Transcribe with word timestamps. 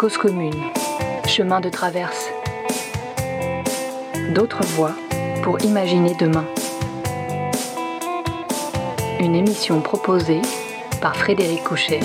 Cause 0.00 0.16
commune, 0.16 0.54
chemin 1.26 1.60
de 1.60 1.68
traverse. 1.68 2.30
D'autres 4.34 4.64
voies 4.68 4.94
pour 5.42 5.62
imaginer 5.62 6.14
demain. 6.14 6.46
Une 9.18 9.34
émission 9.34 9.82
proposée 9.82 10.40
par 11.02 11.14
Frédéric 11.16 11.62
Couchet. 11.64 12.00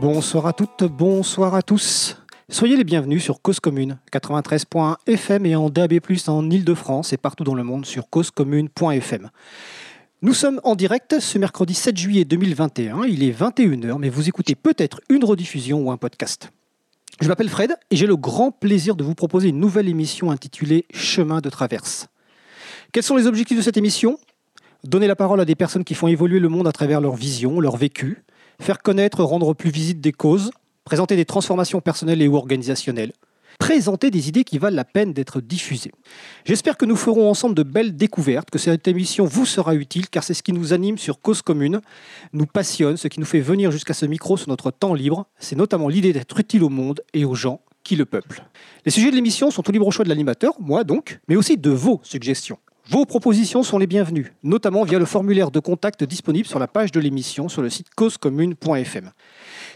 Bonsoir 0.00 0.46
à 0.46 0.54
toutes, 0.54 0.84
bonsoir 0.84 1.54
à 1.54 1.60
tous. 1.60 2.19
Soyez 2.60 2.76
les 2.76 2.84
bienvenus 2.84 3.24
sur 3.24 3.40
Cause 3.40 3.58
Commune, 3.58 3.96
93.fm 4.12 5.46
et 5.46 5.56
en 5.56 5.70
DAB+, 5.70 5.98
en 6.26 6.50
Ile-de-France 6.50 7.14
et 7.14 7.16
partout 7.16 7.42
dans 7.42 7.54
le 7.54 7.62
monde 7.62 7.86
sur 7.86 8.10
causecommune.fm. 8.10 9.30
Nous 10.20 10.34
sommes 10.34 10.60
en 10.62 10.76
direct 10.76 11.20
ce 11.20 11.38
mercredi 11.38 11.72
7 11.72 11.96
juillet 11.96 12.26
2021, 12.26 13.04
il 13.04 13.22
est 13.22 13.32
21h, 13.32 13.96
mais 13.98 14.10
vous 14.10 14.28
écoutez 14.28 14.56
peut-être 14.56 15.00
une 15.08 15.24
rediffusion 15.24 15.80
ou 15.80 15.90
un 15.90 15.96
podcast. 15.96 16.52
Je 17.22 17.28
m'appelle 17.28 17.48
Fred 17.48 17.76
et 17.90 17.96
j'ai 17.96 18.06
le 18.06 18.16
grand 18.16 18.52
plaisir 18.52 18.94
de 18.94 19.04
vous 19.04 19.14
proposer 19.14 19.48
une 19.48 19.58
nouvelle 19.58 19.88
émission 19.88 20.30
intitulée 20.30 20.84
Chemin 20.92 21.40
de 21.40 21.48
traverse. 21.48 22.08
Quels 22.92 23.04
sont 23.04 23.16
les 23.16 23.26
objectifs 23.26 23.56
de 23.56 23.62
cette 23.62 23.78
émission? 23.78 24.18
Donner 24.84 25.06
la 25.06 25.16
parole 25.16 25.40
à 25.40 25.46
des 25.46 25.54
personnes 25.54 25.84
qui 25.84 25.94
font 25.94 26.08
évoluer 26.08 26.40
le 26.40 26.50
monde 26.50 26.68
à 26.68 26.72
travers 26.72 27.00
leur 27.00 27.14
vision, 27.14 27.58
leur 27.58 27.78
vécu, 27.78 28.22
faire 28.60 28.82
connaître, 28.82 29.24
rendre 29.24 29.54
plus 29.54 29.70
visibles 29.70 30.02
des 30.02 30.12
causes, 30.12 30.50
présenter 30.84 31.16
des 31.16 31.24
transformations 31.24 31.80
personnelles 31.80 32.22
et 32.22 32.28
ou 32.28 32.36
organisationnelles, 32.36 33.12
présenter 33.58 34.10
des 34.10 34.28
idées 34.28 34.44
qui 34.44 34.58
valent 34.58 34.76
la 34.76 34.84
peine 34.84 35.12
d'être 35.12 35.40
diffusées. 35.40 35.92
J'espère 36.44 36.76
que 36.76 36.86
nous 36.86 36.96
ferons 36.96 37.28
ensemble 37.28 37.54
de 37.54 37.62
belles 37.62 37.94
découvertes, 37.94 38.50
que 38.50 38.58
cette 38.58 38.88
émission 38.88 39.24
vous 39.24 39.46
sera 39.46 39.74
utile, 39.74 40.08
car 40.08 40.24
c'est 40.24 40.34
ce 40.34 40.42
qui 40.42 40.52
nous 40.52 40.72
anime 40.72 40.98
sur 40.98 41.20
Cause 41.20 41.42
Commune, 41.42 41.80
nous 42.32 42.46
passionne, 42.46 42.96
ce 42.96 43.08
qui 43.08 43.20
nous 43.20 43.26
fait 43.26 43.40
venir 43.40 43.70
jusqu'à 43.70 43.94
ce 43.94 44.06
micro 44.06 44.36
sur 44.36 44.48
notre 44.48 44.70
temps 44.70 44.94
libre, 44.94 45.26
c'est 45.38 45.56
notamment 45.56 45.88
l'idée 45.88 46.12
d'être 46.12 46.38
utile 46.40 46.64
au 46.64 46.70
monde 46.70 47.02
et 47.12 47.24
aux 47.24 47.34
gens 47.34 47.60
qui 47.84 47.96
le 47.96 48.06
peuplent. 48.06 48.42
Les 48.84 48.90
sujets 48.90 49.10
de 49.10 49.16
l'émission 49.16 49.50
sont 49.50 49.68
au 49.68 49.72
libre 49.72 49.90
choix 49.90 50.04
de 50.04 50.08
l'animateur, 50.08 50.54
moi 50.58 50.84
donc, 50.84 51.20
mais 51.28 51.36
aussi 51.36 51.56
de 51.56 51.70
vos 51.70 52.00
suggestions. 52.02 52.58
Vos 52.86 53.04
propositions 53.04 53.62
sont 53.62 53.78
les 53.78 53.86
bienvenues, 53.86 54.32
notamment 54.42 54.82
via 54.82 54.98
le 54.98 55.04
formulaire 55.04 55.50
de 55.50 55.60
contact 55.60 56.02
disponible 56.02 56.48
sur 56.48 56.58
la 56.58 56.66
page 56.66 56.90
de 56.90 56.98
l'émission 56.98 57.48
sur 57.48 57.62
le 57.62 57.70
site 57.70 57.86
causecommune.fm. 57.94 59.12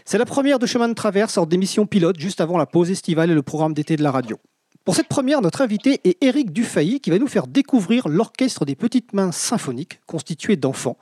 C'est 0.07 0.19
la 0.19 0.25
première 0.25 0.59
de 0.59 0.67
Chemin 0.67 0.87
de 0.87 0.93
Traverse 0.93 1.35
hors 1.35 1.47
d'émission 1.47 1.87
pilote 1.87 2.19
juste 2.19 2.39
avant 2.39 2.59
la 2.59 2.67
pause 2.67 2.91
estivale 2.91 3.31
et 3.31 3.33
le 3.33 3.41
programme 3.41 3.73
d'été 3.73 3.95
de 3.95 4.03
la 4.03 4.11
radio. 4.11 4.37
Pour 4.83 4.93
cette 4.93 5.07
première, 5.07 5.41
notre 5.41 5.63
invité 5.63 5.99
est 6.03 6.23
Éric 6.23 6.53
Dufay 6.53 6.99
qui 6.99 7.09
va 7.09 7.17
nous 7.17 7.25
faire 7.25 7.47
découvrir 7.47 8.07
l'orchestre 8.07 8.65
des 8.65 8.75
petites 8.75 9.13
mains 9.13 9.31
symphoniques 9.31 9.99
constitué 10.05 10.57
d'enfants. 10.57 10.99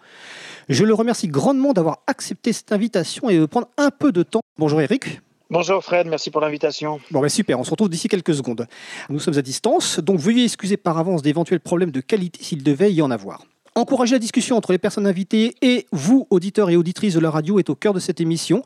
Je 0.70 0.86
le 0.86 0.94
remercie 0.94 1.28
grandement 1.28 1.74
d'avoir 1.74 2.00
accepté 2.08 2.54
cette 2.54 2.72
invitation 2.72 3.30
et 3.30 3.38
de 3.38 3.46
prendre 3.46 3.68
un 3.76 3.90
peu 3.92 4.14
de 4.14 4.24
temps. 4.24 4.40
Bonjour 4.58 4.80
Éric. 4.80 5.20
Bonjour 5.50 5.84
Fred, 5.84 6.08
merci 6.08 6.32
pour 6.32 6.40
l'invitation. 6.40 7.02
Bon 7.12 7.20
ben 7.20 7.28
super, 7.28 7.60
on 7.60 7.66
se 7.66 7.72
retrouve 7.72 7.90
d'ici 7.90 8.08
quelques 8.08 8.36
secondes. 8.36 8.68
Nous 9.10 9.20
sommes 9.20 9.38
à 9.38 9.42
distance, 9.42 10.00
donc 10.00 10.18
veuillez 10.18 10.46
excuser 10.46 10.78
par 10.78 10.98
avance 10.98 11.22
d'éventuels 11.22 11.60
problèmes 11.60 11.92
de 11.92 12.00
qualité 12.00 12.42
s'il 12.42 12.64
devait 12.64 12.94
y 12.94 13.02
en 13.02 13.12
avoir. 13.12 13.44
Encourager 13.76 14.16
la 14.16 14.20
discussion 14.20 14.56
entre 14.56 14.72
les 14.72 14.78
personnes 14.78 15.08
invitées 15.08 15.56
et 15.62 15.88
vous, 15.92 16.28
auditeurs 16.30 16.70
et 16.70 16.76
auditrices 16.76 17.16
de 17.16 17.20
la 17.20 17.32
radio, 17.32 17.58
est 17.58 17.70
au 17.70 17.76
cœur 17.76 17.94
de 17.94 18.00
cette 18.00 18.22
émission. 18.22 18.64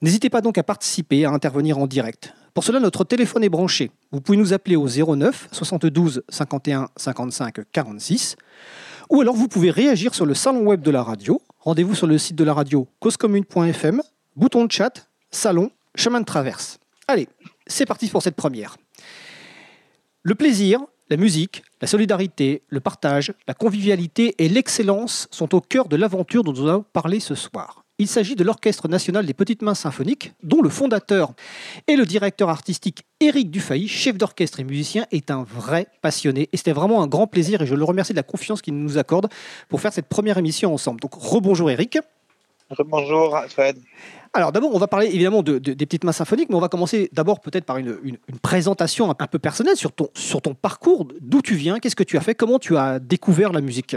N'hésitez 0.00 0.30
pas 0.30 0.40
donc 0.40 0.58
à 0.58 0.64
participer, 0.64 1.24
à 1.24 1.30
intervenir 1.30 1.78
en 1.78 1.86
direct. 1.86 2.34
Pour 2.54 2.64
cela, 2.64 2.80
notre 2.80 3.04
téléphone 3.04 3.44
est 3.44 3.48
branché. 3.48 3.92
Vous 4.10 4.20
pouvez 4.20 4.36
nous 4.36 4.52
appeler 4.52 4.74
au 4.74 4.88
09 4.88 5.48
72 5.52 6.22
51 6.28 6.88
55 6.96 7.60
46. 7.70 8.36
Ou 9.10 9.20
alors 9.20 9.36
vous 9.36 9.46
pouvez 9.46 9.70
réagir 9.70 10.14
sur 10.14 10.26
le 10.26 10.34
salon 10.34 10.62
web 10.62 10.82
de 10.82 10.90
la 10.90 11.02
radio. 11.02 11.40
Rendez-vous 11.60 11.94
sur 11.94 12.08
le 12.08 12.18
site 12.18 12.36
de 12.36 12.44
la 12.44 12.52
radio 12.52 12.88
causecommune.fm, 12.98 14.02
bouton 14.34 14.64
de 14.64 14.72
chat, 14.72 15.08
salon, 15.30 15.70
chemin 15.94 16.20
de 16.20 16.24
traverse. 16.24 16.78
Allez, 17.06 17.28
c'est 17.66 17.86
parti 17.86 18.08
pour 18.08 18.22
cette 18.22 18.36
première. 18.36 18.76
Le 20.24 20.34
plaisir, 20.34 20.80
la 21.12 21.18
musique, 21.18 21.62
la 21.82 21.86
solidarité, 21.86 22.62
le 22.68 22.80
partage, 22.80 23.34
la 23.46 23.52
convivialité 23.52 24.34
et 24.38 24.48
l'excellence 24.48 25.28
sont 25.30 25.54
au 25.54 25.60
cœur 25.60 25.86
de 25.86 25.96
l'aventure 25.96 26.42
dont 26.42 26.54
nous 26.54 26.66
allons 26.66 26.86
parler 26.94 27.20
ce 27.20 27.34
soir. 27.34 27.84
Il 27.98 28.08
s'agit 28.08 28.34
de 28.34 28.42
l'Orchestre 28.42 28.88
national 28.88 29.26
des 29.26 29.34
petites 29.34 29.60
mains 29.60 29.74
symphoniques, 29.74 30.32
dont 30.42 30.62
le 30.62 30.70
fondateur 30.70 31.34
et 31.86 31.96
le 31.96 32.06
directeur 32.06 32.48
artistique 32.48 33.02
Éric 33.20 33.50
Dufay, 33.50 33.86
chef 33.86 34.16
d'orchestre 34.16 34.60
et 34.60 34.64
musicien, 34.64 35.04
est 35.12 35.30
un 35.30 35.42
vrai 35.42 35.86
passionné. 36.00 36.48
Et 36.50 36.56
c'était 36.56 36.72
vraiment 36.72 37.02
un 37.02 37.06
grand 37.06 37.26
plaisir 37.26 37.60
et 37.60 37.66
je 37.66 37.74
le 37.74 37.84
remercie 37.84 38.14
de 38.14 38.18
la 38.18 38.22
confiance 38.22 38.62
qu'il 38.62 38.74
nous 38.74 38.96
accorde 38.96 39.28
pour 39.68 39.82
faire 39.82 39.92
cette 39.92 40.08
première 40.08 40.38
émission 40.38 40.72
ensemble. 40.72 41.00
Donc 41.00 41.12
rebonjour 41.12 41.70
Éric. 41.70 41.98
Rebonjour 42.72 43.38
Fred. 43.48 43.76
Alors 44.34 44.50
d'abord, 44.52 44.74
on 44.74 44.78
va 44.78 44.88
parler 44.88 45.08
évidemment 45.08 45.42
de, 45.42 45.58
de- 45.58 45.74
des 45.74 45.86
petites 45.86 46.04
mains 46.04 46.12
symphoniques, 46.12 46.48
mais 46.48 46.56
on 46.56 46.60
va 46.60 46.68
commencer 46.68 47.10
d'abord 47.12 47.40
peut-être 47.40 47.64
par 47.64 47.76
une, 47.76 47.98
présentation 48.42 49.10
un, 49.10 49.14
peu 49.14 49.38
personnelle 49.38 49.76
sur 49.76 49.92
ton 49.92 50.54
parcours, 50.54 51.06
d'où 51.20 51.42
tu 51.42 51.54
viens, 51.54 51.78
qu'est-ce 51.78 51.96
que 51.96 52.02
tu 52.02 52.16
as 52.16 52.22
fait, 52.22 52.34
comment 52.34 52.58
tu 52.58 52.76
as 52.76 52.98
découvert 52.98 53.52
la 53.52 53.60
musique? 53.60 53.96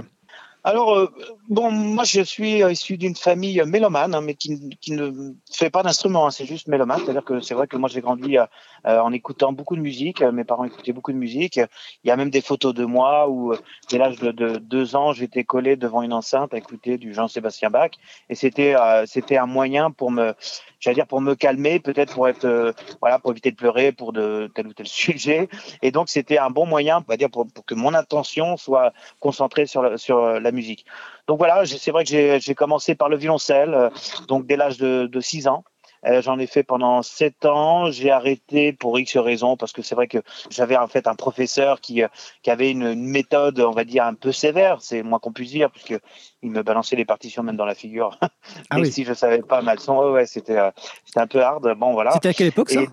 Alors, 0.68 0.96
euh, 0.98 1.08
bon, 1.48 1.70
moi 1.70 2.06
je 2.06 2.22
suis 2.22 2.64
issu 2.64 2.98
d'une 2.98 3.16
famille 3.16 3.62
mélomane, 3.68 4.16
hein, 4.16 4.22
mais 4.22 4.34
qui, 4.34 4.76
qui 4.82 4.94
ne 4.94 5.34
fait 5.54 5.70
pas 5.70 5.84
d'instrument, 5.84 6.26
hein, 6.26 6.32
c'est 6.32 6.48
juste 6.48 6.68
mélomane. 6.68 7.02
C'est-à-dire 7.04 7.24
que 7.24 7.40
c'est 7.40 7.54
vrai 7.54 7.68
que 7.68 7.78
moi 7.78 7.88
j'ai 7.88 8.02
grandi 8.02 8.40
euh, 8.40 8.46
euh, 8.88 9.00
en 9.00 9.12
écoutant 9.12 9.52
beaucoup 9.52 9.76
de 9.76 9.82
musique, 9.82 10.24
euh, 10.24 10.32
mes 10.32 10.44
parents 10.44 10.64
écoutaient 10.64 10.92
beaucoup 10.92 11.12
de 11.12 11.18
musique. 11.18 11.58
Il 12.04 12.08
y 12.08 12.12
a 12.12 12.16
même 12.16 12.32
des 12.32 12.42
photos 12.42 12.74
de 12.74 12.84
moi 12.84 13.30
où, 13.30 13.54
euh, 13.54 13.58
dès 13.90 14.00
l'âge 14.00 14.18
de, 14.18 14.32
de 14.32 14.58
deux 14.58 14.96
ans, 14.96 15.14
j'étais 15.14 15.44
collé 15.44 15.76
devant 15.76 16.02
une 16.02 16.14
enceinte 16.14 16.54
à 16.54 16.58
écouter 16.58 16.98
du 16.98 17.14
Jean-Sébastien 17.14 17.70
Bach. 17.70 17.92
Et 18.30 18.36
c'était 18.36 18.76
euh, 18.76 19.06
c'était 19.06 19.38
un 19.38 19.46
moyen 19.46 19.92
pour 19.92 20.10
me, 20.10 20.34
j'allais 20.80 20.96
dire, 20.96 21.08
pour 21.08 21.22
me 21.22 21.36
calmer, 21.36 21.80
peut-être 21.80 22.14
pour 22.14 22.28
être, 22.28 22.74
voilà, 23.02 23.20
pour 23.20 23.32
éviter 23.32 23.52
de 23.52 23.56
pleurer 23.56 23.92
pour 23.92 24.14
de 24.14 24.52
tel 24.56 24.66
ou 24.68 24.74
tel 24.74 24.88
sujet. 25.06 25.48
Et 25.82 25.92
donc 25.92 26.10
c'était 26.10 26.38
un 26.40 26.50
bon 26.50 26.66
moyen, 26.66 27.04
on 27.08 27.12
va 27.12 27.18
dire, 27.18 27.30
pour, 27.30 27.48
pour 27.48 27.66
que 27.66 27.76
mon 27.76 27.94
attention 27.94 28.58
soit 28.58 28.94
concentrée 29.20 29.68
sur 29.68 29.82
la, 29.82 29.98
sur 29.98 30.40
la 30.40 30.52
musique. 30.56 30.86
Donc 31.28 31.38
voilà, 31.38 31.64
c'est 31.66 31.92
vrai 31.92 32.04
que 32.04 32.40
j'ai 32.40 32.56
commencé 32.56 32.96
par 32.96 33.10
le 33.10 33.18
violoncelle, 33.18 33.74
euh, 33.74 33.90
donc 34.28 34.46
dès 34.48 34.56
l'âge 34.58 34.78
de, 34.78 35.06
de 35.06 35.20
6 35.20 35.48
ans. 35.48 35.64
Euh, 36.08 36.22
J'en 36.22 36.38
ai 36.38 36.46
fait 36.46 36.62
pendant 36.64 37.02
7 37.02 37.46
ans. 37.46 37.90
J'ai 37.90 38.12
arrêté 38.12 38.74
pour 38.74 39.00
X 39.00 39.18
raisons 39.18 39.58
parce 39.58 39.72
que 39.72 39.82
c'est 39.82 39.96
vrai 39.96 40.08
que 40.08 40.20
j'avais 40.52 40.78
en 40.78 40.88
fait 40.88 41.08
un 41.08 41.16
professeur 41.16 41.82
qui, 41.82 42.04
euh, 42.04 42.08
qui 42.44 42.52
avait 42.52 42.70
une, 42.70 42.84
une 42.84 43.08
méthode, 43.10 43.60
on 43.60 43.72
va 43.72 43.86
dire, 43.86 44.04
un 44.06 44.14
peu 44.14 44.32
sévère, 44.32 44.82
c'est 44.82 45.02
moins 45.02 45.18
qu'on 45.18 45.32
puisse 45.34 45.50
dire, 45.50 45.72
puisque 45.72 45.96
il 46.44 46.52
me 46.52 46.62
balançait 46.62 46.96
les 46.96 47.06
partitions 47.06 47.42
même 47.42 47.58
dans 47.58 47.66
la 47.66 47.76
figure. 47.76 48.20
Ah 48.70 48.78
oui. 48.80 48.92
si 48.92 49.04
je 49.04 49.14
savais 49.14 49.42
pas 49.42 49.62
ma 49.64 49.74
leçon, 49.76 49.98
ouais, 49.98 50.12
ouais, 50.12 50.26
c'était 50.28 50.58
euh, 50.58 50.70
un 51.16 51.28
peu 51.28 51.42
hard. 51.42 51.74
Bon, 51.76 51.94
voilà. 51.94 52.12
C'était 52.12 52.30
à 52.30 52.34
quelle 52.34 52.48
époque 52.48 52.70
ça? 52.70 52.82
Et- 52.82 52.88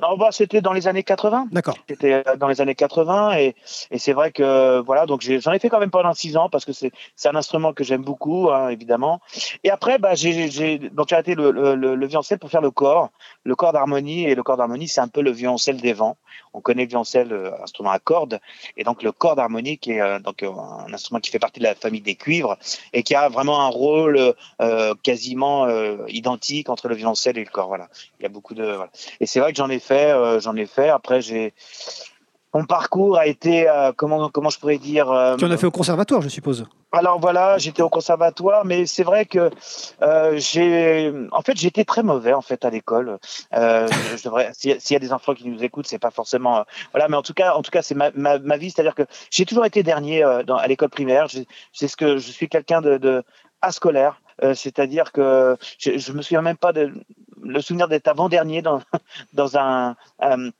non, 0.00 0.16
bah, 0.16 0.28
c'était 0.30 0.60
dans 0.60 0.72
les 0.72 0.88
années 0.88 1.02
80. 1.02 1.48
D'accord. 1.50 1.76
C'était 1.88 2.24
euh, 2.26 2.36
dans 2.36 2.48
les 2.48 2.60
années 2.60 2.74
80 2.74 3.36
et, 3.38 3.54
et 3.90 3.98
c'est 3.98 4.12
vrai 4.12 4.32
que 4.32 4.80
voilà 4.80 5.06
donc 5.06 5.22
j'en 5.22 5.52
ai 5.52 5.58
fait 5.58 5.68
quand 5.68 5.80
même 5.80 5.90
pendant 5.90 6.14
six 6.14 6.36
ans 6.36 6.48
parce 6.48 6.64
que 6.64 6.72
c'est 6.72 6.92
c'est 7.16 7.28
un 7.28 7.34
instrument 7.34 7.72
que 7.72 7.84
j'aime 7.84 8.02
beaucoup 8.02 8.50
hein, 8.50 8.68
évidemment. 8.68 9.20
Et 9.64 9.70
après 9.70 9.98
bah 9.98 10.14
j'ai 10.14 10.50
j'ai 10.50 10.78
donc 10.78 11.08
j'ai 11.08 11.14
arrêté 11.14 11.34
le, 11.34 11.50
le, 11.50 11.74
le, 11.74 11.94
le 11.94 12.06
violoncelle 12.06 12.38
pour 12.38 12.50
faire 12.50 12.60
le 12.60 12.70
corps, 12.70 13.10
le 13.44 13.54
corps 13.54 13.72
d'harmonie 13.72 14.24
et 14.24 14.34
le 14.34 14.42
corps 14.42 14.56
d'harmonie 14.56 14.88
c'est 14.88 15.00
un 15.00 15.08
peu 15.08 15.22
le 15.22 15.30
violoncelle 15.30 15.80
des 15.80 15.92
vents. 15.92 16.16
On 16.54 16.60
connaît 16.60 16.82
le 16.84 16.88
violoncelle 16.88 17.32
euh, 17.32 17.50
instrument 17.62 17.90
à 17.90 17.98
cordes 17.98 18.40
et 18.76 18.84
donc 18.84 19.02
le 19.02 19.12
corps 19.12 19.36
d'harmonie 19.36 19.78
qui 19.78 19.92
est 19.92 20.00
euh, 20.00 20.18
donc 20.18 20.42
euh, 20.42 20.50
un 20.50 20.92
instrument 20.92 21.20
qui 21.20 21.30
fait 21.30 21.38
partie 21.38 21.60
de 21.60 21.64
la 21.64 21.74
famille 21.74 22.00
des 22.00 22.14
cuivres 22.14 22.56
et 22.92 23.02
qui 23.02 23.14
a 23.14 23.28
vraiment 23.28 23.60
un 23.60 23.68
rôle 23.68 24.34
euh, 24.60 24.94
quasiment 25.02 25.66
euh, 25.66 25.96
identique 26.08 26.68
entre 26.68 26.88
le 26.88 26.94
violoncelle 26.94 27.38
et 27.38 27.44
le 27.44 27.50
corps. 27.50 27.68
Voilà, 27.68 27.88
il 28.18 28.22
y 28.22 28.26
a 28.26 28.28
beaucoup 28.28 28.54
de 28.54 28.64
voilà. 28.64 28.90
Et 29.20 29.26
c'est 29.26 29.40
vrai 29.40 29.52
que 29.52 29.58
j'en 29.58 29.70
ai 29.70 29.78
fait, 29.78 29.87
euh, 29.94 30.40
j'en 30.40 30.54
ai 30.56 30.66
fait. 30.66 30.88
Après, 30.88 31.20
j'ai 31.20 31.52
mon 32.54 32.64
parcours 32.64 33.18
a 33.18 33.26
été 33.26 33.68
euh, 33.68 33.92
comment 33.94 34.30
comment 34.30 34.48
je 34.48 34.58
pourrais 34.58 34.78
dire. 34.78 35.10
euh, 35.10 35.36
Tu 35.36 35.44
en 35.44 35.50
as 35.50 35.56
fait 35.58 35.66
au 35.66 35.70
conservatoire, 35.70 36.22
je 36.22 36.28
suppose. 36.30 36.64
alors 36.92 37.20
voilà, 37.20 37.58
j'étais 37.58 37.82
au 37.82 37.90
conservatoire, 37.90 38.64
mais 38.64 38.86
c'est 38.86 39.02
vrai 39.02 39.26
que 39.26 39.50
euh, 40.00 40.34
j'ai, 40.38 41.12
en 41.32 41.42
fait, 41.42 41.58
j'étais 41.58 41.84
très 41.84 42.02
mauvais 42.02 42.32
en 42.32 42.40
fait 42.40 42.64
à 42.64 42.70
l'école. 42.70 43.18
Je, 43.52 44.24
devrais, 44.24 44.50
s'il 44.54 44.70
y, 44.70 44.74
a- 44.74 44.80
s'il 44.80 44.94
y 44.94 44.96
a 44.96 45.00
des 45.00 45.12
enfants 45.12 45.34
qui 45.34 45.46
nous 45.46 45.62
écoutent, 45.62 45.86
c'est 45.86 45.98
pas 45.98 46.10
forcément, 46.10 46.64
voilà, 46.92 47.08
mais 47.08 47.16
en 47.18 47.22
tout 47.22 47.34
cas, 47.34 47.52
en 47.54 47.60
tout 47.60 47.70
cas, 47.70 47.82
c'est 47.82 47.94
ma, 47.94 48.10
ma, 48.12 48.38
ma 48.38 48.56
vie, 48.56 48.70
c'est-à-dire 48.70 48.94
que 48.94 49.02
j'ai 49.30 49.44
toujours 49.44 49.66
été 49.66 49.82
dernier 49.82 50.24
dans, 50.46 50.56
à 50.56 50.66
l'école 50.66 50.88
primaire. 50.88 51.28
Je- 51.28 51.40
C'est 51.74 51.86
ce 51.88 51.96
que 51.98 52.16
je 52.16 52.30
suis 52.32 52.48
quelqu'un 52.48 52.80
de, 52.80 52.96
de 52.96 53.22
ascolaire. 53.60 54.22
Euh, 54.42 54.54
c'est-à-dire 54.54 55.10
que 55.12 55.56
je, 55.78 55.98
je 55.98 56.12
me 56.12 56.22
souviens 56.22 56.42
même 56.42 56.56
pas 56.56 56.72
de 56.72 56.92
le 57.42 57.60
souvenir 57.60 57.88
d'être 57.88 58.08
avant-dernier 58.08 58.62
dans 58.62 58.80
dans 59.32 59.56
un 59.56 59.96
euh, 60.22 60.50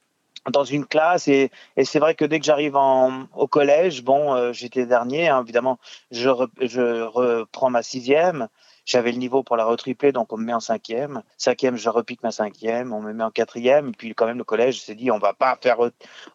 dans 0.51 0.65
une 0.65 0.87
classe 0.87 1.29
et, 1.29 1.51
et 1.77 1.85
c'est 1.85 1.99
vrai 1.99 2.15
que 2.15 2.25
dès 2.25 2.39
que 2.39 2.45
j'arrive 2.47 2.77
au 2.77 3.47
collège, 3.47 4.03
bon, 4.03 4.35
euh, 4.35 4.53
j'étais 4.53 4.87
dernier, 4.87 5.29
hein, 5.29 5.43
évidemment, 5.43 5.79
je, 6.11 6.29
re- 6.29 6.49
je 6.61 7.03
reprends 7.03 7.71
ma 7.71 7.83
sixième. 7.83 8.49
j'avais 8.87 9.13
le 9.13 9.19
niveau 9.19 9.43
pour 9.43 9.57
la 9.57 9.65
retripler, 9.65 10.13
donc 10.13 10.33
on 10.33 10.39
me 10.39 10.45
met 10.45 10.55
en 10.55 10.61
cinquième. 10.61 11.23
Cinquième, 11.37 11.77
je 11.77 11.91
repique 11.91 12.23
ma 12.23 12.31
cinquième, 12.31 12.93
on 12.93 13.03
me 13.03 13.13
met 13.13 13.25
en 13.25 13.31
quatrième. 13.31 13.95
Puis 13.95 14.15
quand 14.15 14.27
même, 14.27 14.39
le 14.39 14.45
collège 14.45 14.81
s'est 14.81 14.95
dit, 14.95 15.11
on 15.11 15.19
va 15.19 15.35
pas 15.35 15.59
faire 15.61 15.77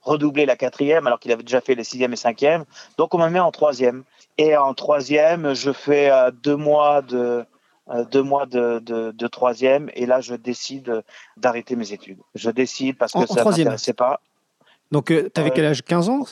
redoubler 0.03 0.45
la 0.45 0.55
quatrième 0.55 1.07
alors 1.07 1.19
qu'il 1.19 1.31
avait 1.31 1.43
déjà 1.43 1.61
fait 1.61 1.73
les 1.73 1.83
sixième 1.83 2.13
et 2.13 2.17
cinquième. 2.17 2.65
Donc 2.97 3.15
on 3.15 3.17
me 3.17 3.29
met 3.29 3.39
en 3.39 3.51
troisième. 3.51 4.03
Et 4.37 4.55
en 4.57 4.73
troisième, 4.73 5.53
je 5.53 5.71
fais 5.71 6.11
euh, 6.11 6.29
deux 6.31 6.55
mois 6.55 7.01
de 7.01 7.45
deux 8.11 8.23
mois 8.23 8.45
de, 8.45 8.79
de, 8.79 9.27
troisième. 9.27 9.89
Et 9.93 10.05
là 10.05 10.21
je 10.21 10.35
décide 10.35 11.03
d'arrêter 11.37 11.75
mes 11.75 11.93
études. 11.93 12.19
Je 12.35 12.49
décide 12.49 12.97
parce 12.97 13.13
que 13.13 13.25
ça 13.25 13.43
ne 13.43 13.49
m'intéressait 13.49 13.93
pas. 13.93 14.21
Donc 14.91 15.07
tu 15.07 15.31
avais 15.35 15.51
quel 15.51 15.65
âge? 15.65 15.83
15 15.83 16.09
ans? 16.09 16.25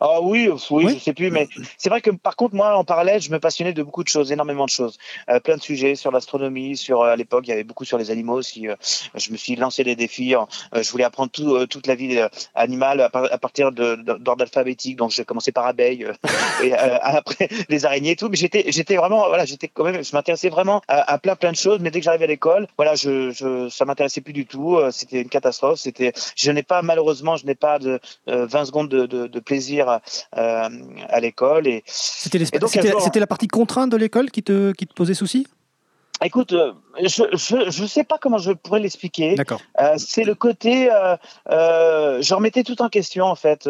Ah 0.00 0.20
oui, 0.20 0.48
oui, 0.70 0.94
je 0.98 1.02
sais 1.02 1.12
plus, 1.12 1.30
mais 1.30 1.48
c'est 1.78 1.88
vrai 1.88 2.00
que 2.00 2.10
par 2.10 2.36
contre, 2.36 2.54
moi, 2.54 2.76
en 2.76 2.84
parallèle, 2.84 3.20
je 3.20 3.30
me 3.30 3.38
passionnais 3.38 3.72
de 3.72 3.82
beaucoup 3.82 4.02
de 4.02 4.08
choses, 4.08 4.32
énormément 4.32 4.64
de 4.64 4.70
choses, 4.70 4.98
euh, 5.28 5.40
plein 5.40 5.56
de 5.56 5.62
sujets 5.62 5.94
sur 5.94 6.10
l'astronomie, 6.10 6.76
sur 6.76 7.02
euh, 7.02 7.12
à 7.12 7.16
l'époque, 7.16 7.44
il 7.46 7.50
y 7.50 7.52
avait 7.52 7.64
beaucoup 7.64 7.84
sur 7.84 7.98
les 7.98 8.10
animaux 8.10 8.34
aussi. 8.34 8.68
Euh, 8.68 8.76
je 9.14 9.30
me 9.30 9.36
suis 9.36 9.56
lancé 9.56 9.84
des 9.84 9.96
défis. 9.96 10.34
je 10.72 10.90
voulais 10.90 11.04
apprendre 11.04 11.30
tout, 11.30 11.66
toute 11.66 11.86
la 11.86 11.94
vie 11.94 12.20
animale 12.54 13.00
à, 13.00 13.38
partir 13.38 13.72
d'ordre 13.72 14.42
alphabétique. 14.42 14.96
Donc, 14.96 15.10
j'ai 15.10 15.24
commencé 15.24 15.52
par 15.52 15.66
abeilles, 15.66 16.06
et 16.62 16.72
après 16.74 17.48
les 17.68 17.84
araignées 17.84 18.12
et 18.12 18.16
tout. 18.16 18.28
Mais 18.28 18.36
j'étais, 18.36 18.64
j'étais 18.68 18.96
vraiment, 18.96 19.28
voilà, 19.28 19.44
j'étais 19.44 19.68
quand 19.68 19.84
même, 19.84 20.02
je 20.02 20.14
m'intéressais 20.14 20.48
vraiment 20.48 20.82
à, 20.88 21.18
plein, 21.18 21.36
plein 21.36 21.52
de 21.52 21.56
choses. 21.56 21.80
Mais 21.80 21.90
dès 21.90 22.00
que 22.00 22.04
j'arrivais 22.04 22.24
à 22.24 22.28
l'école, 22.28 22.66
voilà, 22.76 22.94
je, 22.94 23.30
je 23.30 23.68
ça 23.68 23.84
m'intéressait 23.84 24.20
plus 24.20 24.32
du 24.32 24.46
tout. 24.46 24.78
C'était 24.90 25.20
une 25.20 25.28
catastrophe. 25.28 25.78
C'était, 25.78 26.12
je 26.36 26.50
n'ai 26.50 26.62
pas 26.62 26.82
malheureusement, 26.82 27.36
je 27.36 27.46
n'ai 27.46 27.54
pas 27.54 27.78
de 27.78 28.00
20 28.26 28.64
secondes 28.64 28.88
de, 28.88 29.06
de, 29.06 29.26
de 29.26 29.40
plaisir 29.40 29.83
euh, 29.88 30.68
à 31.08 31.20
l'école. 31.20 31.66
Et, 31.66 31.82
c'était, 31.86 32.44
c'était, 32.44 33.20
la 33.20 33.26
partie 33.26 33.48
contrainte 33.48 33.90
de 33.90 33.96
l'école 33.96 34.30
qui 34.30 34.42
te, 34.42 34.72
qui 34.72 34.86
te 34.86 34.94
posait 34.94 35.14
souci? 35.14 35.46
Écoute, 36.22 36.52
euh, 36.52 36.72
je 37.00 37.82
ne 37.82 37.86
sais 37.86 38.04
pas 38.04 38.18
comment 38.18 38.38
je 38.38 38.52
pourrais 38.52 38.80
l'expliquer. 38.80 39.34
D'accord. 39.34 39.60
Euh, 39.80 39.94
c'est 39.98 40.24
le 40.24 40.34
côté, 40.34 40.90
euh, 40.90 41.16
je 42.22 42.34
remettais 42.34 42.62
tout 42.62 42.80
en 42.82 42.88
question 42.88 43.26
en 43.26 43.34
fait. 43.34 43.68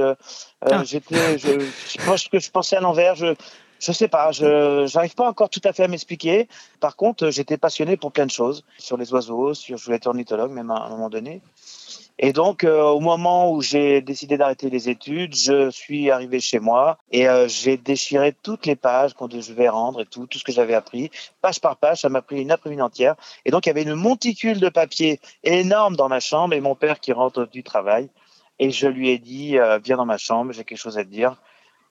Ah. 0.61 0.85
J'étais, 0.85 1.39
je, 1.39 1.61
je, 1.61 2.29
que 2.29 2.39
je 2.39 2.51
pensais 2.51 2.77
à 2.77 2.81
l'envers. 2.81 3.15
Je, 3.15 3.35
je 3.81 3.93
sais 3.93 4.09
pas, 4.09 4.31
je 4.31 4.93
n'arrive 4.95 5.15
pas 5.15 5.29
encore 5.29 5.49
tout 5.49 5.61
à 5.65 5.73
fait 5.73 5.85
à 5.85 5.89
m'expliquer. 5.89 6.49
Par 6.81 6.97
contre, 6.97 7.31
j'étais 7.31 7.57
passionné 7.57 7.97
pour 7.97 8.13
plein 8.13 8.27
de 8.27 8.31
choses, 8.31 8.65
sur 8.79 8.97
les 8.97 9.13
oiseaux, 9.13 9.55
sur, 9.55 9.77
je 9.77 9.85
voulais 9.85 9.97
être 9.97 10.07
ornithologue 10.07 10.53
même 10.53 10.71
à 10.71 10.85
un 10.85 10.89
moment 10.91 11.11
donné. 11.11 11.41
Et 12.19 12.33
donc, 12.33 12.63
euh, 12.63 12.83
au 12.83 13.01
moment 13.01 13.51
où 13.51 13.61
j'ai 13.61 14.01
décidé 14.01 14.37
d'arrêter 14.37 14.71
les 14.71 14.89
études, 14.89 15.35
je 15.35 15.69
suis 15.71 16.11
arrivé 16.13 16.39
chez 16.39 16.61
moi 16.61 16.97
et 17.11 17.29
euh, 17.29 17.49
j'ai 17.49 17.77
déchiré 17.77 18.33
toutes 18.33 18.67
les 18.67 18.77
pages 18.77 19.15
qu'on 19.15 19.27
devait 19.27 19.69
rendre 19.69 20.03
et 20.03 20.07
tout, 20.07 20.27
tout 20.29 20.39
ce 20.39 20.45
que 20.45 20.53
j'avais 20.53 20.75
appris, 20.75 21.11
page 21.43 21.61
par 21.61 21.77
page. 21.77 22.03
Ça 22.03 22.09
m'a 22.09 22.23
pris 22.23 22.41
une 22.41 22.53
après-midi 22.53 22.83
entière. 22.83 23.17
Et 23.45 23.51
donc, 23.51 23.67
il 23.67 23.71
y 23.71 23.73
avait 23.73 23.83
une 23.83 23.95
monticule 23.95 24.61
de 24.61 24.69
papier 24.69 25.21
énorme 25.43 25.97
dans 25.97 26.09
ma 26.09 26.21
chambre 26.21 26.55
et 26.55 26.61
mon 26.61 26.77
père 26.77 27.01
qui 27.01 27.13
rentre 27.13 27.47
du 27.47 27.65
travail. 27.65 28.09
Et 28.61 28.71
je 28.71 28.87
lui 28.87 29.11
ai 29.11 29.19
dit, 29.19 29.59
euh, 29.59 29.79
viens 29.79 29.97
dans 29.97 30.07
ma 30.07 30.19
chambre, 30.19 30.53
j'ai 30.53 30.63
quelque 30.63 30.79
chose 30.79 30.99
à 30.99 31.05
te 31.05 31.11
dire. 31.11 31.37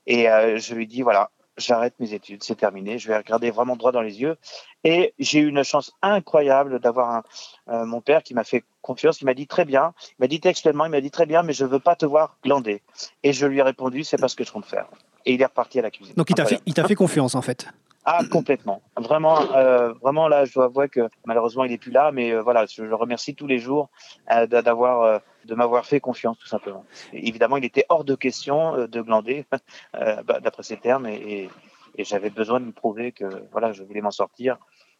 Et 0.07 0.25
je 0.25 0.75
lui 0.75 0.83
ai 0.83 0.85
dit, 0.85 1.01
voilà, 1.01 1.29
j'arrête 1.57 1.93
mes 1.99 2.13
études, 2.13 2.43
c'est 2.43 2.55
terminé, 2.55 2.97
je 2.97 3.07
vais 3.07 3.17
regarder 3.17 3.51
vraiment 3.51 3.75
droit 3.75 3.91
dans 3.91 4.01
les 4.01 4.21
yeux. 4.21 4.37
Et 4.83 5.13
j'ai 5.19 5.39
eu 5.39 5.47
une 5.47 5.63
chance 5.63 5.91
incroyable 6.01 6.79
d'avoir 6.79 7.23
euh, 7.69 7.85
mon 7.85 8.01
père 8.01 8.23
qui 8.23 8.33
m'a 8.33 8.43
fait 8.43 8.63
confiance, 8.81 9.21
il 9.21 9.25
m'a 9.25 9.33
dit 9.33 9.47
très 9.47 9.65
bien, 9.65 9.93
il 10.11 10.15
m'a 10.19 10.27
dit 10.27 10.39
textuellement, 10.39 10.85
il 10.85 10.91
m'a 10.91 11.01
dit 11.01 11.11
très 11.11 11.25
bien, 11.25 11.43
mais 11.43 11.53
je 11.53 11.65
veux 11.65 11.79
pas 11.79 11.95
te 11.95 12.05
voir 12.05 12.37
glander. 12.43 12.81
Et 13.23 13.33
je 13.33 13.45
lui 13.45 13.59
ai 13.59 13.61
répondu, 13.61 14.03
c'est 14.03 14.17
pas 14.17 14.27
ce 14.27 14.35
que 14.35 14.43
je 14.43 14.51
compte 14.51 14.65
faire. 14.65 14.87
Et 15.25 15.33
il 15.33 15.41
est 15.41 15.45
reparti 15.45 15.79
à 15.79 15.81
la 15.81 15.91
cuisine. 15.91 16.15
Donc 16.17 16.29
il 16.29 16.35
t'a 16.35 16.45
fait, 16.45 16.59
il 16.65 16.73
t'a 16.73 16.85
fait 16.85 16.95
confiance 16.95 17.35
en 17.35 17.41
fait. 17.41 17.67
Ah, 18.05 18.21
complètement. 18.29 18.81
Vraiment, 18.97 19.39
euh, 19.55 19.93
vraiment 19.93 20.27
là, 20.27 20.43
je 20.43 20.53
dois 20.53 20.65
avouer 20.65 20.89
que 20.89 21.07
malheureusement, 21.25 21.63
il 21.63 21.71
est 21.71 21.77
plus 21.77 21.91
là, 21.91 22.11
mais 22.11 22.31
euh, 22.33 22.41
voilà, 22.41 22.65
je 22.65 22.83
le 22.83 22.95
remercie 22.95 23.33
tous 23.33 23.47
les 23.47 23.59
jours 23.59 23.89
euh, 24.29 24.45
d'avoir, 24.45 25.21
de 25.45 25.55
m'avoir 25.55 25.85
fait 25.85 26.01
confiance, 26.01 26.37
tout 26.37 26.47
simplement. 26.47 26.85
évidemment, 27.13 27.55
il 27.55 27.63
était 27.63 27.85
hors 27.87 28.03
de 28.03 28.15
question 28.15 28.87
de 28.87 29.01
glander, 29.01 29.45
bah, 29.93 30.39
d'après 30.41 30.63
ces 30.63 30.77
termes, 30.77 31.05
et, 31.07 31.49
et, 31.97 32.03
j'avais 32.03 32.29
besoin 32.29 32.59
de 32.59 32.65
me 32.65 32.71
prouver 32.73 33.13
que 33.13 33.25
voilà, 33.51 33.71
je 33.71 33.83
voulais 33.83 34.01
m'en 34.01 34.11
sortir. 34.11 34.57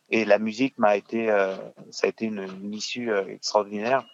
Et 0.10 0.26
la 0.26 0.40
musique 0.40 0.78
m'a 0.78 0.96
été, 0.96 1.28
ça 1.90 2.08
a 2.08 2.10
été 2.10 2.26
une, 2.26 2.46
une 2.62 2.74
issue 2.74 3.12
extraordinaire. 3.28 4.06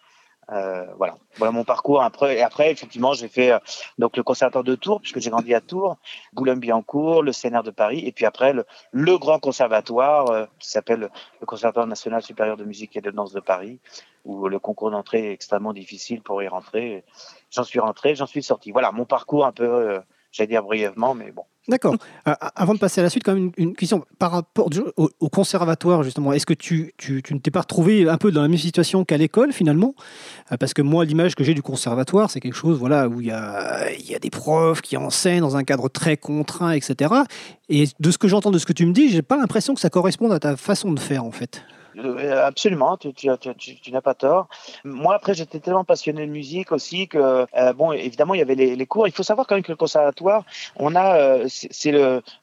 Euh, 0.51 0.85
voilà. 0.97 1.17
voilà 1.37 1.51
mon 1.51 1.63
parcours. 1.63 2.01
Après, 2.01 2.37
et 2.37 2.41
après, 2.41 2.71
effectivement, 2.71 3.13
j'ai 3.13 3.27
fait 3.27 3.51
euh, 3.51 3.59
donc 3.97 4.17
le 4.17 4.23
conservatoire 4.23 4.63
de 4.63 4.75
Tours, 4.75 4.99
puisque 4.99 5.19
j'ai 5.19 5.29
grandi 5.29 5.53
à 5.53 5.61
Tours, 5.61 5.97
Boulogne-Billancourt, 6.33 7.21
le 7.21 7.31
CNR 7.31 7.63
de 7.63 7.71
Paris, 7.71 7.99
et 8.05 8.11
puis 8.11 8.25
après 8.25 8.53
le, 8.53 8.65
le 8.91 9.17
grand 9.17 9.39
conservatoire 9.39 10.29
euh, 10.31 10.45
qui 10.59 10.69
s'appelle 10.69 11.09
le 11.39 11.45
Conservatoire 11.45 11.87
national 11.87 12.23
supérieur 12.23 12.57
de 12.57 12.63
musique 12.63 12.95
et 12.97 13.01
de 13.01 13.11
danse 13.11 13.31
de 13.31 13.39
Paris, 13.39 13.79
où 14.25 14.47
le 14.47 14.59
concours 14.59 14.91
d'entrée 14.91 15.29
est 15.29 15.33
extrêmement 15.33 15.73
difficile 15.73 16.21
pour 16.21 16.41
y 16.41 16.47
rentrer. 16.47 17.03
J'en 17.51 17.63
suis 17.63 17.79
rentré, 17.79 18.15
j'en 18.15 18.25
suis 18.25 18.43
sorti. 18.43 18.71
Voilà 18.71 18.91
mon 18.91 19.05
parcours 19.05 19.45
un 19.45 19.51
peu, 19.51 19.99
j'allais 20.31 20.47
dire 20.47 20.63
brièvement, 20.63 21.13
mais 21.13 21.31
bon. 21.31 21.45
D'accord. 21.69 21.95
Euh, 22.27 22.33
avant 22.55 22.73
de 22.73 22.79
passer 22.79 22.99
à 22.99 23.03
la 23.03 23.09
suite, 23.09 23.23
quand 23.23 23.35
même 23.35 23.51
une, 23.57 23.75
question 23.75 24.03
par 24.17 24.31
rapport 24.31 24.69
au, 24.97 25.29
conservatoire 25.29 26.01
justement. 26.01 26.33
Est-ce 26.33 26.47
que 26.47 26.55
tu, 26.55 26.93
ne 27.09 27.37
t'es 27.37 27.51
pas 27.51 27.61
retrouvé 27.61 28.09
un 28.09 28.17
peu 28.17 28.31
dans 28.31 28.41
la 28.41 28.47
même 28.47 28.57
situation 28.57 29.05
qu'à 29.05 29.17
l'école 29.17 29.53
finalement? 29.53 29.93
Euh, 30.51 30.57
Parce 30.57 30.73
que 30.73 30.81
moi, 30.81 31.05
l'image 31.05 31.35
que 31.35 31.43
j'ai 31.43 31.53
du 31.53 31.61
conservatoire, 31.61 32.31
c'est 32.31 32.39
quelque 32.39 32.55
chose 32.55 32.79
voilà 32.79 33.07
où 33.07 33.21
il 33.21 33.27
y 33.27 33.31
a, 33.31 33.91
y 33.99 34.15
a 34.15 34.19
des 34.19 34.31
profs 34.31 34.81
qui 34.81 34.97
enseignent 34.97 35.41
dans 35.41 35.55
un 35.55 35.63
cadre 35.63 35.89
très 35.89 36.17
contraint, 36.17 36.71
etc. 36.71 37.13
Et 37.69 37.85
de 37.99 38.11
ce 38.11 38.17
que 38.17 38.27
j'entends, 38.27 38.51
de 38.51 38.57
ce 38.57 38.65
que 38.65 38.73
tu 38.73 38.87
me 38.87 38.91
dis, 38.91 39.09
j'ai 39.09 39.21
pas 39.21 39.37
l'impression 39.37 39.75
que 39.75 39.79
ça 39.79 39.91
corresponde 39.91 40.33
à 40.33 40.39
ta 40.39 40.57
façon 40.57 40.91
de 40.91 40.99
faire 40.99 41.23
en 41.23 41.31
fait. 41.31 41.61
Euh, 41.97 42.45
absolument, 42.45 42.97
tu, 42.97 43.27
n'as 43.91 44.01
pas 44.01 44.13
tort. 44.13 44.47
Moi, 44.83 45.15
après, 45.15 45.33
j'étais 45.33 45.59
tellement 45.59 45.83
passionné 45.83 46.25
de 46.25 46.31
musique 46.31 46.71
aussi 46.71 47.07
que, 47.07 47.45
euh, 47.55 47.73
bon, 47.73 47.91
évidemment, 47.91 48.33
il 48.33 48.39
y 48.39 48.41
avait 48.41 48.55
les, 48.55 48.75
les, 48.75 48.85
cours. 48.85 49.07
Il 49.07 49.13
faut 49.13 49.23
savoir 49.23 49.47
quand 49.47 49.55
même 49.55 49.63
que 49.63 49.71
le 49.71 49.77
conservatoire, 49.77 50.45
on 50.75 50.95
a, 50.95 51.17
euh, 51.17 51.45
c'est 51.49 51.93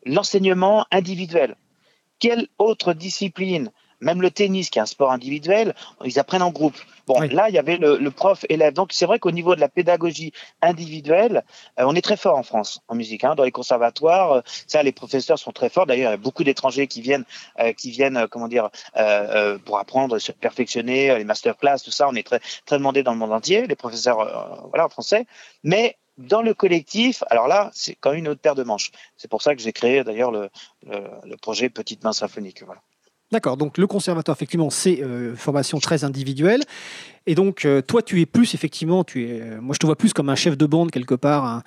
l'enseignement 0.05 0.87
individuel. 0.91 1.57
Quelle 2.19 2.49
autre 2.59 2.93
discipline 2.93 3.71
même 4.01 4.23
le 4.23 4.31
tennis, 4.31 4.71
qui 4.71 4.79
est 4.79 4.83
un 4.83 4.87
sport 4.87 5.13
individuel, 5.13 5.75
ils 6.05 6.19
apprennent 6.19 6.43
en 6.43 6.51
groupe. 6.51 6.77
Bon, 7.07 7.21
là, 7.21 7.49
il 7.49 7.55
y 7.55 7.59
avait 7.59 7.77
le, 7.77 8.11
prof-élève. 8.11 8.75
Donc, 8.75 8.93
c'est 8.93 9.07
vrai 9.07 9.21
qu'au 9.21 9.31
niveau 9.31 9.55
de 9.55 9.61
la 9.61 9.69
pédagogie 9.69 10.33
individuelle, 10.61 11.45
euh, 11.79 11.85
on 11.87 11.95
est 11.95 12.03
très 12.03 12.17
fort 12.17 12.37
en 12.37 12.43
France 12.43 12.81
en 12.89 12.97
musique. 12.97 13.23
Hein, 13.23 13.37
dans 13.37 13.45
les 13.45 13.53
conservatoires, 13.53 14.33
euh, 14.33 14.41
ça, 14.67 14.83
les 14.83 14.91
professeurs 14.91 15.39
sont 15.39 15.53
très 15.53 15.69
forts. 15.69 15.87
D'ailleurs, 15.87 16.11
il 16.11 16.15
y 16.15 16.15
a 16.15 16.19
beaucoup 16.19 16.43
d'étrangers 16.43 16.89
qui 16.89 17.01
viennent, 17.01 17.25
euh, 17.61 17.73
qui 17.73 17.91
viennent, 17.91 18.27
comment 18.29 18.49
dire, 18.49 18.71
pour 19.65 19.79
apprendre, 19.79 20.19
se 20.19 20.33
perfectionner, 20.33 21.17
les 21.17 21.25
masterclass, 21.25 21.79
tout 21.85 21.91
ça. 21.91 22.09
On 22.09 22.15
est 22.15 22.27
très, 22.27 22.41
très 22.65 22.79
demandé 22.79 23.03
dans 23.03 23.13
le 23.13 23.19
monde 23.19 23.33
entier, 23.33 23.67
les 23.67 23.77
professeurs, 23.77 24.69
voilà, 24.71 24.89
français. 24.89 25.27
Mais 25.63 25.97
dans 26.19 26.43
le 26.43 26.55
collectif, 26.55 27.23
alors 27.31 27.47
là, 27.47 27.71
c'est 27.73 27.95
quand 27.95 28.11
même 28.11 28.21
une 28.21 28.29
autre 28.29 28.41
paire 28.41 28.55
de 28.55 28.65
manches. 28.65 28.91
C'est 29.17 29.29
pour 29.29 29.43
ça 29.43 29.55
que 29.55 29.63
j'ai 29.63 29.73
créé 29.73 30.03
d'ailleurs 30.03 30.33
le, 30.33 30.49
le, 30.87 31.05
le, 31.25 31.37
projet 31.37 31.69
Petite 31.69 32.03
Main 32.05 32.13
Symphonique. 32.13 32.63
Voilà. 32.65 32.81
D'accord, 33.33 33.57
donc 33.57 33.77
le 33.77 33.89
conservatoire, 33.89 34.37
effectivement, 34.37 34.71
c'est 34.71 35.03
euh, 35.03 35.35
formation 35.35 35.81
très 35.81 36.05
individuelle. 36.05 36.63
Et 37.27 37.35
donc, 37.35 37.65
euh, 37.65 37.83
toi, 37.83 38.01
tu 38.01 38.21
es 38.21 38.27
plus, 38.27 38.55
effectivement, 38.55 39.03
tu 39.03 39.25
es, 39.25 39.41
euh, 39.41 39.61
moi, 39.61 39.75
je 39.75 39.81
te 39.81 39.87
vois 39.87 39.97
plus 39.97 40.13
comme 40.13 40.29
un 40.29 40.37
chef 40.37 40.57
de 40.57 40.65
bande, 40.65 40.93
quelque 40.93 41.17
part, 41.17 41.65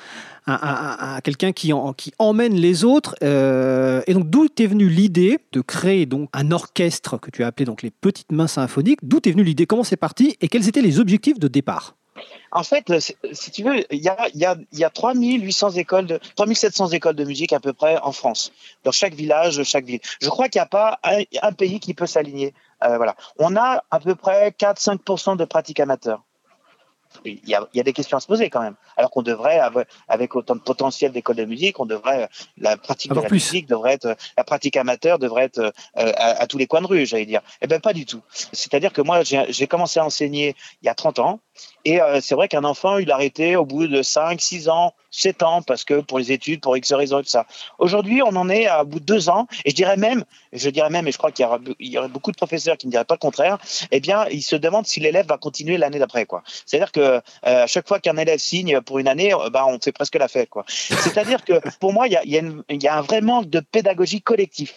un, 0.48 1.20
quelqu'un 1.22 1.52
qui, 1.52 1.74
emmène 2.18 2.56
les 2.56 2.86
autres. 2.86 3.16
et 3.22 4.14
donc, 4.14 4.30
d'où 4.30 4.48
t'es 4.48 4.68
venue 4.68 4.88
l'idée 4.88 5.40
de 5.52 5.60
créer 5.60 6.06
donc 6.06 6.30
un 6.32 6.52
orchestre 6.52 7.18
que 7.18 7.30
tu 7.30 7.44
as 7.44 7.48
appelé 7.48 7.66
donc 7.66 7.82
les 7.82 7.92
Petites 7.92 8.32
Mains 8.32 8.48
Symphoniques? 8.48 9.00
D'où 9.04 9.20
t'es 9.20 9.32
venue 9.32 9.44
l'idée? 9.44 9.66
Comment 9.66 9.84
c'est 9.84 9.98
parti? 9.98 10.38
Et 10.40 10.48
quels 10.48 10.70
étaient 10.70 10.82
les 10.82 10.98
objectifs 10.98 11.40
de 11.40 11.50
départ? 11.50 11.99
En 12.52 12.64
fait, 12.64 12.92
si 13.32 13.52
tu 13.52 13.64
veux, 13.64 13.86
il 13.94 14.02
y 14.02 14.10
a, 14.10 14.28
y, 14.34 14.46
a, 14.46 14.56
y 14.72 14.84
a 14.84 14.90
3800 14.90 15.72
écoles, 15.72 16.06
de, 16.06 16.20
3700 16.36 16.90
écoles 16.90 17.16
de 17.16 17.24
musique 17.24 17.54
à 17.54 17.60
peu 17.60 17.74
près 17.74 17.98
en 18.00 18.12
France, 18.12 18.52
dans 18.84 18.92
chaque 18.92 19.14
village, 19.14 19.64
chaque 19.64 19.86
ville. 19.86 20.02
Je 20.22 20.30
crois 20.30 20.50
qu'il 20.50 20.60
n'y 20.60 20.64
a 20.64 20.68
pas 20.68 21.00
un, 21.04 21.54
pays 21.54 21.80
qui 21.80 21.94
peut 21.94 22.08
s'aligner. 22.08 22.54
Euh, 22.84 22.98
voilà. 22.98 23.16
On 23.38 23.56
a 23.56 23.84
à 23.92 24.00
peu 24.00 24.16
près 24.16 24.50
4-5% 24.50 25.38
de 25.38 25.46
pratiques 25.46 25.80
amateurs 25.80 26.24
il 27.26 27.40
y, 27.48 27.56
a, 27.56 27.68
il 27.74 27.78
y, 27.78 27.80
a, 27.80 27.84
des 27.84 27.94
questions 27.94 28.18
à 28.18 28.20
se 28.20 28.28
poser 28.28 28.50
quand 28.50 28.62
même. 28.62 28.76
Alors 28.98 29.10
qu'on 29.12 29.22
devrait, 29.22 29.60
avec 30.08 30.36
autant 30.36 30.56
de 30.56 30.62
potentiel 30.62 31.12
d'école 31.12 31.36
de 31.36 31.46
musique, 31.46 31.80
on 31.80 31.86
devrait 31.86 32.30
la 32.58 32.78
pratique 32.78 33.14
de 33.14 33.20
la 33.20 33.30
musique 33.30 33.68
devrait 33.68 33.94
être, 33.94 34.16
la 34.38 34.44
pratique 34.44 34.78
amateur 34.78 35.20
devrait 35.20 35.46
être 35.46 35.60
euh, 35.60 35.72
à, 35.96 36.42
à, 36.42 36.48
tous 36.48 36.58
les 36.58 36.68
coins 36.68 36.82
de 36.82 36.88
rue, 36.88 37.06
j'allais 37.06 37.26
dire. 37.26 37.42
Eh 37.62 37.68
ben 37.68 37.80
pas 37.80 37.94
du 37.94 38.06
tout. 38.06 38.22
C'est-à-dire 38.32 38.94
que 38.94 39.02
moi, 39.02 39.22
j'ai 39.24 39.68
commencé 39.68 40.00
à 40.00 40.06
enseigner 40.06 40.56
il 40.82 40.86
y 40.86 40.90
a 40.90 40.96
30 40.96 41.20
ans, 41.20 41.40
et 41.86 42.02
euh, 42.02 42.20
c'est 42.22 42.36
vrai 42.36 42.48
qu'un 42.48 42.64
enfant, 42.64 42.98
il 42.98 43.10
a 43.12 43.16
arrêté 43.16 43.56
au 43.56 43.66
bout 43.66 43.88
de 43.88 44.02
5, 44.02 44.40
6 44.40 44.70
ans, 44.70 44.94
7 45.12 45.44
ans, 45.44 45.62
parce 45.62 45.84
que 45.84 46.02
pour 46.02 46.20
les 46.20 46.32
études, 46.32 46.62
pour 46.62 46.76
X 46.76 46.92
raisons 46.94 47.20
et 47.20 47.24
tout 47.24 47.30
ça. 47.30 47.46
Aujourd'hui, 47.78 48.22
on 48.22 48.36
en 48.36 48.50
est 48.50 48.68
à 48.68 48.84
bout 48.84 49.00
de 49.00 49.06
2 49.06 49.30
ans, 49.30 49.48
et 49.66 49.70
je 49.70 49.76
dirais 49.76 49.98
même, 49.98 50.26
je 50.52 50.70
dirais 50.70 50.90
même, 50.90 51.08
et 51.08 51.12
je 51.12 51.18
crois 51.18 51.32
qu'il 51.32 51.48
y, 51.80 51.92
y, 51.92 51.98
aurait 51.98 52.10
beaucoup 52.10 52.32
de 52.32 52.38
professeurs 52.38 52.78
qui 52.78 52.88
ne 52.88 52.92
diraient 52.92 53.06
pas 53.06 53.16
le 53.16 53.20
contraire, 53.20 53.58
eh 53.92 54.00
bien, 54.00 54.26
ils 54.30 54.42
se 54.42 54.56
demandent 54.56 54.86
si 54.86 55.00
l'élève 55.00 55.26
va 55.26 55.38
continuer 55.38 55.78
l'année 55.78 56.00
d'après. 56.00 56.26
quoi. 56.26 56.44
C'est-à-dire 56.66 56.92
que 56.92 57.00
euh, 57.00 57.22
à 57.44 57.68
chaque 57.68 57.88
fois 57.88 58.00
qu'un 58.00 58.18
élève 58.18 58.40
signe 58.40 58.82
pour 58.82 59.00
une 59.00 59.08
année, 59.08 59.34
bah, 59.52 59.66
on 59.68 59.80
fait 59.80 59.92
presque 59.92 60.16
la 60.16 60.28
fête. 60.28 60.50
quoi. 60.50 60.66
C'est-à-dire 60.68 61.44
que 61.46 61.54
pour 61.80 61.94
moi, 61.94 62.08
il 62.08 62.14
y, 62.14 62.18
a 62.18 62.24
y 62.26 62.88
a 62.88 62.98
un 62.98 63.02
vrai 63.02 63.22
manque 63.22 63.50
de 63.50 63.62
pédagogie 63.62 64.22
collective. 64.22 64.74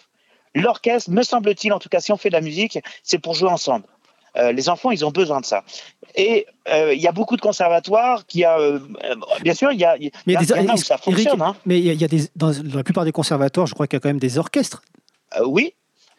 l'orchestre, 0.55 1.11
me 1.11 1.23
semble-t-il, 1.23 1.73
en 1.73 1.79
tout 1.79 1.89
cas, 1.89 2.01
si 2.01 2.13
on 2.13 2.17
fait 2.17 2.29
de 2.29 2.35
la 2.35 2.41
musique, 2.41 2.79
c'est 3.03 3.19
pour 3.19 3.35
jouer 3.35 3.51
ensemble. 3.51 3.87
Euh, 4.37 4.53
les 4.53 4.69
enfants, 4.69 4.91
ils 4.91 5.05
ont 5.05 5.11
besoin 5.11 5.41
de 5.41 5.47
ça. 5.47 5.63
Et 6.15 6.47
euh, 6.73 6.95
il 6.95 7.01
y 7.01 7.07
a 7.09 7.13
beaucoup 7.13 7.37
de 7.37 7.41
conservatoires 7.43 8.27
qui 8.27 8.45
a, 8.45 8.59
euh, 8.59 8.79
bien 9.43 9.55
sûr, 9.55 9.73
il 9.73 9.81
y 9.81 9.85
a, 9.85 9.97
y 9.99 10.11
Mais 10.27 10.33
il 10.33 10.35
y 10.35 10.37
a 10.37 10.41
des- 10.41 10.49
y 10.65 10.69
en 10.69 10.73
a 10.73 10.75
où 10.75 10.77
ça 10.79 10.95
Eric, 10.95 11.05
fonctionne. 11.05 11.43
hein. 11.43 11.57
Mais 11.67 11.79
il 11.79 12.01
y 12.01 12.05
a, 12.05 12.09
des, 12.09 12.23
dans, 12.37 12.51
la 12.75 12.83
plupart 12.85 13.05
des 13.05 13.13
conservatoires, 13.13 13.67
je 13.67 13.75
crois 13.75 13.87
qu'il 13.87 13.97
y 13.97 13.99
a 13.99 14.01
quand 14.01 14.09
même 14.09 14.19
des 14.19 14.39
orchestres. 14.39 14.83
Euh, 15.39 15.45
oui. 15.47 15.75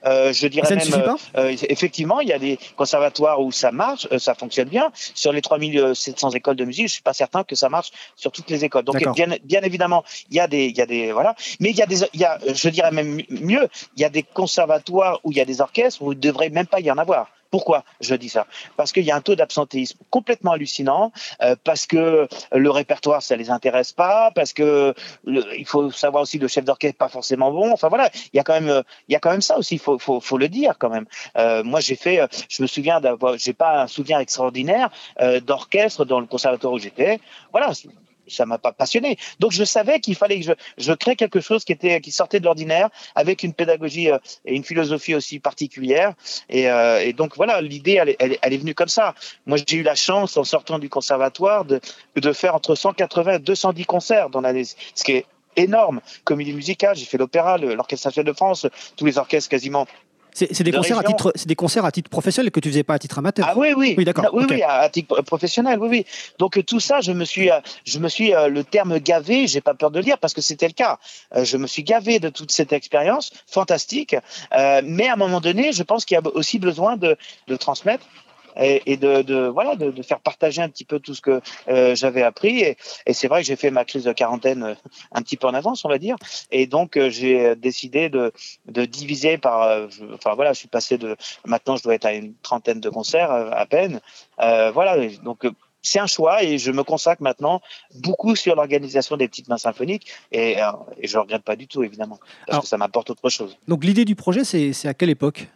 Euh, 0.05 0.33
je 0.33 0.47
dirais 0.47 0.67
Ça 0.67 0.75
ne 0.75 0.81
même, 0.81 0.85
suffit 0.85 0.99
pas 0.99 1.15
euh, 1.37 1.55
effectivement, 1.69 2.19
il 2.19 2.27
y 2.27 2.33
a 2.33 2.39
des 2.39 2.59
conservatoires 2.75 3.39
où 3.39 3.53
ça 3.53 3.71
marche, 3.71 4.05
euh, 4.11 4.19
ça 4.19 4.35
fonctionne 4.35 4.67
bien. 4.67 4.91
Sur 4.93 5.31
les 5.31 5.41
3700 5.41 6.31
écoles 6.31 6.57
de 6.57 6.65
musique, 6.65 6.87
je 6.89 6.93
suis 6.93 7.01
pas 7.01 7.13
certain 7.13 7.45
que 7.45 7.55
ça 7.55 7.69
marche 7.69 7.91
sur 8.17 8.29
toutes 8.33 8.49
les 8.49 8.65
écoles. 8.65 8.83
Donc, 8.83 8.97
bien, 9.15 9.27
bien 9.45 9.61
évidemment, 9.61 10.03
il 10.29 10.35
y 10.35 10.39
a 10.41 10.47
des, 10.47 10.65
il 10.65 10.77
y 10.77 10.81
a 10.81 10.85
des, 10.85 11.13
voilà. 11.13 11.35
Mais 11.61 11.69
il 11.69 11.77
y 11.77 11.81
a 11.81 11.85
des, 11.85 12.01
il 12.13 12.19
y 12.19 12.25
a, 12.25 12.37
je 12.53 12.67
dirais 12.67 12.91
même 12.91 13.21
mieux, 13.29 13.69
il 13.95 14.01
y 14.01 14.03
a 14.03 14.09
des 14.09 14.23
conservatoires 14.23 15.21
où 15.23 15.31
il 15.31 15.37
y 15.37 15.41
a 15.41 15.45
des 15.45 15.61
orchestres 15.61 16.01
où 16.01 16.11
il 16.11 16.19
devrait 16.19 16.49
même 16.49 16.67
pas 16.67 16.81
y 16.81 16.91
en 16.91 16.97
avoir. 16.97 17.29
Pourquoi 17.53 17.83
je 18.01 18.15
dis 18.15 18.29
ça? 18.29 18.47
Parce 18.77 18.91
qu'il 18.91 19.03
y 19.03 19.11
a 19.11 19.15
un 19.15 19.21
taux 19.21 19.35
d'absentéisme 19.35 19.99
complètement 20.09 20.53
hallucinant, 20.53 21.11
euh, 21.43 21.55
parce 21.63 21.85
que 21.85 22.27
le 22.51 22.71
répertoire 22.71 23.21
ça 23.21 23.35
les 23.35 23.51
intéresse 23.51 23.93
pas, 23.93 24.31
parce 24.33 24.53
que 24.53 24.95
il 25.27 25.67
faut 25.67 25.91
savoir 25.91 26.23
aussi 26.23 26.39
le 26.39 26.47
chef 26.47 26.65
d'orchestre 26.65 26.97
pas 26.97 27.09
forcément 27.09 27.51
bon. 27.51 27.71
Enfin 27.71 27.89
voilà, 27.89 28.09
il 28.33 28.37
y 28.37 28.39
a 28.39 28.43
quand 28.43 28.59
même, 28.59 28.81
il 29.07 29.13
y 29.13 29.15
a 29.15 29.19
quand 29.19 29.29
même 29.29 29.43
ça 29.43 29.55
aussi. 29.59 29.75
Il 29.75 29.79
faut, 29.79 29.99
faut, 29.99 30.19
faut 30.19 30.39
le 30.39 30.49
dire 30.49 30.79
quand 30.79 30.89
même. 30.89 31.05
Euh, 31.37 31.63
moi 31.63 31.79
j'ai 31.79 31.95
fait, 31.95 32.27
je 32.49 32.63
me 32.63 32.67
souviens 32.67 32.99
d'avoir, 32.99 33.37
j'ai 33.37 33.53
pas 33.53 33.83
un 33.83 33.87
souvenir 33.87 34.17
extraordinaire 34.17 34.89
euh, 35.21 35.39
d'orchestre 35.39 36.05
dans 36.05 36.19
le 36.19 36.25
conservatoire 36.25 36.73
où 36.73 36.79
j'étais. 36.79 37.19
Voilà. 37.51 37.71
Ça 38.27 38.45
m'a 38.45 38.57
pas 38.57 38.71
passionné. 38.71 39.17
Donc 39.39 39.51
je 39.51 39.63
savais 39.63 39.99
qu'il 39.99 40.15
fallait 40.15 40.39
que 40.39 40.45
je, 40.45 40.53
je 40.77 40.93
crée 40.93 41.15
quelque 41.15 41.41
chose 41.41 41.63
qui 41.63 41.71
était 41.71 42.01
qui 42.01 42.11
sortait 42.11 42.39
de 42.39 42.45
l'ordinaire, 42.45 42.89
avec 43.15 43.43
une 43.43 43.53
pédagogie 43.53 44.09
euh, 44.09 44.17
et 44.45 44.55
une 44.55 44.63
philosophie 44.63 45.15
aussi 45.15 45.39
particulière. 45.39 46.13
Et, 46.49 46.69
euh, 46.69 47.11
donc 47.13 47.35
voilà, 47.35 47.61
l'idée, 47.61 47.93
elle, 47.93 48.15
elle, 48.19 48.37
elle 48.41 48.53
est 48.53 48.57
venue 48.57 48.75
comme 48.75 48.87
ça. 48.87 49.13
Moi, 49.45 49.57
j'ai 49.67 49.77
eu 49.77 49.83
la 49.83 49.95
chance, 49.95 50.37
en 50.37 50.43
sortant 50.43 50.79
du 50.79 50.89
conservatoire, 50.89 51.65
de, 51.65 51.79
de 52.15 52.33
faire 52.33 52.55
entre 52.55 52.75
180 52.75 53.33
et 53.33 53.39
210 53.39 53.85
concerts 53.85 54.29
dans 54.29 54.41
l'année, 54.41 54.63
ce 54.63 55.03
qui 55.03 55.13
est 55.13 55.25
énorme. 55.55 56.01
Comédie 56.23 56.53
musicale, 56.53 56.95
j'ai 56.95 57.05
fait 57.05 57.17
l'opéra, 57.17 57.57
l'Orchestre 57.57 58.07
national 58.07 58.31
de 58.31 58.35
France, 58.35 58.67
tous 58.95 59.05
les 59.05 59.17
orchestres 59.17 59.49
quasiment. 59.49 59.87
C'est 60.33 60.63
des, 60.63 60.71
De 60.71 60.77
concerts 60.77 60.97
à 60.99 61.03
titre- 61.03 61.31
c'est 61.35 61.47
des 61.47 61.55
concerts 61.55 61.85
à 61.85 61.91
titre 61.91 62.09
professionnel 62.09 62.51
que 62.51 62.59
tu 62.59 62.69
faisais 62.69 62.83
pas 62.83 62.95
à 62.95 62.99
titre 62.99 63.17
amateur. 63.19 63.45
Ah 63.47 63.53
oui, 63.55 63.73
oui. 63.75 63.93
Oui, 63.97 64.05
d'accord, 64.05 64.29
Oui, 64.33 64.45
oui, 64.49 64.61
à, 64.63 64.89
titre 64.89 65.21
professionnel, 65.21 65.79
oui, 65.79 65.87
oui. 65.89 66.05
Donc 66.39 66.59
tout 66.65 66.79
ça, 66.79 67.01
je 67.01 67.11
me 67.11 67.25
suis, 67.25 67.51
euh, 67.51 67.59
je 67.85 67.99
me 67.99 68.09
suis 68.09 68.33
euh, 68.33 68.47
le 68.47 68.63
terme 68.63 68.97
gavé. 68.99 69.47
J'ai 69.47 69.61
pas 69.61 69.73
peur 69.73 69.91
de 69.91 69.99
le 69.99 70.03
dire 70.03 70.17
parce 70.17 70.33
que 70.33 70.41
c'était 70.41 70.67
le 70.67 70.73
cas. 70.73 70.97
Euh, 71.35 71.43
je 71.45 71.57
me 71.57 71.67
suis 71.67 71.83
gavé 71.83 72.19
de 72.19 72.29
toute 72.29 72.51
cette 72.51 72.73
expérience 72.73 73.31
fantastique. 73.47 74.15
Mais 74.51 75.07
à 75.07 75.13
un 75.13 75.17
moment 75.17 75.41
donné, 75.41 75.71
je 75.71 75.83
pense 75.83 76.05
qu'il 76.05 76.15
y 76.15 76.17
a 76.17 76.21
aussi 76.35 76.59
besoin 76.59 76.97
de, 76.97 77.17
de 77.47 77.55
transmettre. 77.55 78.05
Et, 78.61 78.81
et 78.85 78.97
de, 78.97 79.21
de 79.23 79.47
voilà 79.47 79.75
de, 79.75 79.91
de 79.91 80.01
faire 80.03 80.19
partager 80.19 80.61
un 80.61 80.69
petit 80.69 80.85
peu 80.85 80.99
tout 80.99 81.15
ce 81.15 81.21
que 81.21 81.41
euh, 81.69 81.95
j'avais 81.95 82.21
appris 82.23 82.59
et, 82.59 82.77
et 83.07 83.13
c'est 83.13 83.27
vrai 83.27 83.41
que 83.41 83.47
j'ai 83.47 83.55
fait 83.55 83.71
ma 83.71 83.83
crise 83.85 84.03
de 84.03 84.11
quarantaine 84.13 84.63
euh, 84.63 84.75
un 85.11 85.21
petit 85.23 85.37
peu 85.37 85.47
en 85.47 85.53
avance 85.53 85.83
on 85.85 85.89
va 85.89 85.97
dire 85.97 86.15
et 86.51 86.67
donc 86.67 86.95
euh, 86.97 87.09
j'ai 87.09 87.55
décidé 87.55 88.09
de, 88.09 88.31
de 88.67 88.85
diviser 88.85 89.37
par 89.37 89.63
euh, 89.63 89.87
je- 89.89 90.05
enfin 90.13 90.35
voilà 90.35 90.53
je 90.53 90.59
suis 90.59 90.67
passé 90.67 90.97
de 90.97 91.15
Maintenant, 91.45 91.75
je 91.77 91.83
dois 91.83 91.95
être 91.95 92.05
à 92.05 92.13
une 92.13 92.33
trentaine 92.41 92.79
de 92.79 92.89
concerts 92.89 93.31
euh, 93.31 93.49
à 93.51 93.65
peine. 93.65 93.99
Euh, 94.39 94.71
voilà, 94.71 94.97
donc 95.23 95.45
euh, 95.45 95.51
c'est 95.81 95.99
un 95.99 96.07
choix 96.07 96.43
et 96.43 96.57
je 96.57 96.71
me 96.71 96.83
consacre 96.83 97.21
maintenant 97.21 97.61
beaucoup 97.95 98.35
sur 98.35 98.55
l'organisation 98.55 99.17
des 99.17 99.27
petites 99.27 99.47
mains 99.49 99.57
symphoniques 99.57 100.07
et, 100.31 100.57
et 100.97 101.07
je 101.07 101.17
ne 101.17 101.21
regrette 101.21 101.43
pas 101.43 101.55
du 101.55 101.67
tout, 101.67 101.83
évidemment, 101.83 102.17
parce 102.17 102.49
Alors- 102.49 102.61
que 102.63 102.67
ça 102.69 102.77
m'apporte 102.77 103.09
autre 103.09 103.29
chose. 103.29 103.57
Donc 103.67 103.83
l'idée 103.83 104.05
du 104.05 104.15
projet, 104.15 104.43
c'est 104.43 104.73
c'est 104.73 104.87
à 104.87 104.93
quelle 104.93 105.09
époque? 105.09 105.47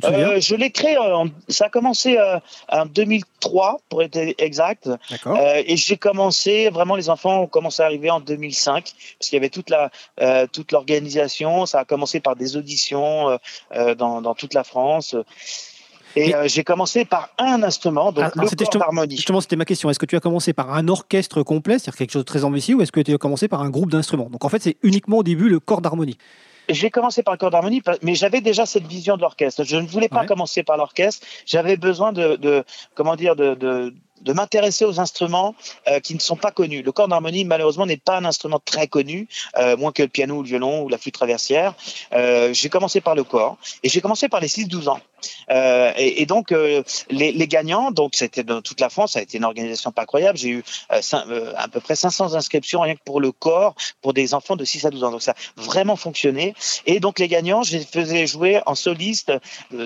Tu 0.00 0.02
te 0.02 0.06
souviens 0.14 0.28
Euh, 0.30 0.40
je 0.40 0.54
l'ai 0.54 0.70
créé, 0.70 0.96
en- 0.98 1.26
ça 1.48 1.66
a 1.66 1.68
commencé 1.68 2.16
euh, 2.16 2.38
en 2.70 2.86
2003, 2.86 3.80
pour 3.88 4.02
être 4.02 4.18
exact. 4.38 4.88
Euh, 5.36 5.62
et 5.66 5.76
j'ai 5.76 5.96
commencé, 5.96 6.68
vraiment, 6.70 6.96
les 6.96 7.10
enfants 7.10 7.42
ont 7.42 7.46
commencé 7.46 7.82
à 7.82 7.86
arriver 7.86 8.10
en 8.10 8.20
2005, 8.20 8.92
parce 9.18 9.28
qu'il 9.28 9.36
y 9.36 9.40
avait 9.40 9.48
toute 9.50 9.70
la 9.70 9.90
euh, 10.20 10.46
toute 10.52 10.72
l'organisation. 10.72 11.66
Ça 11.66 11.80
a 11.80 11.84
commencé 11.84 12.20
par 12.20 12.36
des 12.36 12.56
auditions 12.56 13.30
euh, 13.30 13.36
euh, 13.74 13.94
dans, 13.94 14.20
dans 14.22 14.34
toute 14.34 14.54
la 14.54 14.64
France. 14.64 15.14
Et 16.16 16.34
euh, 16.34 16.48
j'ai 16.48 16.64
commencé 16.64 17.04
par 17.04 17.28
un 17.38 17.62
instrument, 17.62 18.12
donc 18.12 18.24
Ah, 18.24 18.30
le 18.34 18.40
corps 18.64 18.80
d'harmonie. 18.80 19.16
Justement, 19.16 19.40
c'était 19.42 19.56
ma 19.56 19.66
question. 19.66 19.90
Est-ce 19.90 19.98
que 19.98 20.06
tu 20.06 20.16
as 20.16 20.20
commencé 20.20 20.52
par 20.54 20.72
un 20.74 20.88
orchestre 20.88 21.42
complet, 21.42 21.78
c'est-à-dire 21.78 21.96
quelque 21.98 22.12
chose 22.12 22.22
de 22.22 22.26
très 22.26 22.44
ambitieux, 22.44 22.76
ou 22.76 22.82
est-ce 22.82 22.90
que 22.92 23.00
tu 23.00 23.12
as 23.14 23.18
commencé 23.18 23.46
par 23.46 23.62
un 23.62 23.68
groupe 23.70 23.90
d'instruments? 23.90 24.28
Donc 24.30 24.44
en 24.44 24.48
fait, 24.48 24.62
c'est 24.62 24.76
uniquement 24.82 25.18
au 25.18 25.22
début 25.22 25.48
le 25.48 25.60
corps 25.60 25.80
d'harmonie. 25.82 26.16
J'ai 26.68 26.90
commencé 26.90 27.22
par 27.22 27.34
le 27.34 27.38
corps 27.38 27.50
d'harmonie, 27.50 27.82
mais 28.02 28.14
j'avais 28.14 28.40
déjà 28.40 28.66
cette 28.66 28.86
vision 28.86 29.16
de 29.16 29.22
l'orchestre. 29.22 29.64
Je 29.64 29.76
ne 29.76 29.86
voulais 29.86 30.08
pas 30.08 30.20
Ouais. 30.20 30.26
commencer 30.26 30.62
par 30.62 30.76
l'orchestre. 30.76 31.26
J'avais 31.46 31.76
besoin 31.76 32.12
de, 32.12 32.36
de 32.36 32.64
comment 32.94 33.16
dire, 33.16 33.36
de, 33.36 33.54
de, 33.54 33.94
de 34.20 34.32
m'intéresser 34.32 34.84
aux 34.84 35.00
instruments 35.00 35.54
euh, 35.88 36.00
qui 36.00 36.14
ne 36.14 36.18
sont 36.18 36.36
pas 36.36 36.50
connus. 36.50 36.82
Le 36.82 36.92
corps 36.92 37.08
d'harmonie, 37.08 37.44
malheureusement, 37.44 37.86
n'est 37.86 37.96
pas 37.96 38.16
un 38.18 38.24
instrument 38.24 38.60
très 38.64 38.86
connu, 38.88 39.28
euh, 39.56 39.76
moins 39.76 39.92
que 39.92 40.02
le 40.02 40.08
piano 40.08 40.36
ou 40.36 40.42
le 40.42 40.48
violon 40.48 40.82
ou 40.82 40.88
la 40.88 40.98
flûte 40.98 41.14
traversière. 41.14 41.74
Euh, 42.12 42.52
j'ai 42.52 42.68
commencé 42.68 43.00
par 43.00 43.14
le 43.14 43.24
corps 43.24 43.56
et 43.82 43.88
j'ai 43.88 44.00
commencé 44.00 44.28
par 44.28 44.40
les 44.40 44.48
6-12 44.48 44.88
ans. 44.88 45.00
Euh, 45.50 45.92
et, 45.96 46.26
donc, 46.26 46.52
euh, 46.52 46.82
les, 47.10 47.48
gagnants, 47.48 47.90
donc 47.90 48.14
c'était 48.14 48.44
dans 48.44 48.60
toute 48.60 48.80
la 48.80 48.88
France, 48.88 49.12
ça 49.12 49.20
a 49.20 49.22
été 49.22 49.38
une 49.38 49.44
organisation 49.44 49.92
pas 49.92 50.02
incroyable. 50.02 50.38
J'ai 50.38 50.50
eu 50.50 50.64
euh, 50.92 51.52
à 51.56 51.68
peu 51.68 51.80
près 51.80 51.96
500 51.96 52.34
inscriptions 52.34 52.80
rien 52.80 52.94
que 52.94 53.02
pour 53.04 53.20
le 53.20 53.32
corps, 53.32 53.74
pour 54.02 54.12
des 54.12 54.34
enfants 54.34 54.56
de 54.56 54.64
6 54.64 54.86
à 54.86 54.90
12 54.90 55.04
ans. 55.04 55.10
Donc 55.10 55.22
ça 55.22 55.32
a 55.32 55.34
vraiment 55.56 55.96
fonctionné. 55.96 56.54
Et 56.86 57.00
donc 57.00 57.18
les 57.18 57.28
gagnants, 57.28 57.62
je 57.62 57.78
les 57.78 57.84
faisais 57.84 58.26
jouer 58.26 58.60
en 58.66 58.74
soliste. 58.74 59.32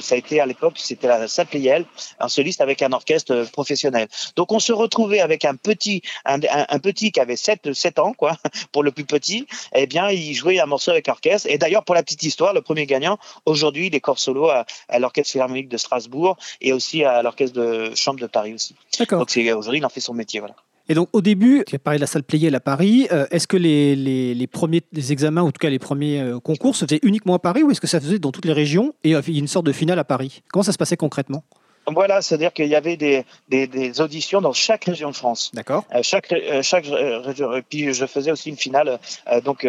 Ça 0.01 0.15
a 0.15 0.19
été 0.19 0.41
à 0.41 0.47
l'époque, 0.47 0.75
c'était 0.77 1.09
la 1.09 1.29
salle 1.29 1.47
Pleyel, 1.47 1.85
en 2.19 2.29
soliste 2.29 2.61
avec 2.61 2.83
un 2.83 2.93
orchestre 2.93 3.47
professionnel. 3.53 4.09
Donc 4.37 4.53
on 4.53 4.59
se 4.59 4.73
retrouvait 4.73 5.21
avec 5.21 5.45
un 5.45 5.55
petit, 5.55 6.03
un, 6.25 6.39
petit 6.79 7.12
qui 7.12 7.21
avait 7.21 7.37
7, 7.37 7.73
7 7.73 7.99
ans, 7.99 8.12
quoi, 8.12 8.37
pour 8.73 8.83
le 8.83 8.91
plus 8.91 9.05
petit. 9.05 9.47
Eh 9.75 9.87
bien, 9.87 10.11
il 10.11 10.35
jouait 10.35 10.59
un 10.59 10.67
morceau 10.67 10.91
avec 10.91 11.09
orchestre. 11.09 11.49
Et 11.51 11.59
d'ailleurs, 11.59 11.85
pour 11.85 11.95
la 11.95 12.03
petite 12.03 12.23
histoire, 12.23 12.53
le 12.53 12.62
premier 12.62 12.87
gagnant, 12.87 13.19
aujourd'hui, 13.47 13.87
il 13.87 13.95
est 13.95 14.01
corps 14.01 14.19
solo 14.19 14.49
à 14.49 14.65
l'orchestre 14.99 15.22
philharmonique 15.25 15.69
de 15.69 15.76
Strasbourg 15.76 16.37
et 16.61 16.73
aussi 16.73 17.05
à 17.05 17.23
l'orchestre 17.23 17.61
de 17.61 17.95
chambre 17.95 18.21
de 18.21 18.26
Paris 18.26 18.55
aussi. 18.55 18.75
D'accord. 18.99 19.19
Donc 19.21 19.29
aujourd'hui, 19.37 19.79
il 19.79 19.87
en 19.87 19.88
fait 19.88 20.00
son 20.00 20.14
métier, 20.14 20.41
voilà. 20.41 20.55
Et 20.88 20.95
donc 20.95 21.09
au 21.12 21.21
début, 21.21 21.62
tu 21.67 21.76
as 21.76 21.79
parlé 21.79 21.99
de 21.99 22.00
la 22.02 22.09
salle 22.09 22.25
Playel 22.25 22.55
à 22.57 22.61
Paris. 22.61 23.07
Euh, 23.12 23.26
est-ce 23.31 23.47
que 23.47 23.57
les, 23.57 23.95
les, 23.95 24.35
les 24.35 24.47
premiers 24.49 24.83
les 24.93 25.12
examens, 25.12 25.43
ou 25.43 25.47
en 25.47 25.52
tout 25.52 25.61
cas 25.61 25.71
les 25.71 25.79
premiers 25.79 26.21
euh, 26.21 26.41
concours, 26.41 26.75
se 26.75 26.85
faisaient 26.85 27.00
uniquement 27.05 27.35
à 27.35 27.38
Paris, 27.38 27.62
ou 27.62 27.71
est-ce 27.71 27.81
que 27.81 27.87
ça 27.87 28.00
se 28.00 28.07
faisait 28.07 28.19
dans 28.19 28.33
toutes 28.33 28.47
les 28.47 28.52
régions 28.52 28.93
et 29.05 29.14
euh, 29.14 29.23
il 29.29 29.35
y 29.35 29.37
a 29.37 29.41
une 29.41 29.49
sorte 29.49 29.64
de 29.67 29.73
finale 29.73 30.00
à 30.00 30.05
Paris? 30.05 30.43
Comment 30.52 30.64
ça 30.64 30.73
se 30.73 30.79
passait 30.79 30.97
concrètement? 30.97 31.45
Voilà, 31.87 32.23
c'est-à-dire 32.23 32.52
qu'il 32.52 32.69
y 32.69 32.76
avait 32.76 32.97
des, 32.97 33.25
des, 33.49 33.67
des 33.67 34.00
auditions 34.00 34.41
dans 34.41 34.52
chaque 34.52 34.85
région 34.85 35.11
de 35.11 35.17
France. 35.17 35.50
D'accord. 35.52 35.85
Euh, 35.95 36.00
chaque 36.02 36.31
euh, 36.33 36.62
chaque 36.62 36.87
euh, 36.87 37.19
région- 37.19 37.52
et 37.55 37.62
puis 37.62 37.93
je 37.93 38.07
faisais 38.07 38.31
aussi 38.31 38.50
une 38.50 38.57
finale 38.57 38.99
donc 39.45 39.67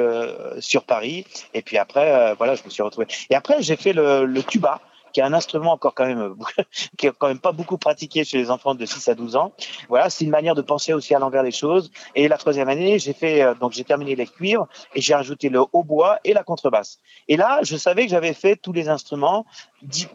sur 0.59 0.83
Paris 0.83 1.25
et 1.53 1.61
puis 1.61 1.77
après 1.77 2.35
voilà 2.35 2.55
je 2.55 2.63
me 2.63 2.69
suis 2.69 2.83
retrouvé 2.83 3.07
et 3.29 3.35
après 3.35 3.61
j'ai 3.61 3.75
fait 3.75 3.93
le, 3.93 4.25
le 4.25 4.43
tuba 4.43 4.79
qui 5.13 5.19
est 5.19 5.23
un 5.23 5.33
instrument 5.33 5.71
encore 5.71 5.93
quand 5.93 6.05
même 6.05 6.19
euh, 6.19 6.63
qui 6.97 7.07
est 7.07 7.11
quand 7.17 7.27
même 7.27 7.39
pas 7.39 7.51
beaucoup 7.51 7.77
pratiqué 7.77 8.23
chez 8.23 8.37
les 8.37 8.51
enfants 8.51 8.75
de 8.75 8.85
6 8.85 9.07
à 9.07 9.15
12 9.15 9.35
ans. 9.35 9.53
Voilà, 9.89 10.09
c'est 10.09 10.25
une 10.25 10.31
manière 10.31 10.55
de 10.55 10.61
penser 10.61 10.93
aussi 10.93 11.15
à 11.15 11.19
l'envers 11.19 11.43
des 11.43 11.51
choses. 11.51 11.91
Et 12.15 12.27
la 12.27 12.37
troisième 12.37 12.67
année, 12.69 12.99
j'ai 12.99 13.13
fait 13.13 13.41
euh, 13.41 13.53
donc 13.53 13.71
j'ai 13.71 13.83
terminé 13.83 14.15
les 14.15 14.27
cuivres 14.27 14.67
et 14.95 15.01
j'ai 15.01 15.13
rajouté 15.13 15.49
le 15.49 15.61
hautbois 15.71 16.19
et 16.23 16.33
la 16.33 16.43
contrebasse. 16.43 16.99
Et 17.27 17.37
là, 17.37 17.59
je 17.63 17.77
savais 17.77 18.05
que 18.05 18.11
j'avais 18.11 18.33
fait 18.33 18.55
tous 18.55 18.73
les 18.73 18.89
instruments, 18.89 19.45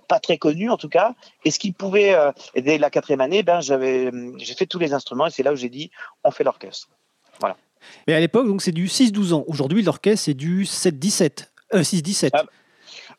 pas 0.08 0.20
très 0.20 0.38
connus 0.38 0.70
en 0.70 0.76
tout 0.76 0.88
cas. 0.88 1.14
Et 1.44 1.50
ce 1.50 1.58
qui 1.58 1.72
pouvait 1.72 2.14
euh, 2.14 2.32
dès 2.56 2.78
la 2.78 2.90
quatrième 2.90 3.20
année, 3.20 3.42
ben 3.42 3.60
j'avais 3.60 4.08
hum, 4.08 4.34
j'ai 4.38 4.54
fait 4.54 4.66
tous 4.66 4.78
les 4.78 4.92
instruments 4.92 5.26
et 5.26 5.30
c'est 5.30 5.42
là 5.42 5.52
où 5.52 5.56
j'ai 5.56 5.70
dit 5.70 5.90
on 6.24 6.30
fait 6.30 6.44
l'orchestre. 6.44 6.88
Mais 8.06 8.14
à 8.14 8.20
l'époque, 8.20 8.46
donc 8.46 8.62
c'est 8.62 8.72
du 8.72 8.86
6-12 8.86 9.32
ans. 9.34 9.44
Aujourd'hui, 9.46 9.82
l'orchestre, 9.82 10.24
c'est 10.24 10.34
du 10.34 10.64
7-17. 10.64 11.46
Euh, 11.74 11.82
6-17. 11.82 12.30
Ah, 12.32 12.44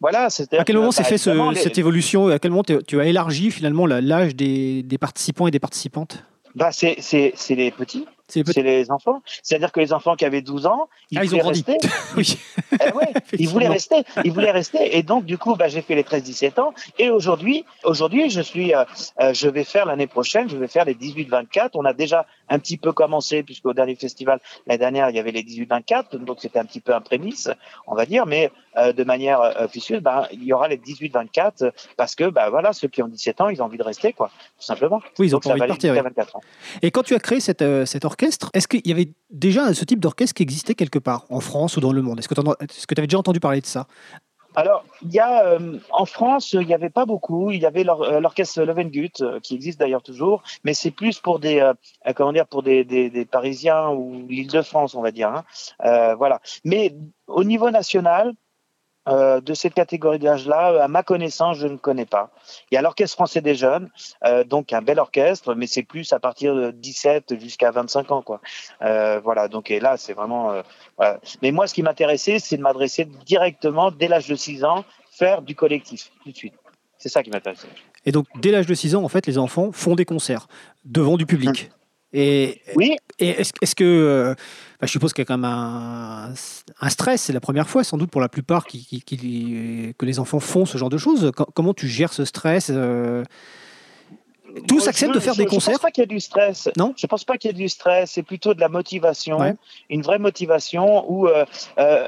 Voilà, 0.01 0.29
c'était. 0.29 0.57
à 0.57 0.63
quel 0.63 0.77
moment 0.77 0.91
s'est 0.91 1.03
fait 1.03 1.17
ce- 1.17 1.51
les- 1.53 1.59
cette 1.59 1.77
évolution 1.77 2.27
À 2.27 2.39
quel 2.39 2.51
moment 2.51 2.63
tu 2.63 2.99
as 2.99 3.05
élargi 3.05 3.51
finalement 3.51 3.85
l'âge 3.85 4.35
des, 4.35 4.83
des 4.83 4.97
participants 4.97 5.47
et 5.47 5.51
des 5.51 5.59
participantes? 5.59 6.23
Bah, 6.55 6.71
c'est 6.71 6.95
c'est 6.99 7.31
c'est 7.35 7.53
les 7.53 7.69
petits, 7.69 8.07
C'est 8.27 8.45
c'est 8.51 8.63
les 8.63 8.89
enfants. 8.89 9.21
C'est-à-dire 9.43 9.71
que 9.71 9.79
les 9.79 9.93
enfants 9.93 10.15
qui 10.15 10.25
avaient 10.25 10.41
12 10.41 10.65
ans, 10.65 10.89
ils 11.11 11.19
Ah, 11.19 11.23
ils 11.23 11.27
ont 11.27 11.29
voulaient 11.39 11.41
grandi. 11.41 11.63
rester. 11.67 11.87
Oui. 12.17 12.37
Eh 12.81 12.91
ouais, 12.93 13.13
ils 13.37 13.47
voulaient 13.53 13.67
rester, 13.67 13.97
ils 14.25 14.31
voulaient 14.31 14.49
rester, 14.51 14.97
et 14.97 15.03
donc 15.03 15.25
du 15.25 15.37
coup, 15.37 15.55
bah, 15.55 15.67
j'ai 15.67 15.81
fait 15.83 15.93
les 15.93 16.01
13-17 16.03 16.59
ans, 16.59 16.73
et 16.97 17.11
aujourd'hui, 17.11 17.65
aujourd'hui, 17.83 18.31
je 18.31 18.41
suis, 18.41 18.73
euh, 18.73 18.83
euh, 19.21 19.31
je 19.33 19.47
vais 19.47 19.63
faire 19.63 19.85
l'année 19.85 20.07
prochaine, 20.07 20.49
je 20.49 20.57
vais 20.57 20.67
faire 20.67 20.85
les 20.85 20.95
18-24. 20.95 21.69
On 21.75 21.85
a 21.85 21.93
déjà 21.93 22.25
un 22.49 22.57
petit 22.57 22.77
peu 22.77 22.93
commencé 22.93 23.43
puisqu'au 23.43 23.73
dernier 23.73 23.95
festival 23.95 24.39
l'année 24.65 24.79
dernière, 24.79 25.09
il 25.11 25.15
y 25.15 25.19
avait 25.19 25.31
les 25.31 25.43
18-24, 25.43 26.17
donc 26.17 26.37
c'était 26.41 26.57
un 26.59 26.65
petit 26.65 26.79
peu 26.81 26.95
un 26.95 27.01
prémisse, 27.01 27.49
on 27.85 27.93
va 27.93 28.07
dire, 28.07 28.25
mais 28.25 28.49
de 28.75 29.03
manière 29.03 29.41
euh, 29.41 29.65
officieuse, 29.65 30.01
bah, 30.01 30.27
il 30.31 30.43
y 30.43 30.53
aura 30.53 30.67
les 30.67 30.77
18-24 30.77 31.63
euh, 31.63 31.71
parce 31.97 32.15
que, 32.15 32.29
bah 32.29 32.49
voilà, 32.49 32.73
ceux 32.73 32.88
qui 32.88 33.01
ont 33.01 33.07
17 33.07 33.41
ans, 33.41 33.49
ils 33.49 33.61
ont 33.61 33.65
envie 33.65 33.77
de 33.77 33.83
rester, 33.83 34.13
quoi, 34.13 34.29
tout 34.57 34.65
simplement. 34.65 35.01
Oui, 35.17 35.27
ils 35.27 35.35
ont 35.35 35.39
envie 35.39 35.59
de 35.59 35.67
partir. 35.67 35.93
jusqu'à 35.93 36.03
oui. 36.03 36.15
24 36.15 36.35
ans. 36.35 36.41
Et 36.81 36.91
quand 36.91 37.03
tu 37.03 37.15
as 37.15 37.19
créé 37.19 37.39
cette, 37.39 37.61
euh, 37.61 37.85
cet 37.85 38.05
orchestre, 38.05 38.49
est-ce 38.53 38.67
qu'il 38.67 38.85
y 38.88 38.91
avait 38.91 39.09
déjà 39.29 39.73
ce 39.73 39.85
type 39.85 39.99
d'orchestre 39.99 40.35
qui 40.35 40.43
existait 40.43 40.75
quelque 40.75 40.99
part, 40.99 41.25
en 41.29 41.39
France 41.39 41.77
ou 41.77 41.81
dans 41.81 41.91
le 41.91 42.01
monde? 42.01 42.19
Est-ce 42.19 42.27
que 42.27 42.35
tu 42.35 42.99
avais 42.99 43.07
déjà 43.07 43.19
entendu 43.19 43.39
parler 43.39 43.61
de 43.61 43.65
ça? 43.65 43.88
Alors, 44.55 44.83
il 45.03 45.11
y 45.11 45.19
a 45.19 45.45
euh, 45.45 45.77
en 45.91 46.05
France, 46.05 46.53
il 46.53 46.65
n'y 46.65 46.73
avait 46.73 46.89
pas 46.89 47.05
beaucoup. 47.05 47.51
Il 47.51 47.61
y 47.61 47.65
avait 47.65 47.88
euh, 47.88 48.19
l'orchestre 48.19 48.63
Lovengut, 48.63 49.11
euh, 49.21 49.39
qui 49.39 49.55
existe 49.55 49.79
d'ailleurs 49.79 50.01
toujours, 50.01 50.43
mais 50.63 50.73
c'est 50.73 50.91
plus 50.91 51.19
pour 51.19 51.39
des 51.39 51.71
comment 52.15 52.33
dire 52.33 52.47
pour 52.47 52.63
des, 52.63 52.83
des, 52.83 53.09
des 53.09 53.25
Parisiens 53.25 53.89
ou 53.89 54.25
l'Île-de-France, 54.27 54.95
on 54.95 55.01
va 55.01 55.11
dire. 55.11 55.29
Hein. 55.29 56.15
voilà. 56.15 56.41
Mais 56.65 56.95
au 57.27 57.43
niveau 57.43 57.69
national, 57.69 58.33
euh, 59.09 59.41
de 59.41 59.53
cette 59.53 59.73
catégorie 59.73 60.19
d'âge-là, 60.19 60.83
à 60.83 60.87
ma 60.87 61.03
connaissance, 61.03 61.57
je 61.57 61.67
ne 61.67 61.77
connais 61.77 62.05
pas. 62.05 62.31
Il 62.71 62.75
y 62.75 62.77
a 62.77 62.81
l'Orchestre 62.81 63.15
français 63.15 63.41
des 63.41 63.55
jeunes, 63.55 63.89
euh, 64.25 64.43
donc 64.43 64.73
un 64.73 64.81
bel 64.81 64.99
orchestre, 64.99 65.55
mais 65.55 65.67
c'est 65.67 65.83
plus 65.83 66.11
à 66.13 66.19
partir 66.19 66.55
de 66.55 66.71
17 66.71 67.39
jusqu'à 67.39 67.71
25 67.71 68.11
ans, 68.11 68.21
quoi. 68.21 68.41
Euh, 68.81 69.19
voilà, 69.23 69.47
donc 69.47 69.71
et 69.71 69.79
là, 69.79 69.97
c'est 69.97 70.13
vraiment. 70.13 70.61
Voilà. 70.97 71.19
Mais 71.41 71.51
moi, 71.51 71.67
ce 71.67 71.73
qui 71.73 71.83
m'intéressait, 71.83 72.39
c'est 72.39 72.57
de 72.57 72.61
m'adresser 72.61 73.05
directement, 73.25 73.91
dès 73.91 74.07
l'âge 74.07 74.27
de 74.27 74.35
6 74.35 74.63
ans, 74.63 74.85
faire 75.11 75.41
du 75.41 75.55
collectif, 75.55 76.11
tout 76.23 76.31
de 76.31 76.37
suite. 76.37 76.53
C'est 76.97 77.09
ça 77.09 77.23
qui 77.23 77.29
m'intéressait. 77.29 77.67
Et 78.05 78.11
donc, 78.11 78.27
dès 78.35 78.51
l'âge 78.51 78.67
de 78.67 78.73
6 78.73 78.95
ans, 78.95 79.03
en 79.03 79.09
fait, 79.09 79.25
les 79.25 79.37
enfants 79.37 79.71
font 79.71 79.95
des 79.95 80.05
concerts 80.05 80.47
devant 80.85 81.17
du 81.17 81.25
public. 81.25 81.71
Et, 82.13 82.61
oui. 82.75 82.97
Et 83.19 83.29
est-ce 83.29 83.75
que, 83.75 83.83
euh, 83.83 84.33
bah, 84.79 84.87
je 84.87 84.91
suppose 84.91 85.13
qu'il 85.13 85.21
y 85.21 85.23
a 85.23 85.25
quand 85.25 85.37
même 85.37 85.45
un, 85.45 86.33
un 86.81 86.89
stress, 86.89 87.23
c'est 87.23 87.33
la 87.33 87.39
première 87.39 87.69
fois 87.69 87.83
sans 87.83 87.97
doute 87.97 88.09
pour 88.09 88.21
la 88.21 88.29
plupart 88.29 88.65
qui, 88.65 88.85
qui, 88.85 89.93
que 89.97 90.05
les 90.05 90.19
enfants 90.19 90.39
font 90.39 90.65
ce 90.65 90.77
genre 90.77 90.89
de 90.89 90.97
choses. 90.97 91.31
comment 91.53 91.73
tu 91.73 91.87
gères 91.87 92.13
ce 92.13 92.25
stress 92.25 92.71
euh? 92.73 93.23
Tous 94.67 94.87
acceptent 94.87 95.13
de 95.13 95.19
faire 95.19 95.35
des 95.35 95.45
concerts. 95.45 95.65
Je 95.65 95.69
ne 95.69 95.73
pense 95.73 95.81
pas 95.81 95.91
qu'il 95.91 96.01
y 96.01 96.05
ait 96.05 96.07
du 96.07 96.19
stress. 96.19 96.69
Non? 96.75 96.95
Je 96.97 97.05
pense 97.05 97.23
pas 97.23 97.37
qu'il 97.37 97.51
y 97.51 97.53
ait 97.53 97.57
du 97.57 97.69
stress. 97.69 98.13
C'est 98.13 98.23
plutôt 98.23 98.55
de 98.55 98.59
la 98.59 98.69
motivation, 98.69 99.55
une 99.91 100.01
vraie 100.01 100.17
motivation. 100.17 101.05
Où 101.07 101.27
euh, 101.27 101.45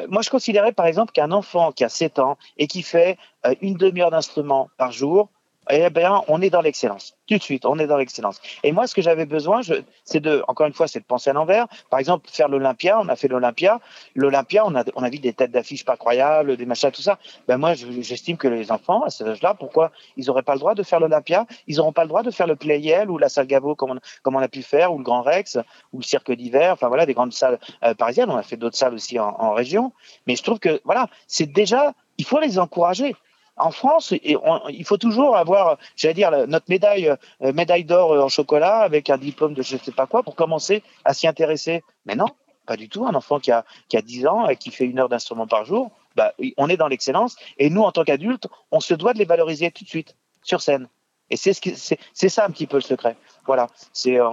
moi, 0.10 0.24
je 0.24 0.31
considérais 0.31 0.72
par 0.72 0.88
exemple 0.88 1.12
qu'un 1.12 1.31
enfant 1.31 1.72
qui 1.72 1.84
a 1.84 1.89
7 1.89 2.17
ans 2.17 2.39
et 2.58 2.65
qui 2.65 2.81
fait 2.81 3.20
une 3.62 3.75
demi-heure 3.75 4.10
d'instrument 4.10 4.70
par 4.77 4.91
jour, 4.91 5.29
eh 5.72 5.90
bien, 5.90 6.22
on 6.28 6.42
est 6.42 6.50
dans 6.50 6.62
l'excellence. 6.62 7.16
Tout 7.28 7.38
de 7.38 7.42
suite, 7.42 7.66
on 7.66 7.80
est 7.80 7.88
dans 7.88 7.98
l'excellence. 7.98 8.42
Et 8.63 8.72
moi, 8.72 8.88
ce 8.88 8.96
que 8.96 9.01
j'avais 9.01 9.25
besoin, 9.25 9.62
c'est 10.04 10.20
de, 10.20 10.44
encore 10.48 10.68
une 10.68 10.74
fois, 10.74 10.88
c'est 10.88 11.00
de 11.00 11.06
penser 11.06 11.30
à 11.30 11.34
l'envers. 11.34 11.68
Par 11.90 12.00
exemple, 12.00 12.30
faire 12.30 12.50
l'Olympia, 12.50 13.00
on 13.00 13.08
a 13.08 13.16
fait 13.16 13.28
l'Olympia. 13.28 13.80
L'Olympia, 14.16 14.66
on 14.66 14.75
a, 14.75 15.10
vu 15.10 15.20
des 15.20 15.34
têtes 15.34 15.51
d'affiches 15.51 15.86
pas 15.86 15.96
croyables, 15.96 16.58
des 16.58 16.66
machins, 16.66 16.92
tout 16.92 17.01
ça. 17.01 17.20
Ben 17.48 17.58
moi, 17.58 17.74
j'estime 17.74 18.38
que 18.38 18.48
les 18.48 18.72
enfants, 18.72 19.04
à 19.04 19.10
cet 19.10 19.28
âge-là, 19.28 19.54
pourquoi 19.54 19.92
ils 20.18 20.25
n'auraient 20.25 20.44
pas 20.44 20.54
le 20.54 20.60
droit 20.60 20.75
de 20.75 20.84
faire 20.84 21.00
l'Olympia? 21.00 21.46
Ils 21.68 21.78
n'auront 21.78 21.94
pas 21.94 22.04
le 22.04 22.10
droit 22.10 22.24
de 22.24 22.32
faire 22.32 22.48
le 22.48 22.56
Playel 22.56 23.10
ou 23.10 23.18
la 23.18 23.30
salle 23.30 23.48
Gaveau 23.48 23.75
comme 23.75 24.00
on, 24.25 24.40
a 24.40 24.48
pu 24.48 24.63
faire, 24.63 24.94
ou 24.94 24.98
le 24.98 25.04
Grand 25.04 25.22
Rex, 25.22 25.58
ou 25.94 26.00
le 26.00 26.04
Cirque 26.04 26.32
d'hiver. 26.32 26.74
Enfin 26.74 26.90
voilà, 26.90 27.06
des 27.06 27.13
grandes 27.13 27.34
salles 27.34 27.60
euh, 27.84 27.94
parisiennes. 27.94 28.30
On 28.30 28.38
a 28.38 28.44
fait 28.44 28.58
d'autres 28.58 28.78
salles 28.78 28.94
aussi 28.94 29.20
en 29.20 29.54
région. 29.54 29.94
Mais 30.28 30.36
je 30.36 30.44
trouve 30.44 30.60
que 30.60 30.82
voilà, 30.84 31.08
c'est 31.28 31.46
déjà, 31.46 31.94
il 32.18 32.25
faut 32.25 32.40
les 32.40 32.60
encourager 32.60 33.16
en 33.62 33.72
France, 33.72 34.13
il 34.24 34.86
faut 34.86 34.98
toujours 34.98 35.38
avoir, 35.38 35.77
j'allais 35.96 36.13
dire, 36.13 36.32
notre 36.48 36.65
médaille, 36.70 37.10
euh, 37.41 37.53
médaille 37.53 37.86
d'or 37.86 38.13
euh, 38.13 38.22
en 38.22 38.30
chocolat 38.30 38.80
avec 38.80 39.10
un 39.10 39.18
diplôme 39.18 39.53
de 39.53 39.62
je 39.62 39.75
ne 39.75 39.80
sais 39.80 39.91
pas 39.91 40.08
quoi 40.08 40.24
pour 40.24 40.36
commencer 40.36 40.84
à 41.06 41.13
s'y 41.13 41.27
intéresser. 41.27 41.84
Mais 42.06 42.15
non, 42.15 42.27
pas 42.65 42.77
du 42.77 42.89
tout. 42.89 43.06
Un 43.06 43.15
enfant 43.15 43.39
qui 43.39 43.51
a, 43.51 43.65
qui 43.88 43.98
a 43.98 44.01
10 44.01 44.27
ans 44.27 44.48
et 44.48 44.56
qui 44.56 44.72
fait 44.72 44.86
une 44.86 45.00
heure 45.00 45.10
d'instrument 45.10 45.48
par 45.48 45.65
jour, 45.65 45.91
bah, 46.15 46.34
on 46.58 46.70
est 46.70 46.77
dans 46.77 46.88
l'excellence. 46.88 47.36
Et 47.58 47.70
nous, 47.70 47.82
en 47.82 47.91
tant 47.91 48.03
qu'adultes, 48.03 48.48
on 48.72 48.80
se 48.80 48.94
doit 48.94 49.13
de 49.13 49.20
les 49.20 49.25
valoriser 49.25 49.72
tout 49.72 49.84
de 49.84 49.89
suite 49.89 50.15
sur 50.44 50.62
scène. 50.62 50.88
Et 51.30 51.38
c'est 51.38 51.53
ce 51.53 52.27
ça 52.27 52.46
un 52.46 52.50
petit 52.51 52.68
peu 52.68 52.77
le 52.77 52.82
secret. 52.82 53.15
Voilà. 53.46 53.68
C'est 53.94 54.20
euh, 54.20 54.30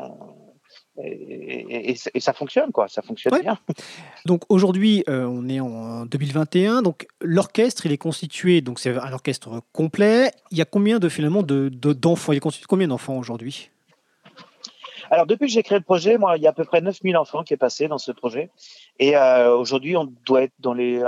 et, 1.05 1.95
ça 1.97 2.33
fonctionne, 2.33 2.73
quoi. 2.73 2.89
Ça 2.89 3.03
fonctionne 3.03 3.41
bien. 3.41 3.59
Donc 4.27 4.43
aujourd'hui, 4.49 5.05
euh, 5.09 5.25
on 5.25 5.49
est 5.49 5.61
en 5.61 6.07
2021. 6.07 6.83
Donc 6.83 7.07
l'orchestre, 7.21 7.87
il 7.87 7.93
est 7.93 7.99
constitué, 7.99 8.61
donc 8.61 8.79
c'est 8.79 8.97
un 8.97 9.13
orchestre 9.13 9.63
complet. 9.73 10.31
Il 10.51 10.59
y 10.59 10.63
a 10.63 10.65
combien 10.65 10.99
de 10.99 11.09
finalement 11.09 11.43
de, 11.43 11.69
d'enfants? 11.69 12.33
Il 12.33 12.37
est 12.37 12.41
constitué 12.41 12.67
combien 12.69 12.89
d'enfants 12.89 13.17
aujourd'hui? 13.17 13.71
Alors, 15.11 15.25
depuis 15.25 15.47
que 15.47 15.53
j'ai 15.53 15.63
créé 15.63 15.79
le 15.79 15.85
projet, 15.85 16.19
moi, 16.19 16.37
il 16.37 16.43
y 16.43 16.47
a 16.47 16.51
à 16.51 16.53
peu 16.53 16.67
près 16.67 16.83
9000 16.83 17.17
enfants 17.17 17.43
qui 17.43 17.55
est 17.55 17.59
passé 17.59 17.89
dans 17.89 17.97
ce 17.97 18.13
projet. 18.13 18.51
Et 18.99 19.17
euh, 19.17 19.57
aujourd'hui, 19.57 19.97
on 19.97 20.13
doit 20.27 20.43
être 20.43 20.53
dans 20.59 20.75
les 20.75 20.99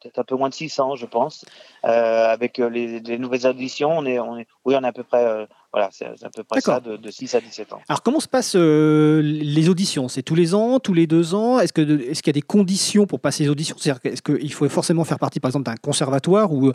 peut-être 0.00 0.18
un 0.18 0.24
peu 0.24 0.36
moins 0.36 0.50
de 0.50 0.54
600, 0.54 0.96
je 0.96 1.06
pense. 1.06 1.46
Euh, 1.86 2.26
avec 2.28 2.58
les, 2.58 3.00
les, 3.00 3.18
nouvelles 3.18 3.46
auditions, 3.46 3.96
on 3.96 4.04
est, 4.04 4.18
on 4.18 4.36
est, 4.36 4.46
oui, 4.66 4.74
on 4.76 4.84
est 4.84 4.88
à 4.88 4.92
peu 4.92 5.04
près, 5.04 5.46
voilà, 5.76 5.90
c'est 5.92 6.06
à 6.06 6.30
peu 6.34 6.42
près 6.42 6.62
ça 6.62 6.80
de, 6.80 6.96
de, 6.96 7.10
6 7.10 7.34
à 7.34 7.40
17 7.42 7.74
ans. 7.74 7.80
Alors, 7.86 8.02
comment 8.02 8.18
se 8.18 8.28
passent 8.28 8.56
euh, 8.56 9.20
les 9.20 9.68
auditions? 9.68 10.08
C'est 10.08 10.22
tous 10.22 10.34
les 10.34 10.54
ans, 10.54 10.80
tous 10.80 10.94
les 10.94 11.06
deux 11.06 11.34
ans? 11.34 11.60
Est-ce 11.60 11.74
qu'il 11.74 11.90
est 11.90 12.14
qu'il 12.14 12.28
y 12.28 12.30
a 12.30 12.32
des 12.32 12.40
conditions 12.40 13.04
pour 13.04 13.20
passer 13.20 13.42
les 13.42 13.50
auditions? 13.50 13.76
C'est-à-dire, 13.78 14.00
est-ce 14.10 14.22
qu'il 14.22 14.54
faut 14.54 14.66
forcément 14.70 15.04
faire 15.04 15.18
partie, 15.18 15.38
par 15.38 15.50
exemple, 15.50 15.66
d'un 15.66 15.76
conservatoire 15.76 16.50
ou 16.50 16.72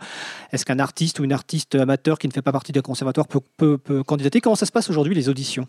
est-ce 0.51 0.65
qu'un 0.65 0.77
artiste 0.77 1.17
ou 1.17 1.23
une 1.23 1.33
artiste 1.33 1.73
amateur 1.73 2.19
qui 2.19 2.27
ne 2.27 2.31
fait 2.31 2.43
pas 2.43 2.51
partie 2.51 2.73
d'un 2.73 2.81
conservatoire 2.81 3.27
peut, 3.27 3.41
peut, 3.57 3.79
peut 3.79 4.03
candidater? 4.03 4.39
Comment 4.39 4.55
ça 4.55 4.67
se 4.67 4.71
passe 4.71 4.87
aujourd'hui, 4.91 5.15
les 5.15 5.29
auditions? 5.29 5.67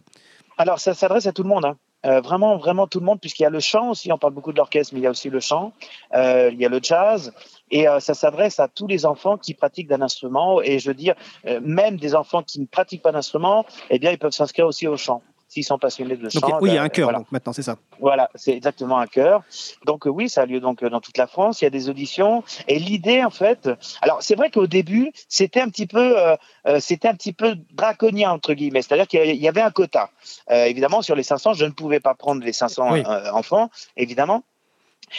Alors, 0.58 0.78
ça 0.78 0.92
s'adresse 0.92 1.26
à 1.26 1.32
tout 1.32 1.42
le 1.42 1.48
monde. 1.48 1.64
Hein. 1.64 1.78
Euh, 2.04 2.20
vraiment, 2.20 2.56
vraiment 2.56 2.88
tout 2.88 2.98
le 2.98 3.06
monde, 3.06 3.20
puisqu'il 3.20 3.44
y 3.44 3.46
a 3.46 3.50
le 3.50 3.60
chant 3.60 3.90
aussi, 3.90 4.10
on 4.12 4.18
parle 4.18 4.34
beaucoup 4.34 4.52
de 4.52 4.56
l'orchestre, 4.56 4.92
mais 4.92 5.00
il 5.00 5.04
y 5.04 5.06
a 5.06 5.10
aussi 5.10 5.30
le 5.30 5.38
chant, 5.38 5.72
euh, 6.14 6.50
il 6.52 6.60
y 6.60 6.66
a 6.66 6.68
le 6.68 6.80
jazz, 6.82 7.32
et 7.72 7.88
euh, 7.88 7.98
ça 7.98 8.14
s'adresse 8.14 8.60
à 8.60 8.68
tous 8.68 8.86
les 8.86 9.04
enfants 9.04 9.36
qui 9.36 9.54
pratiquent 9.54 9.88
d'un 9.88 10.02
instrument, 10.02 10.62
et 10.62 10.78
je 10.78 10.88
veux 10.88 10.94
dire, 10.94 11.14
euh, 11.46 11.58
même 11.64 11.96
des 11.96 12.14
enfants 12.14 12.42
qui 12.42 12.60
ne 12.60 12.66
pratiquent 12.66 13.02
pas 13.02 13.12
d'instrument, 13.12 13.64
eh 13.90 13.98
bien, 13.98 14.12
ils 14.12 14.18
peuvent 14.18 14.32
s'inscrire 14.32 14.66
aussi 14.66 14.86
au 14.86 14.96
chant 14.96 15.22
s'ils 15.48 15.64
sont 15.64 15.78
passionnés 15.78 16.16
de 16.16 16.30
chant. 16.30 16.40
oui, 16.62 16.70
il 16.70 16.74
y 16.74 16.78
a 16.78 16.80
ben, 16.80 16.86
un 16.86 16.88
chœur 16.88 17.10
maintenant, 17.30 17.52
c'est 17.52 17.62
ça. 17.62 17.76
Voilà, 18.00 18.30
c'est 18.34 18.52
exactement 18.52 18.98
un 18.98 19.06
chœur. 19.06 19.42
Donc 19.84 20.06
oui, 20.06 20.30
ça 20.30 20.42
a 20.42 20.46
lieu 20.46 20.60
donc 20.60 20.82
dans 20.82 21.00
toute 21.00 21.18
la 21.18 21.26
France. 21.26 21.60
Il 21.60 21.64
y 21.64 21.66
a 21.66 21.70
des 21.70 21.90
auditions 21.90 22.42
et 22.68 22.78
l'idée 22.78 23.22
en 23.22 23.28
fait. 23.28 23.68
Alors 24.00 24.22
c'est 24.22 24.34
vrai 24.34 24.50
qu'au 24.50 24.66
début 24.66 25.12
c'était 25.28 25.60
un 25.60 25.68
petit 25.68 25.86
peu, 25.86 26.18
euh, 26.18 26.36
c'était 26.80 27.08
un 27.08 27.14
petit 27.14 27.34
peu 27.34 27.56
draconien 27.74 28.30
entre 28.30 28.54
guillemets, 28.54 28.80
c'est-à-dire 28.80 29.06
qu'il 29.06 29.36
y 29.36 29.48
avait 29.48 29.60
un 29.60 29.70
quota. 29.70 30.08
Euh, 30.50 30.64
évidemment 30.64 31.02
sur 31.02 31.14
les 31.14 31.22
500, 31.22 31.52
je 31.52 31.66
ne 31.66 31.72
pouvais 31.72 32.00
pas 32.00 32.14
prendre 32.14 32.42
les 32.42 32.54
500 32.54 33.02
enfants, 33.34 33.68
évidemment. 33.98 34.44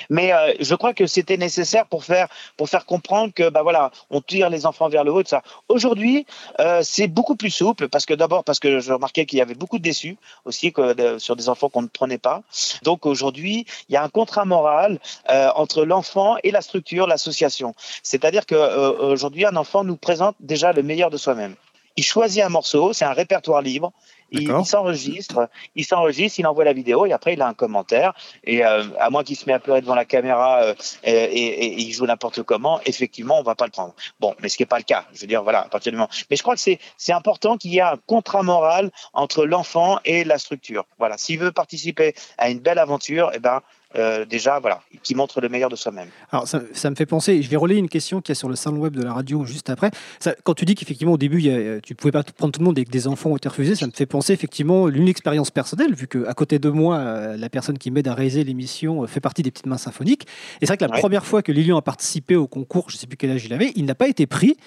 Mais 0.09 0.33
euh, 0.33 0.53
je 0.59 0.75
crois 0.75 0.93
que 0.93 1.07
c'était 1.07 1.37
nécessaire 1.37 1.85
pour 1.85 2.03
faire 2.03 2.27
pour 2.57 2.69
faire 2.69 2.85
comprendre 2.85 3.33
que 3.33 3.49
bah 3.49 3.63
voilà, 3.63 3.91
on 4.09 4.21
tire 4.21 4.49
les 4.49 4.65
enfants 4.65 4.89
vers 4.89 5.03
le 5.03 5.11
haut 5.11 5.23
ça. 5.25 5.41
Aujourd'hui, 5.69 6.25
euh, 6.59 6.81
c'est 6.83 7.07
beaucoup 7.07 7.35
plus 7.35 7.51
souple 7.51 7.89
parce 7.89 8.05
que 8.05 8.13
d'abord 8.13 8.43
parce 8.43 8.59
que 8.59 8.79
je 8.79 8.93
remarquais 8.93 9.25
qu'il 9.25 9.39
y 9.39 9.41
avait 9.41 9.55
beaucoup 9.55 9.77
de 9.77 9.83
déçus 9.83 10.17
aussi 10.45 10.71
que 10.71 11.17
sur 11.19 11.35
des 11.35 11.49
enfants 11.49 11.69
qu'on 11.69 11.81
ne 11.81 11.87
prenait 11.87 12.17
pas. 12.17 12.41
Donc 12.83 13.05
aujourd'hui, 13.05 13.65
il 13.89 13.93
y 13.93 13.95
a 13.95 14.03
un 14.03 14.09
contrat 14.09 14.45
moral 14.45 14.99
euh, 15.29 15.49
entre 15.55 15.85
l'enfant 15.85 16.35
et 16.43 16.51
la 16.51 16.61
structure, 16.61 17.07
l'association. 17.07 17.75
C'est-à-dire 18.03 18.45
que 18.45 18.55
euh, 18.55 19.11
aujourd'hui, 19.11 19.45
un 19.45 19.55
enfant 19.55 19.83
nous 19.83 19.97
présente 19.97 20.35
déjà 20.39 20.73
le 20.73 20.83
meilleur 20.83 21.09
de 21.09 21.17
soi-même. 21.17 21.55
Il 21.95 22.03
choisit 22.03 22.43
un 22.43 22.49
morceau, 22.49 22.91
c'est 22.93 23.05
un 23.05 23.13
répertoire 23.13 23.61
libre. 23.61 23.93
Il, 24.33 24.65
s'enregistre, 24.65 25.49
il 25.75 25.85
s'enregistre, 25.85 26.39
il 26.39 26.47
envoie 26.47 26.63
la 26.63 26.73
vidéo 26.73 27.05
et 27.05 27.13
après 27.13 27.33
il 27.33 27.41
a 27.41 27.47
un 27.47 27.53
commentaire. 27.53 28.13
Et 28.43 28.65
euh, 28.65 28.83
à 28.99 29.09
moins 29.09 29.23
qu'il 29.23 29.35
se 29.35 29.45
mette 29.45 29.57
à 29.57 29.59
pleurer 29.59 29.81
devant 29.81 29.95
la 29.95 30.05
caméra 30.05 30.63
euh, 30.63 30.73
et, 31.03 31.11
et, 31.11 31.65
et, 31.65 31.81
il 31.81 31.93
joue 31.93 32.05
n'importe 32.05 32.43
comment, 32.43 32.79
effectivement, 32.85 33.39
on 33.39 33.43
va 33.43 33.55
pas 33.55 33.65
le 33.65 33.71
prendre. 33.71 33.93
Bon, 34.19 34.35
mais 34.39 34.49
ce 34.49 34.57
qui 34.57 34.63
n'est 34.63 34.67
pas 34.67 34.77
le 34.77 34.83
cas. 34.83 35.05
Je 35.13 35.21
veux 35.21 35.27
dire, 35.27 35.43
voilà, 35.43 35.61
à 35.61 35.69
partir 35.69 35.91
du 35.91 35.97
moment. 35.97 36.09
Mais 36.29 36.35
je 36.35 36.41
crois 36.41 36.55
que 36.55 36.61
c'est 36.61 36.79
c'est 36.97 37.13
important 37.13 37.57
qu'il 37.57 37.71
y 37.71 37.77
ait 37.77 37.81
un 37.81 37.97
contrat 38.07 38.43
moral 38.43 38.91
entre 39.13 39.45
l'enfant 39.45 39.99
et 40.05 40.23
la 40.23 40.37
structure. 40.37 40.85
Voilà, 40.97 41.17
s'il 41.17 41.39
veut 41.39 41.51
participer 41.51 42.15
à 42.37 42.49
une 42.49 42.59
belle 42.59 42.79
aventure, 42.79 43.31
eh 43.33 43.39
ben 43.39 43.61
euh, 43.95 44.25
déjà, 44.25 44.59
voilà, 44.59 44.81
qui 45.03 45.15
montre 45.15 45.41
le 45.41 45.49
meilleur 45.49 45.69
de 45.69 45.75
soi-même. 45.75 46.09
Alors, 46.31 46.47
ça, 46.47 46.61
ça, 46.73 46.89
me 46.89 46.95
fait 46.95 47.05
penser, 47.05 47.41
je 47.41 47.49
vais 47.49 47.57
relayer 47.57 47.79
une 47.79 47.89
question 47.89 48.21
qui 48.21 48.31
est 48.31 48.35
sur 48.35 48.49
le 48.49 48.55
salon 48.55 48.77
web 48.77 48.95
de 48.95 49.03
la 49.03 49.13
radio 49.13 49.45
juste 49.45 49.69
après. 49.69 49.91
Ça, 50.19 50.35
quand 50.43 50.53
tu 50.53 50.65
dis 50.65 50.75
qu'effectivement, 50.75 51.13
au 51.13 51.17
début, 51.17 51.39
il 51.39 51.45
y 51.45 51.51
a, 51.51 51.81
tu 51.81 51.93
ne 51.93 51.95
pouvais 51.95 52.11
pas 52.11 52.23
prendre 52.23 52.51
tout 52.51 52.59
le 52.59 52.65
monde 52.65 52.77
et 52.79 52.85
que 52.85 52.91
des 52.91 53.07
enfants 53.07 53.31
ont 53.31 53.37
été 53.37 53.49
refusés, 53.49 53.75
ça 53.75 53.87
me 53.87 53.91
fait 53.91 54.05
penser 54.05 54.33
effectivement 54.33 54.87
l'une 54.87 55.07
expérience 55.07 55.51
personnelle, 55.51 55.93
vu 55.93 56.07
qu'à 56.07 56.33
côté 56.33 56.59
de 56.59 56.69
moi, 56.69 56.97
euh, 56.97 57.37
la 57.37 57.49
personne 57.49 57.77
qui 57.77 57.91
m'aide 57.91 58.07
à 58.07 58.13
réaliser 58.13 58.43
l'émission 58.43 59.03
euh, 59.03 59.07
fait 59.07 59.19
partie 59.19 59.43
des 59.43 59.51
petites 59.51 59.67
mains 59.67 59.77
symphoniques. 59.77 60.23
Et 60.61 60.65
c'est 60.65 60.67
vrai 60.67 60.77
que 60.77 60.85
la 60.85 60.91
ouais. 60.91 60.99
première 60.99 61.25
fois 61.25 61.41
que 61.41 61.51
Lilian 61.51 61.77
a 61.77 61.81
participé 61.81 62.35
au 62.35 62.47
concours, 62.47 62.89
je 62.89 62.95
ne 62.95 62.99
sais 62.99 63.07
plus 63.07 63.17
quel 63.17 63.31
âge 63.31 63.45
il 63.45 63.53
avait, 63.53 63.71
il 63.75 63.85
n'a 63.85 63.95
pas 63.95 64.07
été 64.07 64.25
pris. 64.25 64.57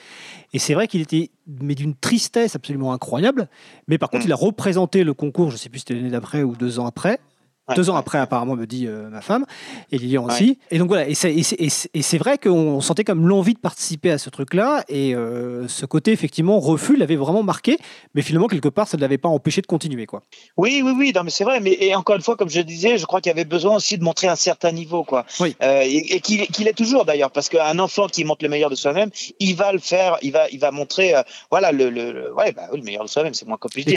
Et 0.52 0.58
c'est 0.58 0.74
vrai 0.74 0.88
qu'il 0.88 1.00
était 1.00 1.30
mais 1.46 1.74
d'une 1.74 1.94
tristesse 1.94 2.56
absolument 2.56 2.92
incroyable. 2.92 3.48
Mais 3.88 3.98
par 3.98 4.10
contre, 4.10 4.24
mmh. 4.24 4.28
il 4.28 4.32
a 4.32 4.36
représenté 4.36 5.04
le 5.04 5.14
concours, 5.14 5.50
je 5.50 5.54
ne 5.54 5.58
sais 5.58 5.68
plus 5.68 5.78
si 5.78 5.84
c'était 5.86 5.94
l'année 5.94 6.10
d'après 6.10 6.42
ou 6.42 6.56
deux 6.56 6.78
ans 6.78 6.86
après, 6.86 7.20
Ouais, 7.68 7.74
Deux 7.74 7.90
ans 7.90 7.94
ouais. 7.94 7.98
après, 7.98 8.18
apparemment, 8.18 8.54
me 8.54 8.64
dit 8.64 8.86
euh, 8.86 9.08
ma 9.08 9.20
femme, 9.20 9.44
et 9.90 9.98
Lilian 9.98 10.24
ouais. 10.24 10.32
aussi. 10.32 10.58
Et 10.70 10.78
donc 10.78 10.86
voilà, 10.86 11.08
et 11.08 11.14
c'est 11.14 12.18
vrai 12.18 12.38
qu'on 12.38 12.80
sentait 12.80 13.02
comme 13.02 13.26
l'envie 13.26 13.54
de 13.54 13.58
participer 13.58 14.12
à 14.12 14.18
ce 14.18 14.30
truc-là, 14.30 14.84
et 14.88 15.16
euh, 15.16 15.66
ce 15.66 15.84
côté, 15.84 16.12
effectivement, 16.12 16.60
refus 16.60 16.96
l'avait 16.96 17.16
vraiment 17.16 17.42
marqué, 17.42 17.76
mais 18.14 18.22
finalement, 18.22 18.46
quelque 18.46 18.68
part, 18.68 18.86
ça 18.86 18.96
ne 18.96 19.02
l'avait 19.02 19.18
pas 19.18 19.28
empêché 19.28 19.62
de 19.62 19.66
continuer. 19.66 20.06
Quoi. 20.06 20.22
Oui, 20.56 20.80
oui, 20.84 20.92
oui, 20.96 21.12
non, 21.12 21.24
mais 21.24 21.30
c'est 21.30 21.42
vrai, 21.42 21.58
mais 21.58 21.76
et 21.80 21.94
encore 21.96 22.14
une 22.14 22.22
fois, 22.22 22.36
comme 22.36 22.48
je 22.48 22.60
disais, 22.60 22.98
je 22.98 23.04
crois 23.04 23.20
qu'il 23.20 23.30
y 23.30 23.34
avait 23.34 23.44
besoin 23.44 23.74
aussi 23.74 23.98
de 23.98 24.04
montrer 24.04 24.28
un 24.28 24.36
certain 24.36 24.70
niveau, 24.70 25.02
quoi. 25.02 25.26
Oui. 25.40 25.56
Euh, 25.60 25.82
et, 25.82 26.14
et 26.14 26.20
qu'il 26.20 26.46
qu 26.46 26.62
est 26.62 26.72
toujours 26.72 27.04
d'ailleurs, 27.04 27.32
parce 27.32 27.48
qu'un 27.48 27.80
enfant 27.80 28.06
qui 28.06 28.22
montre 28.22 28.44
le 28.44 28.48
meilleur 28.48 28.70
de 28.70 28.76
soi-même, 28.76 29.10
il 29.40 29.56
va 29.56 29.72
le 29.72 29.80
faire, 29.80 30.18
il 30.22 30.30
va, 30.30 30.48
il 30.50 30.60
va 30.60 30.70
montrer, 30.70 31.14
voilà, 31.50 31.72
le, 31.72 31.90
le, 31.90 32.12
le, 32.12 32.32
ouais, 32.32 32.52
bah, 32.52 32.68
le 32.72 32.82
meilleur 32.82 33.02
de 33.02 33.08
soi-même, 33.08 33.34
c'est 33.34 33.48
moins 33.48 33.56
compliqué. 33.56 33.96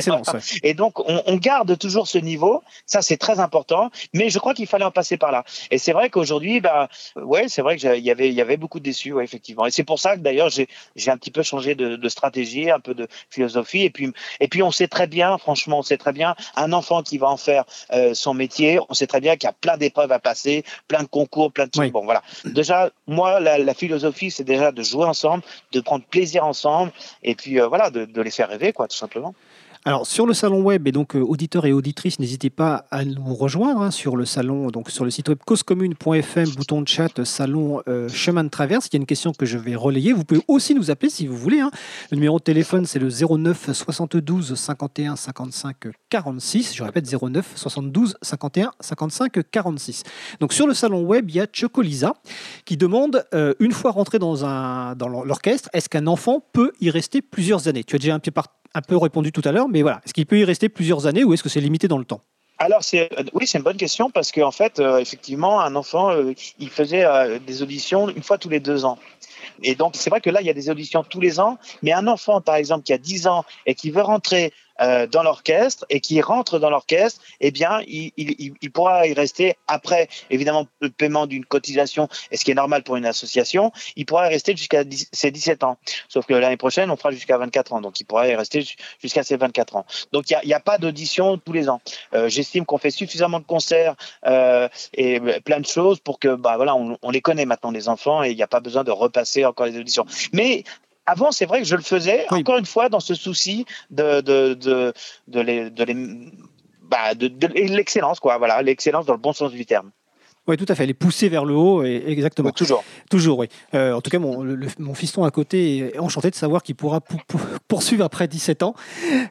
Et 0.63 0.73
donc, 0.73 0.99
on, 1.07 1.21
on 1.27 1.35
garde 1.37 1.77
toujours 1.77 2.07
ce 2.07 2.17
niveau, 2.17 2.63
ça 2.87 3.03
c'est 3.03 3.17
très 3.17 3.39
important 3.39 3.58
important, 3.59 3.91
mais 4.13 4.29
je 4.29 4.39
crois 4.39 4.53
qu'il 4.53 4.67
fallait 4.67 4.85
en 4.85 4.91
passer 4.91 5.17
par 5.17 5.31
là. 5.31 5.43
Et 5.71 5.77
c'est 5.77 5.91
vrai 5.91 6.09
qu'aujourd'hui, 6.09 6.61
bah, 6.61 6.87
ouais, 7.15 7.47
c'est 7.49 7.61
vrai 7.61 7.77
qu'il 7.77 8.03
y 8.03 8.11
avait, 8.11 8.29
il 8.29 8.33
y 8.33 8.41
avait 8.41 8.57
beaucoup 8.57 8.79
de 8.79 8.83
déçus, 8.83 9.11
ouais, 9.11 9.23
effectivement. 9.23 9.65
Et 9.65 9.71
c'est 9.71 9.83
pour 9.83 9.99
ça 9.99 10.15
que 10.15 10.21
d'ailleurs, 10.21 10.49
j'ai, 10.49 10.67
j'ai 10.95 11.11
un 11.11 11.17
petit 11.17 11.31
peu 11.31 11.43
changé 11.43 11.75
de, 11.75 11.95
de, 11.95 12.09
stratégie, 12.09 12.71
un 12.71 12.79
peu 12.79 12.93
de 12.93 13.07
philosophie. 13.29 13.83
Et 13.83 13.89
puis, 13.89 14.11
et 14.39 14.47
puis, 14.47 14.63
on 14.63 14.71
sait 14.71 14.87
très 14.87 15.07
bien, 15.07 15.37
franchement, 15.37 15.79
on 15.79 15.83
sait 15.83 15.97
très 15.97 16.13
bien, 16.13 16.35
un 16.55 16.71
enfant 16.71 17.03
qui 17.03 17.17
va 17.17 17.27
en 17.27 17.37
faire 17.37 17.65
euh, 17.91 18.13
son 18.13 18.33
métier, 18.33 18.79
on 18.89 18.93
sait 18.93 19.07
très 19.07 19.19
bien 19.19 19.35
qu'il 19.35 19.47
y 19.47 19.49
a 19.49 19.53
plein 19.53 19.77
d'épreuves 19.77 20.11
à 20.11 20.19
passer, 20.19 20.63
plein 20.87 21.03
de 21.03 21.07
concours, 21.07 21.51
plein 21.51 21.65
de 21.65 21.71
trucs. 21.71 21.91
Bon, 21.91 22.05
voilà. 22.05 22.23
Déjà, 22.45 22.91
moi, 23.07 23.39
la, 23.39 23.57
la 23.57 23.73
philosophie, 23.73 24.31
c'est 24.31 24.43
déjà 24.43 24.71
de 24.71 24.83
jouer 24.83 25.05
ensemble, 25.05 25.43
de 25.73 25.81
prendre 25.81 26.05
plaisir 26.05 26.45
ensemble, 26.45 26.91
et 27.23 27.35
puis 27.35 27.59
euh, 27.59 27.67
voilà, 27.67 27.89
de, 27.89 28.05
de 28.05 28.21
les 28.21 28.31
faire 28.31 28.47
rêver, 28.47 28.71
quoi, 28.71 28.87
tout 28.87 28.97
simplement. 28.97 29.33
Alors 29.85 30.05
sur 30.05 30.25
le 30.25 30.33
salon 30.33 30.61
web 30.61 30.89
et 30.89 30.91
donc 30.91 31.15
euh, 31.15 31.21
auditeurs 31.21 31.65
et 31.65 31.71
auditrices, 31.71 32.19
n'hésitez 32.19 32.49
pas 32.49 32.85
à 32.91 33.05
nous 33.05 33.33
rejoindre 33.33 33.81
hein, 33.81 33.91
sur 33.91 34.17
le 34.17 34.25
salon, 34.25 34.67
donc 34.67 34.91
sur 34.91 35.05
le 35.05 35.09
site 35.09 35.29
web 35.29 35.37
causecommune.fm, 35.45 36.49
bouton 36.49 36.81
de 36.81 36.87
chat, 36.87 37.23
salon 37.23 37.81
euh, 37.87 38.09
chemin 38.09 38.43
de 38.43 38.49
traverse. 38.49 38.87
Il 38.87 38.95
y 38.95 38.97
a 38.97 38.99
une 38.99 39.05
question 39.05 39.31
que 39.31 39.45
je 39.45 39.57
vais 39.57 39.75
relayer. 39.75 40.11
Vous 40.11 40.25
pouvez 40.25 40.41
aussi 40.49 40.75
nous 40.75 40.91
appeler 40.91 41.09
si 41.09 41.27
vous 41.27 41.37
voulez. 41.37 41.61
Hein. 41.61 41.71
Le 42.11 42.15
numéro 42.15 42.39
de 42.39 42.43
téléphone 42.43 42.85
c'est 42.85 42.99
le 42.99 43.07
09 43.07 43.71
72 43.71 44.53
51 44.53 45.15
55 45.15 45.75
46. 46.09 46.75
Je 46.75 46.83
répète 46.83 47.09
09 47.09 47.53
72 47.55 48.17
51 48.21 48.71
55 48.81 49.49
46. 49.49 50.03
Donc 50.41 50.51
sur 50.51 50.67
le 50.67 50.73
salon 50.73 51.03
web, 51.03 51.29
il 51.29 51.35
y 51.37 51.39
a 51.39 51.47
Chocolisa 51.49 52.15
qui 52.65 52.75
demande 52.75 53.25
euh, 53.33 53.53
une 53.59 53.71
fois 53.71 53.91
rentré 53.91 54.19
dans 54.19 54.29
dans 54.95 55.07
l'orchestre, 55.07 55.69
est-ce 55.71 55.87
qu'un 55.87 56.05
enfant 56.05 56.43
peut 56.51 56.73
y 56.81 56.89
rester 56.89 57.21
plusieurs 57.21 57.69
années? 57.69 57.85
Tu 57.85 57.95
as 57.95 57.99
déjà 57.99 58.13
un 58.13 58.19
petit 58.19 58.31
part 58.31 58.47
un 58.75 58.81
peu 58.81 58.97
répondu 58.97 59.31
tout 59.31 59.41
à 59.45 59.51
l'heure, 59.51 59.67
mais 59.67 59.81
voilà, 59.81 60.01
est-ce 60.05 60.13
qu'il 60.13 60.25
peut 60.25 60.39
y 60.39 60.43
rester 60.43 60.69
plusieurs 60.69 61.07
années 61.07 61.23
ou 61.23 61.33
est-ce 61.33 61.43
que 61.43 61.49
c'est 61.49 61.61
limité 61.61 61.87
dans 61.87 61.97
le 61.97 62.05
temps? 62.05 62.21
Alors 62.59 62.83
c'est 62.83 63.09
oui 63.33 63.47
c'est 63.47 63.57
une 63.57 63.63
bonne 63.63 63.77
question 63.77 64.09
parce 64.09 64.33
qu'en 64.33 64.51
fait 64.51 64.79
euh, 64.79 64.97
effectivement 64.97 65.61
un 65.61 65.75
enfant 65.77 66.11
euh, 66.11 66.33
il 66.59 66.69
faisait 66.69 67.05
euh, 67.05 67.39
des 67.39 67.61
auditions 67.61 68.09
une 68.09 68.21
fois 68.21 68.37
tous 68.37 68.49
les 68.49 68.59
deux 68.59 68.83
ans 68.83 68.99
et 69.63 69.75
donc 69.75 69.95
c'est 69.95 70.09
vrai 70.09 70.21
que 70.21 70.29
là 70.29 70.41
il 70.41 70.47
y 70.47 70.49
a 70.49 70.53
des 70.53 70.69
auditions 70.69 71.03
tous 71.03 71.21
les 71.21 71.39
ans 71.39 71.57
mais 71.81 71.91
un 71.93 72.07
enfant 72.07 72.41
par 72.41 72.55
exemple 72.55 72.83
qui 72.83 72.93
a 72.93 72.97
10 72.97 73.27
ans 73.27 73.45
et 73.65 73.75
qui 73.75 73.91
veut 73.91 74.01
rentrer 74.01 74.53
euh, 74.81 75.07
dans 75.07 75.23
l'orchestre 75.23 75.85
et 75.89 75.99
qui 75.99 76.21
rentre 76.21 76.57
dans 76.57 76.69
l'orchestre, 76.69 77.21
eh 77.41 77.51
bien, 77.51 77.81
il, 77.85 78.71
pourra 78.71 79.07
y 79.07 79.13
rester 79.13 79.55
après, 79.67 80.07
évidemment, 80.29 80.67
le 80.79 80.89
paiement 80.89 81.27
d'une 81.27 81.43
cotisation, 81.43 82.07
et 82.31 82.37
ce 82.37 82.45
qui 82.45 82.51
est 82.51 82.55
normal 82.55 82.83
pour 82.83 82.95
une 82.95 83.05
association, 83.05 83.73
il 83.97 84.05
pourra 84.05 84.27
y 84.27 84.29
rester 84.29 84.55
jusqu'à 84.55 84.83
ses 85.11 85.31
17 85.31 85.65
ans. 85.65 85.77
Sauf 86.07 86.25
que 86.25 86.33
l'année 86.33 86.55
prochaine, 86.55 86.89
on 86.91 86.95
fera 86.95 87.11
jusqu'à 87.11 87.37
24 87.37 87.73
ans, 87.73 87.81
donc 87.81 87.99
il 87.99 88.05
pourra 88.05 88.27
y 88.29 88.35
rester 88.35 88.65
jusqu'à 89.01 89.23
ses 89.23 89.35
24 89.35 89.75
ans. 89.75 89.85
Donc 90.13 90.29
il 90.29 90.37
n'y 90.45 90.53
a, 90.53 90.57
a, 90.57 90.61
pas 90.61 90.77
d'audition 90.77 91.37
tous 91.37 91.53
les 91.53 91.67
ans. 91.67 91.81
Euh, 92.13 92.29
J'estime 92.29 92.65
qu'on 92.65 92.77
fait 92.77 92.91
suffisamment 92.91 93.39
de 93.39 93.45
concerts 93.45 93.95
euh, 94.27 94.69
et 94.93 95.19
plein 95.41 95.59
de 95.59 95.65
choses 95.65 95.99
pour 95.99 96.19
que, 96.19 96.35
bah 96.35 96.55
voilà, 96.55 96.75
on, 96.75 96.97
on 97.01 97.11
les 97.11 97.21
connaît 97.21 97.45
maintenant 97.45 97.71
les 97.71 97.89
enfants 97.89 98.23
et 98.23 98.29
il 98.29 98.35
n'y 98.37 98.43
a 98.43 98.47
pas 98.47 98.61
besoin 98.61 98.85
de 98.85 98.91
repasser 98.91 99.28
encore 99.45 99.67
les 99.67 99.77
auditions. 99.77 100.05
Mais 100.33 100.63
avant, 101.05 101.31
c'est 101.31 101.45
vrai 101.45 101.59
que 101.59 101.67
je 101.67 101.75
le 101.75 101.81
faisais, 101.81 102.25
encore 102.29 102.57
une 102.57 102.65
fois, 102.65 102.89
dans 102.89 102.99
ce 102.99 103.15
souci 103.15 103.65
de, 103.89 104.21
de, 104.21 104.53
de, 104.53 104.93
de, 105.27 105.39
les, 105.39 105.69
de, 105.69 105.83
les, 105.83 105.95
bah, 106.83 107.15
de, 107.15 107.27
de 107.27 107.47
l'excellence, 107.47 108.19
quoi. 108.19 108.37
Voilà, 108.37 108.61
l'excellence 108.61 109.05
dans 109.05 109.13
le 109.13 109.19
bon 109.19 109.33
sens 109.33 109.51
du 109.51 109.65
terme. 109.65 109.91
Oui, 110.49 110.57
tout 110.57 110.65
à 110.67 110.73
fait. 110.73 110.87
Les 110.87 110.95
pousser 110.95 111.29
vers 111.29 111.45
le 111.45 111.53
haut, 111.53 111.83
et, 111.83 112.03
exactement. 112.07 112.49
toujours. 112.49 112.83
Toujours, 113.11 113.37
oui. 113.37 113.47
Euh, 113.75 113.93
en 113.93 114.01
tout 114.01 114.09
cas, 114.09 114.17
mon, 114.17 114.41
le, 114.41 114.67
mon, 114.79 114.95
fiston 114.95 115.23
à 115.23 115.29
côté 115.29 115.93
est 115.93 115.99
enchanté 115.99 116.31
de 116.31 116.35
savoir 116.35 116.63
qu'il 116.63 116.73
pourra 116.73 117.01
pour, 117.01 117.23
pour, 117.25 117.39
poursuivre 117.67 118.03
après 118.03 118.27
17 118.27 118.63
ans. 118.63 118.73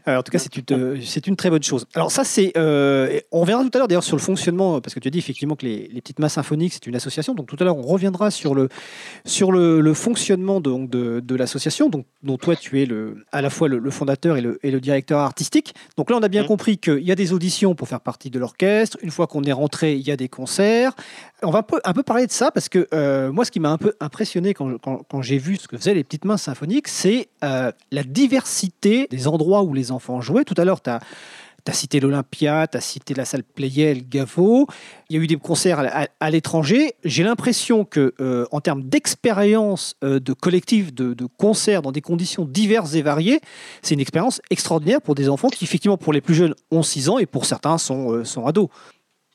Euh, 0.07 0.17
en 0.17 0.23
tout 0.23 0.31
cas, 0.31 0.39
c'est 0.39 0.57
une, 0.57 1.01
c'est 1.05 1.27
une 1.27 1.35
très 1.35 1.51
bonne 1.51 1.63
chose. 1.65 1.87
Alors 1.95 2.13
ça, 2.13 2.23
c'est... 2.23 2.53
Euh, 2.57 3.19
on 3.33 3.41
reviendra 3.41 3.65
tout 3.65 3.71
à 3.75 3.79
l'heure 3.79 3.89
d'ailleurs 3.89 4.05
sur 4.05 4.17
le 4.17 4.23
fonctionnement, 4.23 4.81
parce 4.81 4.95
que 4.95 5.01
tu 5.01 5.09
as 5.09 5.11
dit 5.11 5.19
effectivement 5.19 5.57
que 5.57 5.67
les, 5.67 5.89
les 5.93 6.01
petites 6.01 6.21
masses 6.21 6.35
symphoniques, 6.35 6.75
c'est 6.75 6.87
une 6.87 6.95
association. 6.95 7.35
Donc 7.35 7.49
tout 7.49 7.57
à 7.59 7.65
l'heure, 7.65 7.77
on 7.77 7.83
reviendra 7.83 8.31
sur 8.31 8.55
le, 8.55 8.69
sur 9.25 9.51
le, 9.51 9.81
le 9.81 9.95
fonctionnement 9.95 10.61
de, 10.61 10.87
de, 10.87 11.19
de 11.19 11.35
l'association, 11.35 11.89
donc, 11.89 12.07
dont 12.23 12.37
toi, 12.37 12.55
tu 12.55 12.81
es 12.81 12.87
le, 12.87 13.25
à 13.33 13.43
la 13.43 13.51
fois 13.51 13.67
le, 13.67 13.79
le 13.79 13.91
fondateur 13.91 14.37
et 14.37 14.41
le, 14.41 14.61
et 14.63 14.71
le, 14.71 14.81
directeur 14.81 15.19
artistique. 15.19 15.75
Donc 15.97 16.11
là, 16.11 16.17
on 16.17 16.23
a 16.23 16.29
bien 16.29 16.45
mmh. 16.45 16.47
compris 16.47 16.79
qu'il 16.79 17.03
y 17.03 17.11
a 17.11 17.17
des 17.17 17.33
auditions 17.33 17.75
pour 17.75 17.89
faire 17.89 18.01
partie 18.01 18.31
de 18.31 18.39
l'orchestre. 18.39 18.99
Une 19.03 19.11
fois 19.11 19.27
qu'on 19.27 19.43
est 19.43 19.53
rentré, 19.53 19.95
il 19.95 20.07
y 20.07 20.13
a 20.13 20.17
des 20.17 20.29
concerts. 20.29 20.93
On 21.43 21.51
va 21.51 21.65
un 21.85 21.93
peu, 21.93 22.03
parler 22.03 22.27
de 22.27 22.33
ça 22.33 22.51
parce 22.51 22.69
que 22.69 22.89
euh, 22.93 23.31
moi, 23.31 23.45
ce 23.45 23.53
qui 23.53 23.61
m'a 23.61 23.71
un 23.71 23.79
peu 23.79 23.95
impressionné 24.01 24.55
quand, 24.55 25.23
j'ai 25.23 25.39
vu 25.39 25.57
ce 25.57 25.69
que 25.69 25.77
faisaient 25.77 25.95
les 25.95 26.03
petites 26.03 26.25
mains 26.25 26.37
symphoniques, 26.37 26.89
c'est 26.89 27.29
euh, 27.45 27.71
la 27.93 28.03
diversité 28.03 29.07
des 29.09 29.29
endroits 29.29 29.63
où 29.63 29.73
les 29.73 29.93
enfants 29.93 30.21
jouaient. 30.21 30.45
Tout 30.45 30.57
à 30.57 30.65
l'heure, 30.65 30.83
tu 30.83 30.91
as, 30.91 31.01
cité 31.73 32.01
l'Olympia, 32.01 32.67
tu 32.67 32.77
as 32.77 32.81
cité 32.81 33.15
la 33.15 33.25
salle 33.25 33.45
Playel, 33.45 34.09
Gavo. 34.09 34.67
Il 35.11 35.17
y 35.17 35.19
a 35.21 35.23
eu 35.23 35.29
des 35.29 35.37
concerts 35.37 36.09
à, 36.19 36.31
l'étranger. 36.31 36.95
J'ai 37.05 37.23
l'impression 37.23 37.85
que, 37.85 38.15
euh, 38.21 38.47
en 38.51 38.61
termes 38.61 38.83
d'expérience 38.83 39.95
de 40.03 40.33
collectif, 40.33 40.93
de, 40.93 41.15
de 41.15 41.27
concerts 41.37 41.83
dans 41.83 41.93
des 41.93 42.01
conditions 42.01 42.47
diverses 42.47 42.95
et 42.95 43.03
variées, 43.03 43.41
c'est 43.83 43.95
une 43.95 44.01
expérience 44.01 44.41
extraordinaire 44.51 45.01
pour 45.01 45.15
des 45.15 45.29
enfants 45.29 45.51
qui, 45.51 45.63
effectivement, 45.63 45.99
pour 45.99 46.13
les 46.13 46.21
plus 46.21 46.35
jeunes, 46.35 46.55
ont 46.73 46.83
6 46.83 47.11
ans 47.11 47.19
et 47.19 47.27
pour 47.27 47.45
certains 47.45 47.79
sont, 47.79 48.13
euh, 48.13 48.25
sont 48.25 48.45
ados. 48.45 48.69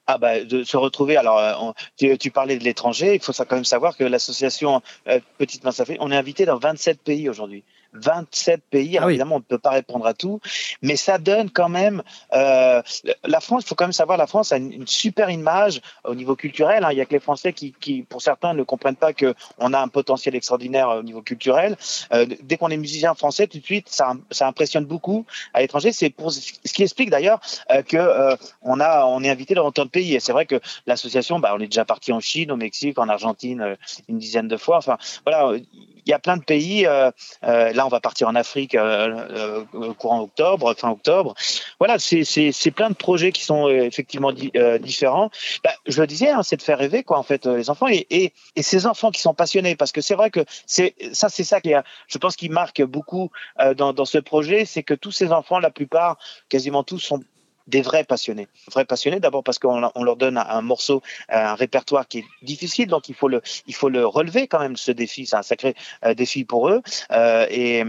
Ah 0.06 0.18
bah 0.18 0.44
de 0.44 0.63
se 0.63 0.76
retrouver. 0.76 1.16
Alors 1.16 1.39
euh, 1.39 1.54
on, 1.60 1.74
tu, 1.98 2.18
tu, 2.18 2.30
parlais 2.30 2.58
de 2.58 2.63
l'étranger. 2.63 3.16
Il 3.16 3.22
faut 3.22 3.32
ça 3.32 3.46
quand 3.46 3.56
même 3.56 3.63
savoir 3.63 3.96
que 3.96 4.04
l'association 4.04 4.82
euh, 5.08 5.20
Petite 5.38 5.63
Main 5.63 5.72
on 6.00 6.12
est 6.12 6.18
invité 6.18 6.46
dans 6.46 6.58
27 6.58 7.02
pays 7.02 7.30
aujourd'hui. 7.30 7.63
27 7.93 8.62
pays. 8.69 8.97
Alors, 8.97 9.03
ah 9.03 9.08
oui. 9.08 9.13
évidemment, 9.13 9.36
on 9.36 9.39
ne 9.39 9.43
peut 9.43 9.58
pas 9.58 9.71
répondre 9.71 10.06
à 10.06 10.13
tout, 10.13 10.39
mais 10.82 10.95
ça 10.95 11.17
donne 11.17 11.49
quand 11.49 11.69
même. 11.69 12.03
Euh, 12.34 12.82
la 13.23 13.39
France, 13.39 13.63
il 13.65 13.67
faut 13.67 13.75
quand 13.75 13.86
même 13.86 13.93
savoir, 13.93 14.17
la 14.17 14.27
France 14.27 14.51
a 14.51 14.58
une, 14.58 14.88
super 14.88 15.29
image 15.29 15.82
au 16.03 16.15
niveau 16.15 16.36
culturel. 16.36 16.84
Hein. 16.84 16.89
Il 16.91 16.97
y 16.97 17.01
a 17.01 17.06
que 17.06 17.13
les 17.13 17.19
Français 17.19 17.53
qui, 17.53 17.73
qui, 17.79 18.03
pour 18.03 18.21
certains, 18.21 18.53
ne 18.53 18.63
comprennent 18.63 18.95
pas 18.95 19.13
que 19.13 19.34
on 19.58 19.73
a 19.73 19.79
un 19.79 19.88
potentiel 19.88 20.36
extraordinaire 20.36 20.89
au 20.89 21.03
niveau 21.03 21.21
culturel. 21.21 21.77
Euh, 22.13 22.25
dès 22.41 22.58
qu'on 22.58 22.69
est 22.69 22.77
musicien 22.77 23.13
français, 23.15 23.47
tout 23.47 23.60
de 23.60 23.63
suite, 23.63 23.89
ça, 23.89 24.13
ça 24.32 24.47
impressionne 24.47 24.86
beaucoup 24.86 25.25
à 25.53 25.62
l'étranger. 25.62 25.91
C'est 25.91 26.10
pour 26.10 26.32
ce 26.32 26.73
qui 26.73 26.84
explique 26.84 27.10
d'ailleurs 27.10 27.39
euh, 27.71 27.82
que 27.82 27.97
euh, 27.97 28.36
on 28.62 28.79
a, 28.79 29.06
on 29.06 29.23
est 29.23 29.29
invité 29.29 29.53
dans 29.53 29.65
autant 29.65 29.86
de 29.86 29.89
pays. 29.89 30.15
Et 30.15 30.19
c'est 30.19 30.32
vrai 30.32 30.45
que 30.45 30.60
l'association, 30.86 31.39
bah, 31.39 31.53
on 31.56 31.60
est 31.60 31.67
déjà 31.67 31.86
parti 31.86 32.12
en 32.12 32.19
Chine, 32.19 32.51
au 32.51 32.58
Mexique, 32.58 32.97
en 32.97 33.10
Argentine, 33.10 33.62
euh, 33.62 33.75
une 34.08 34.17
dizaine 34.17 34.47
de 34.47 34.58
fois. 34.58 34.77
Enfin, 34.77 34.97
voilà, 35.25 35.58
il 36.06 36.10
y 36.10 36.13
a 36.13 36.20
plein 36.20 36.38
de 36.38 36.44
pays. 36.44 36.86
Euh, 36.86 37.12
là, 37.42 37.86
on 37.86 37.89
va 37.89 38.00
partir 38.00 38.28
en 38.28 38.36
Afrique 38.36 38.76
euh, 38.76 39.63
euh, 39.74 39.94
courant 39.94 40.22
octobre, 40.22 40.74
fin 40.76 40.89
octobre. 40.89 41.34
Voilà, 41.80 41.98
c'est 42.00 42.72
plein 42.72 42.89
de 42.89 42.96
projets 42.96 43.32
qui 43.32 43.44
sont 43.44 43.68
euh, 43.68 43.84
effectivement 43.84 44.32
di 44.32 44.52
euh, 44.56 44.78
différents. 44.78 45.30
Bah, 45.63 45.72
je 45.86 46.00
le 46.00 46.08
disais, 46.08 46.30
hein, 46.30 46.44
c'est 46.44 46.58
de 46.58 46.62
faire 46.62 46.78
rêver 46.78 47.04
quoi 47.04 47.18
en 47.18 47.24
fait 47.24 47.46
les 47.46 47.70
enfants 47.70 47.88
et, 47.88 48.08
et, 48.10 48.34
et, 48.56 48.63
ces 48.63 48.86
enfants 48.86 49.12
qui 49.12 49.22
sont 49.22 49.34
passionnés 49.34 49.76
parce 49.76 49.92
que 49.92 50.02
c'est 50.02 50.16
vrai 50.16 50.30
que 50.30 50.42
c'est 50.66 50.96
ça, 51.13 51.30
c'est 51.30 51.44
ça 51.44 51.62
qui 51.62 51.74
a, 51.74 51.84
je 52.08 52.18
pense, 52.18 52.36
qui 52.36 52.50
marque 52.50 52.82
beaucoup 52.82 53.30
dans, 53.76 53.94
dans 53.94 54.06
ce 54.06 54.18
projet, 54.18 54.66
c'est 54.66 54.84
que 54.84 54.94
tous 54.94 55.12
ces 55.12 55.32
enfants, 55.32 55.60
la 55.60 55.72
plupart, 55.72 56.18
quasiment 56.50 56.84
tous, 56.84 57.00
sont 57.00 57.22
des 57.67 57.82
vrais 57.82 58.04
passionnés. 58.04 58.47
Vrais 58.71 58.86
passionnés 58.86 59.19
d'abord 59.19 59.43
parce 59.43 59.60
qu'on 59.60 59.89
on 59.95 60.04
leur 60.04 60.15
donne 60.15 60.38
un, 60.38 60.62
morceau, 60.62 61.02
un 61.30 61.56
répertoire 61.56 62.08
qui 62.08 62.19
est 62.19 62.26
difficile, 62.41 62.88
donc 62.88 63.10
il 63.10 63.15
faut 63.15 63.28
le, 63.28 63.41
il 63.67 63.76
faut 63.76 63.89
le 63.89 64.06
relever 64.06 64.47
quand 64.47 64.60
même 64.60 64.76
ce 64.76 64.91
défi. 64.91 65.26
C'est 65.26 65.36
un 65.36 65.43
sacré 65.43 65.76
euh, 66.06 66.13
défi 66.13 66.43
pour 66.43 66.69
eux. 66.69 66.82
Euh, 67.12 67.45
et, 67.49 67.84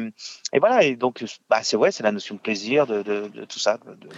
voilà. 0.58 0.84
Et 0.84 0.96
donc, 0.96 1.24
bah, 1.50 1.60
c'est 1.62 1.76
ouais, 1.76 1.90
c'est 1.90 2.02
la 2.02 2.12
notion 2.12 2.36
de 2.36 2.40
plaisir, 2.40 2.86
de, 2.86 3.02
tout 3.48 3.58
ça, 3.58 3.78
de, 3.84 4.08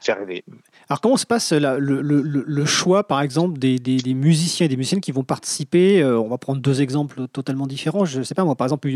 faire 0.00 0.18
rêver. 0.18 0.44
Alors 0.88 1.00
comment 1.00 1.16
se 1.16 1.26
passe 1.26 1.52
le, 1.52 2.64
choix, 2.64 3.06
par 3.06 3.20
exemple, 3.20 3.58
des, 3.58 4.14
musiciens 4.14 4.66
et 4.66 4.68
des 4.68 4.76
musiciennes 4.76 5.00
qui 5.00 5.12
vont 5.12 5.24
participer 5.24 6.02
euh, 6.02 6.18
On 6.18 6.28
va 6.28 6.38
prendre 6.38 6.60
deux 6.60 6.82
exemples 6.82 7.26
totalement 7.28 7.66
différents. 7.66 8.04
Je 8.04 8.22
sais 8.22 8.34
pas 8.34 8.44
moi, 8.44 8.54
par 8.54 8.66
exemple, 8.66 8.88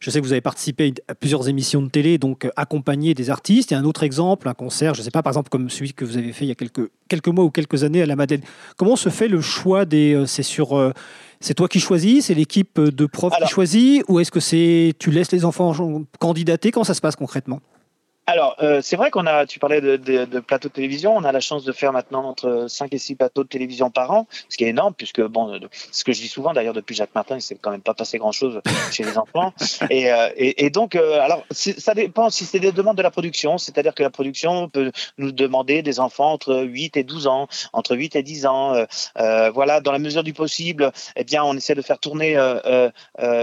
je 0.00 0.10
sais 0.10 0.20
que 0.20 0.24
vous 0.24 0.32
avez 0.32 0.40
participé 0.40 0.94
à 1.08 1.14
plusieurs 1.14 1.48
émissions 1.48 1.82
de 1.82 1.88
télé, 1.88 2.18
donc 2.18 2.48
accompagner 2.56 3.14
des 3.14 3.30
artistes. 3.30 3.72
Et 3.72 3.74
un 3.74 3.84
autre 3.84 4.02
exemple, 4.02 4.48
un 4.48 4.54
concert, 4.54 4.94
je 4.94 5.02
sais 5.02 5.10
pas, 5.10 5.22
par 5.22 5.32
exemple 5.32 5.50
comme 5.58 5.70
celui 5.70 5.92
que 5.92 6.04
vous 6.04 6.16
avez 6.16 6.32
fait 6.32 6.44
il 6.44 6.48
y 6.48 6.52
a 6.52 6.54
quelques, 6.54 6.88
quelques 7.08 7.26
mois 7.26 7.44
ou 7.44 7.50
quelques 7.50 7.82
années 7.82 8.00
à 8.00 8.06
la 8.06 8.14
Madeleine. 8.14 8.42
Comment 8.76 8.94
se 8.94 9.08
fait 9.08 9.26
le 9.26 9.40
choix 9.40 9.84
des... 9.84 10.14
Euh, 10.14 10.24
c'est 10.24 10.44
sur... 10.44 10.78
Euh, 10.78 10.92
c'est 11.40 11.54
toi 11.54 11.66
qui 11.68 11.80
choisis 11.80 12.26
C'est 12.26 12.34
l'équipe 12.34 12.80
de 12.80 13.06
profs 13.06 13.32
Alors, 13.32 13.48
qui 13.48 13.52
choisit 13.52 14.04
Ou 14.08 14.20
est-ce 14.20 14.30
que 14.30 14.38
c'est 14.40 14.92
tu 15.00 15.10
laisses 15.10 15.32
les 15.32 15.44
enfants 15.44 15.72
candidater? 16.20 16.70
Comment 16.70 16.84
ça 16.84 16.94
se 16.94 17.00
passe 17.00 17.16
concrètement? 17.16 17.60
Alors, 18.28 18.56
euh, 18.60 18.80
c'est 18.82 18.96
vrai 18.96 19.10
qu'on 19.10 19.26
a, 19.26 19.46
tu 19.46 19.58
parlais 19.58 19.80
de, 19.80 19.96
de, 19.96 20.26
de, 20.26 20.40
plateaux 20.40 20.68
de 20.68 20.74
télévision, 20.74 21.16
on 21.16 21.24
a 21.24 21.32
la 21.32 21.40
chance 21.40 21.64
de 21.64 21.72
faire 21.72 21.94
maintenant 21.94 22.28
entre 22.28 22.66
5 22.68 22.92
et 22.92 22.98
6 22.98 23.14
plateaux 23.14 23.42
de 23.42 23.48
télévision 23.48 23.90
par 23.90 24.10
an, 24.10 24.26
ce 24.50 24.58
qui 24.58 24.64
est 24.64 24.68
énorme, 24.68 24.92
puisque, 24.92 25.22
bon, 25.22 25.58
ce 25.92 26.04
que 26.04 26.12
je 26.12 26.20
dis 26.20 26.28
souvent 26.28 26.52
d'ailleurs 26.52 26.74
depuis 26.74 26.94
Jacques 26.94 27.14
Martin, 27.14 27.36
il 27.36 27.40
s'est 27.40 27.56
quand 27.58 27.70
même 27.70 27.80
pas 27.80 27.94
passé 27.94 28.18
grand-chose 28.18 28.60
chez 28.92 29.02
les 29.02 29.16
enfants. 29.16 29.54
Et, 29.88 30.12
euh, 30.12 30.28
et, 30.36 30.68
donc, 30.68 30.94
euh, 30.94 31.20
alors, 31.20 31.42
ça 31.50 31.94
dépend 31.94 32.28
si 32.28 32.44
c'est 32.44 32.60
des 32.60 32.70
demandes 32.70 32.98
de 32.98 33.02
la 33.02 33.10
production, 33.10 33.56
c'est-à-dire 33.56 33.94
que 33.94 34.02
la 34.02 34.10
production 34.10 34.68
peut 34.68 34.92
nous 35.16 35.32
demander 35.32 35.82
des 35.82 35.98
enfants 35.98 36.32
entre 36.32 36.62
8 36.62 36.98
et 36.98 37.04
12 37.04 37.26
ans, 37.28 37.48
entre 37.72 37.96
8 37.96 38.16
et 38.16 38.22
10 38.22 38.46
ans. 38.46 38.74
Euh, 38.74 38.84
euh, 39.18 39.50
voilà, 39.50 39.80
dans 39.80 39.92
la 39.92 39.98
mesure 39.98 40.22
du 40.22 40.32
possible, 40.32 40.92
eh 41.16 41.24
bien, 41.24 41.42
on 41.44 41.56
essaie 41.56 41.74
de 41.74 41.82
faire 41.82 41.98
tourner 41.98 42.34
euh, 42.36 42.90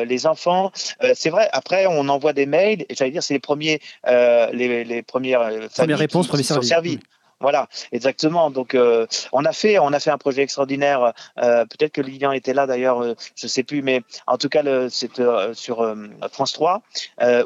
les 0.05 0.27
enfants. 0.27 0.71
c'est 1.13 1.29
vrai, 1.29 1.49
après, 1.51 1.87
on 1.87 2.07
envoie 2.09 2.33
des 2.33 2.45
mails, 2.45 2.85
et 2.89 2.95
j'allais 2.95 3.11
dire, 3.11 3.23
c'est 3.23 3.33
les 3.33 3.39
premiers, 3.39 3.79
les 4.05 4.74
les, 4.83 4.95
les, 4.95 5.01
premières, 5.03 5.69
premières 5.75 5.97
réponses, 5.97 6.27
premiers 6.27 6.43
services. 6.43 6.69
Servis. 6.69 6.99
Voilà, 7.41 7.67
exactement. 7.91 8.49
Donc, 8.49 8.75
euh, 8.75 9.07
on 9.33 9.43
a 9.43 9.51
fait, 9.51 9.77
on 9.77 9.91
a 9.91 9.99
fait 9.99 10.09
un 10.09 10.17
projet 10.17 10.41
extraordinaire. 10.41 11.13
Euh, 11.37 11.65
Peut-être 11.65 11.91
que 11.91 12.01
Lilian 12.01 12.31
était 12.31 12.53
là 12.53 12.65
d'ailleurs, 12.65 13.03
euh, 13.03 13.13
je 13.35 13.47
sais 13.47 13.63
plus, 13.63 13.81
mais 13.81 14.01
en 14.25 14.37
tout 14.37 14.47
cas, 14.47 14.63
c'est 14.89 15.19
euh, 15.19 15.53
sur 15.53 15.81
euh, 15.81 15.95
France 16.31 16.53
3 16.53 16.81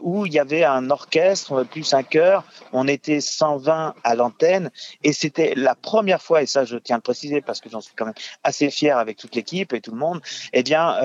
où 0.02 0.26
il 0.26 0.34
y 0.34 0.40
avait 0.40 0.64
un 0.64 0.90
orchestre 0.92 1.64
plus 1.64 1.94
un 1.94 2.04
chœur. 2.04 2.44
On 2.72 2.88
était 2.88 3.20
120 3.20 3.96
à 4.04 4.16
l'antenne 4.16 4.70
et 5.04 5.12
c'était 5.12 5.54
la 5.56 5.74
première 5.76 6.22
fois, 6.22 6.44
et 6.44 6.46
ça, 6.46 6.66
je 6.66 6.78
tiens 6.78 6.96
à 6.96 7.00
le 7.00 7.04
préciser 7.04 7.42
parce 7.42 7.60
que 7.60 7.70
j'en 7.70 7.82
suis 7.82 7.94
quand 7.96 8.06
même 8.06 8.14
assez 8.44 8.70
fier 8.70 8.98
avec 8.98 9.18
toute 9.18 9.36
l'équipe 9.36 9.74
et 9.74 9.82
tout 9.82 9.92
le 9.92 9.98
monde, 9.98 10.22
eh 10.54 10.64
bien, 10.64 10.98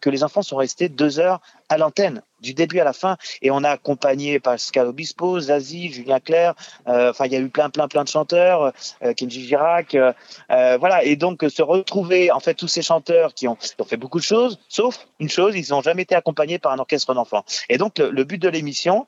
que 0.00 0.10
les 0.10 0.24
enfants 0.24 0.42
sont 0.42 0.56
restés 0.56 0.88
deux 0.88 1.20
heures 1.20 1.40
à 1.68 1.78
l'antenne 1.78 2.22
du 2.44 2.54
début 2.54 2.78
à 2.78 2.84
la 2.84 2.92
fin. 2.92 3.16
Et 3.42 3.50
on 3.50 3.64
a 3.64 3.70
accompagné 3.70 4.38
Pascal 4.38 4.86
Obispo, 4.86 5.40
Zazie, 5.40 5.92
Julien 5.92 6.20
Clerc. 6.20 6.54
Euh, 6.86 7.10
enfin, 7.10 7.26
il 7.26 7.32
y 7.32 7.36
a 7.36 7.40
eu 7.40 7.48
plein, 7.48 7.70
plein, 7.70 7.88
plein 7.88 8.04
de 8.04 8.08
chanteurs, 8.08 8.72
euh, 9.02 9.14
Kenji 9.14 9.46
Girac. 9.46 9.94
Euh, 9.94 10.12
voilà. 10.78 11.02
Et 11.04 11.16
donc, 11.16 11.44
se 11.48 11.62
retrouver, 11.62 12.30
en 12.30 12.40
fait, 12.40 12.54
tous 12.54 12.68
ces 12.68 12.82
chanteurs 12.82 13.34
qui 13.34 13.48
ont, 13.48 13.56
fait 13.86 13.96
beaucoup 13.96 14.18
de 14.18 14.24
choses, 14.24 14.58
sauf 14.68 15.06
une 15.18 15.28
chose, 15.28 15.54
ils 15.56 15.70
n'ont 15.70 15.82
jamais 15.82 16.02
été 16.02 16.14
accompagnés 16.14 16.58
par 16.58 16.72
un 16.72 16.78
orchestre 16.78 17.14
d'enfants. 17.14 17.44
Et 17.68 17.78
donc, 17.78 17.98
le, 17.98 18.24
but 18.24 18.40
de 18.40 18.48
l'émission 18.48 19.06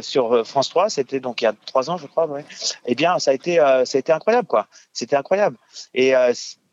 sur 0.00 0.46
France 0.46 0.68
3, 0.70 0.88
c'était 0.88 1.20
donc 1.20 1.42
il 1.42 1.44
y 1.44 1.48
a 1.48 1.54
trois 1.66 1.90
ans, 1.90 1.96
je 1.96 2.06
crois, 2.06 2.26
ouais. 2.26 2.44
Eh 2.86 2.94
bien, 2.94 3.18
ça 3.18 3.30
a 3.30 3.34
été, 3.34 3.56
ça 3.56 3.98
a 3.98 3.98
été 3.98 4.12
incroyable, 4.12 4.48
quoi. 4.48 4.66
C'était 4.92 5.16
incroyable. 5.16 5.56
Et 5.94 6.12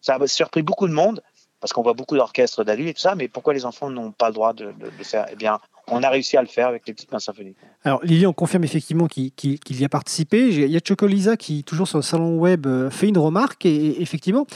ça 0.02 0.16
a 0.16 0.28
surpris 0.28 0.62
beaucoup 0.62 0.88
de 0.88 0.94
monde 0.94 1.22
parce 1.60 1.72
qu'on 1.72 1.82
voit 1.82 1.94
beaucoup 1.94 2.18
d'orchestres 2.18 2.66
d'adultes 2.66 2.90
et 2.90 2.94
tout 2.94 3.00
ça, 3.00 3.16
mais 3.16 3.30
pourquoi 3.30 3.54
les 3.54 3.66
enfants 3.66 3.90
n'ont 3.90 4.12
pas 4.12 4.28
le 4.28 4.34
droit 4.34 4.52
de 4.52 4.74
faire? 5.04 5.28
Eh 5.32 5.36
bien, 5.38 5.60
on 5.88 6.02
a 6.02 6.10
réussi 6.10 6.38
à 6.38 6.42
le 6.42 6.48
faire 6.48 6.68
avec 6.68 6.88
les 6.88 6.94
petites 6.94 7.12
mains 7.12 7.20
symphoniques. 7.20 7.58
Alors, 7.84 8.04
Lily, 8.04 8.26
on 8.26 8.34
confirme 8.34 8.64
effectivement 8.64 9.08
qu'il 9.08 9.32
qu 9.32 9.58
y 9.70 9.84
a 9.84 9.90
participé. 9.90 10.48
Il 10.48 10.72
y 10.72 10.78
a 10.78 10.80
Chocolisa 10.84 11.36
qui, 11.36 11.64
toujours 11.64 11.88
sur 11.88 11.98
le 11.98 12.04
salon 12.04 12.38
web, 12.38 12.66
euh, 12.66 12.90
fait 12.90 13.10
une 13.10 13.18
remarque 13.18 13.66
et, 13.66 14.02
effectivement, 14.02 14.48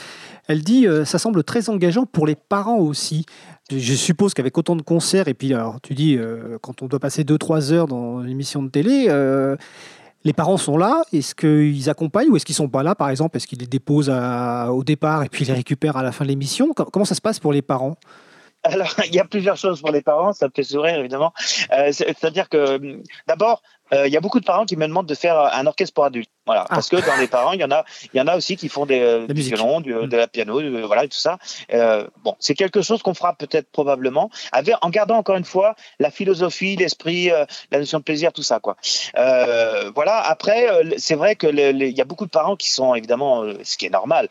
elle 0.46 0.62
dit 0.62 0.86
euh, 0.86 1.04
ça 1.04 1.18
semble 1.18 1.44
très 1.44 1.68
engageant 1.68 2.06
pour 2.06 2.26
les 2.26 2.34
parents 2.34 2.78
aussi. 2.78 3.26
Je 3.70 3.94
suppose 3.94 4.32
qu'avec 4.32 4.56
autant 4.56 4.76
de 4.76 4.82
concerts, 4.82 5.28
et 5.28 5.34
puis 5.34 5.52
alors, 5.52 5.80
tu 5.82 5.92
dis, 5.92 6.16
euh, 6.16 6.56
quand 6.62 6.80
on 6.80 6.86
doit 6.86 7.00
passer 7.00 7.24
2-3 7.24 7.72
heures 7.72 7.86
dans 7.86 8.22
une 8.22 8.30
émission 8.30 8.62
de 8.62 8.70
télé, 8.70 9.08
les 10.24 10.32
parents 10.32 10.56
sont 10.56 10.78
là, 10.78 11.02
est-ce 11.12 11.34
qu'ils 11.34 11.88
accompagnent 11.90 12.30
ou 12.30 12.36
est-ce 12.36 12.46
qu'ils 12.46 12.54
sont 12.54 12.68
pas 12.68 12.82
là, 12.82 12.94
par 12.94 13.10
exemple? 13.10 13.36
Est-ce 13.36 13.46
qu'ils 13.46 13.60
les 13.60 13.66
déposent 13.66 14.10
au 14.10 14.84
départ 14.84 15.22
et 15.22 15.28
puis 15.28 15.44
les 15.44 15.52
récupèrent 15.52 15.98
à 15.98 16.02
la 16.02 16.12
fin 16.12 16.24
de 16.24 16.30
l'émission? 16.30 16.72
Comment 16.72 17.04
ça 17.04 17.14
se 17.14 17.20
passe 17.20 17.38
pour 17.38 17.52
les 17.52 17.62
parents? 17.62 17.96
Alors, 18.62 18.88
il 19.06 19.14
y 19.14 19.20
a 19.20 19.24
plusieurs 19.24 19.56
choses 19.56 19.80
pour 19.80 19.90
les 19.90 20.02
parents, 20.02 20.32
ça 20.32 20.46
me 20.46 20.52
fait 20.54 20.62
sourire 20.62 20.98
évidemment. 20.98 21.32
Euh, 21.72 21.92
C'est-à-dire 21.92 22.48
que 22.48 23.00
d'abord, 23.26 23.62
euh, 23.92 24.06
il 24.06 24.12
y 24.12 24.16
a 24.16 24.20
beaucoup 24.20 24.40
de 24.40 24.44
parents 24.44 24.66
qui 24.66 24.76
me 24.76 24.86
demandent 24.86 25.08
de 25.08 25.14
faire 25.14 25.38
un 25.38 25.66
orchestre 25.66 25.94
pour 25.94 26.04
adultes. 26.04 26.30
Voilà, 26.48 26.64
ah. 26.70 26.76
parce 26.76 26.88
que 26.88 26.96
dans 26.96 27.16
les 27.16 27.26
parents, 27.28 27.52
il 27.52 27.60
y 27.60 27.64
en 27.64 27.70
a, 27.70 27.84
il 28.14 28.16
y 28.16 28.20
en 28.22 28.26
a 28.26 28.34
aussi 28.34 28.56
qui 28.56 28.70
font 28.70 28.86
des, 28.86 29.00
euh, 29.00 29.26
du 29.26 29.42
violon, 29.42 29.82
du, 29.82 29.92
de 29.92 30.16
la 30.16 30.26
piano, 30.26 30.62
de, 30.62 30.80
voilà, 30.80 31.02
tout 31.02 31.18
ça. 31.18 31.36
Euh, 31.74 32.06
bon, 32.24 32.36
c'est 32.40 32.54
quelque 32.54 32.80
chose 32.80 33.02
qu'on 33.02 33.12
fera 33.12 33.34
peut-être 33.34 33.70
probablement, 33.70 34.30
avec, 34.52 34.74
en 34.80 34.88
gardant 34.88 35.18
encore 35.18 35.36
une 35.36 35.44
fois 35.44 35.76
la 35.98 36.10
philosophie, 36.10 36.74
l'esprit, 36.76 37.30
euh, 37.30 37.44
la 37.70 37.80
notion 37.80 37.98
de 37.98 38.04
plaisir, 38.04 38.32
tout 38.32 38.42
ça, 38.42 38.60
quoi. 38.60 38.76
Euh, 39.18 39.90
voilà. 39.94 40.20
Après, 40.20 40.70
euh, 40.70 40.94
c'est 40.96 41.16
vrai 41.16 41.36
que 41.36 41.48
il 41.48 41.96
y 41.96 42.00
a 42.00 42.04
beaucoup 42.04 42.24
de 42.24 42.30
parents 42.30 42.56
qui 42.56 42.70
sont 42.70 42.94
évidemment, 42.94 43.44
ce 43.62 43.76
qui 43.76 43.84
est 43.84 43.90
normal, 43.90 44.28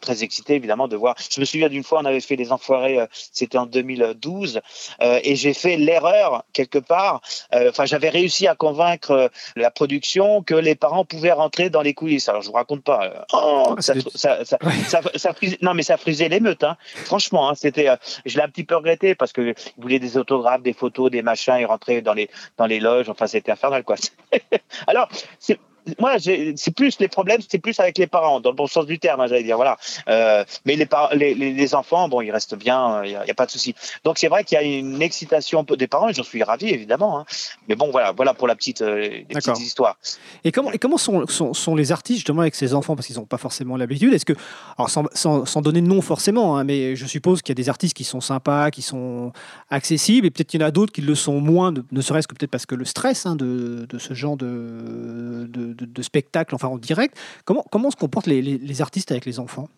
très 0.00 0.22
excités 0.22 0.54
évidemment 0.54 0.88
de 0.88 0.96
voir. 0.96 1.16
Je 1.30 1.38
me 1.38 1.44
souviens 1.44 1.68
d'une 1.68 1.84
fois, 1.84 2.00
on 2.00 2.06
avait 2.06 2.20
fait 2.20 2.36
les 2.36 2.50
Enfoirés, 2.50 2.98
c'était 3.12 3.58
en 3.58 3.66
2012, 3.66 4.60
et 5.00 5.36
j'ai 5.36 5.52
fait 5.52 5.76
l'erreur 5.76 6.44
quelque 6.54 6.78
part. 6.78 7.20
Enfin, 7.52 7.84
j'avais 7.84 8.08
réussi 8.08 8.46
à 8.46 8.54
convaincre 8.54 9.30
la 9.56 9.70
production 9.70 10.42
que 10.42 10.54
les 10.54 10.74
parents 10.74 11.04
pouvaient 11.04 11.32
rentrer 11.32 11.57
dans 11.66 11.82
les 11.82 11.94
coulisses. 11.94 12.28
Alors 12.28 12.42
je 12.42 12.48
vous 12.48 12.54
raconte 12.54 12.82
pas. 12.82 13.26
Oh, 13.32 13.76
ça, 13.80 13.94
ça, 14.14 14.44
ça, 14.44 14.58
ça, 14.86 15.00
ça 15.14 15.32
frisait, 15.34 15.58
non 15.60 15.74
mais 15.74 15.82
ça 15.82 15.96
frisait 15.96 16.28
l'émeute. 16.28 16.64
Hein. 16.64 16.76
Franchement, 17.04 17.50
hein, 17.50 17.54
c'était. 17.54 17.88
Euh, 17.88 17.96
je 18.24 18.36
l'ai 18.36 18.42
un 18.42 18.48
petit 18.48 18.64
peu 18.64 18.76
regretté 18.76 19.14
parce 19.14 19.32
que 19.32 19.54
ils 19.76 19.82
voulaient 19.82 19.98
des 19.98 20.16
autographes, 20.16 20.62
des 20.62 20.72
photos, 20.72 21.10
des 21.10 21.22
machins 21.22 21.56
et 21.56 21.64
rentrer 21.64 22.00
dans 22.02 22.14
les 22.14 22.30
dans 22.56 22.66
les 22.66 22.80
loges. 22.80 23.08
Enfin, 23.08 23.26
c'était 23.26 23.52
infernal 23.52 23.84
quoi. 23.84 23.96
Alors 24.86 25.08
c'est 25.38 25.58
moi, 25.98 26.16
c'est 26.18 26.74
plus 26.74 26.98
les 26.98 27.08
problèmes, 27.08 27.40
c'est 27.48 27.58
plus 27.58 27.78
avec 27.80 27.98
les 27.98 28.06
parents, 28.06 28.40
dans 28.40 28.50
le 28.50 28.56
bon 28.56 28.66
sens 28.66 28.86
du 28.86 28.98
terme, 28.98 29.20
hein, 29.20 29.26
j'allais 29.28 29.42
dire. 29.42 29.56
Voilà. 29.56 29.76
Euh, 30.08 30.44
mais 30.64 30.76
les, 30.76 30.88
les, 31.12 31.34
les, 31.34 31.52
les, 31.52 31.74
enfants, 31.74 32.08
bon, 32.08 32.20
ils 32.20 32.30
restent 32.30 32.56
bien, 32.56 33.04
il 33.04 33.10
n'y 33.10 33.16
a, 33.16 33.24
a, 33.28 33.34
pas 33.34 33.46
de 33.46 33.50
souci. 33.50 33.74
Donc 34.04 34.18
c'est 34.18 34.28
vrai 34.28 34.44
qu'il 34.44 34.56
y 34.56 34.58
a 34.58 34.64
une 34.64 35.02
excitation 35.02 35.62
des 35.62 35.86
parents, 35.86 36.08
et 36.08 36.14
j'en 36.14 36.22
suis 36.22 36.42
ravi 36.42 36.68
évidemment. 36.68 37.20
Hein. 37.20 37.24
Mais 37.68 37.74
bon, 37.74 37.90
voilà, 37.90 38.12
voilà 38.12 38.34
pour 38.34 38.46
la 38.46 38.54
petite, 38.54 38.82
euh, 38.82 39.00
les 39.00 39.24
petites 39.24 39.60
histoires. 39.60 39.96
Et 40.44 40.52
comment, 40.52 40.72
et 40.72 40.78
comment 40.78 40.98
sont, 40.98 41.26
sont, 41.26 41.54
sont, 41.54 41.74
les 41.74 41.92
artistes 41.92 42.18
justement 42.18 42.42
avec 42.42 42.54
ces 42.54 42.74
enfants, 42.74 42.96
parce 42.96 43.06
qu'ils 43.06 43.16
n'ont 43.16 43.24
pas 43.24 43.38
forcément 43.38 43.76
l'habitude. 43.76 44.12
Est-ce 44.12 44.24
que, 44.24 44.34
alors 44.76 44.90
sans, 44.90 45.04
sans, 45.12 45.44
sans, 45.44 45.62
donner 45.62 45.80
de 45.80 45.86
nom 45.86 46.00
forcément, 46.00 46.56
hein, 46.56 46.64
mais 46.64 46.96
je 46.96 47.06
suppose 47.06 47.42
qu'il 47.42 47.52
y 47.52 47.56
a 47.56 47.60
des 47.62 47.68
artistes 47.68 47.96
qui 47.96 48.04
sont 48.04 48.20
sympas, 48.20 48.70
qui 48.70 48.82
sont 48.82 49.32
accessibles, 49.70 50.26
et 50.26 50.30
peut-être 50.30 50.48
qu'il 50.48 50.60
y 50.60 50.64
en 50.64 50.66
a 50.66 50.70
d'autres 50.70 50.92
qui 50.92 51.02
le 51.02 51.14
sont 51.14 51.40
moins, 51.40 51.72
ne, 51.72 51.80
ne 51.90 52.00
serait-ce 52.00 52.26
que 52.26 52.34
peut-être 52.34 52.50
parce 52.50 52.66
que 52.66 52.74
le 52.74 52.84
stress 52.84 53.26
de, 53.26 53.86
de, 53.88 53.98
ce 53.98 54.14
genre 54.14 54.36
de, 54.36 55.46
de 55.48 55.77
de, 55.78 55.84
de, 55.84 56.02
spectacle, 56.02 56.54
enfin 56.54 56.68
en 56.68 56.78
direct. 56.78 57.16
Comment, 57.44 57.64
comment 57.70 57.90
se 57.90 57.96
comportent 57.96 58.26
les, 58.26 58.42
les, 58.42 58.58
les 58.58 58.82
artistes 58.82 59.10
avec 59.10 59.24
les 59.24 59.38
enfants? 59.38 59.68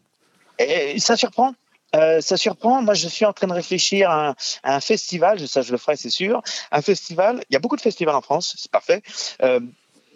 Et 0.58 0.98
Ça 0.98 1.16
surprend. 1.16 1.54
Euh, 1.94 2.20
ça 2.20 2.36
surprend. 2.36 2.82
Moi, 2.82 2.94
je 2.94 3.08
suis 3.08 3.24
en 3.24 3.32
train 3.32 3.46
de 3.46 3.52
réfléchir 3.52 4.10
à 4.10 4.28
un, 4.28 4.34
à 4.62 4.76
un 4.76 4.80
festival. 4.80 5.46
Ça, 5.48 5.62
je 5.62 5.72
le 5.72 5.78
ferai, 5.78 5.96
c'est 5.96 6.10
sûr. 6.10 6.42
Un 6.70 6.82
festival. 6.82 7.42
Il 7.50 7.54
y 7.54 7.56
a 7.56 7.58
beaucoup 7.58 7.76
de 7.76 7.80
festivals 7.80 8.14
en 8.14 8.20
France. 8.20 8.54
C'est 8.58 8.70
parfait. 8.70 9.02
Euh, 9.42 9.60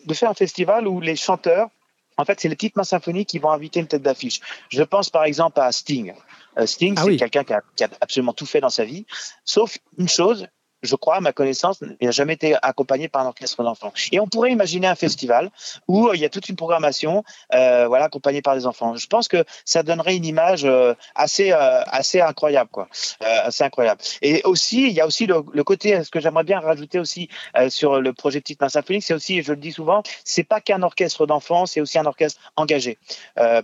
de 0.07 0.15
faire 0.15 0.31
un 0.31 0.35
festival 0.35 0.87
où 0.87 1.01
les 1.01 1.17
chanteurs, 1.17 1.69
en 2.17 2.25
fait, 2.25 2.41
c'est 2.41 2.49
les 2.49 2.55
petites 2.55 2.77
mains 2.77 2.85
symphoniques 2.85 3.29
qui 3.29 3.39
vont 3.39 3.51
inviter 3.51 3.81
une 3.81 3.89
tête 3.89 4.03
d'affiche. 4.03 4.41
Je 4.69 4.83
pense 4.83 5.11
par 5.11 5.25
exemple 5.25 5.61
à 5.61 5.73
Sting. 5.73 6.13
Euh, 6.59 6.67
Sting, 6.67 6.95
ah 6.97 7.03
c'est 7.03 7.09
oui. 7.09 7.17
quelqu'un 7.17 7.43
qui, 7.43 7.55
qui 7.75 7.85
a, 7.85 7.89
absolument 8.01 8.33
tout 8.33 8.47
fait 8.47 8.61
dans 8.61 8.71
sa 8.71 8.85
vie, 8.85 9.07
sauf 9.45 9.79
une 9.99 10.09
chose, 10.09 10.47
je 10.85 10.97
crois, 10.97 11.17
à 11.17 11.21
ma 11.21 11.33
connaissance, 11.33 11.81
n'a 11.81 12.11
jamais 12.11 12.35
été 12.35 12.57
accompagné 12.63 13.09
par 13.09 13.23
un 13.23 13.27
orchestre 13.27 13.63
d'enfants. 13.63 13.93
Et 14.13 14.21
on 14.21 14.27
pourrait 14.27 14.53
imaginer 14.53 14.87
un 14.87 14.95
festival 14.95 15.51
où 15.89 16.09
euh, 16.09 16.17
il 16.17 16.21
y 16.21 16.25
a 16.25 16.29
toute 16.29 16.49
une 16.49 16.57
programmation, 16.57 17.25
euh, 17.55 17.87
voilà, 17.89 18.07
accompagnée 18.07 18.43
par 18.43 18.55
des 18.55 18.67
enfants. 18.67 18.97
Je 18.97 19.07
pense 19.07 19.29
que 19.29 19.45
ça 19.65 19.83
donnerait 19.83 20.17
une 20.17 20.25
image 20.25 20.65
euh, 20.65 20.95
assez, 21.15 21.53
euh, 21.53 21.83
assez 21.87 22.21
incroyable, 22.21 22.71
quoi, 22.71 22.89
assez 23.21 23.65
incroyable. 23.65 24.01
Et 24.23 24.43
aussi, 24.45 24.89
il 24.89 24.93
y 24.93 25.01
a 25.01 25.07
aussi 25.07 25.27
le, 25.27 25.43
le 25.53 25.65
côté, 25.65 26.03
ce 26.05 26.11
que 26.11 26.21
j'aimerais 26.21 26.45
bien 26.45 26.61
rajouter 26.61 26.99
aussi 26.99 27.29
sur 27.69 28.01
le 28.01 28.13
projet 28.13 28.41
Petite 28.41 28.61
Main 28.61 28.69
Symphonique, 28.69 29.05
c'est 29.05 29.15
aussi, 29.15 29.43
je 29.43 29.53
le 29.53 29.59
dis 29.59 29.73
souvent, 29.73 30.03
c'est 30.25 30.45
pas 30.45 30.61
qu'un 30.61 30.83
orchestre 30.83 31.27
d'enfants, 31.27 31.67
c'est 31.67 31.81
aussi 31.81 31.99
un 31.99 32.07
orchestre 32.07 32.41
engagé, 32.57 32.99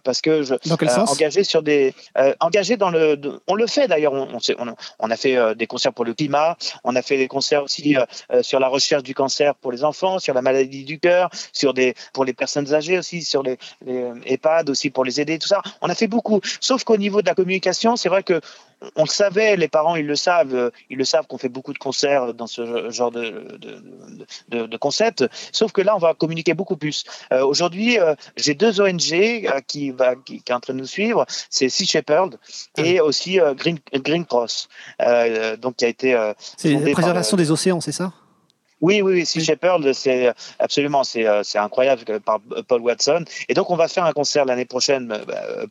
parce 0.05 0.21
que 0.21 0.43
je, 0.43 0.55
dans 0.67 0.77
quel 0.77 0.91
sens? 0.91 1.11
engagé 1.11 1.45
sur 1.45 1.63
des, 1.63 1.95
engagé 2.41 2.77
dans 2.77 2.91
le, 2.91 3.19
on 3.47 3.55
le 3.55 3.67
fait 3.67 3.89
d'ailleurs, 3.89 4.13
on, 4.13 4.29
on, 4.59 4.75
on, 4.99 5.11
a 5.11 5.17
fait 5.17 5.55
des 5.55 5.67
concerts 5.67 5.93
pour 5.93 6.05
le 6.05 6.15
climat, 6.15 6.57
on 6.85 6.97
a 6.97 7.03
fait 7.03 7.10
des 7.17 7.29
concerts 7.29 7.65
aussi 7.65 7.97
euh, 7.97 8.43
sur 8.43 8.61
la 8.61 8.69
recherche 8.69 9.03
du 9.03 9.15
cancer 9.15 9.55
pour 9.55 9.73
les 9.73 9.85
enfants, 9.85 10.19
sur 10.19 10.35
la 10.35 10.43
maladie 10.43 10.85
du 10.85 10.99
cœur, 10.99 11.31
sur 11.53 11.75
des 11.75 11.95
pour 12.13 12.25
les 12.25 12.33
personnes 12.33 12.73
âgées 12.75 12.99
aussi, 12.99 13.23
sur 13.23 13.43
les, 13.43 13.59
les 13.85 14.11
EHPAD 14.27 14.71
aussi 14.71 14.91
pour 14.91 15.05
les 15.05 15.21
aider, 15.21 15.39
tout 15.39 15.49
ça. 15.49 15.63
On 15.81 15.89
a 15.89 15.95
fait 15.95 16.09
beaucoup. 16.09 16.41
Sauf 16.61 16.85
qu'au 16.85 16.97
niveau 16.97 17.23
de 17.23 17.27
la 17.27 17.35
communication, 17.35 17.97
c'est 17.97 18.09
vrai 18.09 18.23
que 18.23 18.41
on 18.97 19.03
le 19.03 19.09
savait, 19.09 19.57
les 19.57 19.69
parents 19.69 19.97
ils 19.97 20.07
le 20.07 20.17
savent, 20.17 20.71
ils 20.89 20.99
le 20.99 21.05
savent 21.05 21.27
qu'on 21.27 21.39
fait 21.39 21.49
beaucoup 21.49 21.73
de 21.73 21.79
concerts 21.79 22.35
dans 22.35 22.47
ce 22.47 22.91
genre 22.91 23.11
de, 23.11 23.59
de, 23.59 23.83
de, 24.49 24.67
de, 24.67 24.77
concept. 24.77 25.25
Sauf 25.53 25.73
que 25.73 25.81
là, 25.81 25.95
on 25.95 25.99
va 25.99 26.15
communiquer 26.15 26.55
beaucoup 26.55 26.77
plus. 26.77 27.05
Euh, 27.33 27.45
Aujourd'hui, 27.45 27.99
euh, 27.99 28.15
j'ai 28.37 28.55
deux 28.55 28.81
ONG 28.81 29.13
euh, 29.13 29.61
qui 29.67 29.91
va 29.91 30.15
qui, 30.17 30.43
qui, 30.43 30.53
est 30.53 30.55
en 30.55 30.61
train 30.61 30.73
de 30.73 30.79
nous 30.79 30.87
suivre, 30.87 31.27
c'est 31.51 31.69
Sea 31.69 31.87
Shepherd 31.87 32.39
et 32.77 33.01
aussi 33.01 33.41
euh, 33.41 33.55
Green 33.55 33.79
Green 33.93 34.25
Cross, 34.25 34.69
euh, 35.03 35.57
donc 35.57 35.77
qui 35.77 35.85
a 35.85 35.89
été. 35.89 36.33
c'est 36.57 36.73
la 36.73 36.93
préservation 36.93 37.37
par, 37.37 37.45
des 37.45 37.51
océans, 37.51 37.81
c'est 37.81 37.93
ça? 37.93 38.13
Oui, 38.81 39.03
oui, 39.03 39.13
oui, 39.13 39.27
Sea 39.27 39.45
Shepherd, 39.45 39.93
c'est 39.93 40.33
absolument, 40.59 41.05
c'est 41.05 41.59
incroyable 41.59 42.21
par 42.21 42.41
Paul 42.69 42.81
Watson. 42.81 43.25
Et 43.49 43.55
donc, 43.55 43.71
on 43.71 43.77
va 43.77 43.89
faire 43.89 44.05
un 44.05 44.13
concert 44.13 44.45
l'année 44.45 44.65
prochaine 44.65 45.21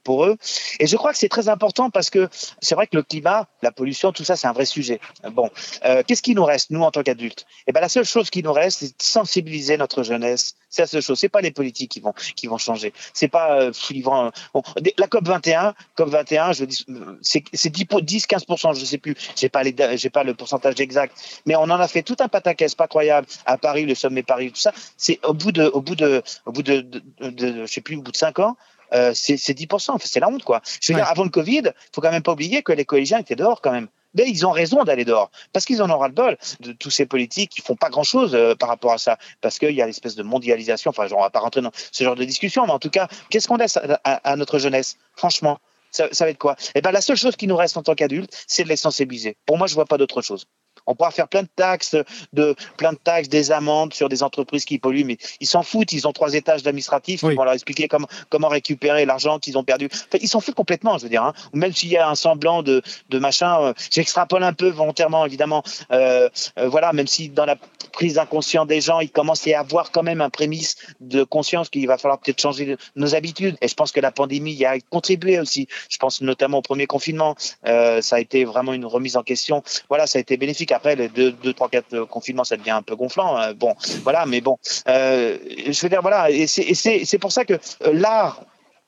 pour 0.04 0.26
eux. 0.26 0.38
Et 0.80 0.88
je 0.88 0.96
crois 0.96 1.12
que 1.12 1.18
c'est 1.18 1.30
très 1.30 1.50
important 1.50 1.90
parce 1.90 2.10
que 2.10 2.30
c'est 2.62 2.76
vrai 2.76 2.88
que 2.88 2.96
le 2.96 3.04
climat, 3.04 3.48
la 3.62 3.72
pollution, 3.72 4.12
tout 4.12 4.24
ça, 4.24 4.36
c'est 4.36 4.48
un 4.48 4.54
vrai 4.54 4.66
sujet. 4.66 5.00
Bon, 5.32 5.50
euh, 5.86 6.04
qu'est-ce 6.06 6.22
qui 6.22 6.36
nous 6.36 6.46
reste, 6.46 6.70
nous, 6.70 6.82
en 6.82 6.92
tant 6.92 7.04
qu'adultes? 7.04 7.46
Eh 7.68 7.72
ben, 7.72 7.82
la 7.82 7.90
seule 7.90 8.06
chose 8.06 8.30
qui 8.30 8.44
nous 8.44 8.54
reste, 8.54 8.80
c'est 8.80 8.88
de 8.88 9.04
sensibiliser 9.04 9.78
notre 9.78 10.04
jeunesse. 10.04 10.56
C'est 10.70 10.84
la 10.84 10.88
seule 10.88 11.02
chose. 11.02 11.20
C'est 11.20 11.30
pas 11.30 11.42
les 11.42 11.52
politiques 11.52 11.92
qui 11.92 12.00
vont 12.00 12.14
qui 12.36 12.48
vont 12.48 12.58
changer. 12.58 12.94
C'est 13.14 13.28
pas 13.28 13.60
euh, 13.60 13.72
ils 13.90 14.04
vont, 14.04 14.32
bon, 14.54 14.64
la 14.98 15.08
COP 15.08 15.28
21, 15.28 15.74
COP 15.96 16.10
21, 16.10 16.54
je 16.54 16.66
dis, 16.66 16.86
c'est 17.22 17.70
10, 17.70 17.86
10, 18.02 18.28
15% 18.28 18.80
je 18.80 18.86
sais 18.86 18.98
plus. 18.98 19.16
J'ai 19.36 19.50
pas 19.50 19.64
les, 19.64 19.76
j'ai 19.98 20.10
pas 20.10 20.24
le 20.24 20.34
pourcentage 20.34 20.80
exact, 20.80 21.16
mais 21.46 21.56
on 21.56 21.64
en 21.64 21.72
a 21.72 21.88
fait 21.88 22.04
tout 22.04 22.18
un 22.20 22.28
pataquès, 22.28 22.76
pas 22.76 22.86
incroyable 22.86 23.28
à 23.46 23.58
Paris, 23.58 23.86
le 23.86 23.96
sommet 23.96 24.24
Paris, 24.24 24.52
tout 24.52 24.60
ça. 24.60 24.74
C'est 24.98 25.20
au 25.26 25.34
bout 25.34 25.52
de, 25.52 25.66
au 25.66 25.82
bout 25.82 25.96
de, 25.96 26.22
au 26.46 26.52
bout 26.52 26.64
de, 26.64 26.82
de, 26.82 27.02
de, 27.20 27.30
de 27.30 27.66
je 27.66 27.72
sais 27.72 27.82
plus, 27.82 27.96
au 27.96 28.02
bout 28.02 28.12
de 28.12 28.18
cinq 28.18 28.40
ans, 28.40 28.56
euh, 28.94 29.12
c'est 29.14 29.36
10%. 29.36 29.92
Enfin, 29.92 29.98
c'est 30.04 30.20
la 30.20 30.30
honte, 30.30 30.44
quoi. 30.44 30.62
Je 30.82 30.92
veux 30.92 30.98
ouais. 30.98 31.04
dire, 31.04 31.12
avant 31.12 31.24
le 31.24 31.30
Covid, 31.30 31.64
faut 31.94 32.02
quand 32.02 32.12
même 32.12 32.24
pas 32.24 32.34
oublier 32.34 32.64
que 32.64 32.72
les 32.72 32.86
collégiens 32.86 33.20
étaient 33.20 33.36
dehors 33.36 33.62
quand 33.62 33.72
même. 33.72 33.88
Mais 34.14 34.28
ils 34.28 34.46
ont 34.46 34.52
raison 34.52 34.84
d'aller 34.84 35.06
dehors 35.06 35.32
parce 35.54 35.66
qu'ils 35.66 35.82
en 35.82 35.90
auront 35.90 36.06
le 36.06 36.12
bol 36.12 36.38
de 36.60 36.72
tous 36.72 36.90
ces 36.90 37.06
politiques 37.06 37.52
qui 37.52 37.62
font 37.62 37.76
pas 37.76 37.90
grand 37.90 38.04
chose 38.04 38.38
par 38.60 38.70
rapport 38.70 38.94
à 38.94 38.98
ça 38.98 39.18
parce 39.42 39.60
qu'il 39.60 39.72
y 39.72 39.82
a 39.82 39.86
l'espèce 39.86 40.16
de 40.16 40.24
mondialisation. 40.24 40.90
Enfin, 40.90 41.08
on 41.12 41.22
va 41.22 41.30
pas 41.30 41.40
rentrer 41.40 41.62
dans 41.62 41.72
ce 41.74 42.04
genre 42.04 42.16
de 42.16 42.24
discussion, 42.24 42.66
mais 42.66 42.74
en 42.74 42.80
tout 42.80 42.90
cas, 42.90 43.08
qu'est-ce 43.30 43.48
qu'on 43.48 43.58
laisse 43.58 43.78
à, 44.04 44.36
notre 44.36 44.60
jeunesse? 44.60 44.98
Franchement, 45.16 45.60
ça, 45.92 46.08
ça, 46.12 46.26
va 46.26 46.32
être 46.32 46.38
quoi? 46.38 46.56
Eh 46.76 46.82
ben, 46.82 46.92
la 46.92 47.02
seule 47.02 47.18
chose 47.18 47.36
qui 47.36 47.48
nous 47.48 47.58
reste 47.58 47.78
en 47.78 47.84
tant 47.84 47.96
qu'adultes, 47.96 48.32
c'est 48.48 48.64
de 48.64 48.70
les 48.70 48.76
sensibiliser. 48.76 49.38
Pour 49.46 49.58
moi, 49.58 49.68
je 49.68 49.74
vois 49.74 49.86
pas 49.86 49.98
d'autre 49.98 50.22
chose. 50.22 50.46
On 50.90 50.96
pourra 50.96 51.12
faire 51.12 51.28
plein 51.28 51.44
de 51.44 51.50
taxes, 51.56 51.96
de, 52.34 52.56
plein 52.76 52.94
de 52.94 52.98
taxes, 52.98 53.30
des 53.30 53.52
amendes 53.52 53.94
sur 53.94 54.10
des 54.10 54.24
entreprises 54.24 54.66
qui 54.66 54.80
polluent, 54.80 55.06
mais 55.06 55.18
ils 55.40 55.48
s'en 55.48 55.62
foutent. 55.62 55.94
Ils 55.94 56.08
ont 56.08 56.14
trois 56.14 56.34
étages 56.34 56.64
d'administratifs. 56.64 57.22
Ils 57.24 57.36
vont 57.36 57.44
leur 57.44 57.54
expliquer 57.54 57.88
comment, 57.88 58.08
comment 58.30 58.48
récupérer 58.48 59.06
l'argent 59.06 59.38
qu'ils 59.38 59.58
ont 59.58 59.64
perdu. 59.64 59.88
ils 60.20 60.28
s'en 60.28 60.40
foutent 60.40 60.56
complètement, 60.56 60.98
je 60.98 61.04
veux 61.04 61.10
dire. 61.10 61.24
Hein. 61.24 61.34
Même 61.54 61.74
s'il 61.74 61.90
y 61.90 61.98
a 61.98 62.10
un 62.10 62.16
semblant 62.16 62.64
de, 62.64 62.82
de 63.10 63.20
machin, 63.20 63.62
euh, 63.62 63.74
j'extrapole 63.92 64.44
un 64.44 64.54
peu 64.54 64.70
volontairement, 64.70 65.26
évidemment. 65.26 65.64
Euh, 65.92 66.30
euh, 66.58 66.68
voilà, 66.68 66.92
même 66.92 67.08
si 67.08 67.30
dans 67.30 67.46
la 67.46 67.56
prise 67.94 68.18
inconsciente 68.18 68.68
des 68.68 68.82
gens, 68.82 69.00
il 69.00 69.12
commence 69.12 69.46
à 69.46 69.52
y 69.52 69.54
avoir 69.54 69.92
quand 69.92 70.04
même 70.04 70.22
un 70.22 70.32
prémisse 70.32 70.76
de 71.02 71.24
conscience 71.24 71.70
qu'il 71.70 71.86
va 71.86 72.00
falloir 72.00 72.20
peut-être 72.20 72.42
changer 72.42 72.78
nos 72.96 73.14
habitudes. 73.14 73.58
Et 73.62 73.68
je 73.68 73.76
pense 73.76 73.92
que 73.92 74.00
la 74.00 74.12
pandémie 74.12 74.54
y 74.54 74.66
a 74.66 74.80
contribué 74.90 75.40
aussi. 75.40 75.68
Je 75.90 75.98
pense 75.98 76.22
notamment 76.22 76.60
au 76.60 76.62
premier 76.64 76.88
confinement. 76.88 77.36
ça 77.64 78.16
a 78.16 78.20
été 78.20 78.46
vraiment 78.46 78.74
une 78.74 78.86
remise 78.86 79.18
en 79.18 79.24
question. 79.24 79.64
Voilà, 79.90 80.08
ça 80.08 80.18
a 80.18 80.22
été 80.22 80.38
bénéfique 80.38 80.72
après, 80.80 80.96
les 80.96 81.10
2, 81.10 81.54
3, 81.54 81.70
4 81.70 82.06
confinements, 82.06 82.46
ça 82.46 82.56
devient 82.56 82.72
un 82.72 82.82
peu 82.82 82.96
gonflant. 82.96 83.36
Hein. 83.36 83.54
bon, 83.54 83.76
voilà, 84.04 84.26
mais 84.26 84.40
bon, 84.40 84.58
euh, 84.88 85.38
je 85.68 85.82
veux 85.82 85.90
dire, 85.90 86.02
voilà, 86.02 86.30
et 86.32 86.48
c'est 86.48 87.18
pour 87.20 87.34
ça 87.34 87.44
que 87.44 87.54
euh, 87.54 87.92
l'art 87.94 88.42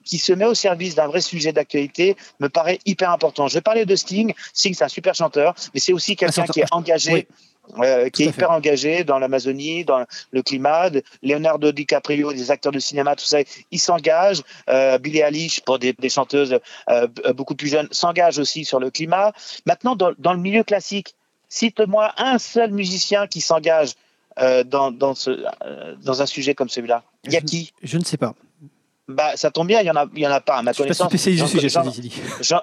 qui 0.05 0.17
se 0.17 0.31
met 0.31 0.45
au 0.45 0.53
service 0.53 0.95
d'un 0.95 1.07
vrai 1.07 1.21
sujet 1.21 1.51
d'actualité 1.51 2.15
me 2.39 2.47
paraît 2.47 2.79
hyper 2.85 3.11
important. 3.11 3.47
Je 3.47 3.59
parler 3.59 3.85
de 3.85 3.95
Sting. 3.95 4.33
Sting, 4.53 4.73
c'est 4.73 4.85
un 4.85 4.87
super 4.87 5.13
chanteur, 5.13 5.53
mais 5.73 5.79
c'est 5.81 5.93
aussi 5.93 6.15
quelqu'un 6.15 6.45
qui 6.45 6.61
est 6.61 6.71
engagé. 6.73 7.27
Euh, 7.77 8.09
qui 8.09 8.23
est 8.23 8.27
hyper 8.27 8.49
engagé 8.49 9.03
dans 9.03 9.19
l'Amazonie, 9.19 9.85
dans 9.85 10.03
le 10.31 10.41
climat. 10.41 10.89
Leonardo 11.21 11.71
DiCaprio, 11.71 12.33
des 12.33 12.49
acteurs 12.49 12.71
de 12.71 12.79
cinéma, 12.79 13.15
tout 13.15 13.25
ça, 13.25 13.37
ils 13.69 13.79
s'engagent. 13.79 14.41
Euh, 14.69 14.97
Billie 14.97 15.19
Eilish, 15.19 15.61
pour 15.61 15.77
des, 15.77 15.93
chanteuses 16.09 16.57
beaucoup 17.35 17.55
plus 17.55 17.67
jeunes, 17.67 17.87
s'engage 17.91 18.39
aussi 18.39 18.65
sur 18.65 18.79
le 18.79 18.89
climat. 18.89 19.31
Maintenant, 19.67 19.95
dans, 19.95 20.11
dans, 20.17 20.33
le 20.33 20.39
milieu 20.39 20.63
classique, 20.63 21.15
Cite-moi 21.51 22.13
un 22.17 22.37
seul 22.39 22.71
musicien 22.71 23.27
qui 23.27 23.41
s'engage 23.41 23.95
euh, 24.39 24.63
dans, 24.63 24.89
dans, 24.89 25.13
ce, 25.13 25.31
euh, 25.65 25.95
dans 26.01 26.21
un 26.21 26.25
sujet 26.25 26.55
comme 26.55 26.69
celui-là. 26.69 27.03
Il 27.25 27.33
y 27.33 27.35
a 27.35 27.41
qui? 27.41 27.73
Je 27.83 27.97
ne 27.97 28.05
sais 28.05 28.15
pas. 28.15 28.33
Bah, 29.09 29.35
ça 29.35 29.51
tombe 29.51 29.67
bien, 29.67 29.81
il 29.81 29.83
n'y 29.83 29.91
en, 29.91 29.97
a, 29.97 30.07
y 30.15 30.25
en 30.25 30.31
a 30.31 30.39
pas, 30.39 30.55
à 30.55 30.61
ma 30.61 30.71
je 30.71 30.77
connaissance. 30.77 31.07
Pas 31.07 31.09
spécialiste 31.09 31.43
du 31.43 31.59
sujet, 31.59 32.55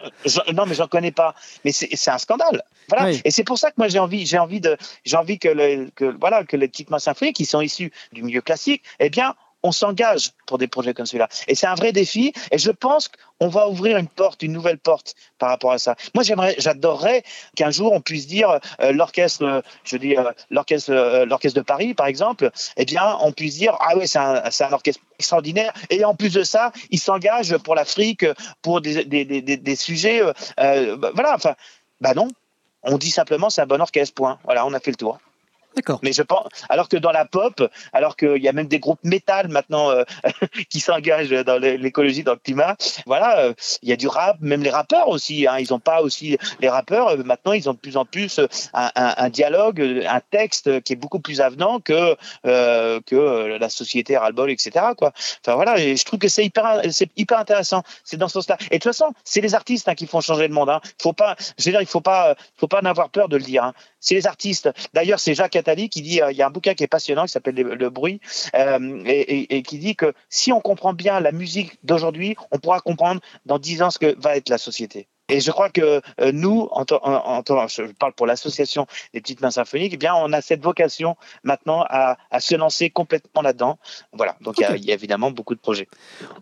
Non, 0.54 0.64
mais 0.66 0.74
j'en 0.74 0.86
connais 0.88 1.12
pas. 1.12 1.34
Mais 1.66 1.72
c'est 1.72 2.10
un 2.10 2.16
scandale. 2.16 2.62
Voilà. 2.88 3.12
Et 3.26 3.30
c'est 3.30 3.44
pour 3.44 3.58
ça 3.58 3.68
que 3.68 3.74
moi, 3.76 3.88
j'ai 3.88 3.98
envie, 3.98 4.24
j'ai 4.24 4.38
envie, 4.38 4.60
de, 4.60 4.78
envie 5.12 5.38
que, 5.38 5.48
le, 5.48 5.90
que, 5.94 6.06
voilà, 6.18 6.44
que 6.44 6.56
les 6.56 6.68
petites 6.68 6.88
mains 6.88 6.98
symphoniques 6.98 7.36
qui 7.36 7.44
sont 7.44 7.60
issues 7.60 7.92
du 8.12 8.22
milieu 8.22 8.40
classique, 8.40 8.82
eh 9.00 9.10
bien, 9.10 9.34
on 9.62 9.72
s'engage 9.72 10.32
pour 10.46 10.58
des 10.58 10.68
projets 10.68 10.94
comme 10.94 11.06
celui-là. 11.06 11.28
Et 11.46 11.54
c'est 11.54 11.66
un 11.66 11.74
vrai 11.74 11.92
défi. 11.92 12.32
Et 12.50 12.58
je 12.58 12.70
pense 12.70 13.08
qu'on 13.08 13.48
va 13.48 13.68
ouvrir 13.68 13.96
une 13.96 14.06
porte, 14.06 14.42
une 14.42 14.52
nouvelle 14.52 14.78
porte 14.78 15.14
par 15.38 15.48
rapport 15.48 15.72
à 15.72 15.78
ça. 15.78 15.96
Moi, 16.14 16.22
j'aimerais, 16.22 16.54
j'adorerais 16.58 17.24
qu'un 17.56 17.70
jour 17.70 17.92
on 17.92 18.00
puisse 18.00 18.26
dire 18.26 18.60
euh, 18.80 18.92
l'orchestre, 18.92 19.62
je 19.84 19.96
dis 19.96 20.16
euh, 20.16 20.30
l'orchestre, 20.50 20.90
euh, 20.92 21.26
l'orchestre 21.26 21.58
de 21.58 21.64
Paris, 21.64 21.94
par 21.94 22.06
exemple. 22.06 22.50
Eh 22.76 22.84
bien, 22.84 23.16
on 23.20 23.32
puisse 23.32 23.56
dire 23.56 23.76
ah 23.80 23.96
oui, 23.96 24.06
c'est 24.06 24.18
un, 24.18 24.72
orchestre 24.72 25.02
extraordinaire. 25.18 25.72
Et 25.90 26.04
en 26.04 26.14
plus 26.14 26.32
de 26.32 26.42
ça, 26.42 26.72
il 26.90 27.00
s'engage 27.00 27.56
pour 27.58 27.74
l'Afrique, 27.74 28.24
pour 28.62 28.80
des 28.80 29.76
sujets. 29.76 30.22
Bah, 30.56 31.10
voilà. 31.14 31.34
Enfin, 31.34 31.54
bah 32.00 32.14
non. 32.14 32.28
On 32.82 32.96
dit 32.96 33.10
simplement 33.10 33.50
c'est 33.50 33.60
un 33.60 33.66
bon 33.66 33.80
orchestre. 33.80 34.14
Point. 34.14 34.38
Voilà, 34.44 34.64
on 34.66 34.72
a 34.72 34.80
fait 34.80 34.90
le 34.90 34.96
tour. 34.96 35.18
Mais 36.02 36.12
je 36.12 36.22
pense, 36.22 36.48
alors 36.68 36.88
que 36.88 36.96
dans 36.96 37.12
la 37.12 37.24
pop, 37.24 37.62
alors 37.92 38.16
qu'il 38.16 38.42
y 38.42 38.48
a 38.48 38.52
même 38.52 38.66
des 38.66 38.80
groupes 38.80 39.02
métal 39.04 39.48
maintenant 39.48 39.90
euh, 39.90 40.04
qui 40.70 40.80
s'engagent 40.80 41.30
dans 41.30 41.60
l'écologie, 41.60 42.22
dans 42.22 42.32
le 42.32 42.38
climat, 42.38 42.76
voilà, 43.06 43.38
euh, 43.40 43.54
il 43.82 43.88
y 43.88 43.92
a 43.92 43.96
du 43.96 44.08
rap, 44.08 44.38
même 44.40 44.62
les 44.62 44.70
rappeurs 44.70 45.08
aussi. 45.08 45.46
Hein, 45.46 45.58
ils 45.58 45.68
n'ont 45.70 45.78
pas 45.78 46.02
aussi 46.02 46.36
les 46.60 46.68
rappeurs. 46.68 47.08
Euh, 47.08 47.22
maintenant, 47.24 47.52
ils 47.52 47.68
ont 47.68 47.74
de 47.74 47.78
plus 47.78 47.96
en 47.96 48.04
plus 48.04 48.40
un, 48.74 49.28
dialogue, 49.30 50.04
un 50.08 50.20
texte 50.30 50.82
qui 50.82 50.92
est 50.94 50.96
beaucoup 50.96 51.20
plus 51.20 51.40
avenant 51.40 51.80
que 51.80 52.16
que 52.42 53.56
la 53.58 53.68
société 53.68 54.16
ras-le-bol, 54.16 54.50
etc. 54.50 54.86
Quoi. 54.96 55.12
Enfin 55.44 55.54
voilà, 55.54 55.76
je 55.76 56.04
trouve 56.04 56.18
que 56.18 56.28
c'est 56.28 56.44
hyper, 56.44 56.82
c'est 56.90 57.10
hyper 57.16 57.38
intéressant. 57.38 57.82
C'est 58.04 58.16
dans 58.16 58.28
ce 58.28 58.34
sens-là. 58.34 58.56
Et 58.70 58.78
de 58.78 58.82
toute 58.82 58.92
façon, 58.92 59.12
c'est 59.24 59.40
les 59.40 59.54
artistes 59.54 59.88
hein, 59.88 59.94
qui 59.94 60.06
font 60.06 60.20
changer 60.20 60.48
le 60.48 60.54
monde. 60.54 60.70
Hein. 60.70 60.80
Faut 61.00 61.12
pas, 61.12 61.36
je 61.58 61.64
veux 61.64 61.72
dire, 61.72 61.80
il 61.80 61.86
faut 61.86 62.00
pas, 62.00 62.34
faut 62.56 62.68
pas 62.68 62.80
en 62.80 62.86
avoir 62.86 63.10
peur 63.10 63.28
de 63.28 63.36
le 63.36 63.42
dire. 63.42 63.72
C'est 64.00 64.14
les 64.14 64.26
artistes. 64.26 64.70
D'ailleurs, 64.94 65.20
c'est 65.20 65.34
Jacques 65.34 65.58
qui 65.90 66.02
dit, 66.02 66.22
euh, 66.22 66.30
il 66.30 66.36
y 66.36 66.42
a 66.42 66.46
un 66.46 66.50
bouquin 66.50 66.74
qui 66.74 66.84
est 66.84 66.88
passionnant 66.88 67.24
qui 67.24 67.32
s'appelle 67.32 67.54
le, 67.54 67.90
bruit 67.90 68.20
euh, 68.54 69.02
et, 69.06 69.62
qui 69.62 69.78
dit 69.78 69.96
que 69.96 70.12
si 70.28 70.52
on 70.52 70.60
comprend 70.60 70.92
bien 70.92 71.20
la 71.20 71.32
musique 71.32 71.78
d'aujourd'hui, 71.82 72.36
on 72.50 72.58
pourra 72.58 72.80
comprendre 72.80 73.20
dans 73.46 73.58
dix 73.58 73.82
ans 73.82 73.90
ce 73.90 73.98
que 73.98 74.14
va 74.18 74.36
être 74.36 74.48
la 74.48 74.58
société. 74.58 75.08
Et 75.28 75.40
je 75.40 75.50
crois 75.50 75.68
que 75.68 76.00
euh, 76.20 76.32
nous, 76.32 76.68
en, 76.70 76.84
en, 77.02 77.42
je 77.68 77.92
parle 77.92 78.12
pour 78.14 78.26
l'association 78.26 78.86
des 79.12 79.20
petites 79.20 79.42
mains 79.42 79.50
symphoniques, 79.50 79.92
eh 79.94 79.96
bien, 79.98 80.14
on 80.14 80.32
a 80.32 80.40
cette 80.40 80.62
vocation 80.62 81.16
maintenant 81.44 81.84
à, 81.88 82.16
se 82.40 82.54
lancer 82.54 82.88
complètement 82.90 83.42
là-dedans. 83.42 83.78
Voilà, 84.12 84.36
donc 84.40 84.56
il 84.58 84.84
y, 84.84 84.90
a 84.90 84.94
évidemment 84.94 85.30
beaucoup 85.30 85.54
de 85.54 85.60
projets. 85.60 85.88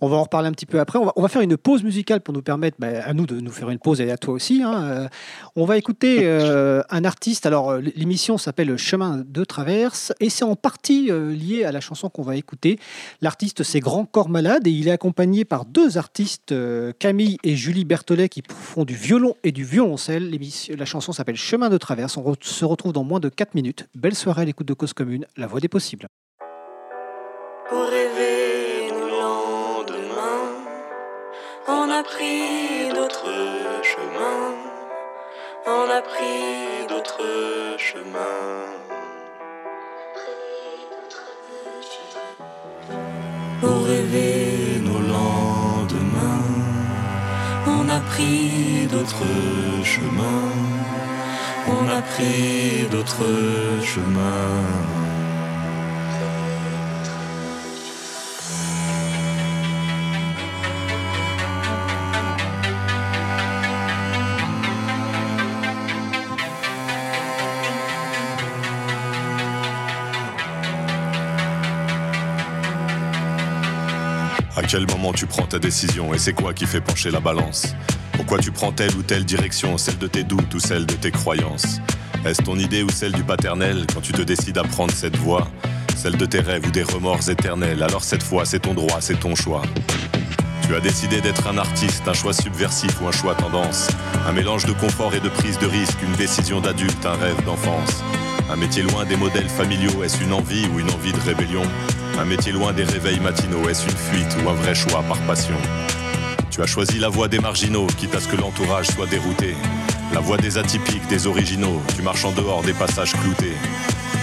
On 0.01 0.09
va 0.09 0.17
en 0.17 0.23
reparler 0.23 0.49
un 0.49 0.53
petit 0.53 0.67
peu 0.67 0.79
après. 0.79 0.99
On 0.99 1.23
va, 1.23 1.29
faire 1.29 1.43
une 1.43 1.57
pause 1.57 1.83
musicale 1.83 2.21
pour 2.21 2.33
nous 2.33 2.43
permettre, 2.43 2.77
bah, 2.79 2.89
à 3.05 3.13
nous 3.13 3.27
de 3.27 3.41
nous 3.41 3.51
faire 3.51 3.71
une 3.71 3.79
pause 3.79 4.01
et 4.01 4.11
à 4.11 4.19
toi 4.19 4.35
aussi. 4.35 4.63
Hein. 4.63 4.85
Euh, 4.85 5.09
on 5.57 5.65
va 5.65 5.77
écouter 5.77 6.21
euh, 6.23 6.83
un 6.91 7.05
artiste. 7.05 7.47
Alors, 7.47 7.77
l'émission 7.77 8.39
s'appelle 8.39 8.77
Chemin 8.77 9.25
de 9.27 9.45
traverse 9.45 10.13
et 10.21 10.31
c'est 10.31 10.45
en 10.45 10.55
partie 10.55 11.11
lié 11.11 11.65
à 11.65 11.73
la 11.73 11.81
chanson 11.81 12.09
qu'on 12.09 12.23
va 12.23 12.37
écouter. 12.37 12.79
L'artiste, 13.21 13.63
c'est 13.63 13.81
Grand 13.81 14.05
Corps 14.05 14.29
Malade 14.29 14.67
et 14.67 14.71
il 14.71 14.87
est 14.87 14.93
accompagné 14.93 15.45
par 15.45 15.65
deux 15.65 15.99
artistes, 15.99 16.55
Camille 16.99 17.39
et 17.43 17.57
Julie 17.57 17.85
Berthollet, 17.85 18.29
qui 18.29 18.43
du 18.85 18.95
violon 18.95 19.35
et 19.43 19.53
du 19.53 19.65
violoncelle. 19.65 20.39
La 20.77 20.85
chanson 20.85 21.13
s'appelle 21.13 21.37
Chemin 21.37 21.71
de 21.71 21.79
traverse. 21.79 22.17
On 22.17 22.35
se 22.41 22.65
retrouve 22.65 22.93
dans 22.93 23.05
moins 23.05 23.21
de 23.21 23.29
4 23.29 23.55
minutes. 23.55 23.89
Belle 23.95 24.15
soirée 24.15 24.43
à 24.43 24.45
l'écoute 24.45 24.67
de 24.69 24.75
Cause 24.75 24.93
Commune, 24.93 25.27
la 25.37 25.47
voix 25.47 25.61
des 25.61 25.69
possibles. 25.69 26.07
Pour 27.69 27.83
rêver 27.85 28.91
le 28.91 29.09
lendemain, 29.11 30.53
on 31.69 31.91
a 31.91 32.03
pris 32.03 32.93
d'autres 32.95 33.27
chemins. 33.83 34.55
On 35.67 35.91
a 35.91 36.03
pris 36.03 36.87
d'autres 36.89 37.77
chemins. 37.79 38.67
Pour 43.61 43.85
rêver 43.85 44.46
pris 48.17 48.87
d'autres 48.91 49.85
chemins, 49.85 50.53
on 51.69 51.87
a 51.89 52.01
pris 52.01 52.89
d'autres 52.91 53.27
chemins. 53.85 54.63
À 74.57 74.63
quel 74.63 74.87
moment 74.87 75.13
tu 75.13 75.27
prends 75.27 75.47
ta 75.47 75.59
décision 75.59 76.15
et 76.15 76.19
c'est 76.19 76.33
quoi 76.33 76.55
qui 76.55 76.65
fait 76.65 76.81
pencher 76.81 77.11
la 77.11 77.21
balance? 77.21 77.75
Pourquoi 78.17 78.39
tu 78.39 78.51
prends 78.51 78.73
telle 78.73 78.95
ou 78.97 79.03
telle 79.03 79.25
direction, 79.25 79.77
celle 79.77 79.99
de 79.99 80.07
tes 80.07 80.25
doutes 80.25 80.53
ou 80.55 80.59
celle 80.59 80.87
de 80.87 80.95
tes 80.95 81.11
croyances 81.11 81.81
Est-ce 82.25 82.43
ton 82.43 82.59
idée 82.59 82.83
ou 82.83 82.89
celle 82.89 83.13
du 83.13 83.23
paternel 83.23 83.87
quand 83.93 84.01
tu 84.01 84.13
te 84.13 84.23
décides 84.23 84.59
à 84.59 84.65
prendre 84.65 84.93
cette 84.93 85.17
voie 85.17 85.49
Celle 85.95 86.17
de 86.17 86.25
tes 86.25 86.41
rêves 86.41 86.67
ou 86.67 86.71
des 86.71 86.83
remords 86.83 87.29
éternels 87.29 87.83
Alors 87.83 88.03
cette 88.03 88.23
fois, 88.23 88.45
c'est 88.47 88.61
ton 88.61 88.75
droit, 88.75 89.01
c'est 89.01 89.21
ton 89.21 89.35
choix. 89.35 89.63
Tu 90.67 90.75
as 90.75 90.81
décidé 90.81 91.21
d'être 91.21 91.47
un 91.47 91.59
artiste, 91.59 92.09
un 92.09 92.15
choix 92.15 92.33
subversif 92.33 93.01
ou 93.01 93.07
un 93.07 93.13
choix 93.13 93.35
tendance. 93.35 93.89
Un 94.27 94.33
mélange 94.33 94.65
de 94.65 94.73
confort 94.73 95.15
et 95.15 95.21
de 95.21 95.29
prise 95.29 95.59
de 95.59 95.67
risque, 95.67 96.03
une 96.03 96.17
décision 96.17 96.61
d'adulte, 96.61 97.05
un 97.07 97.15
rêve 97.15 97.45
d'enfance. 97.45 98.03
Un 98.51 98.57
métier 98.57 98.83
loin 98.83 99.05
des 99.05 99.17
modèles 99.17 99.49
familiaux, 99.49 100.03
est-ce 100.03 100.23
une 100.23 100.33
envie 100.33 100.67
ou 100.75 100.81
une 100.81 100.91
envie 100.91 101.13
de 101.13 101.21
rébellion? 101.21 101.63
Un 102.19 102.25
métier 102.25 102.53
loin 102.53 102.73
des 102.73 102.85
réveils 102.85 103.21
matinaux, 103.21 103.69
est-ce 103.69 103.85
une 103.85 103.97
fuite 103.97 104.37
ou 104.43 104.49
un 104.49 104.55
vrai 104.55 104.75
choix 104.75 105.03
par 105.03 105.19
passion? 105.27 105.57
Tu 106.57 106.63
as 106.63 106.67
choisi 106.67 106.99
la 106.99 107.11
voie 107.11 107.29
des 107.29 107.39
marginaux, 107.39 107.87
quitte 107.99 108.15
à 108.15 108.21
ce 108.21 108.27
que 108.27 108.37
l'entourage 108.37 108.87
soit 108.89 109.07
dérouté. 109.07 109.55
La 110.15 110.21
voie 110.21 110.39
des 110.39 110.57
atypiques, 110.57 111.07
des 111.07 111.27
originaux, 111.27 111.83
tu 111.95 112.01
marches 112.01 112.25
en 112.25 112.33
dehors 112.33 112.63
des 112.63 112.73
passages 112.73 113.13
cloutés. 113.13 113.53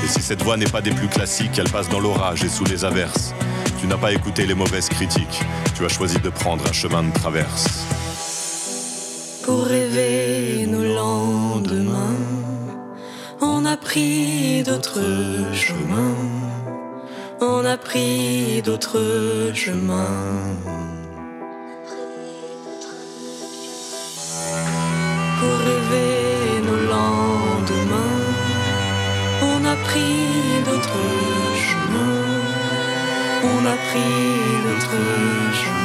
Et 0.04 0.08
si 0.08 0.20
cette 0.20 0.42
voie 0.42 0.58
n'est 0.58 0.66
pas 0.66 0.82
des 0.82 0.92
plus 0.92 1.08
classiques, 1.08 1.58
elle 1.60 1.70
passe 1.70 1.90
dans 1.90 2.00
l'orage 2.00 2.44
et 2.44 2.50
sous 2.50 2.66
les 2.66 2.84
averses. 2.84 3.36
Tu 3.80 3.86
n'as 3.88 3.98
pas 3.98 4.12
écouté 4.12 4.48
les 4.48 4.56
mauvaises 4.56 4.90
critiques, 4.90 5.42
tu 5.76 5.86
as 5.86 5.90
choisi 5.90 6.18
de 6.20 6.30
prendre 6.30 6.68
un 6.68 6.74
chemin 6.74 7.04
de 7.04 7.14
traverse. 7.14 7.86
Pour 9.44 9.66
rêver 9.66 10.66
nos 10.68 10.84
lendemains 10.84 12.18
pris 13.78 14.64
d'autres 14.64 15.54
chemins, 15.54 16.16
on 17.42 17.66
a 17.66 17.78
pris 17.78 18.62
d'autres 18.62 19.52
chemins. 19.54 21.03
Pour 25.44 25.58
rêver 25.58 26.62
nos 26.68 26.82
lendemains, 26.94 28.22
on 29.42 29.66
a 29.66 29.76
pris 29.88 30.64
d'autres 30.66 31.08
chemins, 31.68 32.40
on 33.44 33.66
a 33.66 33.76
pris 33.88 34.24
d'autres 34.64 35.02
chemins. 35.54 35.83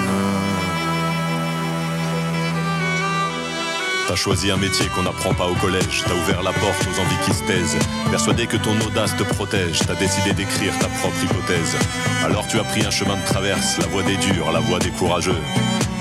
T'as 4.08 4.16
choisi 4.16 4.50
un 4.50 4.56
métier 4.56 4.86
qu'on 4.86 5.02
n'apprend 5.02 5.34
pas 5.34 5.46
au 5.46 5.54
collège. 5.56 6.02
T'as 6.06 6.14
ouvert 6.14 6.42
la 6.42 6.54
porte 6.54 6.82
aux 6.86 6.98
envies 6.98 7.26
qui 7.26 7.34
se 7.34 7.44
taisent. 7.44 7.78
Persuadé 8.10 8.46
que 8.46 8.56
ton 8.56 8.74
audace 8.86 9.14
te 9.14 9.22
protège, 9.22 9.80
t'as 9.86 9.96
décidé 9.96 10.32
d'écrire 10.32 10.72
ta 10.78 10.86
propre 10.86 11.22
hypothèse. 11.22 11.76
Alors 12.24 12.46
tu 12.46 12.58
as 12.58 12.64
pris 12.64 12.86
un 12.86 12.90
chemin 12.90 13.16
de 13.16 13.24
traverse, 13.26 13.76
la 13.76 13.86
voie 13.88 14.02
des 14.02 14.16
durs, 14.16 14.50
la 14.50 14.60
voie 14.60 14.78
des 14.78 14.92
courageux. 14.92 15.36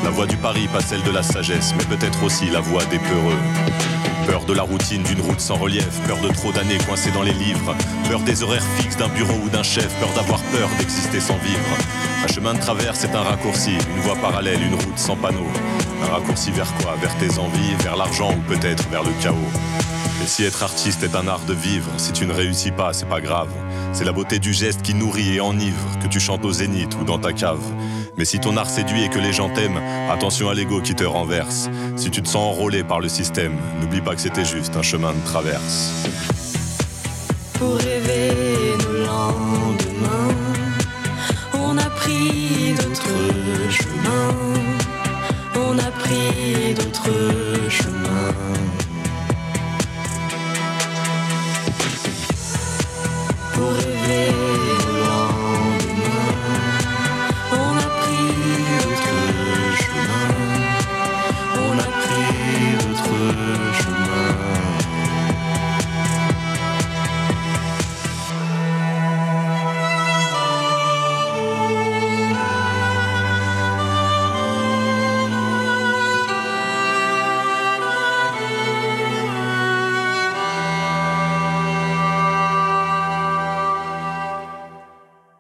La 0.06 0.10
voie 0.10 0.26
du 0.26 0.38
pari, 0.38 0.70
pas 0.70 0.80
celle 0.80 1.04
de 1.04 1.12
la 1.12 1.22
sagesse, 1.22 1.74
mais 1.78 1.98
peut-être 1.98 2.24
aussi 2.24 2.50
la 2.50 2.62
voie 2.62 2.86
des 2.86 3.00
peureux. 3.00 3.97
Peur 4.28 4.44
de 4.44 4.54
la 4.54 4.64
routine 4.64 5.04
d'une 5.04 5.22
route 5.22 5.40
sans 5.40 5.56
relief, 5.56 5.88
peur 6.06 6.20
de 6.20 6.28
trop 6.28 6.52
d'années 6.52 6.78
coincées 6.86 7.12
dans 7.12 7.24
les 7.24 7.32
livres, 7.32 7.74
peur 8.10 8.20
des 8.20 8.44
horaires 8.44 8.66
fixes 8.78 8.98
d'un 8.98 9.08
bureau 9.08 9.40
ou 9.46 9.50
d'un 9.50 9.64
chef, 9.64 9.88
peur 10.02 10.10
d'avoir 10.16 10.42
peur 10.52 10.70
d'exister 10.78 11.22
sans 11.22 11.38
vivre. 11.38 11.78
Un 12.26 12.28
chemin 12.28 12.54
de 12.54 12.60
traverse 12.60 13.06
est 13.06 13.16
un 13.16 13.22
raccourci, 13.22 13.72
une 13.72 14.02
voie 14.02 14.18
parallèle, 14.18 14.62
une 14.62 14.76
route 14.76 15.00
sans 15.00 15.16
panneau. 15.16 15.48
Un 16.04 16.14
raccourci 16.14 16.52
vers 16.52 16.72
quoi? 16.82 16.96
Vers 17.00 17.16
tes 17.20 17.40
envies, 17.40 17.76
vers 17.80 17.96
l'argent 17.96 18.34
ou 18.34 18.54
peut-être 18.54 18.88
vers 18.90 19.04
le 19.04 19.12
chaos. 19.22 19.36
Et 20.22 20.28
si 20.28 20.44
être 20.44 20.62
artiste 20.62 21.04
est 21.04 21.16
un 21.16 21.28
art 21.30 21.46
de 21.48 21.54
vivre, 21.54 21.90
si 21.96 22.12
tu 22.12 22.26
ne 22.26 22.34
réussis 22.34 22.72
pas, 22.72 22.92
c'est 22.92 23.08
pas 23.08 23.22
grave. 23.22 23.50
C'est 23.98 24.06
la 24.06 24.12
beauté 24.12 24.38
du 24.38 24.54
geste 24.54 24.84
qui 24.84 24.94
nourrit 24.94 25.38
et 25.38 25.42
enivre, 25.42 25.98
que 26.00 26.08
tu 26.08 26.20
chantes 26.20 26.46
au 26.46 26.52
zénith 26.52 26.96
ou 27.02 27.04
dans 27.04 27.18
ta 27.18 27.34
cave. 27.34 27.64
Mais 28.16 28.26
si 28.26 28.40
ton 28.40 28.56
art 28.56 28.70
séduit 28.70 29.04
et 29.04 29.10
que 29.10 29.18
les 29.18 29.34
gens 29.34 29.50
t'aiment, 29.50 29.82
attention 30.12 30.50
à 30.50 30.54
l'ego 30.54 30.82
qui 30.82 30.94
te 30.94 31.04
renverse. 31.04 31.68
Si 31.96 32.12
tu 32.12 32.22
te 32.22 32.28
sens 32.28 32.44
enrôlé 32.54 32.84
par 32.84 33.00
le 33.00 33.10
système, 33.10 33.54
n'oublie 33.82 34.02
pas 34.02 34.14
que 34.14 34.22
c'était 34.22 34.46
juste 34.46 34.78
un 34.78 34.84
chemin 34.84 35.14
de 35.14 35.26
traverse. 35.26 35.92
Pour 37.54 37.76
rêver 37.78 38.78
nos 38.84 39.04
lendemains, 39.08 40.36
on 41.56 41.76
a 41.80 41.90
pris 41.90 42.76
d'autres 42.76 43.72
chemins, 43.72 44.36
on 45.56 45.80
a 45.80 45.92
pris 46.04 46.76
d'autres 46.76 47.37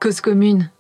Cause 0.08 0.22
commune 0.22 0.60
93.1. 0.62 0.77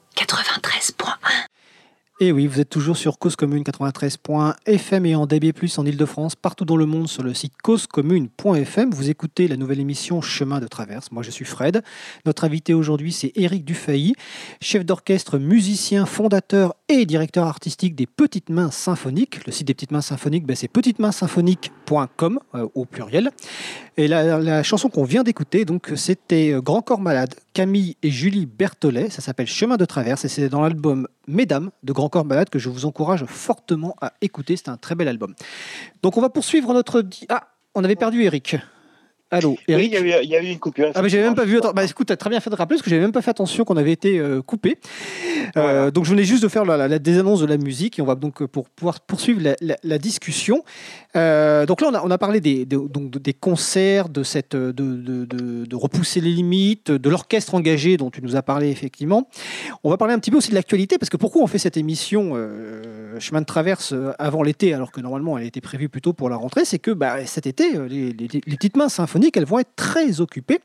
Et 2.19 2.31
oui, 2.31 2.47
vous 2.47 2.59
êtes 2.59 2.69
toujours 2.69 2.97
sur 2.97 3.19
Cause 3.19 3.35
Commune 3.35 3.61
93.fm 3.61 5.05
et 5.05 5.13
en 5.13 5.27
DB+, 5.27 5.53
en 5.77 5.85
Ile-de-France, 5.85 6.35
partout 6.35 6.65
dans 6.65 6.75
le 6.75 6.87
monde 6.87 7.07
sur 7.07 7.21
le 7.21 7.35
site 7.35 7.53
causecommune.fm. 7.61 8.89
Vous 8.89 9.11
écoutez 9.11 9.47
la 9.47 9.55
nouvelle 9.55 9.79
émission 9.79 10.19
Chemin 10.19 10.59
de 10.59 10.65
traverse. 10.65 11.11
Moi, 11.11 11.21
je 11.21 11.29
suis 11.29 11.45
Fred. 11.45 11.83
Notre 12.25 12.43
invité 12.43 12.73
aujourd'hui, 12.73 13.11
c'est 13.11 13.33
Éric 13.35 13.65
Dufay, 13.65 14.13
chef 14.61 14.83
d'orchestre, 14.83 15.37
musicien, 15.37 16.07
fondateur 16.07 16.73
et 16.89 17.05
directeur 17.05 17.45
artistique 17.45 17.93
des 17.93 18.07
Petites 18.07 18.49
Mains 18.49 18.71
Symphoniques. 18.71 19.45
Le 19.45 19.51
site 19.51 19.67
des 19.67 19.75
Petites 19.75 19.91
Mains 19.91 20.01
Symphoniques, 20.01 20.47
ben, 20.47 20.55
c'est 20.55 20.69
petitesmainssymphoniques.com 20.69 22.39
euh, 22.55 22.67
au 22.73 22.85
pluriel. 22.85 23.29
Et 23.95 24.07
la, 24.07 24.39
la 24.39 24.63
chanson 24.63 24.89
qu'on 24.89 25.03
vient 25.03 25.21
d'écouter, 25.21 25.65
donc, 25.65 25.91
c'était 25.95 26.51
euh, 26.51 26.61
Grand 26.61 26.81
Corps 26.81 26.99
Malade, 26.99 27.35
Camille 27.53 27.95
et 28.01 28.09
Julie 28.09 28.47
Berthollet. 28.47 29.11
Ça 29.11 29.21
s'appelle 29.21 29.47
Chemin 29.47 29.77
de 29.77 29.85
traverse 29.85 30.25
et 30.25 30.29
c'est 30.29 30.49
dans 30.49 30.61
l'album 30.61 31.07
Mesdames 31.27 31.71
de 31.83 31.91
Grand 31.91 32.06
Corps 32.09 32.25
Malade 32.25 32.49
que 32.49 32.59
je 32.59 32.69
vous 32.69 32.85
encourage 32.85 33.25
fortement 33.25 33.95
à 34.01 34.13
écouter. 34.21 34.57
C'est 34.57 34.69
un 34.69 34.77
très 34.77 34.95
bel 34.95 35.07
album. 35.07 35.33
Donc 36.01 36.17
on 36.17 36.21
va 36.21 36.29
poursuivre 36.29 36.73
notre... 36.73 37.03
Ah, 37.29 37.47
on 37.75 37.83
avait 37.83 37.95
perdu 37.95 38.23
Eric. 38.23 38.57
Allô, 39.29 39.51
Oui, 39.51 39.57
Eric 39.67 39.91
il 39.91 39.93
y, 39.93 39.97
a 40.13 40.19
eu, 40.21 40.23
il 40.23 40.29
y 40.29 40.35
a 40.37 40.41
eu 40.41 40.45
une 40.47 40.57
coupure. 40.59 40.89
ah 40.95 41.01
mais 41.01 41.09
j'avais 41.09 41.23
même 41.25 41.35
pas 41.35 41.43
vu. 41.43 41.57
Attends, 41.57 41.73
bah 41.73 41.83
écoute, 41.83 42.07
t'as 42.07 42.15
très 42.15 42.29
bien 42.29 42.39
fait 42.39 42.49
de 42.49 42.55
rappeler 42.55 42.77
parce 42.77 42.83
que 42.83 42.89
j'avais 42.89 43.01
même 43.01 43.11
pas 43.11 43.21
fait 43.21 43.31
attention 43.31 43.65
qu'on 43.65 43.75
avait 43.75 43.91
été 43.91 44.19
euh, 44.19 44.41
coupé. 44.41 44.77
Euh, 45.57 45.61
Voilà. 45.61 45.91
donc 45.91 46.05
je 46.05 46.11
venais 46.11 46.23
juste 46.23 46.43
de 46.43 46.47
faire 46.47 46.63
la, 46.63 46.77
la, 46.77 46.87
la 46.87 46.97
désannonce 46.99 47.41
de 47.41 47.45
la 47.45 47.57
musique 47.57 47.99
et 47.99 48.01
on 48.01 48.05
va 48.05 48.15
donc 48.15 48.41
euh, 48.41 48.47
pour 48.47 48.69
pouvoir 48.69 49.01
poursuivre 49.01 49.41
la, 49.83 49.97
discussion. 49.97 50.63
Euh, 51.17 51.65
donc 51.65 51.81
là 51.81 51.89
on 51.91 51.93
a, 51.95 52.01
on 52.05 52.11
a 52.11 52.17
parlé 52.17 52.39
des, 52.39 52.65
des- 52.65 52.77
donc 52.77 53.09
de- 53.11 53.19
des 53.19 53.33
concerts, 53.33 54.07
de 54.07 54.23
cette 54.23 54.55
de, 54.55 54.71
de, 54.71 55.25
de- 55.25 55.65
de 55.65 55.75
repousser 55.75 56.21
les 56.21 56.31
limites, 56.31 56.91
de 56.91 57.09
l'orchestre 57.09 57.53
engagé 57.55 57.97
dont 57.97 58.09
tu 58.11 58.21
nous 58.21 58.37
as 58.37 58.41
parlé 58.43 58.69
effectivement. 58.69 59.27
On 59.83 59.89
va 59.89 59.97
parler 59.97 60.13
un 60.13 60.19
petit 60.19 60.31
peu 60.31 60.37
aussi 60.37 60.51
de 60.51 60.55
l'actualité 60.55 60.97
parce 60.97 61.09
que 61.09 61.17
pourquoi 61.17 61.41
on 61.41 61.47
fait 61.47 61.57
cette 61.59 61.75
émission 61.75 62.33
chemin 63.19 63.41
de 63.41 63.45
traverse 63.45 63.93
avant 64.19 64.41
l'été 64.43 64.73
alors 64.73 64.91
que 64.91 65.01
normalement 65.01 65.37
elle 65.37 65.45
était 65.47 65.59
prévue 65.61 65.89
plutôt 65.89 66.13
pour 66.13 66.29
la 66.29 66.37
rentrée, 66.37 66.63
c'est 66.63 66.79
que 66.79 66.91
bah, 66.91 67.25
cet 67.25 67.45
été 67.47 67.71
les, 67.89 68.13
les- 68.13 68.27
les 68.45 68.55
petites 68.55 68.77
mains 68.77 68.89
elles 69.35 69.45
vont 69.45 69.59
être 69.59 69.75
très 69.75 70.21
occupées 70.21 70.59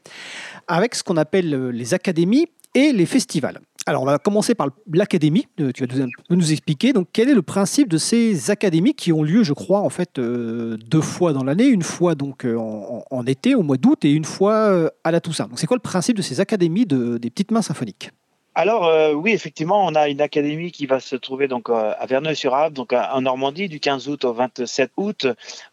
avec 0.68 0.94
ce 0.94 1.02
qu'on 1.02 1.16
appelle 1.16 1.52
euh, 1.54 1.70
les 1.70 1.94
académies 1.94 2.46
et 2.74 2.92
les 2.92 3.06
festivals. 3.06 3.60
Alors, 3.84 4.02
on 4.02 4.06
va 4.06 4.18
commencer 4.18 4.54
par 4.54 4.68
l'académie. 4.92 5.46
Euh, 5.60 5.72
Tu 5.72 5.84
vas 5.84 6.06
nous, 6.30 6.52
expliquer. 6.52 6.92
Donc, 6.92 7.08
quel 7.12 7.28
est 7.28 7.34
le 7.34 7.42
principe 7.42 7.88
de 7.88 7.98
ces 7.98 8.50
académies 8.50 8.94
qui 8.94 9.12
ont 9.12 9.22
lieu, 9.24 9.42
je 9.42 9.52
crois, 9.52 9.80
en 9.80 9.90
fait, 9.90 10.18
euh, 10.18 10.76
deux 10.88 11.00
fois 11.00 11.32
dans 11.32 11.42
l'année, 11.42 11.66
une 11.66 11.82
fois 11.82 12.14
donc 12.14 12.46
en, 12.46 13.26
été, 13.26 13.54
au 13.54 13.62
mois 13.62 13.76
d'août, 13.76 14.04
et 14.04 14.12
une 14.12 14.24
fois 14.24 14.90
à 15.04 15.10
la 15.10 15.20
Toussaint. 15.20 15.48
Donc, 15.48 15.58
c'est 15.58 15.66
quoi 15.66 15.76
le 15.76 15.82
principe 15.82 16.16
de 16.16 16.22
ces 16.22 16.38
académies 16.40 16.86
de- 16.86 17.18
des 17.18 17.28
petites 17.28 17.50
mains 17.50 17.60
symphoniques? 17.62 18.10
Alors 18.54 18.84
euh, 18.86 19.14
oui, 19.14 19.32
effectivement, 19.32 19.82
on 19.86 19.94
a 19.94 20.08
une 20.10 20.20
académie 20.20 20.72
qui 20.72 20.84
va 20.84 21.00
se 21.00 21.16
trouver 21.16 21.48
donc 21.48 21.70
euh, 21.70 21.94
à 21.98 22.04
Verneuil-sur-Arve, 22.04 22.74
donc 22.74 22.92
à- 22.92 23.14
en 23.16 23.22
Normandie, 23.22 23.66
du 23.66 23.80
15 23.80 24.08
août 24.10 24.26
au 24.26 24.34
27 24.34 24.90
août, 24.98 25.26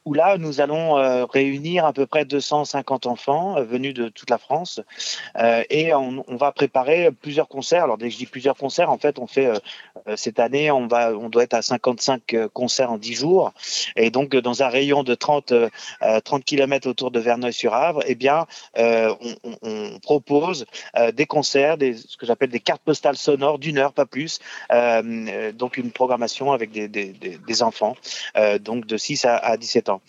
où 0.05 0.13
là 0.13 0.37
nous 0.37 0.61
allons 0.61 0.97
euh, 0.97 1.25
réunir 1.25 1.85
à 1.85 1.91
peu 1.91 2.05
près 2.05 2.23
250 2.23 3.05
enfants 3.05 3.57
euh, 3.57 3.63
venus 3.65 3.93
de 3.93 4.07
toute 4.07 4.29
la 4.29 4.37
France, 4.37 4.79
Euh, 5.37 5.63
et 5.69 5.93
on, 5.93 6.23
va 6.37 6.51
préparer 6.53 7.11
plusieurs 7.11 7.47
concerts. 7.49 7.83
Alors 7.85 7.97
dès 7.97 8.07
que 8.07 8.13
je 8.13 8.17
dis 8.19 8.25
plusieurs 8.25 8.55
concerts, 8.57 8.89
en 8.91 8.97
fait, 8.97 9.19
on 9.19 9.27
fait 9.27 9.47
euh, 9.47 9.55
euh, 10.07 10.15
cette 10.15 10.39
année, 10.39 10.71
on 10.71 10.87
va, 10.87 11.13
on 11.13 11.29
doit 11.29 11.43
être 11.43 11.53
à 11.55 11.61
55 11.61 12.33
euh, 12.33 12.47
concerts 12.49 12.91
en 12.91 12.97
10 12.97 13.13
jours, 13.15 13.53
et 13.97 14.09
donc 14.11 14.35
euh, 14.35 14.41
dans 14.41 14.63
un 14.63 14.69
rayon 14.69 15.03
de 15.03 15.15
30 15.15 15.51
euh, 15.51 15.69
euh, 16.03 16.19
30 16.21 16.45
km 16.45 16.87
autour 16.89 17.11
de 17.11 17.19
Verneuil-sur-Arve, 17.19 18.01
eh 18.07 18.15
bien, 18.15 18.47
euh, 18.77 19.13
on, 19.43 19.55
on- 19.63 19.99
propose 20.01 20.65
euh, 20.97 21.11
des 21.11 21.25
concerts, 21.25 21.77
des, 21.77 21.93
ce 21.95 22.15
que 22.17 22.25
j'appelle 22.25 22.49
des 22.49 22.59
cartes 22.69 22.83
postales 22.83 23.17
sonores 23.17 23.57
d'une 23.57 23.79
heure, 23.79 23.93
pas 23.93 24.05
plus. 24.05 24.37
Euh, 24.71 25.01
euh, 25.03 25.51
donc 25.51 25.77
une 25.77 25.89
programmation 25.89 26.51
avec 26.51 26.69
des, 26.69 26.87
des, 26.87 27.63
enfants, 27.63 27.95
euh, 28.37 28.59
donc 28.59 28.85
de 28.85 28.95
6 28.95 29.25
à, 29.25 29.37
à 29.37 29.57
17 29.57 29.89
ans. 29.89 30.01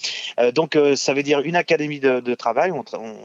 Donc 0.55 0.77
ça 0.97 1.15
veut 1.15 1.23
dire 1.23 1.41
une 1.41 1.57
académie 1.57 2.01
de, 2.01 2.35
travail. 2.35 2.71
On, 2.71 2.85
on- 2.99 3.17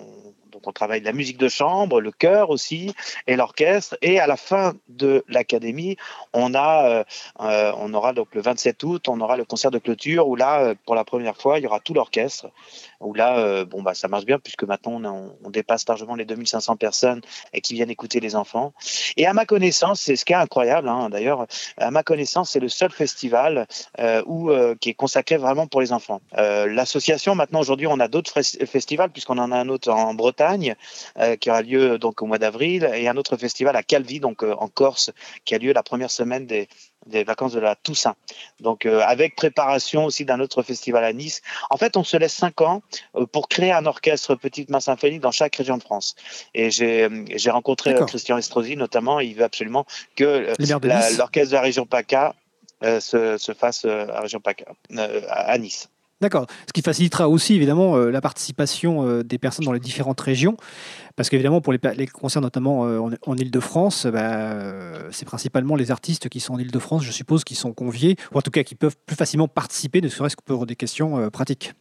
travaille 0.74 1.02
la 1.02 1.14
musique 1.14 1.38
de 1.38 1.48
chambre, 1.48 2.02
le 2.02 2.12
chœur 2.12 2.50
aussi, 2.50 2.92
et 3.28 3.36
l'orchestre. 3.36 3.98
Et 4.02 4.20
à 4.20 4.26
la 4.26 4.36
fin 4.36 4.74
de 4.88 5.24
l'académie, 5.28 5.96
on 6.34 6.56
a, 6.56 7.06
on 7.38 7.94
aura 7.94 8.14
donc 8.14 8.30
le 8.34 8.42
27 8.42 8.84
août, 8.84 9.08
on 9.08 9.22
aura 9.22 9.38
le 9.38 9.46
concert 9.46 9.70
de 9.70 9.78
clôture 9.78 10.28
où 10.28 10.36
là, 10.36 10.74
pour 10.86 10.96
la 10.96 11.04
première 11.04 11.38
fois, 11.38 11.60
il 11.60 11.64
y 11.66 11.68
aura 11.68 11.82
tout 11.82 11.94
l'orchestre. 11.94 12.48
Où 13.00 13.14
là, 13.14 13.38
euh, 13.40 13.66
bon 13.66 13.82
bah 13.82 13.94
ça 13.94 14.08
marche 14.08 14.26
bien 14.26 14.40
puisque 14.40 14.64
maintenant 14.64 15.00
on, 15.04 15.36
on- 15.44 15.50
dépasse 15.50 15.88
largement 15.88 16.16
les 16.16 16.26
2500 16.26 16.76
personnes 16.76 17.22
et 17.54 17.62
qui 17.62 17.74
viennent 17.76 17.90
écouter 17.90 18.20
les 18.20 18.36
enfants. 18.36 18.74
Et 19.18 19.26
à 19.26 19.34
ma 19.34 19.46
connaissance, 19.46 20.02
c'est 20.02 20.16
ce 20.16 20.26
qui 20.26 20.34
est 20.34 20.38
incroyable 20.38 20.90
hein, 20.90 21.10
d'ailleurs, 21.10 21.48
à 21.78 21.92
ma 21.92 22.04
connaissance, 22.04 22.52
c'est 22.52 22.60
le 22.60 22.68
seul 22.70 22.92
festival 22.92 23.68
euh, 24.00 24.22
où, 24.26 24.50
euh, 24.52 24.76
qui 24.80 24.90
est 24.90 24.94
consacré 24.94 25.38
vraiment 25.38 25.68
pour 25.68 25.82
les 25.82 25.94
enfants. 25.94 26.22
L'association, 26.36 27.36
maintenant 27.36 27.60
aujourd'hui, 27.62 27.88
on 27.88 28.00
a 28.00 28.08
d'autres 28.08 28.32
fes- 28.40 28.66
festivals 28.66 29.12
puisqu'on 29.12 29.38
en 29.38 29.52
a 29.52 29.58
un 29.58 29.70
autre 29.70 29.90
en 29.92 30.14
Bretagne 30.14 30.76
qui 31.40 31.50
aura 31.50 31.62
lieu 31.62 31.98
donc 31.98 32.22
au 32.22 32.26
mois 32.26 32.38
d'avril, 32.38 32.90
et 32.94 33.08
un 33.08 33.18
autre 33.18 33.38
festival 33.38 33.76
à 33.76 33.84
Calvi, 33.84 34.20
donc 34.20 34.44
en 34.44 34.68
Corse, 34.68 35.12
qui 35.46 35.56
a 35.56 35.58
lieu 35.58 35.74
la 35.74 35.84
première 35.84 36.12
semaine 36.12 36.46
des, 36.46 36.68
des 37.06 37.24
vacances 37.24 37.54
de 37.54 37.60
la 37.60 37.76
Toussaint. 37.76 38.16
Donc 38.60 38.86
euh, 38.86 39.02
avec 39.02 39.36
préparation 39.36 40.06
aussi 40.06 40.26
d'un 40.26 40.40
autre 40.40 40.64
festival 40.64 41.04
à 41.04 41.14
Nice. 41.14 41.42
En 41.70 41.78
fait, 41.78 41.98
on 41.98 42.04
se 42.04 42.18
laisse 42.18 42.34
cinq 42.34 42.62
ans 42.62 42.82
euh, 43.16 43.26
pour 43.26 43.48
créer 43.48 43.72
un 43.72 43.86
orchestre 43.86 44.36
petite 44.36 44.70
main 44.70 44.80
symphonique 44.80 45.22
dans 45.22 45.32
chaque 45.32 45.56
région 45.56 45.78
de 45.78 45.84
France. 45.84 46.16
Et 46.54 46.72
j'ai 46.72 47.04
euh, 47.04 47.52
rencontré 47.52 47.94
euh. 47.94 48.06
Christian 48.06 48.38
Estrosi 48.38 48.76
notamment. 48.76 49.20
Il 49.20 49.36
veut 49.36 49.44
absolument 49.44 49.86
que 50.16 50.54
maires 50.60 50.80
de 50.80 50.90
Nice. 50.90 51.18
l'orchestre 51.18 51.52
de 51.52 51.56
la 51.56 51.62
région 51.62 51.86
PACA 51.86 52.36
euh, 52.84 53.00
se, 53.00 53.38
se 53.38 53.54
fasse 53.54 53.86
à 53.86 54.20
région 54.22 54.40
PACA, 54.40 54.66
euh, 54.92 55.22
à 55.30 55.58
Nice. 55.58 55.90
D'accord. 56.22 56.48
Ce 56.68 56.72
qui 56.74 56.82
facilitera 56.82 57.28
aussi 57.28 57.56
évidemment 57.56 57.98
euh, 57.98 58.10
la 58.10 58.22
participation 58.22 59.06
euh, 59.06 59.24
des 59.24 59.38
personnes 59.38 59.66
dans 59.66 59.74
les 59.74 59.82
différentes 59.82 60.22
régions. 60.22 60.56
Parce 61.18 61.30
qu'évidemment, 61.30 61.60
pour 61.60 61.74
les, 61.74 62.08
concerts, 62.08 62.42
notamment 62.42 62.86
euh, 62.86 63.00
en, 63.00 63.12
en 63.26 63.38
Ile-de-France, 63.38 64.06
bah, 64.06 65.12
c'est 65.12 65.26
principalement 65.26 65.76
les 65.76 65.92
artistes 65.92 66.30
qui 66.30 66.40
sont 66.40 66.54
en 66.54 66.58
Ile-de-France, 66.58 67.04
je 67.04 67.12
suppose, 67.12 67.44
qui 67.44 67.56
sont 67.56 67.74
conviés, 67.74 68.16
ou 68.34 68.38
en 68.38 68.42
tout 68.42 68.52
cas 68.52 68.64
qui 68.64 68.76
peuvent 68.76 68.96
plus 69.06 69.16
facilement 69.16 69.50
participer, 69.50 70.00
ne 70.00 70.08
serait-ce 70.08 70.38
que 70.38 70.44
pour 70.44 70.66
des 70.66 70.76
questions 70.76 71.30
pratiques. 71.30 71.74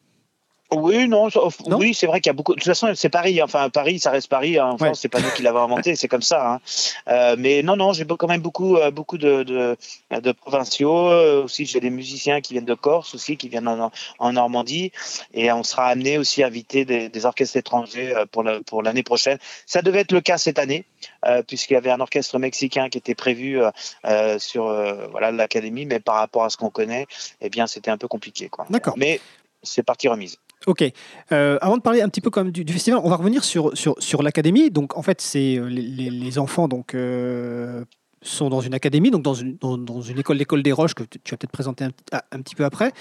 Oui, 0.74 1.08
non, 1.08 1.28
oui, 1.66 1.94
c'est 1.94 2.06
vrai 2.06 2.20
qu'il 2.20 2.30
y 2.30 2.34
a 2.34 2.34
beaucoup. 2.34 2.52
De 2.54 2.60
toute 2.60 2.66
façon, 2.66 2.92
c'est 2.94 3.08
Paris. 3.08 3.42
Enfin, 3.42 3.70
Paris, 3.70 3.98
ça 3.98 4.10
reste 4.10 4.28
Paris. 4.28 4.58
hein. 4.58 4.66
En 4.66 4.72
Ouais. 4.72 4.78
France, 4.88 5.00
c'est 5.00 5.08
pas 5.08 5.20
nous 5.20 5.30
qui 5.30 5.42
l'avons 5.42 5.60
inventé, 5.62 5.96
c'est 5.96 6.08
comme 6.08 6.22
ça. 6.22 6.54
hein. 6.54 6.60
Euh, 7.08 7.36
mais 7.38 7.62
non, 7.62 7.76
non, 7.76 7.92
j'ai 7.92 8.04
quand 8.06 8.26
même 8.28 8.40
beaucoup, 8.40 8.76
euh, 8.76 8.90
beaucoup 8.90 9.18
de, 9.18 9.42
de, 9.42 9.76
de 10.10 10.32
provinciaux. 10.32 11.08
Euh, 11.10 11.44
Aussi, 11.44 11.66
j'ai 11.66 11.80
des 11.80 11.90
musiciens 11.90 12.40
qui 12.40 12.52
viennent 12.54 12.64
de 12.64 12.74
Corse 12.74 13.14
aussi, 13.14 13.36
qui 13.36 13.48
viennent 13.48 13.68
en, 13.68 13.90
en 14.18 14.32
Normandie, 14.32 14.92
et 15.32 15.50
on 15.52 15.62
sera 15.62 15.86
amené 15.86 16.18
aussi 16.18 16.42
à 16.42 16.46
inviter 16.46 16.84
des, 16.84 17.08
des 17.08 17.26
orchestres 17.26 17.56
étrangers 17.56 18.14
pour 18.32 18.42
le- 18.42 18.62
pour 18.62 18.82
l'année 18.82 19.02
prochaine. 19.02 19.38
Ça 19.66 19.82
devait 19.82 20.00
être 20.00 20.12
le 20.12 20.20
cas 20.20 20.38
cette 20.38 20.58
année, 20.58 20.84
euh, 21.26 21.42
puisqu'il 21.42 21.74
y 21.74 21.76
avait 21.76 21.90
un 21.90 22.00
orchestre 22.00 22.38
mexicain 22.38 22.88
qui 22.88 22.98
était 22.98 23.14
prévu 23.14 23.60
euh, 24.06 24.38
sur 24.38 24.64
voilà 25.10 25.30
l'académie, 25.32 25.86
mais 25.86 26.00
par 26.00 26.16
rapport 26.16 26.44
à 26.44 26.50
ce 26.50 26.56
qu'on 26.56 26.70
connaît, 26.70 27.06
eh 27.40 27.48
bien, 27.50 27.66
c'était 27.66 27.90
un 27.90 27.98
peu 27.98 28.08
compliqué, 28.08 28.48
quoi. 28.48 28.66
D'accord. 28.70 28.94
Mais 28.96 29.20
c'est 29.62 29.82
parti 29.82 30.08
remise. 30.08 30.38
Ok. 30.66 30.84
Euh, 31.32 31.58
avant 31.60 31.76
de 31.76 31.82
parler 31.82 32.00
un 32.00 32.08
petit 32.08 32.20
peu 32.20 32.30
même 32.36 32.50
du, 32.50 32.72
festival, 32.72 33.00
on 33.02 33.10
va 33.10 33.16
revenir 33.16 33.44
sur, 33.44 33.76
sur, 33.76 33.94
sur 33.98 34.22
l'académie. 34.22 34.70
Donc, 34.70 34.96
en 34.96 35.02
fait, 35.02 35.20
c'est 35.20 35.56
euh, 35.58 35.68
les, 35.68 36.38
enfants 36.38 36.68
donc, 36.68 36.94
euh, 36.94 37.84
sont 38.22 38.48
dans 38.48 38.60
une 38.60 38.72
académie, 38.74 39.10
donc 39.10 39.22
dans 39.22 39.34
une, 39.34 39.56
dans, 39.58 40.00
une 40.00 40.18
école, 40.18 40.38
l'école 40.38 40.62
des 40.62 40.72
Roches, 40.72 40.94
que 40.94 41.04
tu 41.04 41.18
vas 41.30 41.36
peut-être 41.36 41.52
présenter 41.52 41.84
un, 41.84 41.90
un- 42.32 42.40
petit 42.40 42.54
peu 42.54 42.64
après, 42.64 42.92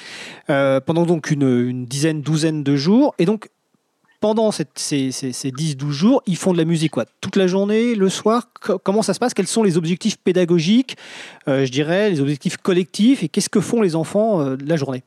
pendant 0.48 1.06
donc 1.06 1.32
une, 1.32 1.44
une 1.44 1.86
dizaine, 1.86 2.22
douzaine 2.22 2.64
de 2.64 2.76
jours. 2.76 3.16
Et 3.18 3.26
donc, 3.26 3.48
pendant 4.20 4.52
ces, 4.52 4.66
ces, 4.76 5.12
ces 5.12 5.52
10-12 5.52 5.92
jours, 5.92 6.24
ils 6.26 6.36
font 6.38 6.52
de 6.52 6.58
la 6.58 6.66
musique 6.66 6.92
quoi 6.92 7.06
Toute 7.22 7.38
la 7.38 7.48
journée, 7.48 7.96
le 7.96 8.10
soir 8.10 8.50
Co- 8.62 8.80
Comment 8.80 9.02
ça 9.02 9.14
se 9.14 9.20
passe? 9.20 9.34
Quels 9.34 9.48
sont 9.48 9.64
les 9.64 9.78
objectifs 9.78 10.18
pédagogiques, 10.18 10.98
je 11.48 11.70
dirais, 11.70 12.10
les 12.10 12.20
objectifs 12.20 12.58
collectifs? 12.58 13.24
Et 13.24 13.30
qu'est-ce 13.30 13.50
que 13.50 13.62
font 13.62 13.82
les 13.82 13.96
enfants 13.96 14.56
la 14.66 14.76
journée? 14.76 15.04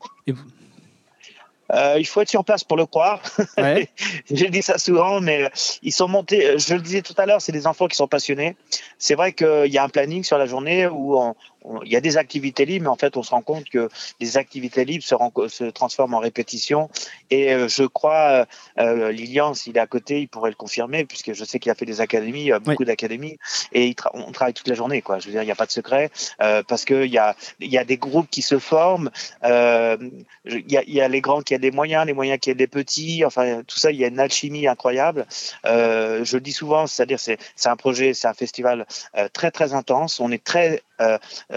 Euh, 1.73 1.95
il 1.99 2.05
faut 2.05 2.21
être 2.21 2.29
sur 2.29 2.45
place 2.45 2.63
pour 2.63 2.77
le 2.77 2.85
croire. 2.85 3.21
Ouais. 3.57 3.89
Je 4.31 4.45
dis 4.45 4.61
ça 4.61 4.77
souvent, 4.77 5.19
mais 5.19 5.43
euh, 5.43 5.49
ils 5.81 5.91
sont 5.91 6.07
montés. 6.07 6.45
euh, 6.47 6.57
Je 6.57 6.73
le 6.75 6.81
disais 6.81 7.01
tout 7.01 7.13
à 7.17 7.25
l'heure, 7.25 7.41
c'est 7.41 7.51
des 7.51 7.67
enfants 7.67 7.87
qui 7.87 7.95
sont 7.97 8.07
passionnés. 8.07 8.55
C'est 8.97 9.15
vrai 9.15 9.33
qu'il 9.33 9.65
y 9.71 9.77
a 9.77 9.83
un 9.83 9.89
planning 9.89 10.23
sur 10.23 10.37
la 10.37 10.45
journée 10.45 10.87
où 10.87 11.17
on- 11.17 11.29
on- 11.29 11.35
il 11.83 11.91
y 11.91 11.95
a 11.95 12.01
des 12.01 12.17
activités 12.17 12.65
libres, 12.65 12.83
mais 12.83 12.89
en 12.89 12.95
fait, 12.95 13.17
on 13.17 13.23
se 13.23 13.31
rend 13.31 13.41
compte 13.41 13.69
que 13.69 13.89
les 14.19 14.37
activités 14.37 14.85
libres 14.85 15.03
se, 15.03 15.69
transforment 15.69 16.15
en 16.15 16.19
répétition. 16.19 16.89
Et 17.29 17.53
euh, 17.53 17.67
je 17.67 17.83
crois, 17.83 18.29
euh, 18.29 18.45
euh, 18.79 19.11
Lilian, 19.11 19.53
s'il 19.53 19.77
est 19.77 19.79
à 19.79 19.87
côté, 19.87 20.21
il 20.21 20.27
pourrait 20.27 20.49
le 20.49 20.55
confirmer, 20.55 21.05
puisque 21.05 21.33
je 21.33 21.43
sais 21.43 21.59
qu'il 21.59 21.71
a 21.71 21.75
fait 21.75 21.85
des 21.85 22.01
académies, 22.01 22.51
beaucoup 22.61 22.85
d'académies, 22.85 23.37
et 23.73 23.87
il 23.87 23.93
tra- 23.93 24.11
on 24.13 24.31
travaille 24.31 24.53
toute 24.53 24.67
la 24.67 24.75
journée. 24.75 25.01
Quoi. 25.01 25.19
Je 25.19 25.25
veux 25.25 25.31
dire, 25.31 25.43
il 25.43 25.45
n'y 25.45 25.51
a 25.51 25.55
pas 25.55 25.65
de 25.65 25.71
secret, 25.71 26.09
euh, 26.41 26.63
parce 26.67 26.85
qu'il 26.85 27.11
y 27.11 27.17
a, 27.17 27.35
y 27.59 27.77
a 27.77 27.83
des 27.83 27.97
groupes 27.97 28.29
qui 28.29 28.41
se 28.41 28.59
forment. 28.59 29.09
Il 29.43 30.71
y, 30.71 30.77
a, 30.77 30.83
y 30.87 31.01
a 31.01 31.07
les 31.07 31.21
grands 31.21 31.41
qui 31.41 31.55
ont 31.55 31.59
des 31.59 31.71
moyens, 31.71 32.05
les 32.05 32.13
moyens 32.13 32.39
qui 32.39 32.51
ont 32.51 32.55
des 32.55 32.67
petits. 32.67 33.25
Enfin, 33.25 33.63
tout 33.67 33.79
ça, 33.79 33.91
il 33.91 33.97
y 33.97 34.05
a 34.05 34.07
une 34.07 34.19
alchimie 34.19 34.67
incroyable. 34.67 35.25
Je 35.63 36.33
le 36.33 36.39
dis 36.41 36.53
souvent, 36.53 36.87
c'est-à-dire 36.87 37.19
c'est 37.19 37.37
un 37.65 37.75
projet, 37.75 38.13
c'est 38.13 38.27
un 38.27 38.33
festival 38.33 38.85
très 39.33 39.51
très 39.51 39.73
intense. 39.73 40.19
On 40.19 40.31
est 40.31 40.43
très 40.43 40.81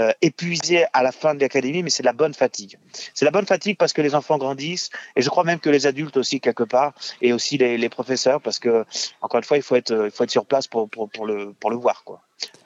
euh, 0.01 0.09
euh, 0.09 0.13
épuisé 0.23 0.87
à 0.93 1.03
la 1.03 1.13
fin 1.13 1.35
de 1.35 1.41
l'académie, 1.41 1.83
mais 1.83 1.91
c'est 1.91 2.03
de 2.03 2.07
la 2.07 2.13
bonne 2.13 2.33
fatigue. 2.35 2.79
C'est 3.15 3.25
la 3.25 3.31
bonne 3.31 3.47
fatigue 3.47 3.77
parce 3.77 3.93
que 3.93 4.01
les 4.03 4.15
enfants 4.15 4.39
grandissent 4.39 4.91
et 5.17 5.23
je 5.23 5.29
crois 5.29 5.45
même 5.45 5.61
que 5.61 5.69
les 5.71 5.87
adultes 5.87 6.17
aussi 6.17 6.41
quelque 6.41 6.65
part 6.65 6.93
et 7.21 7.33
aussi 7.33 7.59
les, 7.59 7.77
les 7.77 7.89
professeurs 7.89 8.41
parce 8.41 8.59
que 8.59 8.85
encore 9.21 9.39
une 9.39 9.45
fois, 9.45 9.57
il 9.57 9.63
faut 9.63 9.77
être 9.77 10.05
il 10.07 10.11
faut 10.11 10.25
être 10.25 10.31
sur 10.31 10.47
place 10.47 10.67
pour 10.69 10.89
pour, 10.89 11.11
pour 11.11 11.27
le 11.27 11.53
pour 11.53 11.71
le 11.71 11.77
voir 11.77 12.03
quoi. 12.05 12.23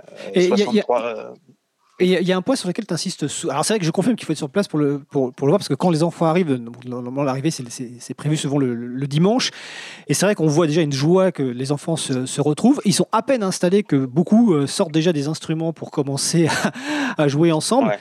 Euh, 0.08 0.30
Et 0.34 0.44
il 0.44 0.50
y 0.50 0.52
a- 0.52 0.56
il 0.56 0.74
y 0.74 0.80
a- 0.80 0.84
63, 0.84 1.02
euh, 1.02 1.34
Et 2.00 2.06
il 2.06 2.26
y 2.28 2.32
a- 2.32 2.36
un 2.36 2.42
point 2.42 2.56
sur 2.56 2.66
lequel 2.66 2.86
tu 2.86 2.92
insistes. 2.92 3.26
Alors, 3.48 3.64
c'est 3.64 3.74
vrai 3.74 3.78
que 3.78 3.86
je 3.86 3.90
confirme 3.92 4.16
qu'il 4.16 4.26
faut 4.26 4.32
être 4.32 4.38
sur 4.38 4.50
place 4.50 4.66
pour 4.66 4.80
le, 4.80 4.98
pour, 4.98 5.32
pour 5.32 5.46
le 5.46 5.52
voir, 5.52 5.58
parce 5.58 5.68
que 5.68 5.74
quand 5.74 5.90
les 5.90 6.02
enfants 6.02 6.26
arrivent, 6.26 6.60
normalement, 6.86 7.22
l'arrivée, 7.22 7.50
c'est- 7.50 8.14
prévu 8.14 8.36
souvent 8.36 8.58
le, 8.58 9.06
dimanche. 9.06 9.50
Et 10.08 10.14
c'est 10.14 10.24
vrai 10.24 10.34
qu'on 10.34 10.46
voit 10.46 10.66
déjà 10.66 10.80
une 10.80 10.92
joie 10.92 11.30
que 11.30 11.42
les 11.42 11.70
enfants 11.70 11.96
se, 11.96 12.26
se 12.26 12.40
retrouvent. 12.40 12.80
Ils 12.84 12.94
sont 12.94 13.06
à 13.12 13.22
peine 13.22 13.42
installés 13.42 13.82
que 13.82 14.06
beaucoup 14.06 14.54
euh, 14.54 14.66
sortent 14.66 14.92
déjà 14.92 15.12
des 15.12 15.28
instruments 15.28 15.72
pour 15.72 15.90
commencer 15.90 16.48
à, 17.18 17.28
jouer 17.28 17.52
ensemble. 17.52 17.96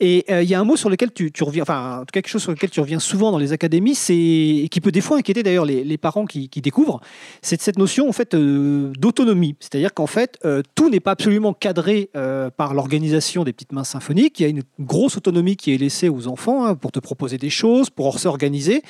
Et 0.00 0.24
euh, 0.30 0.42
il 0.42 0.48
y 0.48 0.54
a 0.54 0.60
un 0.60 0.64
mot 0.64 0.76
sur 0.76 0.90
lequel 0.90 1.10
tu, 1.12 1.30
reviens, 1.42 1.62
enfin, 1.62 2.04
quelque 2.12 2.28
chose 2.28 2.42
sur 2.42 2.52
lequel 2.52 2.70
tu 2.70 2.80
reviens 2.80 3.00
souvent 3.00 3.32
dans 3.32 3.38
les 3.38 3.52
académies, 3.52 3.98
et 4.10 4.68
qui 4.70 4.80
peut 4.80 4.92
des 4.92 5.00
fois 5.00 5.16
inquiéter 5.18 5.42
d'ailleurs 5.42 5.64
les, 5.64 5.98
parents 5.98 6.26
qui, 6.26 6.48
découvrent, 6.48 7.00
c'est 7.42 7.60
cette 7.60 7.78
notion 7.78 8.08
en 8.08 8.12
fait 8.12 8.34
euh, 8.34 8.92
d'autonomie. 8.98 9.56
C'est-à-dire 9.58 9.92
qu'en 9.92 10.06
fait, 10.06 10.38
euh, 10.44 10.62
tout 10.76 10.88
n'est 10.88 11.00
pas 11.00 11.12
absolument 11.12 11.52
cadré 11.52 12.10
par 12.56 12.74
l'organisation 12.74 13.44
des 13.44 13.52
petites 13.52 13.72
mains 13.72 13.84
symphoniques. 13.84 14.38
Il 14.40 14.42
y 14.42 14.46
a 14.46 14.48
une 14.48 14.62
grosse 14.78 15.16
autonomie 15.16 15.56
qui 15.56 15.74
est 15.74 15.78
laissée 15.78 16.08
aux 16.08 16.28
enfants 16.28 16.64
hein, 16.64 16.74
pour 16.74 16.92
te 16.92 17.00
proposer 17.00 17.38
des 17.38 17.50
choses, 17.50 17.90
pour 17.90 18.18
s'organiser. 18.18 18.82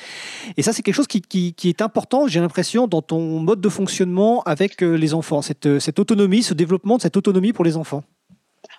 Et 0.57 0.61
ça, 0.61 0.73
c'est 0.73 0.81
quelque 0.81 0.95
chose 0.95 1.07
qui, 1.07 1.55
est 1.63 1.81
important, 1.81 2.27
j'ai 2.27 2.39
l'impression, 2.39 2.87
dans 2.87 3.01
ton 3.01 3.39
mode 3.39 3.61
de 3.61 3.69
fonctionnement 3.69 4.41
avec 4.43 4.81
les 4.81 5.13
enfants, 5.13 5.41
cette 5.41 5.99
autonomie, 5.99 6.43
ce 6.43 6.53
développement 6.53 6.97
de 6.97 7.01
cette 7.01 7.17
autonomie 7.17 7.53
pour 7.53 7.65
les 7.65 7.77
enfants. 7.77 8.03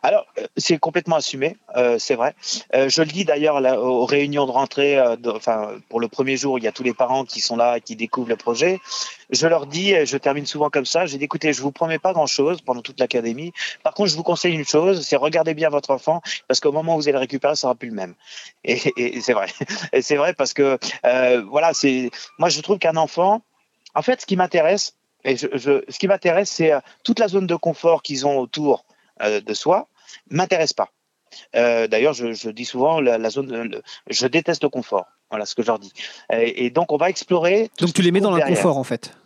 Alors, 0.02 0.26
euh, 0.38 0.46
c'est 0.56 0.78
complètement 0.78 1.16
assumé, 1.16 1.56
euh, 1.76 1.98
c'est 1.98 2.14
vrai. 2.14 2.34
Euh, 2.74 2.88
je 2.88 3.02
le 3.02 3.08
dis 3.08 3.24
d'ailleurs 3.24 3.56
aux 3.82 4.06
réunions 4.06 4.46
de 4.46 4.50
rentrée, 4.50 4.98
enfin 5.26 5.72
pour 5.88 6.00
le 6.00 6.08
premier 6.08 6.36
jour, 6.36 6.58
il 6.58 6.64
y 6.64 6.68
a 6.68 6.72
tous 6.72 6.82
les 6.82 6.94
parents 6.94 7.24
qui 7.24 7.40
sont 7.40 7.56
là 7.56 7.76
et 7.76 7.80
qui 7.80 7.96
découvrent 7.96 8.28
le 8.28 8.36
projet. 8.36 8.80
Je 9.30 9.46
leur 9.46 9.66
dis, 9.66 9.92
et 9.92 10.06
je 10.06 10.16
termine 10.16 10.46
souvent 10.46 10.70
comme 10.70 10.86
ça, 10.86 11.06
j'ai 11.06 11.18
dit 11.18 11.24
écoutez, 11.24 11.52
je 11.52 11.60
vous 11.60 11.70
promets 11.70 11.98
pas 11.98 12.12
grand-chose 12.12 12.62
pendant 12.62 12.80
toute 12.80 12.98
l'académie. 12.98 13.52
Par 13.82 13.92
contre, 13.92 14.10
je 14.10 14.16
vous 14.16 14.22
conseille 14.22 14.54
une 14.54 14.64
chose, 14.64 15.06
c'est 15.06 15.16
regardez 15.16 15.54
bien 15.54 15.68
votre 15.68 15.90
enfant 15.90 16.22
parce 16.48 16.60
qu'au 16.60 16.72
moment 16.72 16.94
où 16.94 16.96
vous 16.96 17.08
allez 17.08 17.12
le 17.12 17.18
récupérer, 17.18 17.54
ça 17.54 17.62
sera 17.62 17.74
plus 17.74 17.88
le 17.88 17.94
même. 17.94 18.14
Et, 18.64 19.20
c'est 19.20 19.34
vrai. 19.34 19.48
Et 19.92 20.02
c'est 20.02 20.16
vrai 20.16 20.32
parce 20.32 20.54
que 20.54 20.78
voilà, 21.50 21.74
c'est 21.74 22.10
moi 22.38 22.48
je 22.48 22.60
trouve 22.60 22.78
qu'un 22.78 22.96
enfant, 22.96 23.42
en 23.94 24.02
fait, 24.02 24.22
ce 24.22 24.26
qui 24.26 24.36
m'intéresse, 24.36 24.94
ce 25.24 25.98
qui 25.98 26.08
m'intéresse, 26.08 26.50
c'est 26.50 26.72
toute 27.04 27.18
la 27.18 27.28
zone 27.28 27.46
de 27.46 27.56
confort 27.56 28.02
qu'ils 28.02 28.26
ont 28.26 28.38
autour 28.38 28.84
de 29.20 29.54
soi 29.54 29.88
m'intéresse 30.30 30.72
pas. 30.72 30.88
Euh, 31.54 31.86
D'ailleurs, 31.86 32.12
je, 32.12 32.32
je 32.32 32.50
dis 32.50 32.64
souvent 32.64 33.00
la, 33.00 33.16
la 33.18 33.30
zone, 33.30 33.62
le- 33.62 33.82
je 34.08 34.26
déteste 34.26 34.62
le 34.64 34.68
confort. 34.68 35.06
Voilà 35.30 35.46
ce 35.46 35.54
que 35.54 35.62
je 35.62 35.68
leur 35.68 35.78
dis. 35.78 35.92
Et, 36.32 36.66
et 36.66 36.70
donc, 36.70 36.90
on 36.92 36.96
va 36.96 37.08
explorer. 37.08 37.70
Donc 37.78 37.92
tu 37.92 38.02
les 38.02 38.10
mets 38.10 38.20
dans 38.20 38.30
derrière. 38.30 38.48
l'inconfort 38.48 38.78
en 38.78 38.84
fait. 38.84 39.16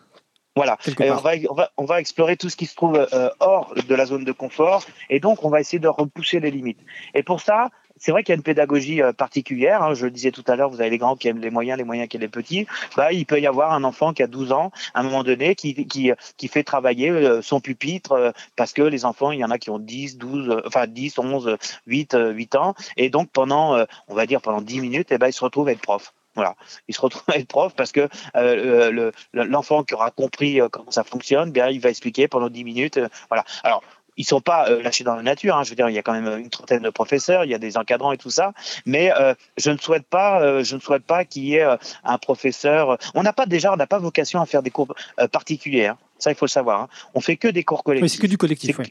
Voilà. 0.56 0.76
quelque 0.76 1.02
Et 1.02 1.10
on, 1.10 1.14
part. 1.14 1.22
va, 1.22 1.32
on, 1.50 1.54
va, 1.54 1.70
on 1.78 1.84
va 1.84 2.00
explorer 2.00 2.36
tout 2.36 2.48
ce 2.50 2.56
qui 2.56 2.66
se 2.66 2.76
trouve 2.76 2.96
euh, 3.12 3.30
hors 3.40 3.74
de 3.74 3.94
la 3.94 4.04
zone 4.06 4.24
de 4.24 4.32
confort. 4.32 4.84
Et 5.10 5.18
donc, 5.18 5.44
on 5.44 5.48
va 5.48 5.60
essayer 5.60 5.78
de 5.80 5.88
repousser 5.88 6.40
les 6.40 6.50
limites. 6.50 6.78
Et 7.14 7.22
pour 7.22 7.40
ça, 7.40 7.70
c'est 8.04 8.12
vrai 8.12 8.22
qu'il 8.22 8.34
y 8.34 8.36
a 8.36 8.36
une 8.36 8.42
pédagogie 8.42 9.00
euh, 9.00 9.14
particulière. 9.14 9.82
hein. 9.82 9.94
Je 9.94 10.04
le 10.04 10.10
disais 10.10 10.30
tout 10.30 10.44
à 10.46 10.56
l'heure, 10.56 10.68
vous 10.68 10.82
avez 10.82 10.90
les 10.90 10.98
grands 10.98 11.16
qui 11.16 11.26
aiment 11.28 11.40
les 11.40 11.48
moyens, 11.48 11.78
les 11.78 11.84
moyens 11.84 12.06
qui 12.06 12.18
aiment 12.18 12.20
les 12.20 12.28
petits. 12.28 12.66
Bah, 12.98 13.12
il 13.14 13.24
peut 13.24 13.40
y 13.40 13.46
avoir 13.46 13.72
un 13.72 13.82
enfant 13.82 14.12
qui 14.12 14.22
a 14.22 14.26
12 14.26 14.52
ans, 14.52 14.72
à 14.92 15.00
un 15.00 15.04
moment 15.04 15.24
donné, 15.24 15.54
qui, 15.54 15.86
qui, 15.86 16.12
qui 16.36 16.48
fait 16.48 16.64
travailler 16.64 17.08
euh, 17.08 17.40
son 17.40 17.60
pupitre, 17.60 18.12
euh, 18.12 18.30
parce 18.56 18.74
que 18.74 18.82
les 18.82 19.06
enfants, 19.06 19.32
il 19.32 19.38
y 19.38 19.44
en 19.44 19.50
a 19.50 19.56
qui 19.56 19.70
ont 19.70 19.78
10, 19.78 20.18
12, 20.18 20.50
euh, 20.50 20.60
enfin 20.66 20.86
10, 20.86 21.18
11, 21.18 21.56
8, 21.86 22.12
euh, 22.12 22.30
8 22.32 22.56
ans. 22.56 22.74
Et 22.98 23.08
donc, 23.08 23.30
pendant, 23.30 23.74
euh, 23.74 23.84
on 24.08 24.14
va 24.14 24.26
dire, 24.26 24.42
pendant 24.42 24.60
10 24.60 24.80
minutes, 24.82 25.08
eh 25.10 25.16
ben, 25.16 25.32
se 25.32 25.42
retrouvent 25.42 25.68
à 25.68 25.72
être 25.72 25.80
prof. 25.80 26.12
Voilà, 26.34 26.56
il 26.88 26.94
se 26.94 27.00
retrouve 27.00 27.22
à 27.28 27.38
être 27.38 27.48
prof 27.48 27.72
parce 27.74 27.92
que 27.92 28.08
euh, 28.36 28.90
le- 28.90 29.12
le- 29.32 29.44
l'enfant 29.44 29.82
qui 29.84 29.94
aura 29.94 30.10
compris 30.10 30.60
euh, 30.60 30.68
comment 30.68 30.90
ça 30.90 31.04
fonctionne, 31.04 31.52
bien 31.52 31.68
il 31.70 31.80
va 31.80 31.88
expliquer 31.90 32.28
pendant 32.28 32.48
10 32.50 32.64
minutes. 32.64 32.98
euh, 32.98 33.08
voilà. 33.30 33.44
Alors 33.62 33.82
ils 34.16 34.24
sont 34.24 34.40
pas 34.40 34.68
euh, 34.68 34.82
lâchés 34.82 35.04
dans 35.04 35.16
la 35.16 35.22
nature. 35.22 35.56
Hein, 35.56 35.62
je 35.64 35.70
veux 35.70 35.76
dire, 35.76 35.88
il 35.88 35.94
y 35.94 35.98
a 35.98 36.02
quand 36.02 36.12
même 36.12 36.38
une 36.38 36.50
trentaine 36.50 36.82
de 36.82 36.90
professeurs, 36.90 37.44
il 37.44 37.50
y 37.50 37.54
a 37.54 37.58
des 37.58 37.76
encadrants 37.76 38.12
et 38.12 38.18
tout 38.18 38.30
ça. 38.30 38.52
Mais 38.86 39.12
euh, 39.18 39.34
je 39.56 39.70
ne 39.70 39.76
souhaite 39.78 40.06
pas, 40.06 40.40
euh, 40.42 40.62
je 40.64 40.76
ne 40.76 40.80
souhaite 40.80 41.04
pas 41.04 41.24
qu'il 41.24 41.44
y 41.44 41.54
ait 41.56 41.62
euh, 41.64 41.76
un 42.04 42.18
professeur. 42.18 42.98
On 43.14 43.22
n'a 43.22 43.32
pas 43.32 43.46
déjà, 43.46 43.72
on 43.72 43.76
n'a 43.76 43.86
pas 43.86 43.98
vocation 43.98 44.40
à 44.40 44.46
faire 44.46 44.62
des 44.62 44.70
cours 44.70 44.94
euh, 45.20 45.28
particuliers. 45.28 45.86
hein. 45.86 45.98
Ça, 46.18 46.30
il 46.30 46.34
faut 46.36 46.44
le 46.46 46.50
savoir. 46.50 46.80
hein. 46.82 46.88
On 47.14 47.20
fait 47.20 47.36
que 47.36 47.48
des 47.48 47.64
cours 47.64 47.78
Oui, 47.80 47.84
collectifs. 47.98 48.12
c'est 48.12 48.22
que 48.22 48.26
du 48.26 48.38
collectif. 48.38 48.78
Ouais. 48.78 48.86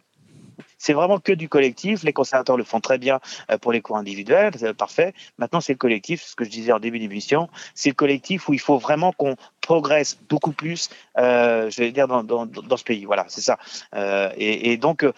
C'est 0.83 0.93
vraiment 0.93 1.17
que 1.17 1.31
du 1.31 1.47
collectif. 1.47 2.03
Les 2.03 2.11
conservateurs 2.11 2.57
le 2.57 2.65
font 2.65 2.81
très 2.81 2.97
bien 2.97 3.21
euh, 3.49 3.57
pour 3.57 3.71
les 3.71 3.79
cours 3.79 3.95
individuels, 3.95 4.51
c'est 4.57 4.73
parfait. 4.73 5.13
Maintenant, 5.37 5.61
c'est 5.61 5.71
le 5.71 5.77
collectif, 5.77 6.21
ce 6.23 6.35
que 6.35 6.43
je 6.43 6.49
disais 6.49 6.73
en 6.73 6.79
début 6.79 6.99
d'émission, 6.99 7.47
c'est 7.73 7.89
le 7.89 7.95
collectif 7.95 8.49
où 8.49 8.53
il 8.53 8.59
faut 8.59 8.77
vraiment 8.77 9.13
qu'on 9.13 9.37
progresse 9.61 10.19
beaucoup 10.29 10.51
plus, 10.51 10.89
euh, 11.17 11.69
je 11.69 11.81
vais 11.81 11.91
dire, 11.93 12.09
dans, 12.09 12.23
dans, 12.23 12.45
dans 12.45 12.77
ce 12.77 12.83
pays. 12.83 13.05
Voilà, 13.05 13.23
c'est 13.29 13.39
ça. 13.39 13.57
Euh, 13.95 14.29
et, 14.35 14.75
donc, 14.75 15.05
euh, 15.05 15.13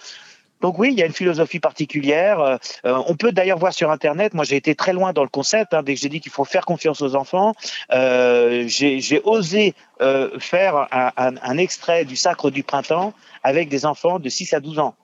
donc 0.62 0.78
oui, 0.78 0.90
il 0.92 1.00
y 1.00 1.02
a 1.02 1.08
une 1.08 1.14
philosophie 1.14 1.60
particulière. 1.60 2.40
Euh, 2.40 2.58
on 2.84 3.16
peut 3.16 3.32
d'ailleurs 3.32 3.58
voir 3.58 3.74
sur 3.74 3.90
Internet, 3.90 4.34
moi 4.36 4.46
j'ai 4.46 4.56
été 4.56 4.76
très 4.76 4.94
loin 4.94 5.14
dans 5.14 5.24
le 5.24 5.30
concept, 5.30 5.74
hein, 5.74 5.82
dès 5.82 5.96
que 5.96 6.00
j'ai 6.00 6.10
dit 6.10 6.22
qu'il 6.22 6.32
faut 6.32 6.46
faire 6.46 6.66
confiance 6.66 7.02
aux 7.02 7.16
enfants, 7.16 7.54
euh, 7.92 8.64
j'ai 8.68 9.22
osé 9.24 9.74
euh, 10.02 10.40
faire 10.40 10.88
un, 10.92 11.12
un, 11.18 11.36
un, 11.42 11.58
extrait 11.58 12.06
du 12.06 12.16
Sacre 12.16 12.52
du 12.52 12.64
Printemps 12.64 13.14
avec 13.44 13.68
des 13.70 13.86
enfants 13.86 14.20
de 14.20 14.30
6 14.30 14.54
à 14.54 14.60
12 14.60 14.80
ans. 14.80 14.96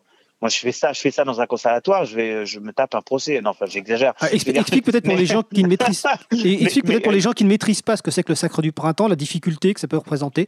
Moi, 0.42 0.50
je 0.50 0.58
fais 0.58 0.72
ça, 0.72 0.92
je 0.92 1.00
fais 1.00 1.12
ça 1.12 1.24
dans 1.24 1.40
un 1.40 1.46
conservatoire, 1.46 2.06
je 2.06 2.16
vais, 2.16 2.46
je 2.46 2.60
me 2.60 2.74
tape 2.74 2.96
un 2.96 3.02
procès. 3.02 3.40
Non, 3.42 3.52
enfin, 3.52 3.66
j'exagère. 3.68 4.14
Ah, 4.20 4.32
explique, 4.32 4.58
explique 4.58 4.86
peut-être 4.86 5.06
pour 5.06 5.16
les 5.16 5.28
gens 5.28 5.44
qui 5.44 5.64
ne 5.64 5.68
maîtrisent, 5.68 6.04
explique 6.32 6.86
peut-être 6.86 7.04
pour 7.04 7.12
les 7.12 7.22
gens 7.22 7.32
qui 7.32 7.44
ne 7.44 7.50
maîtrisent 7.50 7.84
pas 7.84 7.96
ce 7.96 8.02
que 8.02 8.10
c'est 8.10 8.24
que 8.24 8.32
le 8.32 8.36
Sacre 8.36 8.62
du 8.62 8.72
Printemps, 8.72 9.08
la 9.08 9.16
difficulté 9.16 9.74
que 9.74 9.80
ça 9.80 9.88
peut 9.88 9.98
représenter. 9.98 10.48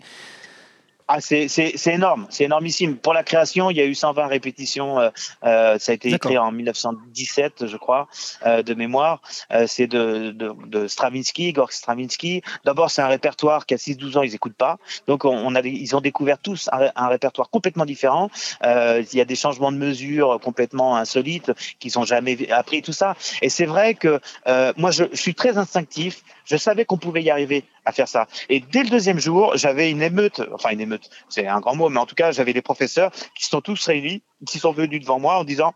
Ah, 1.07 1.19
c'est 1.19 1.47
énorme, 1.87 2.27
c'est 2.29 2.45
énormissime. 2.45 2.97
Pour 2.97 3.13
la 3.13 3.23
création, 3.23 3.69
il 3.69 3.77
y 3.77 3.81
a 3.81 3.85
eu 3.85 3.93
120 3.95 4.27
répétitions. 4.27 4.99
Euh, 4.99 5.09
euh, 5.43 5.77
ça 5.77 5.91
a 5.91 5.95
été 5.95 6.09
écrit 6.13 6.37
en 6.37 6.51
1917, 6.51 7.67
je 7.67 7.77
crois, 7.77 8.07
euh, 8.45 8.63
de 8.63 8.73
mémoire. 8.73 9.21
Euh, 9.51 9.65
c'est 9.67 9.87
de, 9.87 10.31
de, 10.31 10.53
de, 10.65 10.87
Stravinsky, 10.87 11.51
Gork 11.51 11.73
Stravinsky. 11.73 12.41
D'abord, 12.63 12.89
c'est 12.89 13.01
un 13.01 13.07
répertoire 13.07 13.65
qui 13.65 13.73
a 13.73 13.77
6-12 13.77 14.17
ans, 14.17 14.21
ils 14.21 14.31
n'écoutent 14.31 14.55
pas. 14.55 14.77
Donc, 15.07 15.25
on, 15.25 15.35
on 15.35 15.55
a, 15.55 15.61
ils 15.61 15.95
ont 15.95 16.01
découvert 16.01 16.37
tous 16.37 16.69
un, 16.71 16.89
un 16.95 17.07
répertoire 17.07 17.49
complètement 17.49 17.85
différent. 17.85 18.29
Euh, 18.63 19.03
il 19.11 19.17
y 19.17 19.21
a 19.21 19.25
des 19.25 19.35
changements 19.35 19.71
de 19.71 19.77
mesure 19.77 20.39
complètement 20.41 20.95
insolites 20.95 21.51
qu'ils 21.79 21.91
n'ont 21.95 22.05
jamais 22.05 22.49
appris, 22.51 22.81
tout 22.81 22.93
ça. 22.93 23.15
Et 23.41 23.49
c'est 23.49 23.65
vrai 23.65 23.93
que 23.93 24.21
euh, 24.47 24.71
moi, 24.77 24.91
je, 24.91 25.03
je 25.11 25.21
suis 25.21 25.35
très 25.35 25.57
instinctif. 25.57 26.23
Je 26.45 26.57
savais 26.57 26.85
qu'on 26.85 26.97
pouvait 26.97 27.23
y 27.23 27.29
arriver 27.29 27.65
à 27.85 27.91
faire 27.91 28.07
ça. 28.07 28.27
Et 28.49 28.59
dès 28.59 28.83
le 28.83 28.89
deuxième 28.89 29.19
jour, 29.19 29.55
j'avais 29.55 29.91
une 29.91 30.01
émeute, 30.01 30.41
enfin 30.53 30.69
une 30.71 30.81
émeute, 30.81 31.09
c'est 31.29 31.47
un 31.47 31.59
grand 31.59 31.75
mot, 31.75 31.89
mais 31.89 31.99
en 31.99 32.05
tout 32.05 32.15
cas, 32.15 32.31
j'avais 32.31 32.53
des 32.53 32.61
professeurs 32.61 33.11
qui 33.35 33.45
sont 33.45 33.61
tous 33.61 33.85
réunis, 33.85 34.23
qui 34.45 34.59
sont 34.59 34.71
venus 34.71 35.01
devant 35.01 35.19
moi 35.19 35.39
en 35.39 35.43
disant 35.43 35.73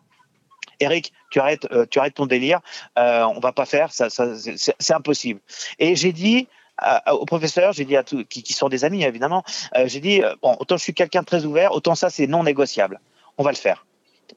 Eric, 0.80 1.14
tu 1.32 1.40
arrêtes, 1.40 1.68
euh, 1.72 1.86
tu 1.90 2.00
arrêtes 2.00 2.16
ton 2.16 2.26
délire, 2.26 2.60
euh, 2.98 3.24
on 3.24 3.40
va 3.40 3.52
pas 3.52 3.66
faire, 3.66 3.92
ça, 3.92 4.10
c'est 4.10 4.94
impossible. 4.94 5.40
Et 5.80 5.96
j'ai 5.96 6.14
dit 6.14 6.48
euh, 6.86 7.12
aux 7.14 7.26
professeurs, 7.26 7.74
j'ai 7.74 7.86
dit 7.86 7.98
à 7.98 8.04
tous, 8.04 8.24
qui, 8.26 8.44
qui, 8.44 8.54
sont 8.54 8.70
des 8.70 8.86
amis 8.86 9.04
évidemment, 9.04 9.44
euh, 9.76 9.88
j'ai 9.88 10.00
dit 10.00 10.22
bon, 10.44 10.56
autant 10.60 10.78
je 10.78 10.84
suis 10.84 10.94
quelqu'un 10.94 11.22
de 11.22 11.26
très 11.26 11.46
ouvert, 11.46 11.72
autant 11.72 11.96
ça 11.96 12.10
c'est 12.10 12.28
non 12.28 12.44
négociable. 12.44 13.00
On 13.38 13.44
va 13.44 13.52
le 13.52 13.58
faire 13.58 13.86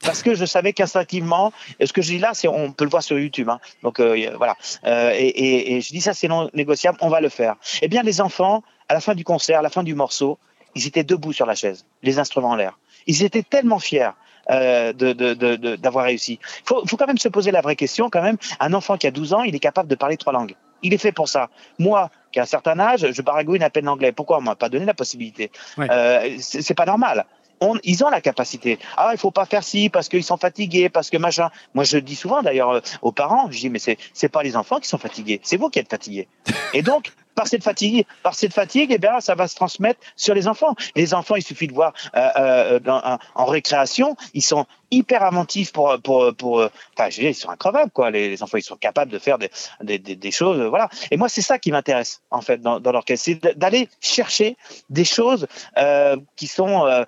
parce 0.02 0.22
que 0.22 0.34
je 0.34 0.44
savais 0.44 0.72
qu'instinctivement, 0.72 1.52
ce 1.84 1.92
que 1.92 2.02
je 2.02 2.08
dis 2.08 2.18
là, 2.18 2.30
c'est 2.34 2.48
on 2.48 2.72
peut 2.72 2.84
le 2.84 2.90
voir 2.90 3.02
sur 3.02 3.18
YouTube. 3.18 3.48
Hein, 3.48 3.60
donc 3.82 4.00
euh, 4.00 4.30
voilà. 4.36 4.56
Euh, 4.84 5.12
et, 5.14 5.28
et, 5.28 5.76
et, 5.76 5.80
je 5.80 5.90
dis 5.90 6.00
ça, 6.00 6.14
c'est 6.14 6.28
non 6.28 6.50
négociable, 6.54 6.98
on 7.00 7.08
va 7.08 7.20
le 7.20 7.28
faire. 7.28 7.56
Eh 7.82 7.88
bien, 7.88 8.02
les 8.02 8.20
enfants, 8.20 8.62
à 8.88 8.94
la 8.94 9.00
fin 9.00 9.14
du 9.14 9.24
concert, 9.24 9.58
à 9.58 9.62
la 9.62 9.70
fin 9.70 9.82
du 9.82 9.94
morceau, 9.94 10.38
ils 10.74 10.86
étaient 10.86 11.04
debout 11.04 11.32
sur 11.32 11.46
la 11.46 11.54
chaise, 11.54 11.84
les 12.02 12.18
instruments 12.18 12.50
en 12.50 12.56
l'air. 12.56 12.78
Ils 13.06 13.22
étaient 13.22 13.42
tellement 13.42 13.78
fiers. 13.78 14.10
Euh, 14.50 14.92
d'avoir 14.92 15.14
de, 15.14 15.54
de, 15.54 15.76
de, 15.76 15.88
réussi. 15.98 16.40
Il 16.42 16.66
faut, 16.66 16.84
faut 16.84 16.96
quand 16.96 17.06
même 17.06 17.18
se 17.18 17.28
poser 17.28 17.52
la 17.52 17.60
vraie 17.60 17.76
question, 17.76 18.10
quand 18.10 18.22
même. 18.22 18.36
Un 18.58 18.72
enfant 18.74 18.96
qui 18.96 19.06
a 19.06 19.12
12 19.12 19.32
ans, 19.32 19.42
il 19.42 19.54
est 19.54 19.60
capable 19.60 19.88
de 19.88 19.94
parler 19.94 20.16
trois 20.16 20.32
langues. 20.32 20.56
Il 20.82 20.92
est 20.92 20.98
fait 20.98 21.12
pour 21.12 21.28
ça. 21.28 21.50
Moi, 21.78 22.10
qui 22.32 22.40
a 22.40 22.42
un 22.42 22.46
certain 22.46 22.80
âge, 22.80 23.06
je 23.12 23.22
baragouine 23.22 23.62
à 23.62 23.70
peine 23.70 23.84
l'anglais. 23.84 24.10
Pourquoi? 24.10 24.38
On 24.38 24.40
m'a 24.40 24.56
pas 24.56 24.68
donné 24.68 24.86
la 24.86 24.94
possibilité 24.94 25.52
ouais. 25.78 25.88
euh, 25.88 26.36
C'est 26.40 26.74
pas 26.74 26.86
normal 26.86 27.26
on, 27.60 27.78
ils 27.84 28.04
ont 28.04 28.08
la 28.08 28.20
capacité. 28.20 28.78
Ah, 28.96 29.10
il 29.12 29.18
faut 29.18 29.30
pas 29.30 29.46
faire 29.46 29.62
ci 29.62 29.88
parce 29.88 30.08
qu'ils 30.08 30.24
sont 30.24 30.36
fatigués, 30.36 30.88
parce 30.88 31.10
que 31.10 31.16
machin. 31.16 31.50
Moi, 31.74 31.84
je 31.84 31.98
dis 31.98 32.16
souvent 32.16 32.42
d'ailleurs 32.42 32.70
euh, 32.70 32.80
aux 33.02 33.12
parents, 33.12 33.50
je 33.50 33.58
dis 33.58 33.70
mais 33.70 33.78
c'est 33.78 33.98
c'est 34.12 34.28
pas 34.28 34.42
les 34.42 34.56
enfants 34.56 34.78
qui 34.78 34.88
sont 34.88 34.98
fatigués, 34.98 35.40
c'est 35.42 35.56
vous 35.56 35.68
qui 35.68 35.78
êtes 35.78 35.90
fatigués. 35.90 36.28
Et 36.74 36.82
donc 36.82 37.12
par 37.34 37.46
cette 37.46 37.64
fatigue, 37.64 38.04
par 38.22 38.34
cette 38.34 38.52
fatigue, 38.52 38.90
eh 38.92 38.98
bien, 38.98 39.20
ça 39.20 39.34
va 39.34 39.48
se 39.48 39.54
transmettre 39.54 40.00
sur 40.16 40.34
les 40.34 40.46
enfants. 40.48 40.74
Les 40.94 41.14
enfants, 41.14 41.36
il 41.36 41.42
suffit 41.42 41.68
de 41.68 41.72
voir 41.72 41.94
euh, 42.14 42.28
euh, 42.36 42.80
dans, 42.80 43.18
en 43.34 43.44
récréation, 43.46 44.16
ils 44.34 44.42
sont 44.42 44.66
hyper 44.90 45.22
inventifs 45.22 45.72
pour 45.72 45.96
pour 46.02 46.34
pour. 46.34 46.58
Enfin, 46.58 47.10
je 47.10 47.16
veux 47.16 47.22
dire, 47.22 47.30
ils 47.30 47.34
sont 47.34 47.50
incroyables, 47.50 47.90
quoi. 47.90 48.10
Les, 48.10 48.42
enfants, 48.42 48.58
ils 48.58 48.62
sont 48.62 48.76
capables 48.76 49.10
de 49.10 49.18
faire 49.18 49.38
des 49.38 49.50
des, 49.82 49.98
des, 49.98 50.30
choses, 50.30 50.60
voilà. 50.60 50.88
Et 51.10 51.16
moi, 51.16 51.28
c'est 51.28 51.42
ça 51.42 51.58
qui 51.58 51.70
m'intéresse 51.72 52.22
en 52.30 52.40
fait 52.40 52.60
dans, 52.60 52.80
dans 52.80 52.92
l'orchestre, 52.92 53.24
c'est 53.24 53.56
d'aller 53.56 53.88
chercher 54.00 54.56
des 54.88 55.04
choses 55.04 55.46
euh, 55.78 56.16
qui 56.36 56.46
sont. 56.46 56.86
Euh, 56.86 57.04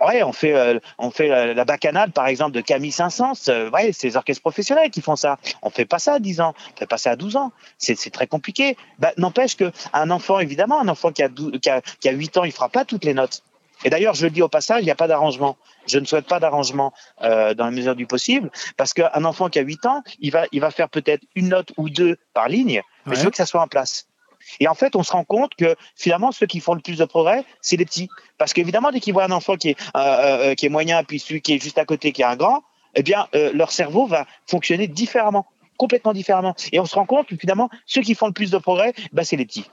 ouais, 0.00 0.22
on 0.22 0.32
fait 0.32 0.54
euh, 0.54 0.78
on 0.98 1.10
fait 1.10 1.28
la, 1.28 1.64
bacchanale, 1.64 2.12
par 2.12 2.26
exemple, 2.26 2.52
de 2.52 2.60
Camille 2.60 2.92
Saint-Saëns. 2.92 3.70
ouais, 3.72 3.92
c'est 3.92 4.08
les 4.08 4.16
orchestres 4.16 4.42
professionnels 4.42 4.90
qui 4.90 5.00
font 5.00 5.16
ça. 5.16 5.38
On 5.62 5.70
fait 5.70 5.86
pas 5.86 5.98
ça 5.98 6.14
à 6.14 6.18
10 6.18 6.40
ans, 6.40 6.54
on 6.74 6.78
fait 6.78 6.86
pas 6.86 6.98
ça 6.98 7.12
à 7.12 7.16
12 7.16 7.36
ans. 7.36 7.52
C'est 7.78 8.10
très 8.10 8.26
compliqué. 8.26 8.76
Bah, 8.98 9.12
n'empêche 9.16 9.56
que 9.56 9.72
un 9.92 10.10
enfant, 10.10 10.38
évidemment, 10.38 10.80
un 10.80 10.88
enfant 10.88 11.12
qui 11.12 11.22
a, 11.22 11.28
12, 11.28 11.58
qui 11.60 11.70
a, 11.70 11.80
qui 12.00 12.08
a 12.08 12.12
8 12.12 12.36
ans, 12.38 12.44
il 12.44 12.52
fera 12.52 12.68
pas 12.68 12.84
toutes 12.84 13.04
les 13.04 13.14
notes. 13.14 13.42
Et 13.84 13.90
d'ailleurs, 13.90 14.14
je 14.14 14.24
le 14.24 14.30
dis 14.30 14.42
au 14.42 14.48
passage, 14.48 14.82
il 14.82 14.86
n'y 14.86 14.90
a 14.90 14.96
pas 14.96 15.08
d'arrangement. 15.08 15.56
Je 15.86 15.98
ne 15.98 16.04
souhaite 16.04 16.26
pas 16.26 16.40
d'arrangement 16.40 16.92
euh, 17.22 17.54
dans 17.54 17.66
la 17.66 17.70
mesure 17.70 17.94
du 17.94 18.06
possible, 18.06 18.50
parce 18.76 18.94
qu'un 18.94 19.24
enfant 19.24 19.48
qui 19.48 19.58
a 19.58 19.62
8 19.62 19.86
ans, 19.86 20.02
il 20.20 20.30
va, 20.30 20.46
il 20.52 20.60
va 20.60 20.70
faire 20.70 20.88
peut-être 20.88 21.22
une 21.34 21.48
note 21.48 21.72
ou 21.76 21.90
deux 21.90 22.16
par 22.32 22.48
ligne, 22.48 22.82
mais 23.06 23.12
ouais. 23.12 23.18
je 23.18 23.24
veux 23.24 23.30
que 23.30 23.36
ça 23.36 23.46
soit 23.46 23.60
en 23.60 23.68
place. 23.68 24.08
Et 24.60 24.68
en 24.68 24.74
fait, 24.74 24.96
on 24.96 25.02
se 25.02 25.12
rend 25.12 25.24
compte 25.24 25.54
que 25.54 25.74
finalement, 25.96 26.32
ceux 26.32 26.46
qui 26.46 26.60
font 26.60 26.74
le 26.74 26.80
plus 26.80 26.98
de 26.98 27.04
progrès, 27.04 27.44
c'est 27.60 27.76
les 27.76 27.84
petits. 27.84 28.08
Parce 28.38 28.52
qu'évidemment, 28.52 28.90
dès 28.90 29.00
qu'ils 29.00 29.12
voient 29.12 29.24
un 29.24 29.30
enfant 29.30 29.56
qui 29.56 29.70
est, 29.70 29.80
euh, 29.96 30.00
euh, 30.00 30.54
qui 30.54 30.66
est 30.66 30.70
moyen, 30.70 31.02
puis 31.04 31.18
celui 31.18 31.40
qui 31.40 31.54
est 31.54 31.62
juste 31.62 31.78
à 31.78 31.84
côté, 31.84 32.12
qui 32.12 32.22
est 32.22 32.26
un 32.26 32.36
grand, 32.36 32.62
eh 32.94 33.02
bien, 33.02 33.26
euh, 33.34 33.50
leur 33.54 33.72
cerveau 33.72 34.06
va 34.06 34.26
fonctionner 34.46 34.86
différemment 34.86 35.46
complètement 35.76 36.12
différemment. 36.12 36.54
Et 36.72 36.78
on 36.78 36.86
se 36.86 36.94
rend 36.94 37.04
compte 37.04 37.26
que 37.26 37.36
finalement, 37.36 37.68
ceux 37.84 38.02
qui 38.02 38.14
font 38.14 38.26
le 38.26 38.32
plus 38.32 38.50
de 38.50 38.58
progrès, 38.58 38.94
bah, 39.12 39.24
c'est 39.24 39.36
les 39.36 39.44
petits. 39.44 39.68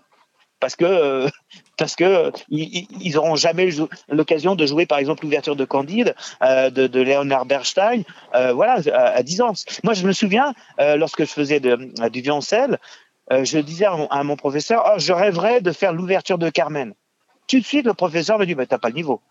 Parce 0.62 0.78
que, 0.78 0.86
euh, 0.86 1.28
parce 1.78 1.98
que 1.98 2.32
ils, 2.50 2.88
ils 3.02 3.18
auront 3.18 3.36
jamais 3.36 3.68
l'occasion 4.08 4.56
de 4.56 4.66
jouer, 4.66 4.86
par 4.86 5.00
exemple, 5.00 5.24
l'ouverture 5.24 5.58
de 5.58 5.66
Candide 5.66 6.16
euh, 6.42 6.70
de, 6.70 6.88
de 6.88 7.02
Leonard 7.02 7.46
Bernstein, 7.46 8.04
euh, 8.36 8.54
voilà, 8.54 8.78
à, 8.94 9.18
à, 9.18 9.24
10 9.24 9.42
ans. 9.42 9.54
Moi, 9.84 9.94
je 9.94 10.08
me 10.08 10.14
souviens, 10.14 10.54
euh, 10.80 10.96
lorsque 10.96 11.26
je 11.26 11.34
faisais 11.34 11.60
du 11.60 12.22
violoncelle, 12.22 12.80
euh, 13.32 13.44
je 13.44 13.58
disais 13.60 13.86
à 13.86 14.24
mon, 14.24 14.36
professeur, 14.36 14.84
oh, 14.88 15.00
je 15.00 15.14
rêverais 15.14 15.62
de 15.62 15.72
faire 15.72 15.94
l'ouverture 15.94 16.38
de 16.38 16.50
Carmen. 16.50 16.94
Tout 17.48 17.60
de 17.60 17.66
suite, 17.66 17.86
le 17.86 17.94
professeur 17.94 18.38
me 18.40 18.46
dit, 18.46 18.56
bah, 18.56 18.66
t'as 18.66 18.78
pas 18.78 18.90
le 18.90 18.96
niveau. 18.96 19.22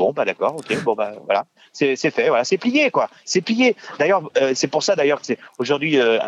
Bon, 0.00 0.14
bah 0.14 0.24
d'accord, 0.24 0.56
ok, 0.56 0.82
bon, 0.82 0.94
bah 0.94 1.12
voilà, 1.26 1.44
c'est 1.74 1.94
fait, 1.94 2.28
voilà, 2.30 2.42
c'est 2.42 2.56
plié, 2.56 2.90
quoi, 2.90 3.10
c'est 3.26 3.42
plié. 3.42 3.76
D'ailleurs, 3.98 4.22
euh, 4.38 4.52
c'est 4.54 4.66
pour 4.66 4.82
ça, 4.82 4.96
d'ailleurs, 4.96 5.20
que 5.20 5.26
c'est 5.26 5.38
aujourd'hui, 5.58 6.00
euh, 6.00 6.18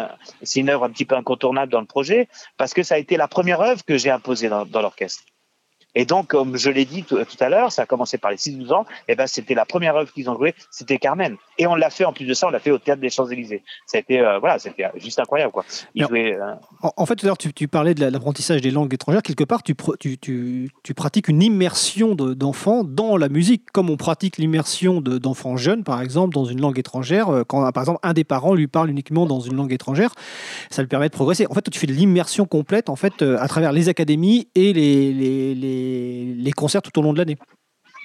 c'est 0.42 0.60
une 0.60 0.68
œuvre 0.68 0.84
un 0.84 0.90
petit 0.90 1.06
peu 1.06 1.14
incontournable 1.14 1.72
dans 1.72 1.80
le 1.80 1.86
projet, 1.86 2.28
parce 2.58 2.74
que 2.74 2.82
ça 2.82 2.96
a 2.96 2.98
été 2.98 3.16
la 3.16 3.28
première 3.28 3.62
œuvre 3.62 3.82
que 3.82 3.96
j'ai 3.96 4.10
imposée 4.10 4.50
dans, 4.50 4.66
dans 4.66 4.82
l'orchestre. 4.82 5.22
Et 5.94 6.06
donc, 6.06 6.28
comme 6.28 6.56
je 6.56 6.70
l'ai 6.70 6.84
dit 6.84 7.02
tout, 7.02 7.16
tout, 7.16 7.36
à 7.40 7.48
l'heure, 7.48 7.70
ça 7.70 7.82
a 7.82 7.86
commencé 7.86 8.16
par 8.18 8.30
les 8.30 8.36
6-12 8.36 8.72
ans, 8.72 8.86
et 9.08 9.14
ben 9.14 9.26
c'était 9.26 9.54
la 9.54 9.66
première 9.66 9.94
œuvre 9.96 10.12
qu'ils 10.12 10.30
ont 10.30 10.34
jouée, 10.34 10.54
c'était 10.70 10.98
Carmen. 10.98 11.36
Et 11.58 11.66
on 11.66 11.74
l'a 11.74 11.90
fait, 11.90 12.04
en 12.04 12.12
plus 12.12 12.24
de 12.24 12.34
ça, 12.34 12.46
on 12.46 12.50
l'a 12.50 12.60
fait 12.60 12.70
au 12.70 12.78
Théâtre 12.78 13.00
des 13.00 13.10
Champs-Élysées. 13.10 13.62
Ça 13.86 13.98
a 13.98 14.00
été, 14.00 14.20
euh, 14.20 14.38
voilà, 14.38 14.58
c'était 14.58 14.86
juste 14.96 15.18
incroyable, 15.18 15.52
quoi. 15.52 15.64
Ils 15.94 16.06
jouaient, 16.06 16.34
euh... 16.34 16.54
en, 16.82 16.92
en, 16.96 17.06
fait, 17.06 17.16
tout 17.16 17.26
à 17.26 17.28
l'heure, 17.28 17.38
tu, 17.38 17.52
tu, 17.52 17.68
parlais 17.68 17.94
de 17.94 18.04
l'apprentissage 18.06 18.62
des 18.62 18.70
langues 18.70 18.92
étrangères. 18.94 19.22
Quelque 19.22 19.44
part, 19.44 19.62
tu, 19.62 19.74
tu, 20.00 20.70
tu 20.82 20.94
pratiques 20.94 21.28
une 21.28 21.42
immersion 21.42 22.14
d'enfants 22.14 22.84
de, 22.84 22.90
dans 22.90 23.16
la 23.16 23.28
musique, 23.28 23.70
comme 23.72 23.90
on 23.90 23.96
pratique 23.96 24.38
l'immersion 24.38 25.00
d'enfants 25.00 25.56
jeunes, 25.56 25.84
par 25.84 26.00
exemple, 26.00 26.34
dans 26.34 26.44
une 26.46 26.60
langue 26.60 26.78
étrangère. 26.78 27.28
euh, 27.28 27.44
Quand, 27.44 27.70
par 27.72 27.82
exemple, 27.82 28.00
un 28.02 28.14
des 28.14 28.24
parents 28.24 28.54
lui 28.54 28.66
parle 28.66 28.90
uniquement 28.90 29.26
dans 29.26 29.40
une 29.40 29.56
langue 29.56 29.72
étrangère, 29.72 30.14
ça 30.70 30.80
lui 30.82 30.88
permet 30.88 31.08
de 31.08 31.14
progresser. 31.14 31.46
En 31.50 31.54
fait, 31.54 31.68
tu 31.70 31.78
fais 31.78 31.86
de 31.86 31.92
l'immersion 31.92 32.46
complète, 32.46 32.88
en 32.88 32.96
fait, 32.96 33.20
euh, 33.20 33.36
à 33.38 33.48
travers 33.48 33.72
les 33.72 33.88
académies 33.88 34.48
et 34.54 34.72
les, 34.72 35.12
les, 35.12 35.54
les 35.54 35.81
les, 35.82 36.52
concerts 36.52 36.82
tout 36.82 36.98
au 36.98 37.02
long 37.02 37.12
de 37.12 37.18
l'année. 37.18 37.36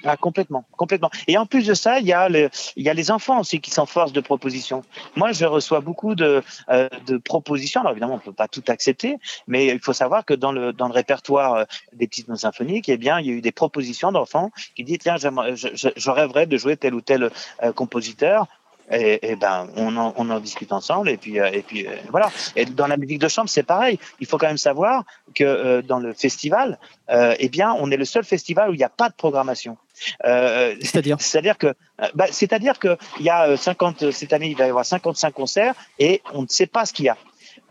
Ah, 0.04 0.16
complètement, 0.16 0.64
complètement. 0.76 1.10
Et 1.26 1.36
en 1.36 1.46
plus 1.46 1.66
de 1.66 1.74
ça, 1.74 1.98
il 1.98 2.06
y 2.06 2.12
a, 2.12 2.28
le, 2.28 2.50
il 2.76 2.84
y 2.84 2.88
a 2.88 2.94
les 2.94 3.10
enfants 3.10 3.40
aussi 3.40 3.60
qui 3.60 3.72
sont 3.72 3.84
force 3.84 4.12
de 4.12 4.20
proposition. 4.20 4.82
Moi, 5.16 5.32
je 5.32 5.44
reçois 5.44 5.80
beaucoup 5.80 6.14
de, 6.14 6.42
euh, 6.68 6.88
de 7.06 7.16
propositions. 7.16 7.80
Alors 7.80 7.92
évidemment, 7.92 8.14
on 8.14 8.18
peut 8.18 8.32
pas 8.32 8.46
tout 8.46 8.62
accepter, 8.68 9.16
mais 9.48 9.66
il 9.66 9.80
faut 9.80 9.92
savoir 9.92 10.24
que 10.24 10.34
dans 10.34 10.52
le, 10.52 10.72
dans 10.72 10.86
le 10.86 10.92
répertoire 10.92 11.54
euh, 11.54 11.64
des 11.94 12.06
petites 12.06 12.28
notes 12.28 12.38
symphoniques, 12.38 12.88
eh 12.88 12.96
bien, 12.96 13.18
il 13.18 13.26
y 13.26 13.30
a 13.30 13.32
eu 13.32 13.40
des 13.40 13.50
propositions 13.50 14.12
d'enfants 14.12 14.52
qui 14.76 14.84
disent 14.84 14.98
tiens, 15.00 15.16
je, 15.16 15.90
je, 15.96 16.10
rêverais 16.10 16.46
de 16.46 16.56
jouer 16.56 16.76
tel 16.76 16.94
ou 16.94 17.00
tel 17.00 17.30
euh, 17.64 17.72
compositeur. 17.72 18.46
Et, 18.90 19.30
et, 19.30 19.36
ben 19.36 19.68
on 19.76 19.96
en, 19.96 20.14
on 20.16 20.30
en 20.30 20.40
discute 20.40 20.72
ensemble 20.72 21.10
et 21.10 21.16
puis 21.16 21.36
et 21.36 21.62
puis 21.62 21.86
voilà. 22.10 22.30
Et 22.56 22.64
dans 22.64 22.86
la 22.86 22.96
musique 22.96 23.18
de 23.18 23.28
chambre 23.28 23.48
c'est 23.48 23.62
pareil. 23.62 23.98
Il 24.20 24.26
faut 24.26 24.38
quand 24.38 24.46
même 24.46 24.58
savoir 24.58 25.04
que 25.34 25.44
euh, 25.44 25.82
dans 25.82 25.98
le 25.98 26.12
festival 26.14 26.78
euh, 27.10 27.34
eh 27.38 27.48
bien 27.48 27.74
on 27.78 27.90
est 27.90 27.96
le 27.96 28.04
seul 28.04 28.24
festival 28.24 28.70
où 28.70 28.74
il 28.74 28.78
n'y 28.78 28.84
a 28.84 28.88
pas 28.88 29.08
de 29.08 29.14
programmation. 29.14 29.76
Euh, 30.24 30.74
c'est-à-dire? 30.80 31.20
c'est-à-dire 31.20 31.58
que 31.58 31.74
bah, 32.14 32.26
c'est-à-dire 32.30 32.78
que 32.78 32.96
il 33.18 33.26
y 33.26 33.30
a 33.30 33.56
50 33.56 34.10
cette 34.10 34.32
année 34.32 34.48
il 34.48 34.56
va 34.56 34.66
y 34.66 34.70
avoir 34.70 34.84
55 34.84 35.32
concerts 35.32 35.74
et 35.98 36.22
on 36.32 36.42
ne 36.42 36.48
sait 36.48 36.66
pas 36.66 36.86
ce 36.86 36.92
qu'il 36.92 37.06
y 37.06 37.08
a. 37.08 37.16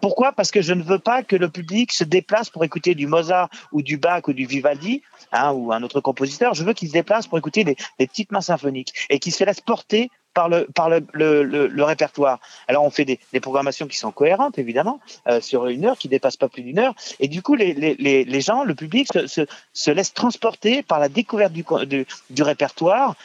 Pourquoi? 0.02 0.32
Parce 0.32 0.52
que 0.52 0.62
je 0.62 0.74
ne 0.74 0.84
veux 0.84 1.00
pas 1.00 1.24
que 1.24 1.36
le 1.36 1.50
public 1.50 1.92
se 1.92 2.04
déplace 2.04 2.50
pour 2.50 2.64
écouter 2.64 2.94
du 2.94 3.08
Mozart 3.08 3.50
ou 3.72 3.82
du 3.82 3.98
Bach 3.98 4.28
ou 4.28 4.34
du 4.34 4.46
Vivaldi 4.46 5.02
hein, 5.32 5.52
ou 5.52 5.72
un 5.72 5.82
autre 5.82 6.02
compositeur. 6.02 6.54
Je 6.54 6.64
veux 6.64 6.74
qu'il 6.74 6.90
se 6.90 6.94
déplace 6.94 7.28
pour 7.28 7.38
écouter 7.38 7.64
les 7.64 7.76
petites 7.98 8.32
mains 8.32 8.42
symphoniques 8.42 8.94
et 9.10 9.20
qu'il 9.20 9.34
se 9.34 9.44
laisse 9.44 9.62
porter 9.62 10.10
par 10.38 10.50
le 10.50 10.68
par 10.80 10.88
le, 10.94 11.00
le, 11.14 11.42
le- 11.44 11.66
le 11.80 11.84
répertoire. 11.84 12.40
Alors 12.68 12.84
on 12.84 12.92
fait 12.92 13.06
des, 13.12 13.20
des 13.34 13.40
programmations 13.48 13.88
qui 13.88 13.98
sont 13.98 14.12
cohérentes 14.12 14.60
évidemment 14.60 15.00
euh, 15.28 15.42
sur 15.42 15.66
une 15.66 15.84
heure 15.86 15.98
qui 15.98 16.10
dépasse 16.10 16.38
pas 16.38 16.48
plus 16.48 16.62
d'une 16.68 16.78
heure 16.84 16.94
et 17.20 17.28
du 17.28 17.42
coup 17.42 17.56
les, 17.56 17.74
les, 17.74 17.96
les, 17.96 18.24
les 18.24 18.42
gens, 18.42 18.64
le 18.64 18.76
public 18.76 19.08
se, 19.12 19.26
se, 19.26 19.42
se 19.74 19.90
laisse 19.90 20.14
transporter 20.14 20.84
par 20.84 21.00
la 21.00 21.10
découverte 21.10 21.54
du, 21.54 21.64
co- 21.64 21.86
du, 21.86 22.06
du 22.30 22.44
répertoire 22.44 23.16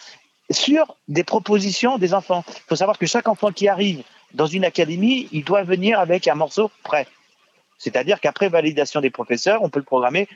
sur 0.50 0.96
des 1.08 1.24
propositions 1.24 1.98
des 1.98 2.14
enfants. 2.14 2.44
Il 2.48 2.62
faut 2.68 2.76
savoir 2.76 2.96
que 2.98 3.06
chaque 3.06 3.28
enfant 3.28 3.52
qui 3.52 3.68
arrive 3.68 4.02
dans 4.32 4.46
une 4.46 4.64
académie, 4.64 5.28
il 5.32 5.44
doit 5.44 5.64
venir 5.64 6.00
avec 6.00 6.26
un 6.28 6.34
morceau 6.34 6.70
prêt. 6.82 7.06
C'est-à-dire 7.76 8.20
qu'après 8.20 8.48
validation 8.48 9.00
des 9.02 9.10
professeurs, 9.10 9.62
on 9.62 9.68
peut 9.68 9.80
le 9.80 9.84
programmer 9.84 10.28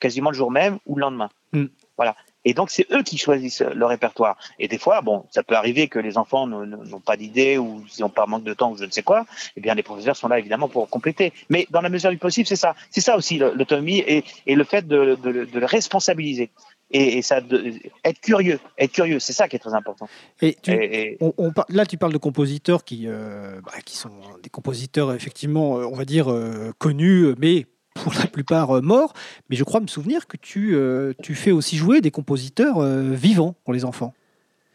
quasiment 0.00 0.30
le 0.30 0.36
jour 0.36 0.50
même 0.50 0.78
ou 0.86 0.96
le 0.96 1.02
lendemain. 1.02 1.30
Mm. 1.52 1.66
Voilà. 1.96 2.16
Et 2.44 2.54
donc, 2.54 2.70
c'est 2.70 2.86
eux 2.92 3.02
qui 3.02 3.16
choisissent 3.18 3.62
le 3.62 3.86
répertoire. 3.86 4.36
Et 4.58 4.68
des 4.68 4.78
fois, 4.78 5.00
bon, 5.00 5.24
ça 5.30 5.42
peut 5.42 5.54
arriver 5.56 5.88
que 5.88 5.98
les 5.98 6.18
enfants 6.18 6.46
n'ont 6.46 7.00
pas 7.00 7.16
d'idée 7.16 7.56
ou 7.58 7.82
n'ont 8.00 8.08
pas 8.10 8.26
manque 8.26 8.44
de 8.44 8.54
temps 8.54 8.72
ou 8.72 8.76
je 8.76 8.84
ne 8.84 8.90
sais 8.90 9.02
quoi. 9.02 9.24
Eh 9.56 9.60
bien, 9.60 9.74
les 9.74 9.82
professeurs 9.82 10.16
sont 10.16 10.28
là, 10.28 10.38
évidemment, 10.38 10.68
pour 10.68 10.88
compléter. 10.88 11.32
Mais 11.48 11.66
dans 11.70 11.80
la 11.80 11.88
mesure 11.88 12.10
du 12.10 12.18
possible, 12.18 12.46
c'est 12.46 12.56
ça. 12.56 12.74
C'est 12.90 13.00
ça 13.00 13.16
aussi, 13.16 13.38
l'autonomie 13.38 13.98
et, 14.06 14.24
et 14.46 14.54
le 14.54 14.64
fait 14.64 14.86
de, 14.86 15.16
de, 15.22 15.30
le- 15.30 15.46
de 15.46 15.58
le 15.58 15.66
responsabiliser. 15.66 16.50
Et, 16.90 17.18
et 17.18 17.22
ça, 17.22 17.40
de, 17.40 17.72
être 18.04 18.20
curieux. 18.20 18.60
Être 18.78 18.92
curieux, 18.92 19.18
c'est 19.18 19.32
ça 19.32 19.48
qui 19.48 19.56
est 19.56 19.58
très 19.58 19.72
important. 19.74 20.06
Et 20.42 20.54
tu, 20.62 20.70
Et- 20.70 21.12
et- 21.12 21.16
On- 21.20 21.32
on 21.38 21.50
par- 21.52 21.64
là, 21.70 21.86
tu 21.86 21.96
parles 21.96 22.12
de 22.12 22.18
compositeurs 22.18 22.84
qui, 22.84 23.04
euh, 23.06 23.60
bah, 23.64 23.72
qui 23.84 23.96
sont 23.96 24.10
des 24.42 24.50
compositeurs, 24.50 25.12
effectivement, 25.14 25.78
euh, 25.78 25.86
on 25.90 25.96
va 25.96 26.04
dire, 26.04 26.30
euh, 26.30 26.72
connus, 26.78 27.34
mais 27.38 27.66
pour 27.94 28.12
la 28.14 28.26
plupart 28.26 28.76
euh, 28.76 28.80
morts. 28.80 29.14
Mais 29.48 29.56
je 29.56 29.64
crois 29.64 29.80
me 29.80 29.86
souvenir 29.86 30.26
que 30.26 30.36
tu, 30.36 30.74
euh, 30.74 31.12
tu 31.22 31.34
fais 31.34 31.52
aussi 31.52 31.76
jouer 31.76 32.00
des 32.00 32.10
compositeurs 32.10 32.78
euh, 32.78 33.12
vivants 33.12 33.54
pour 33.64 33.72
les 33.72 33.84
enfants. 33.84 34.12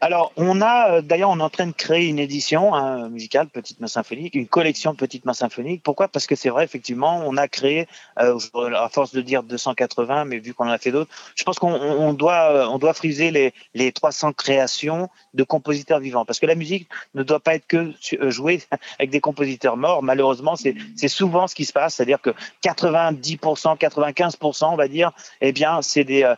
Alors, 0.02 0.32
on 0.36 0.62
a 0.62 0.92
euh, 0.92 1.02
d'ailleurs, 1.02 1.28
on 1.28 1.40
est 1.40 1.42
en 1.42 1.50
train 1.50 1.66
de 1.66 1.72
créer 1.72 2.06
une 2.06 2.18
édition 2.18 2.74
hein, 2.74 3.10
musicale, 3.10 3.48
Petite 3.48 3.80
Main 3.80 3.86
Symphonique, 3.86 4.34
une 4.34 4.46
collection 4.46 4.92
de 4.92 4.96
Petites 4.96 5.26
Mains 5.26 5.34
Symphoniques. 5.34 5.82
Pourquoi? 5.82 6.08
Parce 6.08 6.26
que 6.26 6.34
c'est 6.34 6.48
vrai, 6.48 6.64
effectivement, 6.64 7.22
on 7.26 7.36
a 7.36 7.48
créé, 7.48 7.86
euh, 8.18 8.38
à 8.74 8.88
force 8.88 9.12
de 9.12 9.20
dire 9.20 9.42
280, 9.42 10.24
mais 10.24 10.38
vu 10.38 10.54
qu'on 10.54 10.68
en 10.68 10.70
a 10.70 10.78
fait 10.78 10.90
d'autres, 10.90 11.10
je 11.36 11.44
pense 11.44 11.58
qu'on 11.58 11.74
on 11.74 12.00
on 12.00 12.14
doit, 12.14 12.50
euh, 12.50 12.66
on 12.68 12.78
doit 12.78 12.94
friser 12.94 13.30
les, 13.30 13.52
les 13.74 13.92
300 13.92 14.32
créations 14.32 15.10
de 15.34 15.44
compositeurs 15.44 16.00
vivants. 16.00 16.24
Parce 16.24 16.40
que 16.40 16.46
la 16.46 16.54
musique 16.54 16.88
ne 17.14 17.22
doit 17.22 17.40
pas 17.40 17.54
être 17.56 17.66
que 17.66 17.92
jouée 18.30 18.62
avec 18.98 19.10
des 19.10 19.20
compositeurs 19.20 19.76
morts. 19.76 20.02
Malheureusement, 20.02 20.54
c'est 20.56 21.08
souvent 21.08 21.46
ce 21.46 21.54
qui 21.54 21.66
se 21.66 21.74
passe. 21.74 21.96
C'est-à-dire 21.96 22.22
que 22.22 22.30
90%, 22.64 23.76
95%, 23.76 24.64
on 24.64 24.76
va 24.76 24.88
dire, 24.88 25.12
eh 25.42 25.52
bien, 25.52 25.82
c'est 25.82 26.04
des, 26.04 26.32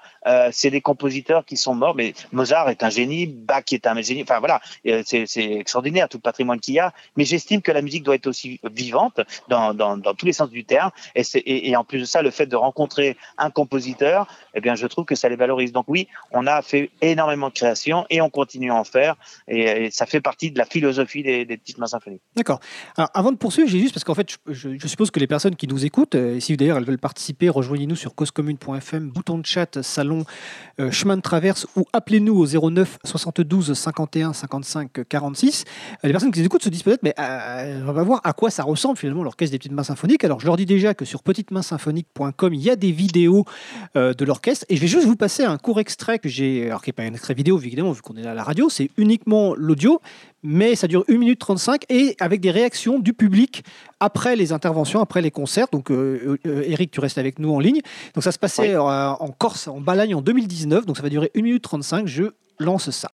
c'est 0.51 0.71
des 0.71 0.81
compositeurs 0.81 1.45
qui 1.45 1.57
sont 1.57 1.75
morts. 1.75 1.95
Mais 1.95 2.15
Mozart 2.33 2.69
est 2.71 2.83
un 2.83 2.91
génie, 2.91 3.27
Bach 3.53 3.65
est 3.71 3.87
un 3.87 4.01
génie. 4.01 4.23
Enfin 4.23 4.39
voilà, 4.39 4.63
euh, 4.87 5.03
c'est 5.05 5.27
extraordinaire 5.37 6.09
tout 6.09 6.17
le 6.17 6.23
patrimoine 6.23 6.59
qu'il 6.59 6.75
y 6.75 6.79
a. 6.79 6.93
Mais 7.17 7.27
j'estime 7.27 7.61
que 7.61 7.71
la 7.71 7.83
musique 7.83 8.03
doit 8.03 8.15
être 8.15 8.27
aussi 8.27 8.61
vivante 8.65 9.21
dans, 9.49 9.75
dans, 9.75 10.15
tous 10.15 10.25
les 10.25 10.33
sens 10.33 10.49
du 10.49 10.65
terme. 10.65 10.91
Et, 11.15 11.23
et, 11.35 11.69
et 11.69 11.77
en 11.77 11.85
plus 11.85 12.01
de 12.01 12.05
ça, 12.07 12.23
le 12.23 12.31
fait 12.31 12.47
de 12.47 12.57
rencontrer 12.57 13.19
un 13.37 13.51
compositeur, 13.51 14.27
eh 14.55 14.61
bien, 14.63 14.75
je 14.75 14.87
trouve 14.87 15.05
que 15.05 15.15
ça 15.15 15.29
les 15.29 15.37
valorise. 15.37 15.73
Donc 15.73 15.85
oui, 15.89 16.09
on 16.31 16.47
a 16.47 16.63
fait 16.63 16.91
énormément 17.03 17.49
de 17.49 17.55
créations 17.55 18.07
et 18.09 18.23
on 18.23 18.31
continue 18.31 18.71
à 18.71 18.77
en 18.77 18.85
faire. 18.85 19.17
Et, 19.49 19.91
ça 19.91 20.07
fait 20.07 20.23
partie 20.23 20.51
de 20.51 20.59
la 20.59 20.65
philosophie 20.65 21.23
des, 21.23 21.45
des 21.45 21.57
petites 21.59 21.79
mains 21.79 21.87
symphoniques. 21.87 22.23
D'accord. 22.35 22.61
Avant 22.97 23.33
de 23.33 23.37
poursuivre, 23.37 23.69
j'ai 23.69 23.79
juste 23.79 23.93
parce 23.93 24.05
qu'en 24.05 24.15
fait, 24.15 24.39
je, 24.49 24.87
suppose 24.87 25.11
que 25.11 25.21
les 25.21 25.27
personnes 25.27 25.57
qui 25.57 25.67
nous 25.67 25.85
écoutent, 25.85 26.15
euh, 26.15 26.37
et 26.37 26.41
si 26.41 26.57
d'ailleurs 26.57 26.79
elles 26.79 26.85
veulent 26.85 26.99
participer, 26.99 27.49
rejoignez-nous 27.49 27.97
sur 27.97 28.15
causecommune.fm, 28.15 29.11
bouton 29.11 29.39
de 29.39 29.47
chat, 29.47 29.83
salon, 29.83 30.25
euh, 30.81 30.91
chemin 30.91 31.17
de 31.17 31.23
traverse 31.23 31.67
ou 31.77 31.85
appelez-nous 31.93 32.35
au 32.35 32.71
09 32.71 32.99
72 33.43 33.75
51 33.75 34.33
55 34.33 35.09
46. 35.09 35.65
Euh, 35.65 36.07
les 36.07 36.13
personnes 36.13 36.31
qui 36.31 36.41
nous 36.41 36.47
écoutent 36.47 36.63
se 36.63 36.69
disent 36.69 36.83
peut-être, 36.83 37.03
mais 37.03 37.15
euh, 37.19 37.85
on 37.87 37.93
va 37.93 38.03
voir 38.03 38.21
à 38.25 38.33
quoi 38.33 38.51
ça 38.51 38.63
ressemble 38.63 38.97
finalement 38.99 39.23
l'orchestre 39.23 39.53
des 39.53 39.59
petites 39.59 39.73
mains 39.73 39.83
symphoniques. 39.83 40.25
Alors, 40.25 40.41
je 40.41 40.47
leur 40.47 40.57
dis 40.57 40.67
déjà 40.67 40.95
que 40.95 41.05
sur 41.05 41.23
petitemainssymphonique.com, 41.23 42.55
il 42.55 42.61
y 42.61 42.71
a 42.71 42.77
des 42.77 42.93
vidéos 42.93 43.45
euh, 43.97 44.15
de 44.15 44.25
l'orchestre 44.25 44.65
et 44.69 44.77
je 44.77 44.81
vais 44.81 44.87
juste 44.87 45.07
vous 45.07 45.17
passer 45.17 45.45
un 45.45 45.59
court 45.59 45.81
extrait 45.81 46.19
que 46.19 46.29
j'ai, 46.29 46.67
alors 46.67 46.83
qui 46.83 46.91
n'est 46.91 46.95
pas 46.95 47.03
un 47.03 47.15
extrait 47.15 47.35
vidéo 47.35 47.59
évidemment, 47.59 47.93
vu 47.93 48.03
qu'on 48.03 48.17
est 48.17 48.23
là 48.23 48.33
à 48.33 48.35
la 48.35 48.45
radio, 48.45 48.69
c'est 48.69 48.91
uniquement 48.97 49.55
l'audio 49.55 50.01
mais 50.43 50.75
ça 50.75 50.89
dure 50.89 51.05
1 51.09 51.19
minute 51.19 51.39
35 51.39 51.85
et 51.89 52.17
avec 52.21 52.41
des 52.41 52.51
réactions 52.51 52.99
du 52.99 53.13
public 53.13 53.65
après 54.01 54.37
les 54.37 54.53
interventions, 54.53 55.01
après 55.01 55.23
les 55.23 55.31
concerts. 55.31 55.69
Donc, 55.73 55.91
euh, 55.91 56.37
euh, 56.47 56.63
Eric, 56.67 56.91
tu 56.91 57.01
restes 57.01 57.19
avec 57.19 57.39
nous 57.39 57.53
en 57.53 57.61
ligne. 57.61 57.81
Donc, 58.15 58.25
ça 58.25 58.33
se 58.33 58.39
passait 58.39 58.63
Oui. 58.63 58.75
euh, 58.75 58.81
en 58.81 59.29
Corse, 59.29 59.69
en 59.69 59.81
Balagne 59.81 60.15
en 60.15 60.23
2019. 60.23 60.87
Donc, 60.87 60.97
ça 60.97 61.03
va 61.03 61.09
durer 61.09 61.31
1 61.37 61.43
minute 61.43 61.63
35. 61.63 62.07
Je 62.07 62.25
lance 62.59 62.91
ça. 62.91 63.11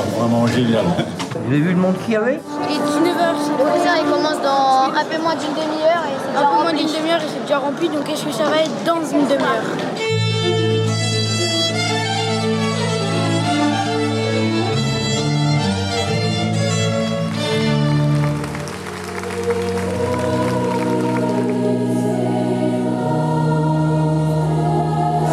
Vraiment 0.00 0.46
génial. 0.46 0.84
Vous 1.44 1.52
avez 1.52 1.60
vu 1.60 1.70
le 1.70 1.76
monde 1.76 1.94
qu'il 2.04 2.14
y 2.14 2.16
avait. 2.16 2.40
Il 2.70 2.76
est 2.76 2.80
19h, 2.80 3.34
Le 3.58 3.64
concert 3.64 3.94
il 4.02 4.10
commence 4.10 4.40
dans 4.40 4.84
un 4.88 5.04
peu 5.04 5.20
moins 5.20 5.34
d'une 5.34 5.52
demi-heure 5.52 6.04
et 6.06 6.16
c'est 6.22 6.38
un 6.38 6.46
peu 6.46 6.62
moins 6.62 6.72
d'une 6.72 6.86
demi-heure 6.86 7.20
et 7.20 7.28
c'est 7.28 7.42
déjà 7.42 7.58
rempli, 7.58 7.88
donc 7.90 8.08
est-ce 8.08 8.24
que 8.24 8.32
ça 8.32 8.44
va 8.44 8.62
être 8.62 8.84
dans 8.86 9.04
une 9.04 9.26
demi-heure. 9.26 9.62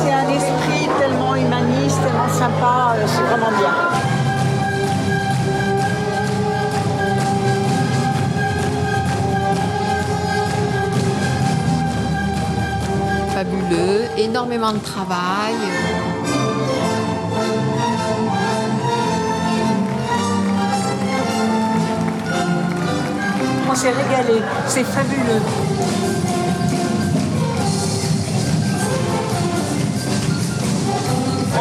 C'est 0.02 0.12
un 0.12 0.30
esprit 0.30 0.90
énormément 14.18 14.72
de 14.74 14.80
travail. 14.80 15.56
On 23.70 23.76
s'est 23.76 23.92
régalé, 23.92 24.42
c'est 24.68 24.84
fabuleux. 24.84 25.42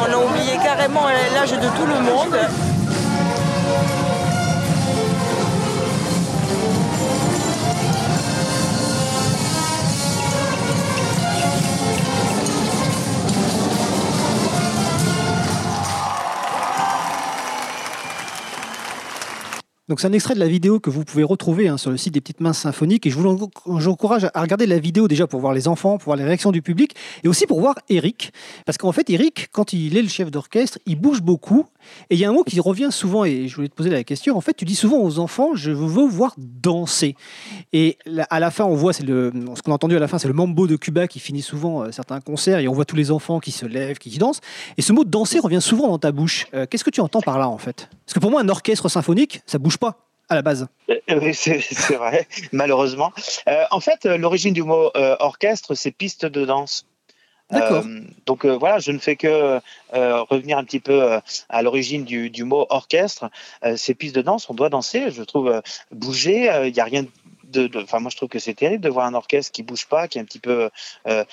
On 0.00 0.12
a 0.12 0.24
oublié 0.24 0.56
carrément 0.62 1.08
l'âge 1.34 1.52
de 1.52 1.56
tout 1.56 1.86
le 1.86 2.00
monde. 2.00 2.77
Donc, 19.88 20.00
c'est 20.00 20.06
un 20.06 20.12
extrait 20.12 20.34
de 20.34 20.40
la 20.40 20.48
vidéo 20.48 20.80
que 20.80 20.90
vous 20.90 21.02
pouvez 21.04 21.22
retrouver 21.24 21.68
hein, 21.68 21.78
sur 21.78 21.90
le 21.90 21.96
site 21.96 22.12
des 22.12 22.20
Petites 22.20 22.40
Mains 22.40 22.52
Symphoniques. 22.52 23.06
Et 23.06 23.10
je 23.10 23.16
vous 23.16 23.26
en- 23.26 23.78
j'encourage 23.78 24.28
à 24.34 24.42
regarder 24.42 24.66
la 24.66 24.78
vidéo 24.78 25.08
déjà 25.08 25.26
pour 25.26 25.40
voir 25.40 25.54
les 25.54 25.66
enfants, 25.66 25.96
pour 25.96 26.06
voir 26.06 26.16
les 26.16 26.24
réactions 26.24 26.52
du 26.52 26.60
public 26.60 26.94
et 27.24 27.28
aussi 27.28 27.46
pour 27.46 27.60
voir 27.60 27.74
Eric. 27.88 28.32
Parce 28.66 28.76
qu'en 28.76 28.92
fait, 28.92 29.08
Eric, 29.08 29.48
quand 29.52 29.72
il 29.72 29.96
est 29.96 30.02
le 30.02 30.08
chef 30.08 30.30
d'orchestre, 30.30 30.78
il 30.86 30.96
bouge 30.96 31.22
beaucoup. 31.22 31.64
Et 32.10 32.14
il 32.14 32.18
y 32.18 32.24
a 32.24 32.28
un 32.28 32.32
mot 32.32 32.44
qui 32.44 32.60
revient 32.60 32.88
souvent, 32.90 33.24
et 33.24 33.48
je 33.48 33.54
voulais 33.56 33.68
te 33.68 33.74
poser 33.74 33.90
la 33.90 34.04
question. 34.04 34.36
En 34.36 34.40
fait, 34.40 34.54
tu 34.54 34.64
dis 34.64 34.74
souvent 34.74 34.98
aux 34.98 35.18
enfants, 35.18 35.54
je 35.54 35.70
veux 35.70 36.06
voir 36.06 36.34
danser. 36.38 37.16
Et 37.72 37.98
à 38.30 38.40
la 38.40 38.50
fin, 38.50 38.64
on 38.64 38.74
voit, 38.74 38.92
c'est 38.92 39.06
ce 39.06 39.62
qu'on 39.62 39.72
a 39.72 39.74
entendu 39.74 39.96
à 39.96 40.00
la 40.00 40.08
fin, 40.08 40.18
c'est 40.18 40.28
le 40.28 40.34
mambo 40.34 40.66
de 40.66 40.76
Cuba 40.76 41.06
qui 41.06 41.20
finit 41.20 41.42
souvent 41.42 41.82
euh, 41.82 41.92
certains 41.92 42.20
concerts, 42.20 42.58
et 42.58 42.68
on 42.68 42.72
voit 42.72 42.84
tous 42.84 42.96
les 42.96 43.10
enfants 43.10 43.40
qui 43.40 43.52
se 43.52 43.66
lèvent, 43.66 43.98
qui, 43.98 44.16
dansent. 44.18 44.40
Et 44.76 44.82
ce 44.82 44.92
mot 44.92 45.04
danser 45.04 45.38
revient 45.38 45.60
souvent 45.60 45.88
dans 45.88 45.98
ta 45.98 46.12
bouche. 46.12 46.46
Euh, 46.54 46.66
Qu'est-ce 46.68 46.84
que 46.84 46.90
tu 46.90 47.00
entends 47.00 47.20
par 47.20 47.38
là, 47.38 47.48
en 47.48 47.58
fait? 47.58 47.88
Parce 48.04 48.14
que 48.14 48.20
pour 48.20 48.30
moi, 48.30 48.40
un 48.40 48.48
orchestre 48.48 48.88
symphonique, 48.88 49.42
ça 49.46 49.58
bouge 49.58 49.78
pas 49.78 50.08
à 50.28 50.34
la 50.34 50.42
base. 50.42 50.66
Euh, 50.90 51.20
Oui, 51.22 51.34
c'est 51.34 51.94
vrai, 51.94 52.26
malheureusement. 52.52 53.12
En 53.70 53.80
fait, 53.80 54.04
l'origine 54.04 54.54
du 54.54 54.62
mot 54.62 54.90
orchestre, 54.94 55.74
c'est 55.74 55.92
piste 55.92 56.26
de 56.26 56.44
danse. 56.44 56.87
Euh, 57.52 57.82
donc 58.26 58.44
euh, 58.44 58.56
voilà, 58.56 58.78
je 58.78 58.92
ne 58.92 58.98
fais 58.98 59.16
que 59.16 59.60
euh, 59.94 60.22
revenir 60.22 60.58
un 60.58 60.64
petit 60.64 60.80
peu 60.80 61.18
à 61.48 61.62
l'origine 61.62 62.04
du, 62.04 62.30
du 62.30 62.44
mot 62.44 62.66
orchestre. 62.68 63.30
Ces 63.76 63.94
pistes 63.94 64.14
de 64.14 64.22
danse, 64.22 64.48
on 64.50 64.54
doit 64.54 64.68
danser, 64.68 65.10
je 65.10 65.22
trouve, 65.22 65.62
bouger. 65.90 66.50
Il 66.66 66.72
n'y 66.72 66.80
a 66.80 66.84
rien 66.84 67.04
de. 67.04 67.08
De- 67.50 67.70
Enfin, 67.82 68.00
moi, 68.00 68.10
je 68.10 68.16
trouve 68.16 68.28
que 68.28 68.38
c'est 68.38 68.54
terrible 68.54 68.82
de 68.82 68.88
voir 68.88 69.06
un 69.06 69.14
orchestre 69.14 69.52
qui 69.52 69.62
bouge 69.62 69.86
pas, 69.86 70.08
qui 70.08 70.18
est 70.18 70.20
un 70.20 70.24
petit 70.24 70.38
peu. 70.38 70.70
euh, 71.06 71.24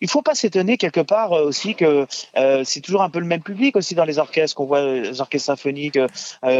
il 0.00 0.08
faut 0.08 0.22
pas 0.22 0.34
s'étonner 0.34 0.76
quelque 0.76 1.00
part 1.00 1.32
euh, 1.32 1.44
aussi 1.46 1.74
que 1.74 2.06
euh, 2.36 2.64
c'est 2.64 2.80
toujours 2.80 3.02
un 3.02 3.10
peu 3.10 3.18
le 3.20 3.26
même 3.26 3.42
public 3.42 3.76
aussi 3.76 3.94
dans 3.94 4.04
les 4.04 4.18
orchestres 4.18 4.56
qu'on 4.56 4.66
voit 4.66 4.78
euh, 4.80 5.00
les 5.02 5.20
orchestres 5.20 5.46
symphoniques. 5.46 5.96
euh, 5.98 6.06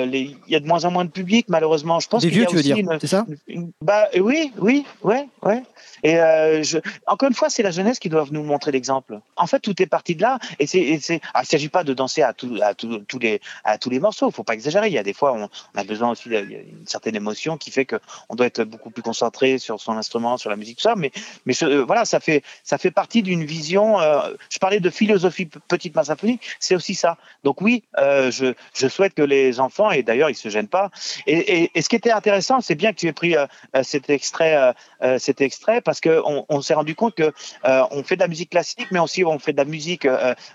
les- 0.07 0.37
Il 0.47 0.53
y 0.53 0.57
a 0.57 0.61
de 0.61 0.67
moins 0.67 0.85
en 0.85 0.91
moins 0.91 1.05
de 1.05 1.11
public 1.11 1.47
malheureusement. 1.49 2.01
Je 2.01 2.09
pense 2.09 2.23
Des 2.23 2.29
y 2.29 2.31
vieux, 2.33 2.43
a 2.45 2.47
tu 2.47 2.55
veux 2.55 2.61
aussi 2.61 2.69
dire, 2.75 2.77
une- 2.79 2.99
c'est 3.01 3.07
ça 3.07 3.27
une- 3.47 3.73
bah 3.83 4.09
oui, 4.19 4.53
oui, 4.59 4.85
ouais, 5.03 5.27
ouais. 5.43 5.63
Et 6.05 6.15
je, 6.63 6.79
encore 7.07 7.29
une 7.29 7.35
fois, 7.35 7.51
c'est 7.51 7.63
la 7.63 7.71
jeunesse 7.71 7.99
qui 7.99 8.09
doit 8.09 8.25
nous 8.31 8.43
montrer 8.45 8.71
l'exemple. 8.73 9.21
En 9.37 9.47
fait, 9.47 9.59
tout 9.61 9.81
est 9.83 9.87
parti 9.87 10.15
de 10.15 10.23
là. 10.23 10.39
Et 10.59 10.67
c'est, 10.67 11.21
ah, 11.35 11.41
il 11.43 11.47
s'agit 11.47 11.69
pas 11.69 11.83
de 11.85 11.93
danser 11.95 12.23
à, 12.23 12.33
tout, 12.33 12.57
à 12.63 12.75
tout- 12.75 12.99
tous 13.09 13.19
les, 13.19 13.41
à 13.65 13.79
tous 13.79 13.91
les 13.91 13.99
morceaux. 14.01 14.31
Faut 14.31 14.45
pas 14.45 14.55
exagérer. 14.55 14.89
Il 14.89 14.93
y 14.93 14.99
a 14.99 15.03
des 15.03 15.13
fois, 15.15 15.33
on, 15.33 15.49
on 15.75 15.79
a 15.79 15.85
besoin 15.85 16.11
aussi 16.11 16.29
d'une 16.29 16.87
certaine 16.87 17.17
émotion 17.17 17.57
qui 17.57 17.71
fait 17.71 17.85
que 17.85 17.97
on 18.29 18.35
doit 18.37 18.47
être 18.47 18.63
beaucoup 18.65 18.91
plus 18.91 18.98
concentré 19.03 19.59
sur 19.59 19.81
son 19.81 19.93
instrument, 19.93 20.37
sur 20.37 20.51
la 20.51 20.57
musique, 20.57 20.79
tout 20.79 20.83
ça. 20.83 20.95
Mais, 20.97 21.13
mais 21.47 21.55
euh, 21.63 21.85
voilà, 21.85 22.05
ça 22.05 22.21
fait, 22.21 22.43
ça 22.65 22.79
fait 22.79 22.91
partie 22.91 23.23
d'une 23.23 23.45
vision. 23.45 24.01
euh, 24.01 24.35
je 24.51 24.59
parlais 24.59 24.81
de 24.81 24.91
philosophie 24.91 25.47
petite 25.47 25.95
main 25.95 26.05
symphonique. 26.05 26.43
C'est 26.61 26.75
aussi 26.75 26.95
ça. 26.95 27.17
Donc 27.45 27.61
oui, 27.61 27.85
euh, 27.99 28.31
je, 28.31 28.55
je 28.75 28.89
souhaite 28.89 29.15
que 29.15 29.23
les 29.23 29.61
enfants, 29.61 29.91
et 29.91 30.03
d'ailleurs 30.03 30.31
ils 30.31 30.35
se 30.35 30.49
gênent 30.49 30.69
pas. 30.69 30.91
Et, 31.27 31.71
et, 31.75 31.83
ce 31.83 31.89
qui 31.89 31.97
était 31.97 32.11
intéressant, 32.11 32.61
c'est 32.61 32.75
bien 32.75 32.93
que 32.93 32.99
tu 32.99 33.07
aies 33.07 33.13
pris 33.13 33.35
cet 33.83 34.11
extrait, 34.11 34.75
cet 35.19 35.41
extrait, 35.41 35.81
parce 35.81 36.01
que 36.01 36.23
on, 36.25 36.61
s'est 36.61 36.75
rendu 36.75 36.95
compte 36.95 37.15
que 37.15 37.33
on 37.65 38.03
fait 38.03 38.17
de 38.17 38.21
la 38.21 38.29
musique 38.29 38.51
classique, 38.51 38.89
mais 38.91 38.99
aussi 38.99 39.25
on 39.25 39.39
fait 39.39 39.53
de 39.53 39.59
la 39.59 39.65
musique 39.65 40.07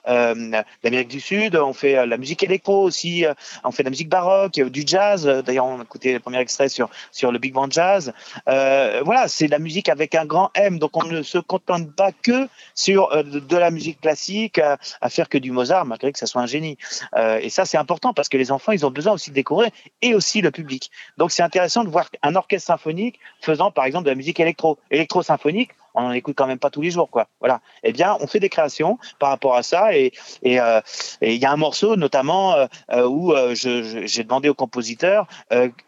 d'Amérique 0.06 1.08
du 1.08 1.20
Sud, 1.20 1.56
on 1.56 1.74
fait 1.74 1.98
euh, 1.98 2.06
la 2.06 2.18
musique 2.18 2.44
électro 2.44 2.84
aussi, 2.84 3.26
on 3.64 3.72
fait 3.72 3.84
de 3.84 3.88
la 3.88 3.92
musique 3.92 4.10
baroque, 4.10 4.60
du 4.60 4.84
jazz. 4.86 5.26
D'ailleurs, 5.46 5.66
on 5.66 5.80
a 5.80 5.84
écouté 5.84 6.14
le 6.14 6.20
premier 6.20 6.40
extrait 6.40 6.70
sur 6.70 6.90
sur 7.12 7.32
le 7.32 7.40
big 7.40 7.54
band 7.54 7.70
jazz. 7.70 8.14
Euh, 8.48 9.02
voilà, 9.06 9.28
c'est 9.28 9.48
la 9.48 9.60
musique 9.60 9.90
avec 9.90 10.16
un 10.16 10.26
grand 10.26 10.52
M. 10.56 10.80
Donc 10.80 10.96
on 10.98 11.06
ne 11.06 11.22
se 11.22 11.38
contente 11.38 11.96
pas 11.96 12.12
que 12.12 12.48
sur 12.76 13.12
euh, 13.12 13.24
de, 13.24 13.58
la 13.58 13.72
musique 13.72 14.02
classique 14.02 14.60
à, 14.60 15.10
faire 15.10 15.30
que 15.30 15.38
du 15.38 15.52
Mozart, 15.52 15.86
malgré 15.86 16.12
que 16.12 16.20
ça 16.20 16.26
soit 16.26 16.42
un 16.42 16.46
génie. 16.46 16.78
Euh, 17.16 17.40
et 17.42 17.50
ça, 17.50 17.66
c'est 17.66 17.78
important 17.78 18.14
parce 18.14 18.30
que 18.30 18.38
les 18.38 18.52
enfants, 18.52 18.72
ils 18.72 18.86
ont 18.86 18.92
besoin 18.92 19.14
aussi 19.14 19.30
de 19.30 19.36
découvrir 19.36 19.70
et 20.02 20.16
aussi 20.16 20.42
le 20.42 20.52
public. 20.52 20.92
Donc 21.18 21.32
c'est 21.32 21.44
intéressant 21.44 21.84
de 21.84 21.90
voir 21.90 22.10
un 22.22 22.36
orchestre 22.36 22.68
symphonique 22.68 23.20
faisant 23.42 23.72
par 23.72 23.86
exemple 23.86 24.06
de 24.06 24.10
la 24.10 24.16
musique 24.16 24.40
électro, 24.40 24.78
électro-symphonique. 24.92 25.72
On 25.94 26.06
en 26.06 26.12
écoute 26.12 26.36
quand 26.38 26.48
même 26.48 26.60
pas 26.60 26.70
tous 26.70 26.82
les 26.82 26.92
jours, 26.92 27.10
quoi. 27.10 27.28
Voilà. 27.40 27.62
Eh 27.84 27.92
bien, 27.92 28.18
on 28.20 28.28
fait 28.28 28.40
des 28.40 28.50
créations 28.50 28.98
par 29.20 29.30
rapport 29.30 29.56
à 29.56 29.64
ça, 29.64 29.96
et 29.96 30.12
et 30.42 30.60
euh, 30.60 30.82
il 31.22 31.36
y 31.36 31.46
a 31.46 31.52
un 31.52 31.58
morceau 31.58 31.96
notamment 31.96 32.54
euh, 32.56 32.66
euh, 32.92 33.08
où 33.08 33.34
j'ai 33.54 34.24
demandé 34.24 34.50
au 34.50 34.54
compositeur, 34.54 35.28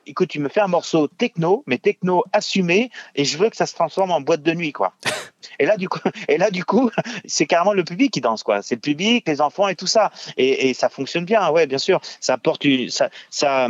écoute, 0.06 0.30
tu 0.30 0.39
me 0.39 0.49
fais 0.49 0.62
un 0.62 0.68
morceau 0.68 1.08
techno, 1.08 1.64
mais 1.68 1.78
techno 1.78 2.24
assumé, 2.34 2.89
et 3.16 3.26
je 3.26 3.38
veux 3.38 3.49
que 3.49 3.58
ça 3.58 3.66
se 3.66 3.74
transforme 3.74 4.12
en 4.12 4.22
boîte 4.22 4.41
de 4.41 4.53
nuit, 4.53 4.72
quoi. 4.72 4.93
Et 5.60 5.66
là, 5.66 5.78
du 5.78 5.88
coup, 5.88 5.99
et 6.28 6.38
là, 6.38 6.51
du 6.51 6.66
coup, 6.66 6.89
c'est 7.26 7.45
carrément 7.45 7.72
le 7.72 7.86
public 7.86 8.12
qui 8.12 8.20
danse, 8.20 8.43
quoi. 8.43 8.62
C'est 8.62 8.76
le 8.76 8.82
public, 8.82 9.26
les 9.26 9.39
enfants 9.39 9.70
et 9.70 9.76
tout 9.76 9.88
ça. 9.88 10.12
Et, 10.36 10.70
et 10.70 10.74
ça 10.74 10.89
fonctionne 10.89 11.24
bien, 11.24 11.49
ouais, 11.49 11.66
bien 11.66 11.78
sûr. 11.78 12.01
Ça 12.20 12.34
apporte 12.34 12.66
une, 12.66 12.89
ça, 12.89 13.10
ça, 13.30 13.70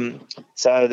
ça, 0.56 0.88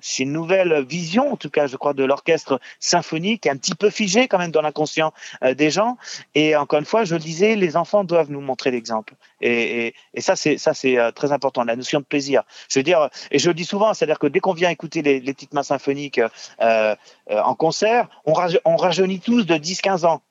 c'est 0.00 0.22
une 0.22 0.32
nouvelle 0.32 0.84
vision, 0.84 1.32
en 1.32 1.36
tout 1.36 1.50
cas, 1.50 1.66
je 1.66 1.76
crois, 1.76 1.94
de 1.94 2.04
l'orchestre 2.04 2.60
symphonique, 2.80 3.46
un 3.46 3.56
petit 3.56 3.74
peu 3.74 3.90
figé 3.90 4.28
quand 4.28 4.38
même 4.38 4.50
dans 4.50 4.62
l'inconscient 4.62 5.12
euh, 5.42 5.54
des 5.54 5.70
gens. 5.70 5.96
Et 6.34 6.56
encore 6.56 6.78
une 6.78 6.84
fois, 6.84 7.04
je 7.04 7.14
le 7.14 7.20
disais, 7.20 7.56
les 7.56 7.76
enfants 7.76 8.04
doivent 8.04 8.30
nous 8.30 8.40
montrer 8.40 8.70
l'exemple. 8.70 9.14
Et, 9.40 9.94
ça, 10.18 10.36
c'est 10.36 10.58
euh, 10.98 11.10
très 11.10 11.32
important, 11.32 11.64
la 11.64 11.76
notion 11.76 12.00
de 12.00 12.04
plaisir. 12.04 12.42
Je 12.68 12.78
veux 12.78 12.84
dire, 12.84 13.08
et 13.30 13.38
je 13.38 13.48
le 13.48 13.54
dis 13.54 13.64
souvent, 13.64 13.94
c'est-à-dire 13.94 14.18
que 14.18 14.26
dès 14.26 14.40
qu'on 14.40 14.52
vient 14.52 14.70
écouter 14.70 15.02
les, 15.02 15.20
petites 15.20 15.54
mains 15.54 15.62
symphoniques 15.62 16.20
euh, 16.60 16.96
en 17.30 17.54
concert, 17.54 18.08
on 18.24 18.76
rajeunit 18.76 19.20
tous 19.20 19.44
de 19.44 19.54
10-15 19.54 20.06
ans 20.06 20.22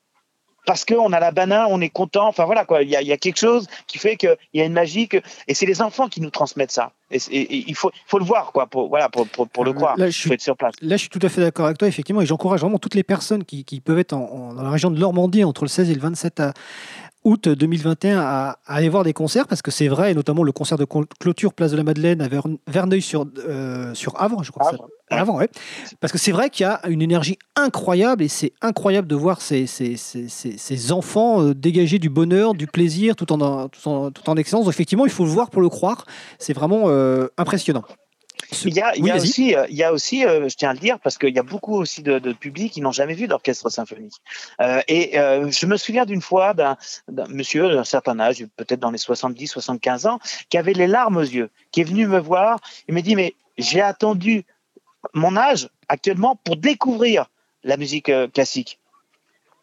parce 0.66 0.84
qu'on 0.84 1.12
a 1.12 1.20
la 1.20 1.30
banane, 1.30 1.66
on 1.70 1.80
est 1.80 1.88
content. 1.88 2.26
Enfin 2.28 2.44
voilà 2.44 2.64
quoi, 2.64 2.82
il 2.82 2.88
y 2.90 2.96
a, 2.96 3.00
il 3.02 3.08
y 3.08 3.12
a 3.12 3.16
quelque 3.16 3.38
chose 3.38 3.66
qui 3.86 3.98
fait 3.98 4.16
qu'il 4.16 4.36
y 4.54 4.60
a 4.60 4.64
une 4.64 4.72
magie 4.74 5.08
que- 5.08 5.16
et 5.46 5.54
c'est 5.54 5.66
les 5.66 5.80
enfants 5.82 6.08
qui 6.08 6.20
nous 6.20 6.30
transmettent 6.30 6.70
ça. 6.72 6.92
Et, 7.10 7.18
c'est- 7.18 7.32
et- 7.32 7.54
et 7.56 7.64
il 7.66 7.74
faut, 7.74 7.90
faut 8.06 8.18
le 8.18 8.24
voir 8.26 8.52
quoi, 8.52 8.66
pour 8.66 8.88
voilà 8.90 9.08
pour, 9.08 9.26
pour, 9.28 9.48
pour 9.48 9.64
le 9.64 9.72
croire. 9.72 9.96
Là, 9.96 10.10
je 10.10 10.18
suis- 10.18 10.28
faut 10.28 10.34
être 10.34 10.42
sur 10.42 10.56
place. 10.56 10.74
Là, 10.82 10.96
je 10.96 11.00
suis 11.00 11.08
tout 11.08 11.20
à 11.22 11.28
fait 11.30 11.40
d'accord 11.40 11.64
avec 11.66 11.78
toi, 11.78 11.88
effectivement, 11.88 12.20
et 12.20 12.26
j'encourage 12.26 12.60
vraiment 12.60 12.78
toutes 12.78 12.94
les 12.94 13.02
personnes 13.02 13.44
qui, 13.44 13.64
qui 13.64 13.80
peuvent 13.80 13.98
être 13.98 14.12
en- 14.12 14.30
en- 14.30 14.54
dans 14.54 14.62
la 14.62 14.70
région 14.70 14.90
de 14.90 14.98
Normandie 14.98 15.42
entre 15.44 15.64
le 15.64 15.68
16 15.68 15.88
et 15.90 15.94
le 15.94 16.00
27 16.00 16.40
à- 16.40 16.52
août 17.28 17.48
2021 17.48 18.18
à, 18.18 18.24
à 18.24 18.74
aller 18.74 18.88
voir 18.88 19.04
des 19.04 19.12
concerts, 19.12 19.46
parce 19.46 19.62
que 19.62 19.70
c'est 19.70 19.88
vrai, 19.88 20.12
et 20.12 20.14
notamment 20.14 20.42
le 20.42 20.52
concert 20.52 20.78
de 20.78 20.84
cl- 20.84 21.04
clôture 21.20 21.52
Place 21.52 21.70
de 21.72 21.76
la 21.76 21.82
Madeleine 21.82 22.20
à 22.20 22.28
Vern- 22.28 22.58
Verneuil 22.66 23.02
sur, 23.02 23.26
euh, 23.46 23.94
sur 23.94 24.16
je 24.42 24.50
crois. 24.50 24.70
que 24.70 24.76
ouais. 25.36 25.48
Parce 26.00 26.12
que 26.12 26.18
c'est 26.18 26.32
vrai 26.32 26.50
qu'il 26.50 26.64
y 26.64 26.66
a 26.66 26.80
une 26.88 27.02
énergie 27.02 27.38
incroyable 27.56 28.22
et 28.22 28.28
c'est 28.28 28.52
incroyable 28.62 29.08
de 29.08 29.14
voir 29.14 29.40
ces, 29.40 29.66
ces, 29.66 29.96
ces- 29.96 30.28
ces- 30.28 30.58
ces 30.58 30.92
enfants 30.92 31.42
euh, 31.42 31.54
dégager 31.54 31.98
du 31.98 32.08
bonheur, 32.10 32.54
du 32.54 32.66
plaisir 32.66 33.16
tout 33.16 33.30
en, 33.32 33.68
tout 33.68 33.88
en, 33.88 34.10
tout 34.10 34.28
en 34.28 34.36
excellence. 34.36 34.64
Donc, 34.64 34.74
effectivement, 34.74 35.06
il 35.06 35.12
faut 35.12 35.24
le 35.24 35.30
voir 35.30 35.50
pour 35.50 35.62
le 35.62 35.68
croire. 35.68 36.04
C'est 36.38 36.52
vraiment 36.52 36.84
euh, 36.86 37.26
impressionnant. 37.38 37.82
Il 38.64 38.74
y 38.74 38.80
a, 38.80 38.96
il 38.96 39.02
Oui, 39.02 39.10
y 39.10 39.12
a 39.12 39.16
aussi, 39.16 39.54
euh, 39.54 39.66
il 39.68 39.76
y 39.76 39.84
a 39.84 39.92
aussi 39.92 40.24
euh, 40.24 40.48
je 40.48 40.56
tiens 40.56 40.70
à 40.70 40.72
le 40.72 40.78
dire, 40.78 40.98
parce 41.00 41.18
qu'il 41.18 41.34
y 41.34 41.38
a 41.38 41.42
beaucoup 41.42 41.74
aussi 41.74 42.02
de, 42.02 42.18
de 42.18 42.32
publics 42.32 42.72
qui 42.72 42.80
n'ont 42.80 42.92
jamais 42.92 43.14
vu 43.14 43.28
d'orchestre 43.28 43.68
symphonique. 43.70 44.14
Euh, 44.60 44.80
et 44.88 45.18
euh, 45.18 45.50
je 45.50 45.66
me 45.66 45.76
souviens 45.76 46.06
d'une 46.06 46.22
fois 46.22 46.54
d'un 46.54 46.76
monsieur 47.28 47.68
d'un 47.74 47.84
certain 47.84 48.18
âge, 48.20 48.44
peut-être 48.56 48.80
dans 48.80 48.90
les 48.90 48.98
70, 48.98 49.48
75 49.48 50.06
ans, 50.06 50.18
qui 50.48 50.56
avait 50.56 50.72
les 50.72 50.86
larmes 50.86 51.18
aux 51.18 51.20
yeux, 51.20 51.50
qui 51.72 51.80
est 51.82 51.84
venu 51.84 52.06
me 52.06 52.18
voir 52.18 52.58
et 52.88 52.92
me 52.92 53.02
dit, 53.02 53.16
mais 53.16 53.34
j'ai 53.58 53.80
attendu 53.80 54.44
mon 55.14 55.36
âge 55.36 55.68
actuellement 55.88 56.36
pour 56.36 56.56
découvrir 56.56 57.26
la 57.64 57.76
musique 57.76 58.08
euh, 58.08 58.28
classique. 58.28 58.78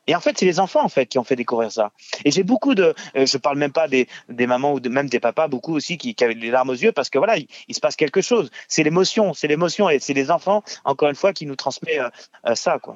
Et 0.07 0.15
en 0.15 0.19
fait, 0.19 0.37
c'est 0.37 0.45
les 0.45 0.59
enfants 0.59 0.83
en 0.83 0.89
fait 0.89 1.05
qui 1.07 1.19
ont 1.19 1.23
fait 1.23 1.35
découvrir 1.35 1.71
ça. 1.71 1.91
Et 2.23 2.31
j'ai 2.31 2.43
beaucoup 2.43 2.75
de, 2.75 2.93
euh, 3.15 3.25
je 3.25 3.37
parle 3.37 3.57
même 3.57 3.71
pas 3.71 3.87
des, 3.87 4.07
des 4.29 4.47
mamans 4.47 4.73
ou 4.73 4.79
de, 4.79 4.89
même 4.89 5.09
des 5.09 5.19
papas, 5.19 5.47
beaucoup 5.47 5.73
aussi 5.75 5.97
qui, 5.97 6.15
qui 6.15 6.23
avaient 6.23 6.33
les 6.33 6.51
larmes 6.51 6.69
aux 6.69 6.73
yeux 6.73 6.91
parce 6.91 7.09
que 7.09 7.17
voilà, 7.17 7.37
il, 7.37 7.47
il 7.67 7.75
se 7.75 7.79
passe 7.79 7.95
quelque 7.95 8.21
chose. 8.21 8.49
C'est 8.67 8.83
l'émotion, 8.83 9.33
c'est 9.33 9.47
l'émotion 9.47 9.89
et 9.89 9.99
c'est 9.99 10.13
les 10.13 10.31
enfants 10.31 10.63
encore 10.83 11.09
une 11.09 11.15
fois 11.15 11.33
qui 11.33 11.45
nous 11.45 11.55
transmet 11.55 11.99
euh, 11.99 12.09
euh, 12.47 12.55
ça 12.55 12.79
quoi. 12.79 12.95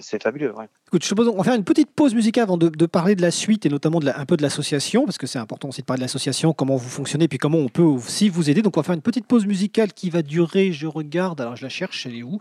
C'est 0.00 0.22
fabuleux. 0.22 0.54
Ouais. 0.54 0.66
Écoute, 0.88 1.02
je 1.04 1.08
te 1.08 1.14
propose, 1.14 1.32
on 1.32 1.36
va 1.38 1.44
faire 1.44 1.54
une 1.54 1.64
petite 1.64 1.90
pause 1.90 2.14
musicale 2.14 2.44
avant 2.44 2.56
de, 2.56 2.68
de 2.68 2.86
parler 2.86 3.14
de 3.14 3.22
la 3.22 3.30
suite 3.30 3.66
et 3.66 3.68
notamment 3.68 4.00
de 4.00 4.06
la- 4.06 4.18
un 4.18 4.24
peu 4.24 4.36
de 4.36 4.42
l'association, 4.42 5.04
parce 5.04 5.18
que 5.18 5.26
c'est 5.26 5.38
important 5.38 5.68
aussi 5.68 5.80
de 5.80 5.86
parler 5.86 5.98
de 6.00 6.04
l'association, 6.04 6.52
comment 6.52 6.76
vous 6.76 6.88
fonctionnez, 6.88 7.28
puis 7.28 7.38
comment 7.38 7.58
on 7.58 7.68
peut 7.68 7.82
aussi 7.82 8.28
vous 8.28 8.50
aider. 8.50 8.62
Donc 8.62 8.76
on 8.76 8.80
va 8.80 8.84
faire 8.84 8.94
une 8.94 9.02
petite 9.02 9.26
pause 9.26 9.46
musicale 9.46 9.92
qui 9.92 10.10
va 10.10 10.22
durer, 10.22 10.72
je 10.72 10.86
regarde, 10.86 11.40
alors 11.40 11.56
je 11.56 11.62
la 11.62 11.68
cherche, 11.68 12.06
elle 12.06 12.14
est 12.16 12.22
où 12.22 12.38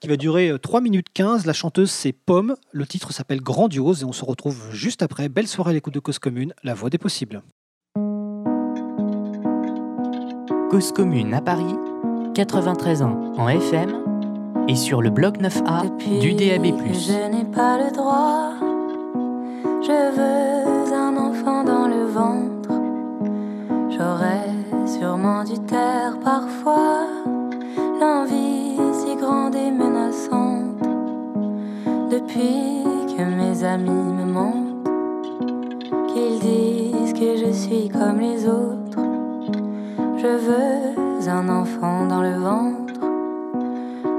Qui 0.00 0.08
va 0.08 0.16
durer 0.16 0.50
euh, 0.50 0.58
3 0.58 0.80
minutes 0.80 1.08
15. 1.14 1.46
La 1.46 1.52
chanteuse 1.52 1.90
c'est 1.90 2.12
Pomme, 2.12 2.54
le 2.72 2.86
titre 2.86 3.12
s'appelle 3.12 3.40
Grandiose 3.40 4.02
et 4.02 4.04
on 4.04 4.12
se 4.12 4.24
retrouve 4.24 4.72
juste 4.72 5.02
après. 5.02 5.28
Belle 5.28 5.48
soirée 5.48 5.70
à 5.70 5.74
l'écoute 5.74 5.94
de 5.94 6.00
Cause 6.00 6.18
Commune, 6.18 6.52
la 6.62 6.74
voix 6.74 6.90
des 6.90 6.98
possibles. 6.98 7.42
Cause 10.70 10.92
commune 10.92 11.32
à 11.32 11.40
Paris, 11.40 11.74
93 12.34 13.02
ans 13.02 13.32
en 13.36 13.48
FM 13.48 14.02
et 14.68 14.74
sur 14.74 15.02
le 15.02 15.10
bloc 15.10 15.38
9A 15.38 15.96
du 16.20 16.34
DAB+. 16.34 16.66
Je 16.92 17.30
n'ai 17.30 17.44
pas 17.44 17.78
le 17.78 17.92
droit. 17.92 18.52
Je 19.82 20.16
veux 20.16 20.94
un 20.94 21.16
enfant 21.16 21.62
dans 21.64 21.86
le 21.86 22.04
ventre. 22.06 22.72
J'aurais 23.90 24.50
sûrement 24.86 25.44
dû 25.44 25.58
taire 25.66 26.18
parfois 26.22 27.06
l'envie 28.00 28.76
si 28.92 29.16
grande 29.16 29.54
et 29.54 29.70
menaçante. 29.70 30.82
Depuis 32.10 32.82
que 33.16 33.22
mes 33.22 33.64
amis 33.64 33.90
me 33.90 34.24
mentent, 34.24 34.88
qu'ils 36.08 36.40
disent 36.40 37.12
que 37.12 37.36
je 37.36 37.52
suis 37.52 37.88
comme 37.88 38.20
les 38.20 38.46
autres. 38.46 39.00
Je 40.16 40.26
veux 40.26 41.28
un 41.28 41.48
enfant 41.48 42.06
dans 42.06 42.22
le 42.22 42.34
ventre 42.34 42.85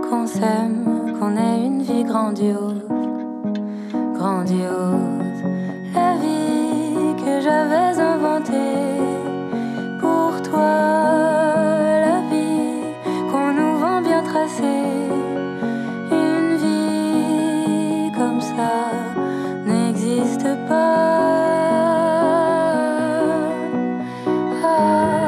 qu'on 0.10 0.26
s'aime, 0.26 1.16
qu'on 1.20 1.36
ait 1.36 1.66
une 1.66 1.82
vie 1.82 2.04
grandiose, 2.04 2.84
grandiose. 4.16 5.42
La 5.94 6.16
vie 6.16 7.16
que 7.24 7.42
j'avais 7.42 8.00
inventée 8.00 9.02
pour 10.00 10.42
toi, 10.44 10.72
la 12.08 12.20
vie 12.32 12.84
qu'on 13.32 13.52
nous 13.54 13.78
vend 13.78 14.02
bien 14.02 14.24
tracée. 14.24 14.86
Une 16.12 16.56
vie 16.64 18.12
comme 18.18 18.42
ça 18.42 18.76
n'existe 19.66 20.48
pas. 20.68 21.08
Ah. 24.64 25.28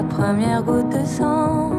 La 0.00 0.06
première 0.06 0.62
goutte 0.62 0.88
de 0.88 1.04
sang, 1.04 1.72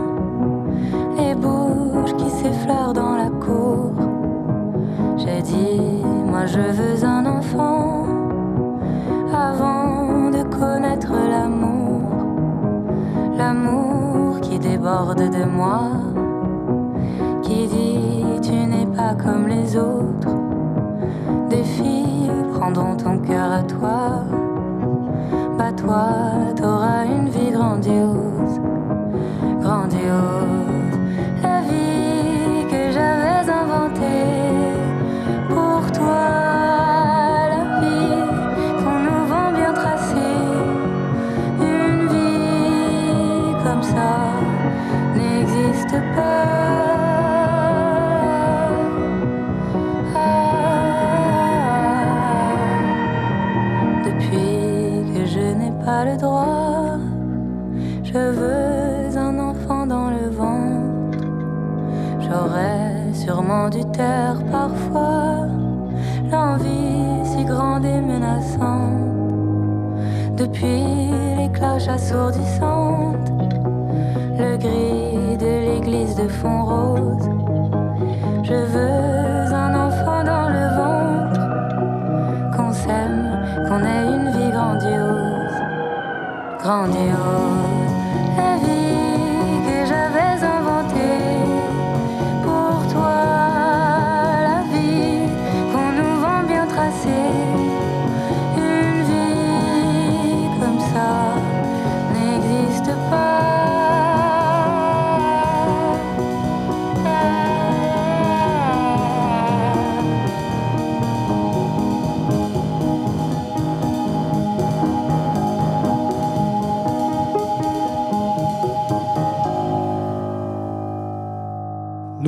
les 1.17 1.33
bouches 1.33 2.15
qui 2.17 2.29
s'effleurent 2.29 2.93
dans 2.93 3.15
la 3.15 3.29
cour. 3.31 3.93
J'ai 5.17 5.41
dit, 5.41 5.81
moi 6.27 6.45
je 6.45 6.59
veux 6.59 7.03
un 7.03 7.25
enfant 7.25 8.05
avant 9.33 10.29
de 10.29 10.43
connaître 10.43 11.11
l'amour, 11.11 12.11
l'amour 13.39 14.39
qui 14.41 14.59
déborde 14.59 15.17
de 15.17 15.43
moi, 15.43 15.89
qui 17.41 17.65
dit 17.65 18.23
tu 18.43 18.53
n'es 18.53 18.85
pas 18.85 19.15
comme 19.15 19.47
les 19.47 19.75
autres. 19.75 20.35
Des 21.49 21.63
filles 21.63 22.29
prendront 22.53 22.95
ton 22.95 23.17
cœur 23.17 23.51
à 23.51 23.63
toi. 23.63 24.25
Toi, 25.77 26.53
t'auras 26.55 27.05
une 27.05 27.29
vie 27.29 27.51
grandiose, 27.51 28.59
grandiose. 29.61 30.99
La 31.41 31.61
vie 31.61 32.65
que 32.69 32.91
j'avais 32.91 33.49
inventée 33.49 34.75
pour 35.49 35.91
toi. 35.91 36.27
La 37.49 37.79
vie 37.79 38.21
qu'on 38.83 38.99
nous 38.99 39.25
vend 39.27 39.51
bien 39.53 39.73
tracée. 39.73 40.15
Une 41.59 42.07
vie 42.09 43.55
comme 43.63 43.83
ça 43.83 44.11
n'existe 45.15 45.97
pas. 46.15 46.60
Dû 63.69 63.85
taire 63.91 64.37
parfois 64.51 65.45
l'envie 66.31 67.23
si 67.23 67.45
grande 67.45 67.85
et 67.85 68.01
menaçante. 68.01 68.99
Depuis 70.35 71.11
les 71.37 71.49
cloches 71.53 71.87
assourdissantes, 71.87 73.31
le 74.37 74.57
gris 74.57 75.37
de 75.37 75.51
l'église 75.67 76.15
de 76.15 76.27
fond 76.27 76.65
rose. 76.65 77.29
Je 78.43 78.55
veux 78.55 79.53
un 79.53 79.87
enfant 79.87 80.23
dans 80.23 80.49
le 80.49 80.65
ventre, 80.81 81.41
qu'on 82.57 82.73
s'aime, 82.73 83.39
qu'on 83.67 83.79
ait 83.85 84.07
une 84.15 84.31
vie 84.31 84.51
grandiose, 84.51 85.57
grandiose. 86.59 87.70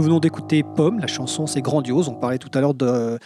Nous 0.03 0.09
venons 0.09 0.19
d'écouter 0.19 0.63
Pomme, 0.63 0.99
la 0.99 1.07
chanson 1.07 1.47
c'est 1.47 1.61
grandiose. 1.61 2.09
On 2.09 2.13
parlait 2.13 2.37
tout 2.37 2.51
à 2.53 2.59
l'heure 2.59 2.73
de 2.73 3.17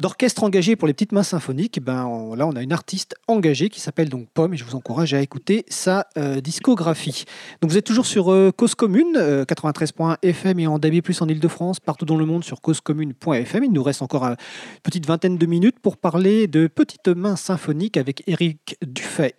d'orchestre 0.00 0.42
engagé 0.44 0.76
pour 0.76 0.88
les 0.88 0.94
petites 0.94 1.12
mains 1.12 1.22
symphoniques. 1.22 1.80
Ben, 1.82 2.04
on- 2.06 2.34
là, 2.34 2.46
on 2.46 2.56
a 2.56 2.62
une 2.62 2.72
artiste 2.72 3.14
engagée 3.28 3.68
qui 3.68 3.80
s'appelle 3.80 4.08
donc 4.08 4.28
Pomme 4.32 4.54
et 4.54 4.56
je 4.56 4.64
vous 4.64 4.74
encourage 4.74 5.14
à 5.14 5.20
écouter 5.20 5.64
sa 5.68 6.06
euh, 6.16 6.40
discographie. 6.40 7.24
Donc 7.60 7.70
vous 7.70 7.76
êtes 7.76 7.84
toujours 7.84 8.06
sur 8.06 8.32
euh, 8.32 8.50
Cause 8.50 8.74
Commune, 8.74 9.14
euh, 9.16 9.44
93.fm 9.44 10.58
et 10.58 10.66
en 10.66 10.78
DAB+, 10.78 11.00
en 11.20 11.28
Ile-de-France, 11.28 11.80
partout 11.80 12.04
dans 12.06 12.16
le 12.16 12.24
monde 12.24 12.44
sur 12.44 12.60
causecommune.fm. 12.60 13.64
Il 13.64 13.72
nous 13.72 13.82
reste 13.82 14.02
encore 14.02 14.24
une 14.24 14.36
petite 14.82 15.06
vingtaine 15.06 15.36
de 15.38 15.46
minutes 15.46 15.78
pour 15.80 15.96
parler 15.96 16.46
de 16.46 16.66
Petites 16.66 17.08
mains 17.08 17.36
symphoniques 17.36 17.96
avec 17.96 18.22
Eric 18.26 18.76
Dufay, 18.86 19.34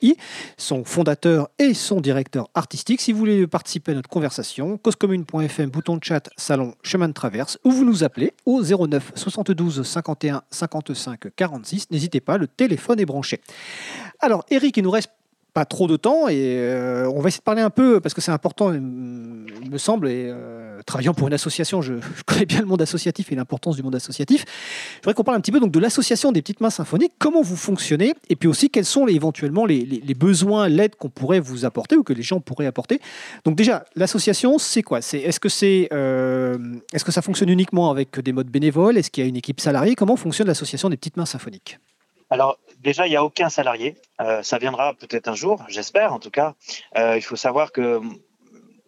son 0.58 0.84
fondateur 0.84 1.50
et 1.60 1.74
son 1.74 2.02
directeur 2.02 2.50
artistique. 2.54 3.02
Si 3.02 3.12
vous 3.14 3.20
voulez 3.20 3.48
participer 3.48 3.94
à 3.94 3.96
notre 3.96 4.10
conversation, 4.10 4.78
causecommune.fm, 4.78 5.70
bouton 5.70 5.98
de 5.98 6.04
chat, 6.04 6.30
salon, 6.38 6.76
chemin 6.84 7.08
de 7.08 7.14
traverse, 7.14 7.58
ou 7.64 7.72
vous 7.72 7.86
nous 7.86 8.04
appelez 8.04 8.34
au 8.46 8.62
09 8.62 9.12
72 9.16 9.82
51 9.84 10.44
55 10.52 11.28
46. 11.36 11.92
N'hésitez 11.92 12.22
pas, 12.22 12.38
le 12.38 12.48
téléphone 12.48 13.00
est 13.00 13.06
branché. 13.06 13.42
Alors, 14.20 14.46
Eric, 14.50 14.78
il 14.78 14.84
nous 14.84 14.92
reste 14.92 15.12
pas 15.54 15.66
trop 15.66 15.88
de 15.88 15.98
temps 15.98 16.28
et 16.30 16.58
euh, 16.60 17.10
on 17.10 17.20
va 17.20 17.28
essayer 17.28 17.40
de 17.40 17.44
parler 17.44 17.62
un 17.62 17.70
peu 17.70 18.00
parce 18.00 18.14
que 18.14 18.22
c'est 18.22 18.32
important, 18.32 18.72
il 18.74 18.82
me 18.82 19.78
semble, 19.78 20.08
et 20.08 20.28
euh, 20.30 20.61
travaillant 20.86 21.14
pour 21.14 21.28
une 21.28 21.34
association, 21.34 21.82
je, 21.82 21.94
connais 22.26 22.46
bien 22.46 22.60
le 22.60 22.66
monde 22.66 22.82
associatif 22.82 23.32
et 23.32 23.36
l'importance 23.36 23.76
du 23.76 23.84
monde 23.84 23.96
associatif. 23.96 24.46
Je 24.48 24.98
voudrais 24.98 25.14
qu'on 25.14 25.24
parle 25.24 25.38
un 25.38 25.42
petit 25.42 25.52
peu 25.52 25.60
donc 25.60 25.72
de 25.72 25.80
l'association 25.80 26.32
des 26.32 26.42
petites 26.42 26.62
mains 26.62 26.70
symphoniques, 26.70 27.14
comment 27.20 27.42
vous 27.42 27.56
fonctionnez 27.56 28.14
et 28.30 28.36
puis 28.36 28.48
aussi 28.48 28.70
quels 28.70 28.86
sont 28.86 29.08
éventuellement 29.08 29.66
les, 29.66 29.86
besoins, 30.16 30.68
l'aide 30.68 30.96
qu'on 30.96 31.10
pourrait 31.10 31.40
vous 31.40 31.66
apporter 31.66 31.96
ou 31.96 32.04
que 32.04 32.14
les 32.14 32.24
gens 32.24 32.40
pourraient 32.40 32.66
apporter. 32.66 33.00
Donc 33.46 33.56
déjà, 33.56 33.86
l'association, 33.96 34.58
c'est 34.58 34.84
quoi? 34.84 35.02
C'est 35.02 35.20
est-ce 35.20 35.40
que 35.40 35.50
c'est 35.50 35.90
euh, 35.94 36.58
est-ce 36.94 37.06
que 37.06 37.12
ça 37.12 37.22
fonctionne 37.22 37.50
uniquement 37.50 37.90
avec 37.90 38.20
des 38.20 38.34
modes 38.34 38.50
bénévoles? 38.50 38.98
Est-ce 38.98 39.10
qu'il 39.10 39.24
y 39.24 39.26
a 39.26 39.30
une 39.30 39.38
équipe 39.38 39.60
salariée? 39.60 39.96
Comment 39.96 40.16
fonctionne 40.16 40.48
l'association 40.48 40.90
des 40.90 40.98
petites 40.98 41.18
mains 41.18 41.26
symphoniques? 41.26 41.80
Alors, 42.32 42.58
déjà, 42.80 43.08
il 43.08 43.10
n'y 43.10 43.18
a 43.18 43.24
aucun 43.24 43.50
salarié. 43.50 43.98
Euh, 44.22 44.42
ça 44.42 44.58
viendra 44.58 44.94
peut-être 44.94 45.28
un 45.28 45.36
jour, 45.36 45.64
j'espère 45.68 46.14
en 46.14 46.20
tout 46.20 46.32
cas. 46.32 46.56
Euh, 46.98 47.18
il 47.18 47.22
faut 47.22 47.36
savoir 47.36 47.74
que 47.74 48.00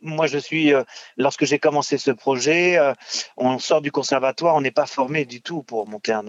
moi, 0.03 0.27
je 0.27 0.37
suis, 0.37 0.73
euh, 0.73 0.83
lorsque 1.17 1.45
j'ai 1.45 1.59
commencé 1.59 1.97
ce 1.97 2.11
projet, 2.11 2.77
euh, 2.77 2.93
on 3.37 3.57
sort 3.57 3.81
du 3.81 3.91
conservatoire, 3.91 4.55
on 4.55 4.61
n'est 4.61 4.71
pas 4.71 4.85
formé 4.85 5.25
du 5.25 5.41
tout 5.41 5.63
pour 5.63 5.87
monter 5.87 6.11
un, 6.11 6.23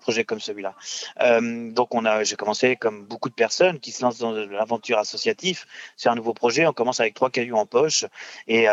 projet 0.00 0.24
comme 0.24 0.40
celui-là. 0.40 0.74
Euh, 1.20 1.70
donc, 1.70 1.94
on 1.94 2.04
a, 2.04 2.24
j'ai 2.24 2.36
commencé 2.36 2.76
comme 2.76 3.04
beaucoup 3.04 3.28
de 3.28 3.34
personnes 3.34 3.80
qui 3.80 3.92
se 3.92 4.02
lancent 4.02 4.18
dans 4.18 4.32
l'aventure 4.32 4.98
associative. 4.98 5.64
C'est 5.96 6.08
un 6.08 6.14
nouveau 6.14 6.32
projet, 6.32 6.66
on 6.66 6.72
commence 6.72 7.00
avec 7.00 7.14
trois 7.14 7.30
cailloux 7.30 7.56
en 7.56 7.66
poche. 7.66 8.04
Et, 8.46 8.66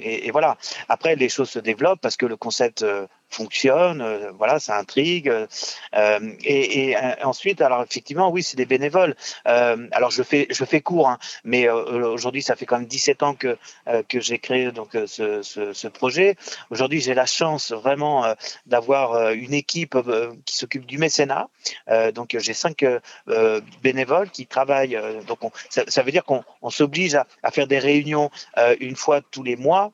et, 0.00 0.30
voilà. 0.30 0.56
Après, 0.88 1.16
les 1.16 1.28
choses 1.28 1.50
se 1.50 1.58
développent 1.58 2.00
parce 2.00 2.16
que 2.16 2.26
le 2.26 2.36
concept 2.36 2.84
fonctionne, 3.28 4.00
euh, 4.00 4.30
voilà, 4.36 4.58
ça 4.58 4.76
intrigue. 4.76 5.28
euh, 5.28 5.46
euh, 5.94 6.18
et, 6.44 6.96
ensuite, 7.22 7.60
alors 7.60 7.82
effectivement, 7.82 8.30
oui, 8.30 8.42
c'est 8.42 8.56
des 8.56 8.66
bénévoles. 8.66 9.14
Alors 9.44 10.10
je 10.10 10.22
fais, 10.22 10.46
je 10.50 10.64
fais 10.64 10.80
court, 10.80 11.08
hein, 11.08 11.18
mais 11.44 11.68
aujourd'hui, 11.68 12.42
ça 12.42 12.56
fait 12.56 12.66
quand 12.66 12.78
même 12.78 12.86
17 12.86 13.22
ans 13.22 13.34
que 13.34 13.58
que 14.08 14.20
j'ai 14.20 14.38
créé 14.38 14.72
donc 14.72 14.90
ce, 15.06 15.42
ce, 15.42 15.88
projet. 15.88 16.36
Aujourd'hui, 16.70 17.00
j'ai 17.00 17.14
la 17.14 17.26
chance 17.26 17.72
vraiment 17.72 18.34
d'avoir 18.66 19.30
une 19.32 19.54
équipe 19.54 19.96
qui 20.44 20.56
s'occupe 20.56 20.86
du 20.86 20.98
mécénat. 20.98 21.48
Donc 22.14 22.36
j'ai 22.38 22.54
cinq 22.54 22.84
bénévoles 23.82 24.30
qui 24.30 24.46
travaillent. 24.46 24.98
donc 25.26 25.44
on- 25.44 25.52
ça, 25.70 26.02
veut 26.02 26.12
dire 26.12 26.24
qu'on 26.24 26.44
on 26.62 26.70
s'oblige 26.70 27.14
à, 27.14 27.26
à 27.42 27.50
faire 27.50 27.66
des 27.66 27.78
réunions 27.78 28.30
une 28.80 28.96
fois 28.96 29.20
tous 29.30 29.42
les 29.42 29.56
mois 29.56 29.92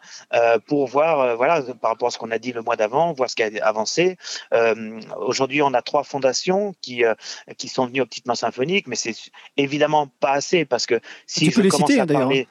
pour 0.66 0.86
voir, 0.86 1.36
voilà, 1.36 1.62
par 1.80 1.92
rapport 1.92 2.08
à 2.08 2.10
ce 2.10 2.18
qu'on 2.18 2.30
a 2.30 2.38
dit 2.38 2.52
le 2.52 2.62
mois 2.62 2.76
d'avant, 2.76 3.12
voir 3.22 3.30
ce 3.30 3.36
qui 3.36 3.42
a 3.42 3.50
avancé. 3.66 4.16
Euh, 4.52 5.00
Aujourd'hui, 5.16 5.62
on 5.62 5.72
a 5.74 5.82
trois 5.82 6.04
fondations 6.04 6.74
qui 6.82 7.04
euh, 7.04 7.14
qui 7.56 7.68
sont 7.68 7.86
venues 7.86 8.00
aux 8.02 8.06
petites 8.06 8.26
mains 8.26 8.34
symphoniques, 8.34 8.86
mais 8.88 8.96
c'est 8.96 9.14
évidemment 9.56 10.08
pas 10.20 10.32
assez 10.32 10.64
parce 10.64 10.86
que 10.86 11.00
si 11.26 11.40
Tu 11.46 11.50
je 11.50 11.56
peux 11.56 11.62
les 11.62 11.68
commence 11.70 11.88
citer, 11.90 12.00
à 12.00 12.02
hein, 12.02 12.06
d'ailleurs, 12.06 12.22
parler, 12.28 12.48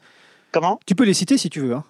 comment? 0.52 0.80
Tu 0.86 0.96
peux 0.96 1.04
les 1.06 1.14
citer 1.14 1.38
si 1.38 1.50
tu 1.50 1.60
veux. 1.62 1.74
hein. 1.76 1.84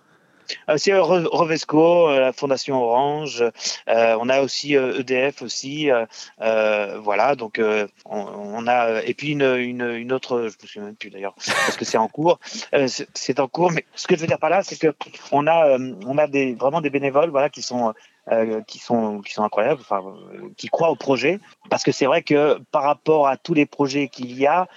euh, 0.70 0.78
c'est 0.78 0.92
Re- 0.92 1.28
Revesco, 1.32 2.10
euh, 2.10 2.20
la 2.20 2.34
Fondation 2.34 2.82
Orange. 2.84 3.42
euh, 3.88 4.18
on 4.20 4.28
a 4.30 4.42
aussi 4.42 4.74
EDF 4.74 5.42
aussi. 5.44 5.90
euh, 5.92 6.06
euh, 6.42 7.00
voilà, 7.00 7.36
donc 7.36 7.62
on, 8.06 8.18
on 8.60 8.68
a 8.68 9.02
et 9.04 9.14
puis 9.14 9.30
une, 9.32 9.44
une, 9.44 9.82
une 10.04 10.12
autre, 10.12 10.50
je 10.50 10.56
me 10.62 10.68
souviens 10.68 10.84
même 10.86 10.96
plus 10.96 11.10
d'ailleurs, 11.10 11.36
parce 11.36 11.78
que 11.78 11.86
c'est 11.86 11.98
en 11.98 12.08
cours. 12.08 12.40
C'est- 12.88 13.40
en 13.40 13.48
cours, 13.48 13.72
mais 13.72 13.86
ce 13.96 14.08
que 14.08 14.16
je 14.16 14.22
veux 14.22 14.28
dire 14.28 14.40
par 14.40 14.50
là, 14.50 14.62
c'est 14.64 14.78
que 14.78 14.94
on 15.32 15.48
a 15.48 15.78
on 16.06 16.18
a 16.18 16.28
des 16.28 16.54
vraiment 16.56 16.82
des 16.82 16.90
bénévoles, 16.90 17.30
voilà, 17.30 17.50
qui 17.50 17.62
sont 17.62 17.94
euh, 18.32 18.62
qui 18.68 18.80
sont 18.80 19.22
qui 19.22 19.34
sont 19.34 19.44
incroyables, 19.44 19.82
enfin, 19.82 20.02
euh, 20.34 20.50
qui 20.58 20.68
croient 20.68 20.90
au 20.92 20.96
projet, 20.96 21.40
parce 21.70 21.84
que 21.84 21.92
c'est 21.92 22.06
vrai 22.06 22.22
que 22.22 22.60
par 22.72 22.84
rapport 22.84 23.28
à 23.28 23.38
tous 23.38 23.54
les 23.54 23.66
projets 23.66 24.08
qu'il 24.08 24.38
y 24.38 24.46
a. 24.48 24.68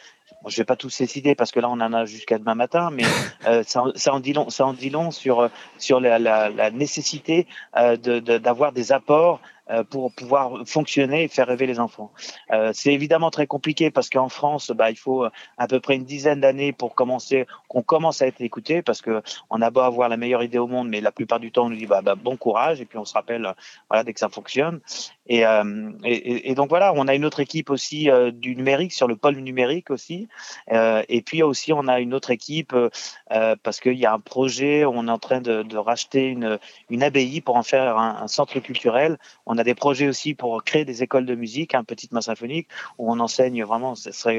Bon, 0.43 0.51
je 0.51 0.57
vais 0.59 0.65
pas 0.65 0.77
tous 0.77 0.99
les 1.01 1.07
citer 1.07 1.35
parce 1.35 1.53
que 1.53 1.61
là 1.61 1.69
on 1.71 1.81
en 1.81 1.93
a 1.95 2.05
jusqu'à 2.05 2.39
demain 2.39 2.55
matin, 2.55 2.91
mais 2.91 3.03
euh, 3.47 3.63
ça, 3.67 3.83
en- 3.83 3.93
ça 3.95 4.13
en 4.13 4.21
dit 4.21 4.33
long, 4.35 4.51
ça 4.51 4.67
en 4.67 4.73
dit 4.75 4.91
long 4.91 5.11
sur 5.11 5.49
sur 5.79 6.01
la, 6.01 6.19
la, 6.19 6.49
la 6.51 6.71
nécessité 6.71 7.47
euh, 7.77 7.97
de- 7.97 8.19
de- 8.21 8.39
d'avoir 8.39 8.73
des 8.73 8.93
apports 8.93 9.41
pour 9.91 10.13
pouvoir 10.13 10.67
fonctionner 10.67 11.25
et 11.25 11.29
faire 11.29 11.47
rêver 11.47 11.67
les 11.67 11.81
enfants. 11.81 12.13
Euh, 12.53 12.71
c'est 12.75 12.93
évidemment 12.93 13.31
très 13.31 13.47
compliqué 13.47 13.91
parce 13.91 14.11
qu'en 14.11 14.29
France, 14.29 14.71
bah, 14.71 14.91
il 14.91 14.97
faut 14.97 15.25
à 15.59 15.67
peu 15.67 15.81
près 15.81 15.97
une 15.97 16.05
dizaine 16.05 16.41
d'années 16.41 16.73
pour 16.73 16.95
commencer, 16.95 17.47
qu'on 17.69 17.83
commence 17.83 18.21
à 18.23 18.27
être 18.27 18.41
écouté 18.41 18.83
parce 18.83 19.01
que 19.01 19.23
on 19.51 19.63
a 19.63 19.71
beau 19.71 19.81
avoir 19.81 20.09
la 20.09 20.17
meilleure 20.17 20.43
idée 20.43 20.59
au 20.59 20.67
monde, 20.67 20.89
mais 20.89 21.01
la 21.01 21.13
plupart 21.13 21.41
du 21.41 21.51
temps 21.51 21.67
on 21.67 21.71
nous 21.71 21.77
dit 21.77 21.87
bah, 21.87 22.03
bah 22.03 22.15
bon 22.15 22.37
courage 22.37 22.81
et 22.81 22.85
puis 22.85 22.99
on 22.99 23.05
se 23.05 23.15
rappelle 23.15 23.55
dès 24.05 24.13
que 24.13 24.21
ça 24.21 24.29
fonctionne. 24.29 24.81
Et, 25.27 25.47
euh, 25.47 25.91
donc 26.55 26.69
voilà, 26.69 26.93
on 26.95 27.09
a 27.09 27.15
une 27.15 27.25
autre 27.25 27.41
équipe 27.41 27.71
aussi 27.71 28.11
euh, 28.11 28.31
du 28.31 28.55
numérique 28.57 28.93
sur 28.93 29.09
le 29.09 29.17
pôle 29.17 29.37
numérique 29.37 29.91
aussi. 29.91 30.29
Euh, 30.73 31.03
et 31.09 31.23
puis 31.23 31.43
aussi 31.43 31.73
on 31.73 31.89
a 31.89 32.01
une 32.01 32.15
autre 32.15 32.31
équipe 32.31 32.75
euh, 32.75 33.57
parce 33.63 33.81
qu'il 33.81 33.99
y 33.99 34.07
a 34.07 34.13
un 34.13 34.21
projet, 34.21 34.85
on 34.85 35.09
est 35.09 35.11
en 35.11 35.19
train 35.19 35.41
de, 35.41 35.77
racheter 35.77 36.27
une, 36.27 37.03
abbaye 37.03 37.41
pour 37.41 37.57
en 37.57 37.63
faire 37.63 37.99
un, 37.99 38.29
centre 38.29 38.59
culturel. 38.61 39.19
A 39.59 39.65
des 39.65 39.75
projets 39.75 40.09
aussi 40.09 40.35
pour 40.35 40.63
créer 40.65 40.85
des 40.85 41.03
écoles 41.03 41.27
de 41.27 41.35
musique, 41.35 41.75
un 41.75 41.85
petite 41.85 42.13
main 42.13 42.21
symphonique 42.21 42.69
où 42.99 43.11
on 43.11 43.21
enseigne 43.21 43.63
vraiment. 43.65 43.95
Ce 43.95 44.13
serait 44.13 44.39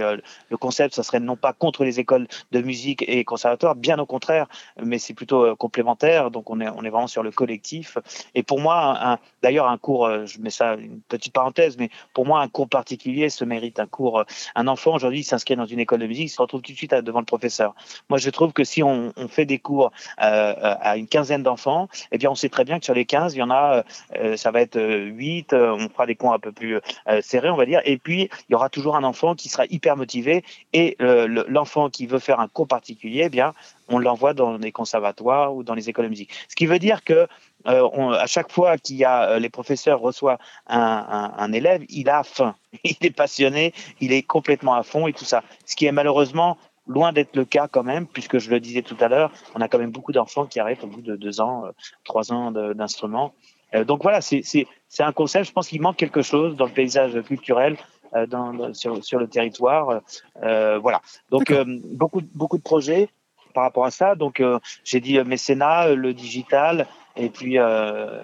le 0.49 0.57
concept, 0.57 0.95
ça 0.95 1.03
serait 1.03 1.20
non 1.20 1.36
pas 1.36 1.53
contre 1.53 1.84
les 1.84 1.99
écoles 1.99 2.28
de 2.51 2.61
musique 2.61 3.03
et 3.07 3.24
conservatoires, 3.24 3.76
bien 3.76 3.99
au 3.99 4.05
contraire, 4.05 4.47
mais 4.82 4.99
c'est 4.99 5.13
plutôt 5.13 5.55
complémentaire. 5.55 6.32
Donc 6.32 6.49
on 6.49 6.59
est 6.61 6.70
on 6.70 6.84
est 6.84 6.89
vraiment 6.89 7.07
sur 7.07 7.24
le 7.24 7.32
collectif. 7.32 7.97
Et 8.34 8.43
pour 8.43 8.59
moi, 8.59 9.20
d'ailleurs 9.41 9.68
un 9.68 9.78
cours, 9.78 10.09
je 10.26 10.39
mets 10.39 10.49
ça 10.49 10.76
une 10.76 11.01
petite 11.01 11.34
parenthèse, 11.34 11.78
mais 11.78 11.89
pour 12.13 12.26
moi, 12.26 12.41
un 12.41 12.47
cours 12.47 12.70
particulier 12.70 13.30
se 13.30 13.43
mérite. 13.45 13.80
Un 13.80 13.88
cours, 13.88 14.20
euh, 14.20 14.24
un 14.55 14.68
enfant 14.68 14.95
aujourd'hui 14.95 15.24
s'inscrit 15.24 15.55
dans 15.55 15.66
une 15.66 15.80
école 15.80 15.99
de 15.99 16.07
musique, 16.07 16.26
il 16.26 16.30
se 16.30 16.41
retrouve 16.41 16.61
tout 16.61 16.72
de 16.72 16.78
suite 16.78 16.93
devant 16.93 17.20
le 17.20 17.26
professeur. 17.26 17.76
Moi, 18.09 18.20
je 18.20 18.30
trouve 18.30 18.53
que 18.53 18.63
si 18.63 18.84
on, 18.84 19.13
on 19.16 19.28
fait 19.28 19.45
des 19.45 19.59
cours 19.59 19.91
euh, 20.22 20.53
à 20.59 20.97
une 20.97 21.07
quinzaine 21.07 21.43
d'enfants, 21.43 21.89
eh 22.11 22.18
bien, 22.18 22.32
on 22.32 22.36
sait 22.36 22.49
très 22.49 22.63
bien 22.63 22.80
que 22.80 22.86
sur 22.86 22.93
les 22.93 23.05
15, 23.05 23.36
il 23.36 23.39
y 23.39 23.43
en 23.43 23.51
a, 23.51 23.84
euh, 24.18 24.38
ça 24.38 24.51
va 24.51 24.61
être 24.61 24.78
8, 25.06 25.53
on 25.53 25.89
fera 25.89 26.06
des 26.06 26.16
cours 26.16 26.34
un 26.34 26.39
peu 26.39 26.51
plus 26.51 26.80
serrés, 27.22 27.49
on 27.49 27.58
va 27.58 27.66
dire, 27.66 27.82
et 27.86 27.97
puis 27.97 28.30
il 28.49 28.51
y 28.51 28.56
aura 28.56 28.70
toujours 28.70 28.95
un 28.95 29.03
enfant 29.03 29.36
qui 29.36 29.49
sera 29.49 29.66
hyper 29.70 29.95
motivé, 29.97 30.43
et 30.74 30.97
l'enfant 30.99 31.89
qui 31.89 32.06
veut 32.08 32.20
faire 32.20 32.39
un 32.39 32.47
cours 32.47 32.68
particulier, 32.68 33.24
eh 33.26 33.30
bien, 33.30 33.53
on 33.89 33.99
l'envoie 33.99 34.34
dans 34.34 34.58
les 34.58 34.72
conservatoires 34.72 35.56
ou 35.56 35.64
dans 35.64 35.76
les 35.76 35.89
écoles 35.89 36.06
de 36.06 36.10
musique. 36.10 36.32
Ce 36.49 36.56
qui 36.56 36.66
veut 36.66 36.80
dire 36.80 37.03
que 37.03 37.28
euh, 37.68 38.12
à 38.12 38.28
chaque 38.28 38.51
fois 38.51 38.78
qu'il 38.78 38.97
y 38.97 39.03
a 39.03 39.30
euh, 39.30 39.39
les 39.39 39.49
professeurs 39.49 39.99
reçoivent 39.99 40.38
un, 40.68 41.51
élève, 41.51 41.84
il 41.89 42.10
a 42.10 42.24
faim, 42.24 42.56
il 42.84 42.97
est 43.01 43.16
passionné, 43.16 43.74
il 43.99 44.14
est 44.14 44.22
complètement 44.22 44.76
à 44.76 44.84
fond 44.84 45.08
et 45.08 45.14
tout 45.14 45.26
ça. 45.26 45.43
Ce 45.66 45.76
qui 45.76 45.86
est 45.86 45.91
malheureusement 45.91 46.58
loin 46.88 47.12
d'être 47.12 47.36
le 47.36 47.45
cas 47.45 47.68
quand 47.68 47.84
même, 47.84 48.06
puisque 48.06 48.38
je 48.38 48.51
le 48.51 48.60
disais 48.60 48.84
tout 48.84 48.97
à 48.99 49.08
l'heure, 49.08 49.32
on 49.56 49.62
a 49.62 49.68
quand 49.68 49.80
même 49.80 49.89
beaucoup 49.89 50.12
d'enfants 50.12 50.45
qui 50.45 50.60
arrêtent 50.60 50.84
au 50.84 50.88
bout 50.88 51.01
de 51.01 51.16
deux 51.16 51.41
ans, 51.41 51.66
euh, 51.66 51.72
trois 52.03 52.32
ans 52.32 52.51
d'instrument. 52.51 53.34
Euh, 53.74 53.84
donc 53.84 54.03
voilà, 54.03 54.22
c'est 54.22 54.66
un 54.99 55.11
concept. 55.11 55.47
Je 55.47 55.51
pense 55.51 55.68
qu'il 55.68 55.82
manque 55.82 55.97
quelque 55.97 56.22
chose 56.22 56.55
dans 56.55 56.66
le 56.66 56.72
paysage 56.72 57.22
culturel. 57.24 57.78
Euh, 58.16 58.28
dans, 58.28 58.53
dans, 58.53 58.74
sur, 58.74 59.03
sur, 59.03 59.20
le 59.20 59.28
territoire, 59.28 60.01
voilà. 60.41 61.01
Donc 61.32 61.51
beaucoup 61.93 62.22
beaucoup 62.34 62.57
de 62.57 62.63
projets, 62.63 63.09
par 63.55 63.63
rapport 63.63 63.86
à 63.86 63.91
ça. 63.91 64.13
Donc, 64.13 64.39
euh, 64.39 64.59
j'ai 64.84 64.99
dit 64.99 65.18
mécénat, 65.24 65.95
le 65.95 66.13
digital, 66.13 66.86
et 67.16 67.30
puis 67.30 67.57
euh, 67.57 68.24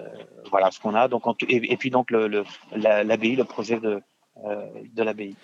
voilà 0.50 0.70
ce 0.70 0.78
qu'on 0.78 0.94
a. 0.94 1.08
Donc, 1.08 1.24
et, 1.48 1.72
et, 1.72 1.76
puis 1.76 1.90
donc 1.90 2.12
l'ABI, 2.12 2.30
le, 2.30 2.44
le, 2.74 3.36
le 3.36 3.44
projet 3.44 3.80
de, 3.80 3.88
euh, 3.88 4.00
de 4.94 5.02
l'abbaye. 5.02 5.34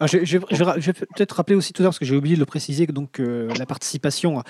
Ah, 0.00 0.06
je, 0.06 0.24
je, 0.24 0.38
je, 0.50 0.56
je, 0.56 0.62
vais 0.62 0.92
peut-être 0.92 1.32
rappeler 1.32 1.56
aussi 1.56 1.72
tout 1.72 1.82
ça, 1.82 1.88
parce 1.88 1.98
que 1.98 2.04
j'ai 2.04 2.16
oublié 2.16 2.34
de 2.36 2.40
le 2.40 2.46
préciser, 2.46 2.86
que 2.86 2.92
donc, 2.92 3.20
euh, 3.20 3.52
la 3.58 3.66
participation 3.66 4.42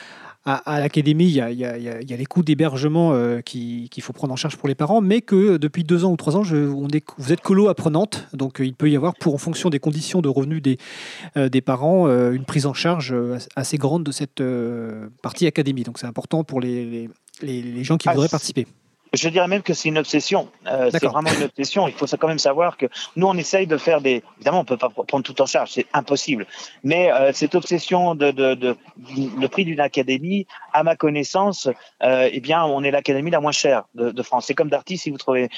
à, 0.45 0.55
à 0.55 0.81
l'académie, 0.81 1.27
il 1.27 1.33
y 1.33 1.41
a, 1.41 1.51
y 1.51 1.63
y 1.63 2.17
les 2.17 2.27
coûts 2.27 2.43
d'hébergement 2.43 3.13
euh, 3.13 3.41
qu'il 3.41 3.89
faut 4.01 4.13
prendre 4.13 4.33
en 4.33 4.37
charge 4.37 4.57
pour 4.57 4.69
les 4.69 4.75
parents, 4.75 5.01
mais 5.01 5.21
que 5.21 5.57
depuis 5.57 5.85
deux 5.85 6.05
ans 6.05 6.13
ou 6.13 6.17
trois 6.17 6.37
ans, 6.37 6.43
on 6.53 6.89
est, 6.89 7.05
vous 7.19 7.33
êtes 7.33 7.41
colo 7.41 7.69
apprenante, 7.69 8.29
donc 8.33 8.59
il 8.61 8.75
peut 8.75 8.91
y 8.91 8.97
avoir, 8.97 9.15
pour, 9.15 9.35
en 9.35 9.39
fonction 9.39 9.71
des 9.71 9.81
conditions 9.81 10.21
de 10.21 10.29
revenus 10.29 10.63
des, 10.63 10.79
des 11.35 11.61
parents, 11.61 12.07
une 12.09 12.45
prise 12.45 12.67
en 12.67 12.75
charge 12.75 13.15
assez 13.57 13.79
grande 13.79 14.05
de 14.05 14.13
cette 14.13 14.43
partie 15.23 15.47
académie. 15.47 15.83
Donc 15.83 15.99
c'est 15.99 16.07
important 16.07 16.45
pour 16.45 16.61
les, 16.61 17.09
les, 17.43 17.63
les 17.63 17.85
gens 17.85 17.97
qui 17.97 18.09
ah, 18.09 18.13
voudraient 18.13 18.29
participer. 18.29 18.67
Je 19.17 19.29
dirais 19.29 19.49
même 19.49 19.63
que 19.63 19.75
c'est 19.75 19.89
une 19.89 19.99
obsession. 19.99 20.49
Euh, 20.67 20.91
c'est 20.93 21.05
vraiment 21.05 21.31
une 21.31 21.45
obsession. 21.45 21.89
Il 21.89 21.95
faut 21.95 22.07
quand 22.07 22.29
même 22.29 22.39
savoir 22.39 22.77
que 22.77 22.87
nous, 23.17 23.27
on 23.27 23.35
essaye 23.35 23.67
de 23.67 23.77
faire 23.77 24.01
des. 24.01 24.23
Évidemment, 24.37 24.61
on 24.61 24.65
peut 24.65 24.77
pas 24.77 24.89
prendre 24.89 25.25
tout 25.25 25.41
en 25.41 25.47
charge, 25.47 25.73
c'est 25.73 25.87
impossible. 25.93 26.47
Mais 26.85 27.13
euh, 27.13 27.33
cette 27.33 27.55
obsession 27.55 28.15
de, 28.15 28.31
de, 28.31 28.55
de, 28.55 28.77
le 29.39 29.47
prix 29.49 29.65
d'une 29.65 29.81
académie, 29.81 30.47
à 30.73 30.83
ma 30.83 30.97
connaissance, 30.97 31.69
euh, 32.03 32.29
eh 32.31 32.41
bien, 32.41 32.65
on 32.65 32.83
est 32.83 32.91
l'académie 32.91 33.31
la 33.31 33.41
moins 33.41 33.53
chère 33.53 33.85
de, 33.95 34.11
de 34.11 34.23
France. 34.23 34.47
C'est 34.47 34.55
comme 34.55 34.69
d'artiste, 34.69 35.05
si 35.05 35.11
vous 35.11 35.19
trouvez 35.19 35.49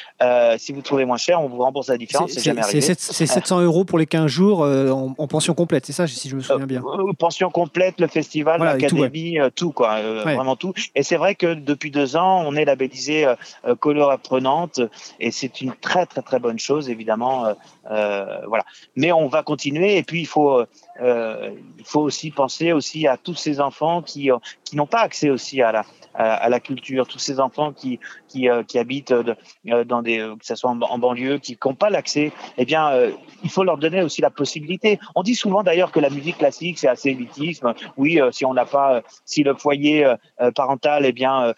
si 0.59 0.73
vous 0.73 0.83
trouvez 0.83 1.05
moins 1.05 1.17
cher, 1.17 1.41
on 1.41 1.49
vous 1.49 1.59
rembourse 1.59 1.89
la 1.89 1.99
différence. 1.99 2.33
C'est 2.33 2.43
jamais 2.43 2.63
arrivé. 2.63 2.81
C'est 2.81 3.27
700 3.27 3.61
euros 3.61 3.85
pour 3.85 3.99
les 3.99 4.07
15 4.07 4.27
jours 4.27 4.61
en, 4.61 5.15
en, 5.17 5.27
pension 5.27 5.55
complète, 5.55 5.87
c'est 5.87 5.93
ça, 5.93 6.07
si 6.07 6.29
je 6.29 6.37
me 6.37 6.41
souviens 6.41 6.67
bien. 6.67 6.83
Pension 7.19 7.51
complète, 7.51 8.01
le 8.01 8.07
festival, 8.07 8.59
voilà, 8.59 8.75
l'académie, 8.75 9.35
tout, 9.35 9.41
ouais. 9.41 9.51
tout, 9.51 9.73
quoi, 9.73 10.01
ouais. 10.01 10.35
vraiment 10.35 10.57
tout. 10.57 10.73
Et 10.95 11.03
c'est 11.03 11.17
vrai 11.17 11.35
que 11.35 11.55
depuis 11.55 11.91
deux 11.91 12.17
ans, 12.17 12.43
on 12.47 12.55
est 12.55 12.65
labellisé 12.65 13.27
euh, 13.67 13.75
couleur 13.75 14.11
apprenante 14.11 14.81
et 15.21 15.31
c'est 15.31 15.61
une 15.61 15.75
très 15.75 16.07
très 16.07 16.23
très 16.23 16.39
bonne 16.39 16.59
chose 16.59 16.89
évidemment 16.89 17.47
euh, 17.47 17.55
euh, 17.91 18.41
voilà. 18.47 18.65
Mais 18.97 19.13
on 19.13 19.29
va 19.29 19.43
continuer 19.43 19.97
et 19.97 20.03
puis 20.03 20.21
il 20.21 20.27
faut 20.27 20.65
euh, 21.01 21.51
il 21.79 21.85
faut 21.85 22.01
aussi 22.01 22.31
penser 22.31 22.73
aussi 22.73 23.07
à 23.07 23.17
tous 23.17 23.35
ces 23.35 23.61
enfants 23.61 24.03
qui 24.03 24.31
qui 24.65 24.77
n'ont 24.77 24.87
pas 24.87 25.01
accès 25.01 25.31
aussi 25.31 25.63
à 25.63 25.73
la 25.73 25.85
à, 26.19 26.49
la 26.49 26.61
culture, 26.61 27.07
tous 27.07 27.19
ces 27.19 27.39
enfants 27.39 27.73
qui 27.73 28.01
qui, 28.27 28.49
euh, 28.49 28.63
habitent 28.75 29.13
euh, 29.13 29.85
dans 29.85 30.03
des 30.03 30.19
que 30.19 30.45
ce 30.45 30.55
soit 30.55 30.71
en, 30.71 30.99
banlieue, 30.99 31.39
qui 31.39 31.57
n'ont 31.65 31.75
pas 31.75 31.91
l'accès, 31.91 32.33
eh 32.57 32.65
bien, 32.65 32.91
euh, 32.91 33.13
il 33.45 33.51
faut 33.51 33.65
leur 33.65 33.79
donner 33.79 34.03
aussi 34.03 34.21
la 34.21 34.31
possibilité. 34.31 34.99
On 35.15 35.23
dit 35.23 35.35
souvent 35.35 35.63
d'ailleurs 35.63 35.93
que 35.93 36.01
la 36.01 36.11
musique 36.11 36.39
classique 36.39 36.79
c'est 36.79 36.89
assez 36.89 37.11
élitisme. 37.11 37.73
Oui, 37.97 38.21
si 38.33 38.45
on 38.45 38.55
n'a 38.55 38.65
pas, 38.65 39.03
si 39.25 39.43
le 39.43 39.55
foyer 39.55 40.13
parental, 40.55 41.07
eh 41.07 41.13
bien, 41.13 41.55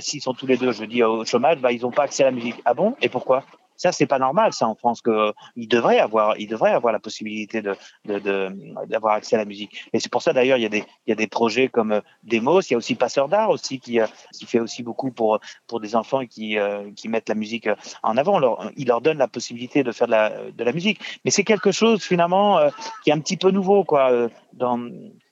s'ils 0.00 0.20
sont 0.20 0.34
tous 0.34 0.46
les 0.46 0.56
deux, 0.56 0.72
je 0.72 0.84
dis 0.84 1.02
au 1.02 1.24
chômage, 1.24 1.58
bah, 1.58 1.72
ils 1.72 1.82
n'ont 1.82 1.90
pas 1.90 2.04
accès 2.04 2.22
à 2.22 2.26
la 2.26 2.32
musique. 2.32 2.56
Ah 2.64 2.74
bon? 2.74 2.94
Et 3.00 3.08
pourquoi? 3.08 3.44
Ça, 3.76 3.92
c'est 3.92 4.06
pas 4.06 4.18
normal, 4.18 4.52
ça, 4.52 4.68
en 4.68 4.74
France, 4.74 5.02
qu'il 5.02 5.68
devrait 5.68 5.98
avoir, 5.98 6.38
il 6.38 6.48
devrait 6.48 6.72
avoir 6.72 6.92
la 6.92 7.00
possibilité 7.00 7.62
d'avoir 8.04 9.14
accès 9.14 9.36
à 9.36 9.38
la 9.38 9.44
musique. 9.44 9.88
Et 9.92 10.00
c'est 10.00 10.10
pour 10.10 10.22
ça, 10.22 10.32
d'ailleurs, 10.32 10.58
il 10.58 10.62
y 10.62 11.12
a 11.12 11.14
des, 11.14 11.26
projets 11.26 11.68
comme 11.68 11.92
euh, 11.92 12.00
Demos, 12.22 12.60
il 12.60 12.72
y 12.72 12.74
a 12.74 12.78
aussi 12.78 12.94
Passeur 12.94 13.28
d'art 13.28 13.50
aussi, 13.50 13.80
qui, 13.80 13.98
euh, 14.00 14.06
fait 14.46 14.60
aussi 14.60 14.82
beaucoup 14.82 15.10
pour, 15.10 15.40
des 15.80 15.96
enfants 15.96 16.24
qui, 16.26 16.58
euh, 16.58 16.90
qui 16.94 17.08
mettent 17.08 17.28
la 17.28 17.34
musique 17.34 17.68
en 18.02 18.16
avant. 18.16 18.38
Leur, 18.38 18.70
il 18.76 18.88
leur 18.88 19.00
donne 19.00 19.18
la 19.18 19.28
possibilité 19.28 19.82
de 19.82 19.90
faire 19.90 20.06
de 20.06 20.12
la, 20.12 20.50
de 20.50 20.64
la 20.64 20.72
musique. 20.72 21.00
Mais 21.24 21.30
c'est 21.30 21.44
quelque 21.44 21.72
chose, 21.72 22.02
finalement, 22.02 22.60
qui 23.02 23.10
est 23.10 23.12
un 23.12 23.20
petit 23.20 23.36
peu 23.36 23.50
nouveau, 23.50 23.84
quoi, 23.84 24.28
dans, 24.52 24.78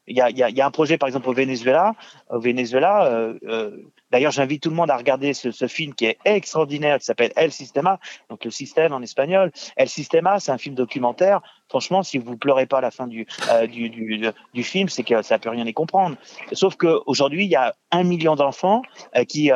il 0.08 0.16
y 0.16 0.60
a, 0.60 0.66
un 0.66 0.70
projet, 0.70 0.98
par 0.98 1.06
exemple, 1.06 1.28
au 1.28 1.32
Venezuela. 1.32 1.94
Au 2.28 2.40
Venezuela, 2.40 3.06
euh, 3.06 3.38
euh, 3.46 3.76
d'ailleurs, 4.10 4.32
j'invite 4.32 4.62
tout 4.62 4.70
le 4.70 4.74
monde 4.74 4.90
à 4.90 4.96
regarder 4.96 5.32
ce, 5.32 5.66
film 5.68 5.94
qui 5.94 6.06
est 6.06 6.18
extraordinaire, 6.24 6.98
qui 6.98 7.04
s'appelle 7.04 7.32
El 7.36 7.52
Sistema, 7.52 8.00
donc 8.28 8.44
le 8.44 8.50
système 8.50 8.92
en 8.92 9.00
espagnol. 9.00 9.52
El 9.76 9.88
Sistema, 9.88 10.40
c'est 10.40 10.50
un 10.50 10.58
film 10.58 10.74
documentaire. 10.74 11.40
Franchement, 11.68 12.02
si 12.02 12.18
vous 12.18 12.36
pleurez 12.36 12.66
pas 12.66 12.78
à 12.78 12.80
la 12.80 12.90
fin 12.90 13.06
du, 13.06 13.26
euh, 13.50 13.66
du, 13.66 14.62
film, 14.62 14.88
c'est 14.88 15.04
que 15.04 15.22
ça 15.22 15.38
peut 15.38 15.48
rien 15.48 15.64
y 15.64 15.72
comprendre. 15.72 16.16
Sauf 16.52 16.76
qu'aujourd'hui, 16.76 17.44
il 17.44 17.50
y 17.50 17.56
a 17.56 17.74
un 17.92 18.02
million 18.02 18.34
d'enfants 18.34 18.82
qui 19.28 19.50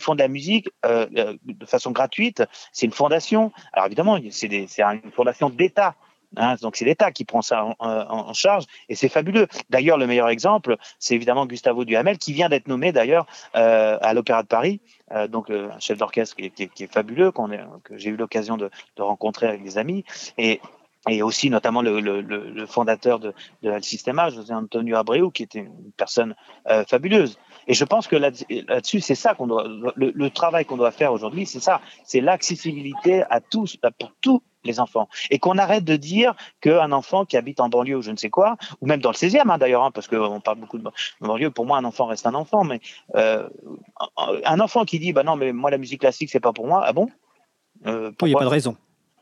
font 0.00 0.14
de 0.14 0.20
la 0.20 0.28
musique 0.28 0.68
de 0.84 1.66
façon 1.66 1.90
gratuite. 1.92 2.42
C'est 2.72 2.86
une 2.86 2.92
fondation. 2.92 3.52
Alors 3.72 3.86
évidemment, 3.86 4.18
c'est 4.30 4.48
une 4.48 5.12
fondation 5.12 5.50
d'État. 5.50 5.94
Hein, 6.36 6.56
donc 6.60 6.76
c'est 6.76 6.84
l'État 6.84 7.12
qui 7.12 7.24
prend 7.24 7.42
ça 7.42 7.64
en, 7.78 8.32
charge 8.32 8.64
et 8.88 8.94
c'est 8.94 9.08
fabuleux. 9.08 9.46
D'ailleurs, 9.70 9.98
le 9.98 10.06
meilleur 10.06 10.28
exemple, 10.28 10.76
c'est 10.98 11.14
évidemment 11.14 11.46
Gustavo 11.46 11.84
Duhamel 11.84 12.18
qui 12.18 12.32
vient 12.32 12.48
d'être 12.48 12.68
nommé 12.68 12.92
d'ailleurs 12.92 13.26
euh, 13.54 13.98
à 14.00 14.14
l'Opéra 14.14 14.42
de 14.42 14.48
Paris, 14.48 14.80
euh, 15.12 15.28
donc 15.28 15.50
euh, 15.50 15.70
un 15.70 15.78
chef 15.78 15.98
d'orchestre 15.98 16.36
qui, 16.36 16.44
est 16.44 16.92
fabuleux, 16.92 17.32
que 17.84 17.96
j'ai 17.96 18.10
eu 18.10 18.16
l'occasion 18.16 18.56
de, 18.56 18.70
rencontrer 18.98 19.46
avec 19.46 19.62
des 19.62 19.78
amis 19.78 20.04
et 20.38 20.60
aussi 21.22 21.50
notamment 21.50 21.82
le, 21.82 22.66
fondateur 22.66 23.18
de, 23.20 23.32
de 23.62 23.80
Sistema, 23.80 24.30
José 24.30 24.52
Antonio 24.52 24.96
Abreu, 24.96 25.30
qui 25.30 25.44
était 25.44 25.60
une 25.60 25.92
personne 25.96 26.34
fabuleuse. 26.88 27.38
Et 27.66 27.74
je 27.74 27.84
pense 27.84 28.06
que 28.06 28.16
là-dessus, 28.16 28.64
là 28.68 28.80
c'est 28.82 29.14
ça 29.14 29.34
qu'on 29.34 29.46
doit, 29.46 29.66
le, 29.96 30.12
le 30.14 30.30
travail 30.30 30.64
qu'on 30.64 30.76
doit 30.76 30.90
faire 30.90 31.12
aujourd'hui, 31.12 31.46
c'est 31.46 31.60
ça, 31.60 31.80
c'est 32.04 32.20
l'accessibilité 32.20 33.24
à 33.30 33.40
tous, 33.40 33.76
pour 33.98 34.12
tous 34.20 34.42
les 34.64 34.80
enfants. 34.80 35.08
Et 35.30 35.38
qu'on 35.38 35.58
arrête 35.58 35.84
de 35.84 35.96
dire 35.96 36.34
qu'un 36.60 36.92
enfant 36.92 37.24
qui 37.24 37.36
habite 37.36 37.60
en 37.60 37.68
banlieue 37.68 37.96
ou 37.96 38.02
je 38.02 38.10
ne 38.10 38.16
sais 38.16 38.30
quoi, 38.30 38.56
ou 38.80 38.86
même 38.86 39.00
dans 39.00 39.10
le 39.10 39.16
16e 39.16 39.50
hein, 39.50 39.58
d'ailleurs, 39.58 39.84
hein, 39.84 39.90
parce 39.90 40.08
qu'on 40.08 40.40
parle 40.40 40.58
beaucoup 40.58 40.78
de 40.78 40.84
banlieue, 41.20 41.50
pour 41.50 41.66
moi 41.66 41.78
un 41.78 41.84
enfant 41.84 42.06
reste 42.06 42.26
un 42.26 42.34
enfant, 42.34 42.64
mais 42.64 42.80
euh, 43.14 43.48
un 44.44 44.60
enfant 44.60 44.84
qui 44.84 44.98
dit 44.98 45.12
bah 45.12 45.22
non 45.22 45.36
mais 45.36 45.52
moi 45.52 45.70
la 45.70 45.78
musique 45.78 46.00
classique 46.00 46.30
c'est 46.30 46.40
pas 46.40 46.52
pour 46.52 46.66
moi, 46.66 46.82
ah 46.84 46.92
bon? 46.92 47.08
Euh, 47.86 48.10
Il 48.22 48.28
n'y 48.28 48.34
a 48.34 48.38
pas 48.38 48.44
de 48.44 48.50
raison 48.50 48.76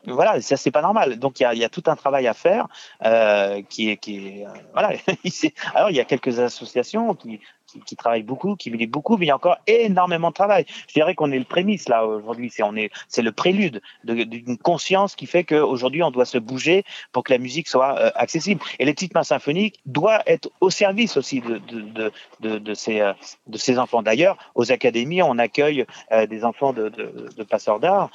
voilà, 0.07 0.41
ça 0.41 0.57
c'est 0.57 0.71
pas 0.71 0.81
normal. 0.81 1.17
Donc 1.17 1.39
il 1.39 1.43
y 1.43 1.45
a, 1.45 1.53
y 1.53 1.63
a, 1.63 1.69
tout 1.69 1.83
un 1.87 1.95
travail 1.95 2.27
à 2.27 2.33
faire 2.33 2.67
euh, 3.03 3.61
qui 3.69 3.89
est, 3.89 3.97
qui 3.97 4.27
est 4.27 4.45
euh, 4.45 4.49
voilà. 4.73 4.91
Alors 5.73 5.89
il 5.89 5.95
y 5.95 5.99
a 5.99 6.05
quelques 6.05 6.39
associations 6.39 7.15
qui, 7.15 7.39
qui, 7.75 7.81
qui 7.81 7.95
travaille 7.95 8.23
beaucoup, 8.23 8.55
qui 8.55 8.71
milite 8.71 8.91
beaucoup, 8.91 9.17
mais 9.17 9.25
il 9.25 9.29
y 9.29 9.31
a 9.31 9.35
encore 9.35 9.57
énormément 9.67 10.29
de 10.29 10.33
travail. 10.33 10.65
Je 10.87 10.93
dirais 10.93 11.15
qu'on 11.15 11.31
est 11.31 11.39
le 11.39 11.45
prémisse 11.45 11.89
là 11.89 12.05
aujourd'hui, 12.05 12.49
c'est 12.49 12.63
on 12.63 12.75
est 12.75 12.89
c'est 13.07 13.21
le 13.21 13.31
prélude 13.31 13.81
de- 14.03 14.23
d'une 14.23 14.57
conscience 14.57 15.15
qui 15.15 15.25
fait 15.25 15.43
qu'aujourd'hui 15.43 16.03
on 16.03 16.11
doit 16.11 16.25
se 16.25 16.37
bouger 16.37 16.83
pour 17.11 17.23
que 17.23 17.33
la 17.33 17.39
musique 17.39 17.67
soit 17.67 17.97
euh, 17.99 18.11
accessible. 18.15 18.61
Et 18.79 18.85
les 18.85 18.93
petites 18.93 19.13
mains 19.13 19.23
symphoniques 19.23 19.79
doivent 19.85 20.23
être 20.27 20.49
au 20.61 20.69
service 20.69 21.17
aussi 21.17 21.41
de 21.41 21.57
de 21.57 22.11
de, 22.39 22.57
de, 22.59 22.73
ces 22.73 23.01
euh, 23.01 23.13
de 23.47 23.57
ces 23.57 23.77
enfants. 23.79 24.01
D'ailleurs, 24.01 24.37
aux 24.55 24.71
académies, 24.71 25.21
on 25.21 25.37
accueille 25.37 25.85
euh, 26.11 26.25
des 26.25 26.43
enfants 26.43 26.73
de, 26.73 26.89
de, 26.89 27.43
passeurs 27.43 27.79
d'art 27.79 28.09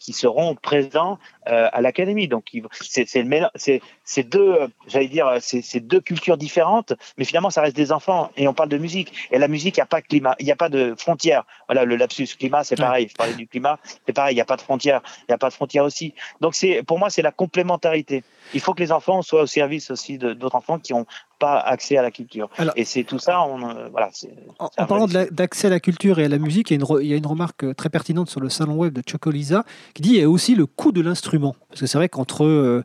qui 0.00 0.12
seront 0.12 0.54
présents 0.54 1.18
à 1.44 1.80
l'académie. 1.80 2.28
Donc, 2.28 2.44
c'est 2.80 3.06
c'est 3.06 4.22
deux, 4.22 4.56
j'allais 4.86 5.08
dire, 5.08 5.36
c'est 5.40 5.80
deux 5.80 6.00
cultures 6.00 6.36
différentes, 6.36 6.92
mais 7.16 7.24
finalement, 7.24 7.50
ça 7.50 7.62
reste 7.62 7.76
des 7.76 7.92
enfants 7.92 8.30
et 8.36 8.48
on 8.48 8.54
parle 8.54 8.67
de 8.68 8.78
musique. 8.78 9.12
Et 9.30 9.38
la 9.38 9.48
musique, 9.48 9.76
il 9.76 9.80
n'y 9.80 9.82
a 9.82 9.86
pas 9.86 10.00
de 10.00 10.06
climat, 10.06 10.34
il 10.38 10.46
n'y 10.46 10.52
a 10.52 10.56
pas 10.56 10.68
de 10.68 10.94
frontières. 10.96 11.44
Voilà, 11.66 11.84
le 11.84 11.96
lapsus 11.96 12.28
climat, 12.38 12.64
c'est 12.64 12.76
pareil. 12.76 13.08
Je 13.10 13.14
parlais 13.14 13.34
du 13.34 13.46
climat, 13.46 13.78
c'est 14.06 14.12
pareil. 14.12 14.34
Il 14.34 14.36
n'y 14.36 14.40
a 14.42 14.44
pas 14.44 14.56
de 14.56 14.62
frontières. 14.62 15.00
Il 15.22 15.30
n'y 15.30 15.34
a 15.34 15.38
pas 15.38 15.48
de 15.48 15.54
frontières 15.54 15.84
aussi. 15.84 16.14
Donc, 16.40 16.54
c'est 16.54 16.82
pour 16.82 16.98
moi, 16.98 17.10
c'est 17.10 17.22
la 17.22 17.32
complémentarité. 17.32 18.22
Il 18.54 18.60
faut 18.60 18.74
que 18.74 18.80
les 18.80 18.92
enfants 18.92 19.20
soient 19.22 19.42
au 19.42 19.46
service 19.46 19.90
aussi 19.90 20.18
d'autres 20.18 20.54
enfants 20.56 20.78
qui 20.78 20.92
n'ont 20.92 21.06
pas 21.38 21.58
accès 21.60 21.96
à 21.96 22.02
la 22.02 22.10
culture. 22.10 22.48
Alors- 22.58 22.74
et 22.76 22.84
c'est 22.84 23.04
tout 23.04 23.18
ça. 23.18 23.42
On, 23.42 23.68
euh, 23.68 23.88
voilà. 23.90 24.10
En, 24.58 24.68
parlant 24.86 25.06
d'accès 25.06 25.66
à 25.68 25.70
la 25.70 25.80
culture 25.80 26.18
et 26.18 26.24
à 26.24 26.28
la 26.28 26.38
musique, 26.38 26.70
il 26.70 26.74
y, 26.74 26.76
a 26.76 26.80
une 26.80 26.84
re- 26.84 27.00
il 27.02 27.08
y 27.08 27.14
a 27.14 27.16
une 27.16 27.26
remarque 27.26 27.64
euh, 27.64 27.74
très 27.74 27.90
pertinente 27.90 28.28
sur 28.30 28.40
le 28.40 28.48
salon 28.48 28.74
web 28.76 28.92
de 28.94 29.02
Chocolisa 29.08 29.64
qui 29.94 30.02
dit 30.02 30.10
il 30.14 30.20
y 30.20 30.22
a 30.22 30.28
aussi 30.30 30.54
le 30.54 30.66
coût 30.66 30.92
de 30.92 31.00
l'instrument. 31.00 31.54
Parce 31.68 31.80
que 31.80 31.86
c'est 31.86 31.98
vrai 31.98 32.08
qu'entre 32.08 32.44
euh, 32.44 32.82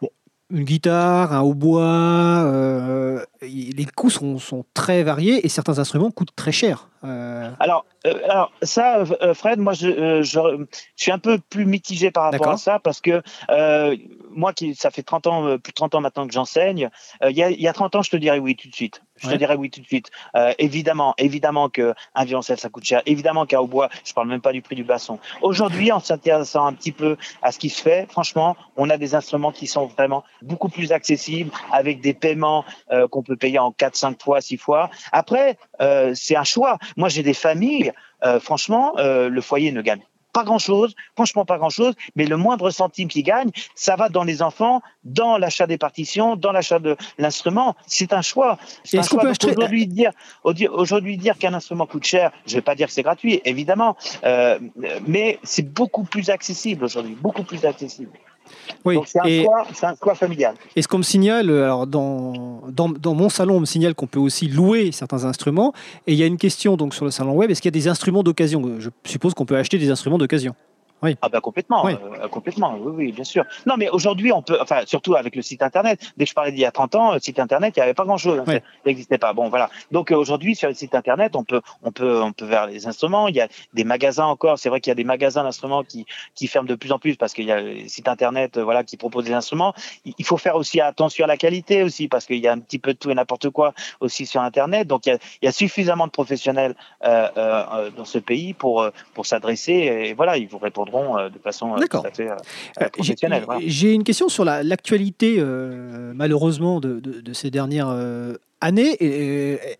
bon, 0.00 0.08
une 0.50 0.64
guitare, 0.64 1.32
un 1.32 1.40
hautbois, 1.42 1.82
euh, 1.82 3.24
les 3.42 3.86
coûts 3.96 4.10
sont, 4.10 4.38
sont 4.38 4.64
très 4.74 5.02
variés 5.02 5.44
et 5.44 5.48
certains 5.48 5.78
instruments 5.78 6.10
coûtent 6.10 6.34
très 6.36 6.52
cher. 6.52 6.90
Euh, 7.02 7.50
Alors, 7.58 7.86
euh, 8.06 8.14
alors 8.24 8.52
ça, 8.62 8.98
euh, 9.22 9.32
Fred, 9.34 9.58
moi, 9.58 9.72
je, 9.72 10.22
je, 10.22 10.22
je 10.22 10.66
suis 10.96 11.12
un 11.12 11.18
peu 11.18 11.38
plus 11.38 11.64
mitigé 11.64 12.10
par 12.10 12.24
rapport 12.24 12.48
à 12.48 12.56
ça 12.56 12.78
parce 12.78 13.00
que 13.00 13.22
moi, 14.30 14.52
qui 14.52 14.74
ça 14.74 14.90
fait 14.90 15.02
30 15.02 15.26
ans, 15.26 15.58
plus 15.58 15.72
de 15.72 15.74
30 15.74 15.94
ans 15.96 16.00
maintenant 16.00 16.26
que 16.26 16.32
j'enseigne, 16.32 16.90
il 17.28 17.36
y, 17.36 17.42
a, 17.42 17.50
y 17.50 17.66
a 17.66 17.72
30 17.72 17.96
ans, 17.96 18.02
je 18.02 18.10
te 18.10 18.16
dirais 18.16 18.38
oui 18.38 18.54
tout 18.54 18.68
de 18.68 18.74
suite. 18.74 19.02
Je 19.16 19.28
te 19.28 19.34
dirais 19.34 19.56
oui 19.56 19.70
tout 19.70 19.80
de 19.80 19.86
suite. 19.86 20.10
Évidemment, 20.58 21.14
évidemment 21.18 21.68
que 21.68 21.94
un 22.14 22.24
violoncelle 22.24 22.58
ça 22.58 22.68
coûte 22.68 22.84
cher. 22.84 23.02
Évidemment 23.06 23.44
qu'un 23.44 23.60
hautbois, 23.60 23.90
je 24.04 24.14
parle 24.14 24.28
même 24.28 24.40
pas 24.40 24.52
du 24.52 24.62
prix 24.62 24.76
du 24.76 24.84
basson. 24.84 25.18
Aujourd'hui, 25.42 25.92
en 25.92 26.00
s'intéressant 26.00 26.66
un 26.66 26.72
petit 26.72 26.92
peu 26.92 27.16
à 27.42 27.52
ce 27.52 27.58
qui 27.58 27.70
se 27.70 27.82
fait, 27.82 28.06
franchement, 28.10 28.56
on 28.76 28.88
a 28.88 28.96
des 28.96 29.14
instruments 29.14 29.52
qui 29.52 29.66
sont 29.66 29.86
vraiment 29.86 30.24
beaucoup 30.42 30.68
plus 30.68 30.92
accessibles 30.92 31.50
avec 31.72 32.00
des 32.00 32.14
paiements 32.14 32.64
qu'on 33.10 33.22
peut 33.22 33.29
payer 33.34 33.58
en 33.58 33.72
4, 33.72 33.96
5 33.96 34.22
fois, 34.22 34.40
6 34.40 34.56
fois. 34.56 34.90
Après, 35.12 35.56
euh, 35.80 36.12
c'est 36.14 36.36
un 36.36 36.44
choix. 36.44 36.78
Moi, 36.96 37.08
j'ai 37.08 37.22
des 37.22 37.34
familles, 37.34 37.92
euh, 38.24 38.40
franchement, 38.40 38.94
euh, 38.98 39.28
le 39.28 39.40
foyer 39.40 39.72
ne 39.72 39.82
gagne 39.82 40.02
pas 40.32 40.44
grand-chose, 40.44 40.94
franchement 41.16 41.44
pas 41.44 41.58
grand-chose, 41.58 41.94
mais 42.14 42.24
le 42.24 42.36
moindre 42.36 42.70
centime 42.70 43.08
qui 43.08 43.24
gagne, 43.24 43.50
ça 43.74 43.96
va 43.96 44.08
dans 44.08 44.22
les 44.22 44.42
enfants, 44.42 44.80
dans 45.02 45.38
l'achat 45.38 45.66
des 45.66 45.76
partitions, 45.76 46.36
dans 46.36 46.52
l'achat 46.52 46.78
de 46.78 46.96
l'instrument. 47.18 47.74
C'est 47.88 48.12
un 48.12 48.22
choix. 48.22 48.56
C'est 48.84 48.98
un 48.98 49.00
qu'on 49.02 49.08
choix. 49.08 49.22
peut 49.22 49.30
acheter- 49.30 49.50
Aujourd'hui 49.50 49.88
dire, 49.88 50.12
aujourd'hui 50.44 51.16
dire 51.16 51.36
qu'un 51.36 51.52
instrument 51.52 51.84
coûte 51.86 52.04
cher, 52.04 52.30
je 52.46 52.54
vais 52.54 52.62
pas 52.62 52.76
dire 52.76 52.86
que 52.86 52.92
c'est 52.92 53.02
gratuit, 53.02 53.40
évidemment, 53.44 53.96
euh, 54.22 54.60
mais 55.04 55.40
c'est 55.42 55.68
beaucoup 55.68 56.04
plus 56.04 56.30
accessible 56.30 56.84
aujourd'hui, 56.84 57.16
beaucoup 57.20 57.42
plus 57.42 57.64
accessible. 57.64 58.12
Oui, 58.84 58.94
Donc 58.94 59.06
c'est 59.08 59.20
un 59.20 59.24
et, 59.24 59.44
choix, 59.44 59.66
c'est 59.72 59.86
un 59.86 59.94
choix 60.02 60.14
familial. 60.14 60.54
et 60.76 60.82
ce 60.82 60.88
qu'on 60.88 60.98
me 60.98 61.02
signale, 61.02 61.50
alors 61.50 61.86
dans, 61.86 62.62
dans, 62.68 62.88
dans 62.88 63.14
mon 63.14 63.28
salon, 63.28 63.56
on 63.56 63.60
me 63.60 63.66
signale 63.66 63.94
qu'on 63.94 64.06
peut 64.06 64.18
aussi 64.20 64.48
louer 64.48 64.92
certains 64.92 65.24
instruments. 65.24 65.72
Et 66.06 66.12
il 66.12 66.18
y 66.18 66.22
a 66.22 66.26
une 66.26 66.38
question 66.38 66.76
donc 66.76 66.94
sur 66.94 67.04
le 67.04 67.10
salon 67.10 67.34
web 67.34 67.50
est-ce 67.50 67.60
qu'il 67.60 67.68
y 67.68 67.74
a 67.76 67.78
des 67.80 67.88
instruments 67.88 68.22
d'occasion? 68.22 68.62
Je 68.78 68.90
suppose 69.04 69.34
qu'on 69.34 69.46
peut 69.46 69.56
acheter 69.56 69.78
des 69.78 69.90
instruments 69.90 70.18
d'occasion. 70.18 70.54
Oui. 71.02 71.16
Ah 71.22 71.28
bah 71.28 71.40
complètement, 71.40 71.84
Oui. 71.84 71.94
euh, 72.22 72.28
complètement, 72.28 72.76
oui, 72.80 72.92
oui, 72.94 73.12
bien 73.12 73.24
sûr. 73.24 73.44
Non, 73.66 73.74
mais 73.78 73.88
aujourd'hui, 73.88 74.32
on 74.32 74.42
peut, 74.42 74.58
enfin, 74.60 74.82
surtout 74.86 75.14
avec 75.14 75.34
le 75.36 75.42
site 75.42 75.62
internet. 75.62 76.00
Dès 76.16 76.24
que 76.24 76.28
je 76.30 76.34
parlais 76.34 76.52
d'il 76.52 76.60
y 76.60 76.64
a 76.66 76.70
30 76.72 76.94
ans, 76.94 77.12
le 77.14 77.20
site 77.20 77.38
internet, 77.38 77.74
il 77.76 77.80
n'y 77.80 77.84
avait 77.84 77.94
pas 77.94 78.04
grand-chose. 78.04 78.38
hein, 78.40 78.44
Oui. 78.46 78.54
ça 78.54 78.60
n'existait 78.86 79.18
pas. 79.18 79.32
Bon, 79.32 79.48
voilà. 79.48 79.70
Donc 79.90 80.10
euh, 80.12 80.16
aujourd'hui, 80.16 80.54
sur 80.54 80.68
le 80.68 80.74
site 80.74 80.94
internet, 80.94 81.36
on 81.36 81.44
peut, 81.44 81.60
on 81.82 81.90
peut, 81.92 82.22
on 82.22 82.32
peut 82.32 82.44
vers 82.44 82.66
les 82.66 82.86
instruments. 82.86 83.28
Il 83.28 83.34
y 83.36 83.40
a 83.40 83.48
des 83.74 83.84
magasins 83.84 84.26
encore. 84.26 84.58
C'est 84.58 84.68
vrai 84.68 84.80
qu'il 84.80 84.90
y 84.90 84.92
a 84.92 84.94
des 84.96 85.04
magasins 85.04 85.42
d'instruments 85.44 85.84
qui, 85.84 86.06
qui 86.34 86.46
ferment 86.46 86.68
de 86.68 86.74
plus 86.74 86.92
en 86.92 86.98
plus 86.98 87.16
parce 87.16 87.32
qu'il 87.34 87.44
y 87.46 87.52
a 87.52 87.60
les 87.60 87.88
sites 87.88 88.08
internet, 88.08 88.56
euh, 88.58 88.64
voilà, 88.64 88.84
qui 88.84 88.96
proposent 88.96 89.24
des 89.24 89.32
instruments. 89.32 89.74
Il 90.04 90.14
il 90.18 90.24
faut 90.26 90.36
faire 90.36 90.56
aussi 90.56 90.80
attention 90.80 91.24
à 91.24 91.28
la 91.28 91.36
qualité 91.38 91.82
aussi 91.82 92.06
parce 92.08 92.26
qu'il 92.26 92.36
y 92.38 92.46
a 92.46 92.52
un 92.52 92.58
petit 92.58 92.78
peu 92.78 92.92
de 92.92 92.98
tout 92.98 93.10
et 93.10 93.14
n'importe 93.14 93.48
quoi 93.50 93.72
aussi 94.00 94.26
sur 94.26 94.42
internet. 94.42 94.86
Donc 94.86 95.06
il 95.06 95.10
y 95.10 95.12
a, 95.12 95.18
il 95.40 95.46
y 95.46 95.48
a 95.48 95.52
suffisamment 95.52 96.06
de 96.06 96.12
professionnels 96.12 96.74
euh, 97.04 97.28
euh, 97.36 97.64
euh, 97.72 97.90
dans 97.96 98.04
ce 98.04 98.18
pays 98.18 98.52
pour, 98.52 98.86
pour 99.14 99.24
s'adresser 99.26 99.72
et 99.72 100.12
voilà, 100.14 100.36
ils 100.36 100.46
vous 100.46 100.58
répondront 100.58 100.89
euh, 100.98 101.28
de 101.30 101.38
façon 101.38 101.70
euh, 101.72 101.74
tout 101.74 101.80
D'accord. 101.80 102.06
à 102.06 102.10
fait 102.10 102.28
euh, 102.30 102.34
j'ai- 102.80 102.88
professionnelle. 102.90 103.42
voilà. 103.44 103.60
J'ai 103.64 103.92
une 103.92 104.04
question 104.04 104.28
sur 104.28 104.44
la- 104.44 104.62
l'actualité, 104.62 105.42
malheureusement, 106.14 106.80
de, 106.80 107.00
de- 107.00 107.20
de 107.20 107.32
ces 107.32 107.50
dernières 107.50 107.94
années. 108.60 108.96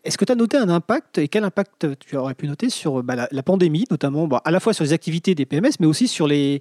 Est-ce 0.04 0.16
que 0.18 0.24
tu 0.24 0.32
as 0.32 0.36
noté 0.36 0.56
un 0.56 0.68
impact 0.68 1.18
et 1.18 1.28
quel 1.28 1.44
impact 1.44 1.86
tu 1.98 2.16
aurais 2.16 2.34
pu 2.34 2.46
noter 2.48 2.70
sur 2.70 3.02
bah, 3.02 3.16
la, 3.16 3.28
la 3.30 3.42
pandémie, 3.42 3.84
notamment 3.90 4.26
bah, 4.26 4.40
à 4.44 4.50
la 4.50 4.60
fois 4.60 4.72
sur 4.72 4.84
les 4.84 4.92
activités 4.92 5.34
des 5.34 5.46
PMS, 5.46 5.72
mais 5.80 5.86
aussi 5.86 6.08
sur 6.08 6.26
les, 6.26 6.60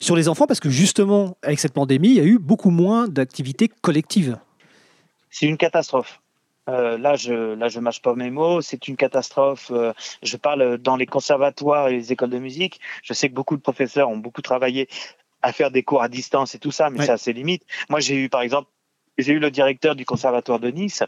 sur 0.00 0.14
les 0.16 0.28
enfants? 0.28 0.46
Parce 0.46 0.60
que 0.60 0.70
justement, 0.70 1.36
avec 1.42 1.58
cette 1.58 1.72
pandémie, 1.72 2.08
il 2.08 2.14
y 2.16 2.20
a 2.20 2.24
eu 2.24 2.38
beaucoup 2.38 2.70
moins 2.70 3.08
d'activités 3.08 3.68
collectives. 3.80 4.36
C'est 5.30 5.46
une 5.46 5.56
catastrophe. 5.56 6.20
Euh, 6.68 6.98
là, 6.98 7.16
je 7.16 7.54
là, 7.54 7.68
je 7.68 7.80
mâche 7.80 8.02
pas 8.02 8.14
mes 8.14 8.30
mots. 8.30 8.60
C'est 8.60 8.88
une 8.88 8.96
catastrophe. 8.96 9.70
Euh, 9.70 9.92
je 10.22 10.36
parle 10.36 10.78
dans 10.78 10.96
les 10.96 11.06
conservatoires 11.06 11.88
et 11.88 11.92
les 11.92 12.12
écoles 12.12 12.30
de 12.30 12.38
musique. 12.38 12.80
Je 13.02 13.12
sais 13.14 13.28
que 13.28 13.34
beaucoup 13.34 13.56
de 13.56 13.62
professeurs 13.62 14.08
ont 14.10 14.16
beaucoup 14.18 14.42
travaillé 14.42 14.88
à 15.42 15.52
faire 15.52 15.70
des 15.70 15.82
cours 15.82 16.02
à 16.02 16.08
distance 16.08 16.54
et 16.54 16.58
tout 16.58 16.70
ça, 16.72 16.90
mais 16.90 17.00
Ouais. 17.00 17.06
ça 17.06 17.12
a 17.14 17.16
ses 17.16 17.32
limites. 17.32 17.64
Moi, 17.88 18.00
j'ai 18.00 18.16
eu, 18.16 18.28
par 18.28 18.42
exemple, 18.42 18.68
j'ai 19.16 19.32
eu 19.32 19.38
le 19.38 19.50
directeur 19.50 19.94
du 19.94 20.04
conservatoire 20.04 20.58
de 20.58 20.68
Nice 20.70 21.02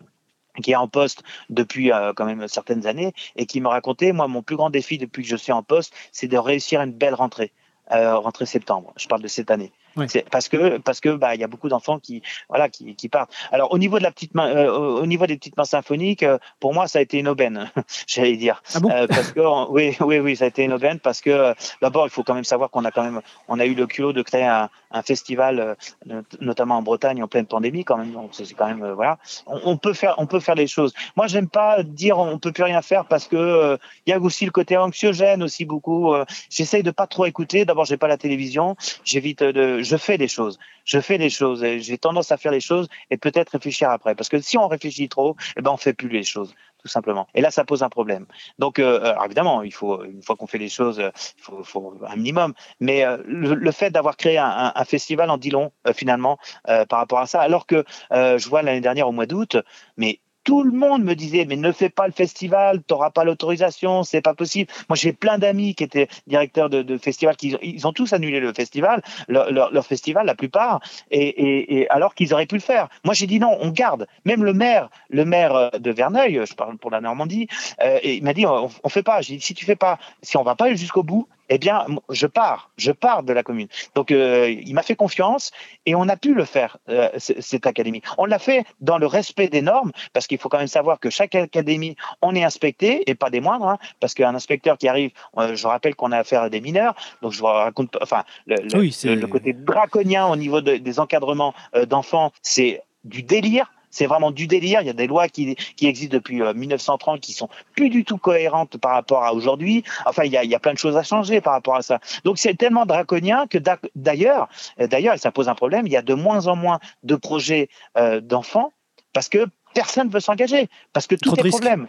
qui 0.63 0.73
est 0.73 0.77
en 0.77 0.89
poste 0.89 1.23
depuis 1.49 1.93
euh, 1.93 2.13
quand 2.15 2.25
même 2.25 2.47
certaines 2.49 2.87
années 2.87 3.13
et 3.37 3.47
qui 3.47 3.61
me 3.61 3.69
racontait, 3.69 4.13
moi, 4.13 4.29
mon 4.29 4.43
plus 4.43 4.57
grand 4.57 4.71
défi 4.71 4.99
depuis 4.99 5.23
que 5.23 5.29
je 5.29 5.37
suis 5.37 5.53
en 5.53 5.63
poste, 5.63 5.95
c'est 6.11 6.27
de 6.27 6.37
réussir 6.39 6.81
une 6.81 6.93
belle 6.93 7.15
rentrée, 7.15 7.53
rentrée 7.89 8.47
septembre. 8.47 8.93
Je 8.97 9.07
parle 9.09 9.23
de 9.23 9.29
cette 9.29 9.51
année. 9.51 9.73
C'est 10.09 10.29
parce 10.31 10.49
que 10.49 10.79
parce 10.79 11.01
que 11.01 11.11
bah 11.11 11.35
il 11.35 11.41
y 11.41 11.45
a 11.45 11.49
beaucoup 11.49 11.69
d'enfants 11.69 11.99
qui 11.99 12.23
voilà 12.49 12.69
qui, 12.69 12.95
qui 12.95 13.09
partent. 13.09 13.33
Alors 13.53 13.73
au 13.73 13.79
niveau 13.79 13.99
de 13.99 14.03
la 14.05 14.11
petite 14.11 14.35
main, 14.35 14.49
euh, 14.49 14.71
au 14.73 15.01
au 15.03 15.07
niveau 15.07 15.27
des 15.27 15.37
petites 15.37 15.57
mains 15.57 15.65
symphoniques, 15.65 16.23
euh, 16.23 16.39
pour 16.61 16.75
moi 16.75 16.87
ça 16.89 16.99
a 16.99 17.03
été 17.03 17.19
une 17.19 17.29
aubaine, 17.29 17.71
j'allais 18.07 18.37
dire. 18.37 18.63
Ah 18.75 18.81
bon 18.81 18.91
Euh, 18.91 19.07
parce 19.07 19.33
que 19.33 19.41
oui 19.71 19.97
oui 20.01 20.19
oui 20.19 20.37
ça 20.37 20.45
a 20.45 20.49
été 20.49 20.63
une 20.65 20.73
aubaine 20.73 21.01
parce 21.01 21.21
que 21.21 21.31
euh, 21.31 21.55
d'abord 21.83 22.07
il 22.07 22.11
faut 22.11 22.23
quand 22.23 22.35
même 22.35 22.45
savoir 22.45 22.71
qu'on 22.71 22.85
a 22.85 22.91
quand 22.91 23.03
même 23.03 23.21
on 23.49 23.59
a 23.59 23.67
eu 23.67 23.75
le 23.75 23.87
culot 23.87 24.13
de 24.13 24.23
créer 24.23 24.45
un, 24.45 24.69
un 24.91 25.03
festival 25.03 25.77
not- 26.07 26.23
notamment 26.41 26.77
en 26.79 26.83
Bretagne 26.83 27.23
en 27.23 27.29
pleine 27.29 27.47
pandémie 27.47 27.85
quand 27.85 27.97
même 27.97 28.13
donc 28.13 28.31
c'est 28.33 28.53
quand 28.55 28.67
même 28.67 28.93
voilà 28.93 29.19
on, 29.47 29.61
on 29.65 29.77
peut 29.77 29.93
faire 29.95 30.15
on 30.19 30.27
peut 30.27 30.41
faire 30.41 30.55
les 30.55 30.67
choses. 30.67 30.93
Moi 31.17 31.27
j'aime 31.27 31.49
pas 31.49 31.83
dire 31.83 32.19
on 32.19 32.39
peut 32.39 32.53
plus 32.53 32.65
rien 32.65 32.83
faire 32.83 33.05
parce 33.07 33.27
que 33.27 33.37
euh, 33.37 33.77
il 34.07 34.11
y 34.11 34.13
a 34.13 34.21
aussi 34.21 34.45
le 34.45 34.51
côté 34.53 34.77
anxiogène 34.77 35.43
aussi 35.43 35.65
beaucoup. 35.65 36.15
J'essaye 36.51 36.83
de 36.83 36.91
pas 36.91 37.07
trop 37.07 37.27
écouter. 37.27 37.65
D'abord 37.65 37.85
j'ai 37.85 37.97
pas 37.97 38.09
la 38.09 38.17
télévision, 38.19 38.77
j'évite 39.05 39.43
de 39.43 39.83
je 39.91 39.97
fais 39.97 40.19
des 40.19 40.29
choses, 40.29 40.59
je 40.85 41.01
fais 41.01 41.19
des 41.19 41.31
choses. 41.31 41.65
J'ai 41.79 41.99
tendance 41.99 42.31
à 42.33 42.37
faire 42.37 42.53
les 42.53 42.61
choses 42.61 42.89
et 43.11 43.17
peut-être 43.17 43.51
réfléchir 43.51 43.91
après 43.91 44.15
parce 44.15 44.29
que 44.29 44.41
si 44.41 44.57
on 44.57 44.69
réfléchit 44.69 45.09
trop, 45.09 45.37
eh 45.57 45.63
ben 45.63 45.73
on 45.73 45.77
fait 45.77 45.95
plus 45.95 46.09
les 46.09 46.23
choses 46.23 46.55
tout 46.81 46.89
simplement. 46.89 47.27
Et 47.35 47.41
là, 47.41 47.51
ça 47.51 47.65
pose 47.65 47.83
un 47.83 47.89
problème. 47.89 48.27
Donc, 48.59 48.79
euh, 48.79 49.01
alors 49.01 49.27
évidemment, 49.27 49.63
il 49.63 49.73
faut 49.73 50.03
une 50.05 50.23
fois 50.23 50.37
qu'on 50.37 50.47
fait 50.47 50.59
les 50.59 50.69
choses, 50.69 50.99
euh, 50.99 51.11
il 51.37 51.65
faut, 51.65 51.95
un 52.07 52.17
minimum. 52.17 52.55
Mais 52.81 53.05
euh, 53.05 53.19
le, 53.27 53.71
fait 53.73 53.91
d'avoir 53.91 54.17
créé 54.17 54.39
un, 54.39 54.73
festival 54.85 55.29
en 55.31 55.37
dit 55.37 55.51
long 55.51 55.73
euh, 55.87 55.93
finalement 55.93 56.39
euh, 56.69 56.87
par 56.87 56.99
rapport 57.01 57.19
à 57.19 57.27
ça. 57.27 57.41
Alors 57.41 57.67
que 57.67 57.85
euh, 58.13 58.39
je 58.39 58.49
vois 58.49 58.63
l'année 58.63 58.81
dernière 58.81 59.09
au 59.09 59.13
mois 59.13 59.27
d'août, 59.27 59.57
mais 59.97 60.21
tout 60.45 60.63
le 60.63 60.73
monde 60.73 61.05
me 61.05 61.15
disait 61.15 61.45
mais 61.47 61.57
ne 61.57 61.73
fais 61.73 61.89
pas 61.89 62.07
le 62.07 62.13
festival, 62.13 62.83
t'auras 62.83 63.11
pas 63.11 63.25
l'autorisation, 63.25 64.03
c'est 64.03 64.21
pas 64.21 64.35
possible. 64.35 64.71
Moi 64.89 64.97
j'ai 64.97 65.13
plein 65.13 65.39
d'amis 65.39 65.75
qui 65.75 65.85
étaient 65.85 66.09
directeurs 66.27 66.71
de, 66.71 66.99
festivals 66.99 67.37
qui 67.37 67.57
ils 67.63 67.87
ont 67.87 67.93
tous 67.93 68.13
annulé 68.13 68.41
le 68.41 68.53
festival, 68.53 69.03
leur, 69.29 69.87
festival 69.87 70.27
la 70.27 70.35
plupart, 70.35 70.81
et, 71.11 71.87
alors 71.91 72.15
qu'ils 72.15 72.33
auraient 72.35 72.47
pu 72.47 72.57
le 72.57 72.61
faire. 72.61 72.89
Moi 73.05 73.15
j'ai 73.15 73.27
dit 73.27 73.39
non, 73.39 73.57
on 73.61 73.71
garde. 73.71 74.07
Même 74.25 74.45
le 74.45 74.53
maire, 74.53 74.89
le 75.09 75.25
maire 75.25 75.55
euh, 75.55 75.71
de 75.79 75.91
Verneuil, 75.91 76.41
je 76.45 76.55
parle 76.55 76.77
pour 76.79 76.91
la 76.91 77.01
Normandie, 77.01 77.49
euh, 77.83 77.99
il 78.03 78.23
m'a 78.23 78.35
dit 78.35 78.47
on, 78.47 78.71
on 78.83 78.89
fait 78.89 79.03
pas. 79.03 79.21
J'ai 79.21 79.37
dit 79.37 79.41
si 79.41 79.55
tu 79.55 79.65
fais 79.65 79.77
pas, 79.77 79.99
si 80.23 80.37
on 80.37 80.43
va 80.43 80.55
pas 80.55 80.73
jusqu'au 80.75 81.03
bout, 81.03 81.29
eh 81.51 81.59
bien, 81.59 81.85
je 82.09 82.27
pars, 82.27 82.71
je 82.77 82.93
pars 82.93 83.23
de 83.25 83.33
la 83.33 83.43
commune. 83.43 83.67
Donc, 83.95 84.13
euh, 84.13 84.49
il 84.49 84.73
m'a 84.73 84.83
fait 84.83 84.95
confiance 84.95 85.51
et 85.85 85.95
on 85.97 86.09
a 86.09 86.17
pu 86.17 86.33
le 86.33 86.45
faire, 86.45 86.79
euh, 86.89 87.11
cette 87.19 87.67
académie. 87.67 88.03
On 88.19 88.25
l'a 88.25 88.39
fait 88.39 88.65
dans 88.81 88.99
le 88.99 89.07
respect 89.07 89.49
des 89.49 89.61
normes, 89.61 89.91
parce 90.13 90.29
qu'il 90.29 90.39
faut 90.39 90.49
quand 90.49 90.59
même 90.59 90.69
savoir 90.69 91.01
que 91.01 91.11
chaque 91.11 91.35
académie, 91.35 91.97
on 92.23 92.35
est 92.37 92.45
inspecté, 92.45 93.03
et 93.11 93.17
pas 93.17 93.31
des 93.31 93.41
moindres, 93.41 93.69
hein, 93.69 93.79
parce 93.99 94.15
qu'un 94.15 94.35
inspecteur 94.35 94.79
qui 94.79 94.89
arrive, 94.89 95.11
euh, 95.39 95.57
je 95.57 95.67
rappelle 95.67 95.97
qu'on 95.97 96.13
a 96.13 96.19
affaire 96.19 96.43
à 96.43 96.51
des 96.51 96.61
mineurs, 96.61 96.95
donc 97.21 97.33
je 97.33 97.41
vous 97.41 97.47
raconte, 97.47 97.99
enfin, 98.01 98.23
le, 98.47 98.57
le, 98.57 98.79
Oui, 98.79 98.97
le, 99.05 99.17
le 99.17 99.27
côté 99.27 99.53
draconien 99.53 100.29
au 100.29 100.37
niveau 100.37 100.61
de, 100.61 100.77
des 100.77 101.01
encadrements 101.01 101.53
d'enfants, 101.89 102.33
c'est 102.43 102.83
du 103.03 103.23
délire. 103.23 103.71
C'est 103.91 104.07
vraiment 104.07 104.31
du 104.31 104.47
délire. 104.47 104.81
Il 104.81 104.87
y 104.87 104.91
a 104.91 104.95
des 104.95 105.07
lois 105.07 105.29
qui, 105.29 105.55
qui 105.77 105.87
existent 105.87 106.17
depuis 106.17 106.43
euh, 106.43 106.55
1930 106.55 107.21
qui 107.21 107.33
sont 107.33 107.49
plus 107.75 107.91
du 107.91 108.05
tout 108.05 108.19
cohérentes 108.19 108.77
par 108.79 108.93
rapport 108.93 109.25
à 109.25 109.35
aujourd'hui. 109.35 109.85
Enfin, 110.07 110.25
il 110.25 110.33
y, 110.33 110.37
a, 110.37 110.45
il 110.45 110.51
y 110.51 110.55
a 110.55 110.61
plein 110.61 110.73
de 110.73 110.79
choses 110.79 110.97
à 110.97 111.03
changer 111.03 111.41
par 111.41 111.53
rapport 111.53 111.77
à 111.77 111.83
ça. 111.83 112.01
Donc 112.25 112.39
c'est 112.39 112.55
tellement 112.55 112.87
draconien 112.87 113.47
que 113.47 113.59
d'ailleurs, 113.95 114.49
euh, 114.81 114.87
d'ailleurs, 114.87 115.19
ça 115.19 115.33
pose 115.33 115.49
un 115.49 115.55
problème, 115.55 115.87
il 115.87 115.93
y 115.93 115.97
a 115.97 116.03
de 116.03 116.15
moins 116.15 116.47
en 116.47 116.57
moins 116.57 116.79
de 117.03 117.17
projets 117.17 117.69
euh, 117.97 118.21
d'enfants 118.21 118.73
parce 119.13 119.29
que 119.29 119.47
personne 119.75 120.09
ne 120.09 120.13
veut 120.13 120.21
s'engager, 120.21 120.69
parce 120.93 121.07
que 121.07 121.15
tout 121.15 121.31
Trop 121.31 121.45
est 121.45 121.49
problème. 121.49 121.89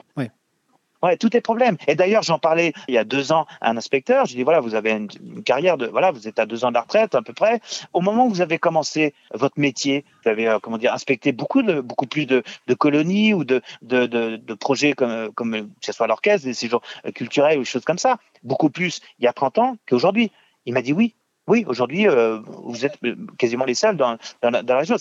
Ouais, 1.03 1.17
tout 1.17 1.35
est 1.35 1.41
problème. 1.41 1.77
Et 1.87 1.95
d'ailleurs, 1.95 2.23
j'en 2.23 2.39
parlais 2.39 2.73
il 2.87 2.93
y 2.93 2.97
a 2.97 3.03
deux 3.03 3.31
ans 3.31 3.47
à 3.59 3.71
un 3.71 3.77
inspecteur. 3.77 4.25
Je 4.25 4.35
dis 4.35 4.43
voilà, 4.43 4.59
vous 4.59 4.75
avez 4.75 4.91
une, 4.91 5.09
carrière 5.43 5.77
de 5.77 5.87
voilà, 5.87 6.11
vous 6.11 6.27
êtes 6.27 6.39
à 6.39 6.45
deux 6.45 6.63
ans 6.63 6.71
de 6.71 6.77
retraite 6.77 7.15
à 7.15 7.21
peu 7.21 7.33
près. 7.33 7.59
Au 7.93 8.01
moment 8.01 8.25
où 8.25 8.29
vous 8.29 8.41
avez 8.41 8.59
commencé 8.59 9.13
votre 9.33 9.59
métier, 9.59 10.05
vous 10.23 10.29
avez 10.29 10.47
euh, 10.47 10.59
comment 10.59 10.77
dire 10.77 10.93
inspecté 10.93 11.31
beaucoup 11.31 11.63
de 11.63 11.81
beaucoup 11.81 12.07
plus 12.07 12.25
de, 12.25 12.43
colonies 12.77 13.33
ou 13.33 13.43
de 13.43 13.61
de, 13.81 14.05
de, 14.05 14.53
projets 14.53 14.93
comme 14.93 15.31
comme 15.33 15.55
euh, 15.55 15.61
que 15.61 15.85
ce 15.85 15.91
soit 15.91 16.07
l'orchestre, 16.07 16.45
des 16.45 16.53
séjours 16.53 16.81
euh, 17.05 17.11
culturels 17.11 17.59
ou 17.59 17.65
choses 17.65 17.85
comme 17.85 17.97
ça. 17.97 18.17
Beaucoup 18.43 18.69
plus 18.69 19.01
il 19.19 19.25
y 19.25 19.27
a 19.27 19.33
30 19.33 19.57
ans 19.57 19.77
qu'aujourd'hui. 19.87 20.31
Il 20.65 20.73
m'a 20.73 20.81
dit 20.81 20.93
oui. 20.93 21.15
Oui, 21.51 21.65
aujourd'hui, 21.67 22.07
euh, 22.07 22.39
vous 22.63 22.85
êtes 22.85 22.97
euh, 23.03 23.13
quasiment 23.37 23.65
les 23.65 23.73
seuls 23.73 23.97
dans, 23.97 24.15
dans, 24.41 24.51
la, 24.51 24.77
région. 24.77 24.95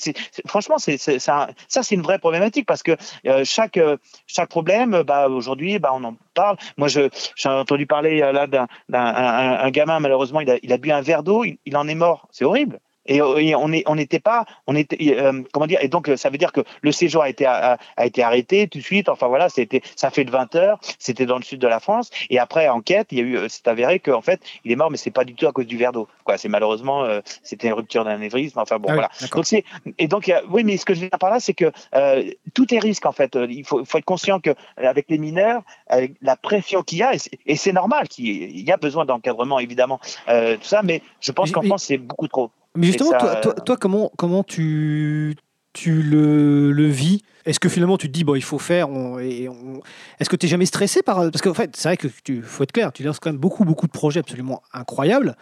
Franchement, 0.49 0.79
c'est, 0.79 0.99
ça, 0.99 1.49
c'est 1.69 1.95
une 1.95 2.03
vraie 2.03 2.19
problématique 2.19 2.67
parce 2.67 2.83
que 2.83 2.97
euh, 3.29 3.45
chaque, 3.45 3.79
chaque 4.27 4.49
problème, 4.49 5.05
bah, 5.07 5.29
aujourd'hui, 5.29 5.79
bah, 5.79 5.93
on 5.95 6.03
en 6.03 6.17
parle. 6.35 6.57
Moi, 6.77 6.89
je, 6.89 7.09
j'ai 7.37 7.49
entendu 7.49 7.87
parler 7.87 8.19
là 8.19 8.49
d'un, 8.49 8.67
un, 8.93 9.71
gamin, 9.71 10.01
malheureusement, 10.01 10.41
il 10.41 10.73
a, 10.73 10.77
bu 10.77 10.91
un 10.91 11.03
verre 11.03 11.23
d'eau, 11.23 11.45
il 11.45 11.77
en 11.77 11.87
est 11.87 11.95
mort. 11.95 12.27
C'est 12.33 12.45
horrible. 12.45 12.81
Et, 13.07 13.21
euh, 13.23 13.37
et 13.39 13.55
on 13.55 13.69
n'était 13.69 14.21
pas, 14.21 14.45
on 14.67 14.77
était, 14.77 15.17
euh, 15.19 15.43
comment 15.53 15.67
dire, 15.67 15.79
et 15.83 15.89
donc 15.89 16.09
euh, 16.09 16.17
ça 16.17 16.31
veut 16.31 16.39
dire 16.39 16.53
que 16.53 16.61
le 16.83 16.93
séjour 16.93 17.23
a 17.23 17.29
été, 17.29 17.47
a, 17.47 17.79
a 17.97 18.07
été 18.07 18.23
arrêté 18.23 18.69
tout 18.69 18.79
de 18.79 18.85
suite. 18.85 19.09
Enfin 19.09 19.29
voilà, 19.29 19.49
c'était, 19.49 19.83
ça 19.97 20.11
fait 20.11 20.25
de 20.25 20.31
20 20.31 20.55
heures. 20.57 20.79
C'était 20.99 21.27
dans 21.27 21.37
le 21.37 21.43
sud 21.43 21.61
de 21.61 21.67
la 21.69 21.81
France. 21.81 22.11
Et 22.29 22.39
après 22.39 22.69
enquête, 22.69 23.09
il 23.11 23.19
y 23.19 23.21
a 23.21 23.25
eu, 23.25 23.49
c'est 23.49 23.69
avéré 23.69 23.99
qu'en 24.01 24.21
fait, 24.21 24.41
il 24.65 24.73
est 24.73 24.77
mort, 24.77 24.91
mais 24.91 24.97
c'est 24.97 25.11
pas 25.11 25.25
du 25.25 25.35
tout 25.35 25.47
à 25.47 25.53
cause 25.53 25.67
du 25.67 25.77
verre 25.77 25.93
d'eau. 25.93 26.09
Quoi, 26.25 26.39
c'est 26.39 26.49
malheureusement, 26.49 27.05
euh, 27.05 27.21
c'était 27.43 27.69
une 27.69 27.75
rupture 27.75 28.05
d'un 28.05 28.13
anévrisme. 28.13 28.59
Enfin 28.59 28.79
bon, 28.79 28.89
Ah 28.91 28.93
oui, 28.93 28.97
voilà. 28.97 29.11
Donc 29.35 29.47
c'est, 29.47 29.65
et 29.99 30.07
donc 30.09 30.27
il 30.27 30.31
y 30.31 30.35
a- 30.35 30.43
oui, 30.51 30.65
mais 30.65 30.77
ce 30.77 30.85
que 30.85 30.95
je 30.95 31.01
veux 31.01 31.09
dire 31.09 31.19
par 31.19 31.31
là, 31.31 31.41
c'est 31.41 31.55
que 31.55 31.73
euh, 31.95 32.31
tout 32.55 32.73
est 32.75 32.79
risque 32.79 33.07
en 33.07 33.13
fait. 33.13 33.37
Il 33.49 33.65
faut, 33.65 33.85
faut 33.85 33.99
être 33.99 34.05
conscient 34.05 34.41
que 34.41 34.51
avec 34.77 35.07
les 35.09 35.19
mineurs, 35.19 35.63
avec 35.87 36.13
la 36.23 36.37
pression 36.37 36.83
qu'il 36.83 36.99
y 36.99 37.03
a, 37.03 37.13
et 37.47 37.57
c'est, 37.57 37.73
normal 37.73 38.09
qu'il 38.09 38.61
y 38.61 38.73
a 38.73 38.77
besoin 38.77 39.05
d'encadrement 39.05 39.59
évidemment, 39.59 40.01
tout 40.27 40.59
ça, 40.63 40.83
mais 40.83 41.03
je 41.21 41.33
pense 41.33 41.51
qu'en 41.53 41.63
France 41.63 41.85
c'est 41.85 41.99
beaucoup 41.99 42.29
trop. 42.29 42.51
Mais 42.77 42.87
justement, 42.87 43.11
Et 43.11 43.13
ça, 43.15 43.19
toi, 43.19 43.37
toi, 43.37 43.55
euh, 43.59 43.63
toi, 43.65 43.77
comment, 43.77 44.13
comment 44.17 44.43
tu, 44.45 45.37
tu 45.73 46.03
le, 46.03 46.73
le 46.73 46.87
vis? 46.87 47.23
Est-ce 47.47 47.59
que 47.59 47.69
finalement 47.71 47.97
tu 47.97 48.07
te 48.07 48.13
dis, 48.13 48.23
bon, 48.23 48.35
il 48.35 48.43
faut 48.43 48.59
faire 48.59 48.91
on- 48.91 49.19
et 49.19 49.49
on- 49.49 49.81
Est-ce 50.19 50.29
que 50.29 50.37
tu 50.37 50.47
n'es 50.47 50.51
jamais 50.51 50.67
stressé 50.67 51.03
par. 51.03 51.17
Parce 51.31 51.41
qu'en 51.41 51.55
fait, 51.55 51.75
c'est 51.75 51.89
vrai 51.89 51.97
que 51.97 52.09
tu 52.23 52.43
faut 52.43 52.63
être 52.63 52.73
clair, 52.73 52.93
tu 52.93 53.03
lances 53.03 53.19
quand 53.19 53.31
même 53.31 53.41
beaucoup, 53.41 53.65
beaucoup 53.65 53.87
de 53.87 53.93
projets 53.93 54.21
absolument 54.21 54.63
incroyables. 54.73 55.37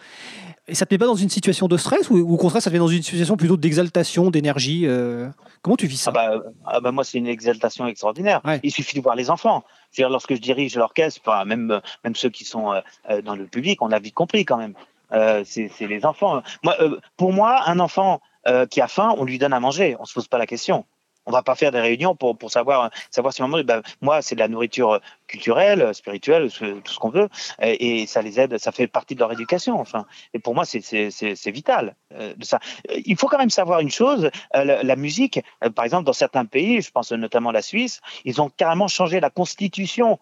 Et 0.67 0.75
ça 0.75 0.85
te 0.85 0.93
met 0.93 0.97
pas 0.97 1.07
dans 1.07 1.15
une 1.15 1.29
situation 1.29 1.67
de 1.67 1.77
stress 1.77 2.09
ou, 2.09 2.17
ou 2.17 2.33
au 2.33 2.37
contraire, 2.37 2.61
ça 2.61 2.69
te 2.69 2.75
met 2.75 2.79
dans 2.79 2.87
une 2.87 3.01
situation 3.03 3.35
plutôt 3.37 3.57
d'exaltation, 3.57 4.29
d'énergie 4.31 4.85
euh, 4.85 5.27
Comment 5.61 5.75
tu 5.75 5.87
vis 5.87 5.97
ça? 5.97 6.11
Ah 6.15 6.37
bah, 6.37 6.43
ah 6.65 6.79
bah 6.79 6.91
moi, 6.93 7.03
c'est 7.03 7.17
une 7.17 7.27
exaltation 7.27 7.85
extraordinaire. 7.85 8.41
Il 8.63 8.71
suffit 8.71 8.95
de 8.95 9.01
voir 9.01 9.15
les 9.15 9.29
enfants. 9.29 9.65
Je 9.91 10.01
veux 10.01 10.05
dire, 10.05 10.09
lorsque 10.09 10.33
je 10.35 10.39
dirige 10.39 10.75
l'orchestre, 10.77 11.19
enfin, 11.25 11.43
même, 11.43 11.81
même 12.05 12.15
ceux 12.15 12.29
qui 12.29 12.45
sont 12.45 12.71
euh, 13.09 13.21
dans 13.21 13.35
le 13.35 13.45
public, 13.45 13.81
on 13.81 13.91
a 13.91 13.99
vite 13.99 14.13
compris 14.13 14.45
quand 14.45 14.57
même. 14.57 14.73
Euh, 15.11 15.43
c'est 15.45 15.69
les 15.81 16.05
enfants. 16.05 16.41
Moi, 16.63 16.75
euh, 16.81 16.99
pour 17.17 17.33
moi, 17.33 17.63
un 17.67 17.79
enfant 17.79 18.21
euh, 18.47 18.65
qui 18.65 18.81
a 18.81 18.87
faim, 18.87 19.13
on 19.17 19.25
lui 19.25 19.37
donne 19.37 19.53
à 19.53 19.59
manger. 19.59 19.95
On 19.99 20.05
se 20.05 20.13
pose 20.13 20.27
pas 20.27 20.37
la 20.37 20.47
question. 20.47 20.85
On 21.25 21.31
va 21.31 21.43
pas 21.43 21.53
faire 21.53 21.71
des 21.71 21.81
réunions 21.81 22.15
pour, 22.15 22.37
pour 22.37 22.49
savoir, 22.49 22.89
savoir 23.11 23.33
si 23.33 23.41
maman, 23.43 23.61
ben, 23.63 23.83
moi, 24.01 24.21
c'est 24.23 24.33
de 24.33 24.39
la 24.39 24.47
nourriture 24.47 24.99
culturelle, 25.27 25.93
spirituelle, 25.93 26.49
tout 26.51 26.91
ce 26.91 26.97
qu'on 26.97 27.09
veut, 27.09 27.29
et, 27.61 28.07
ça 28.07 28.23
les 28.23 28.39
aide, 28.39 28.57
ça 28.57 28.71
fait 28.71 28.87
partie 28.87 29.13
de 29.13 29.19
leur 29.19 29.31
éducation. 29.31 29.79
Enfin, 29.79 30.05
et 30.33 30.39
pour 30.39 30.55
moi, 30.55 30.65
c'est- 30.65 31.51
vital. 31.51 31.95
de 32.11 32.43
ça. 32.43 32.59
Il 33.05 33.15
faut 33.15 33.27
quand 33.27 33.37
même 33.37 33.51
savoir 33.51 33.81
une 33.81 33.91
chose, 33.91 34.31
la, 34.55 34.81
la 34.81 34.95
musique, 34.95 35.39
par 35.75 35.85
exemple, 35.85 36.05
dans 36.05 36.13
certains 36.13 36.45
pays, 36.45 36.81
je 36.81 36.89
pense 36.89 37.11
notamment 37.11 37.51
la 37.51 37.61
Suisse, 37.61 38.01
ils 38.25 38.41
ont 38.41 38.49
carrément 38.49 38.87
changé 38.87 39.19
la 39.19 39.29
constitution 39.29 40.17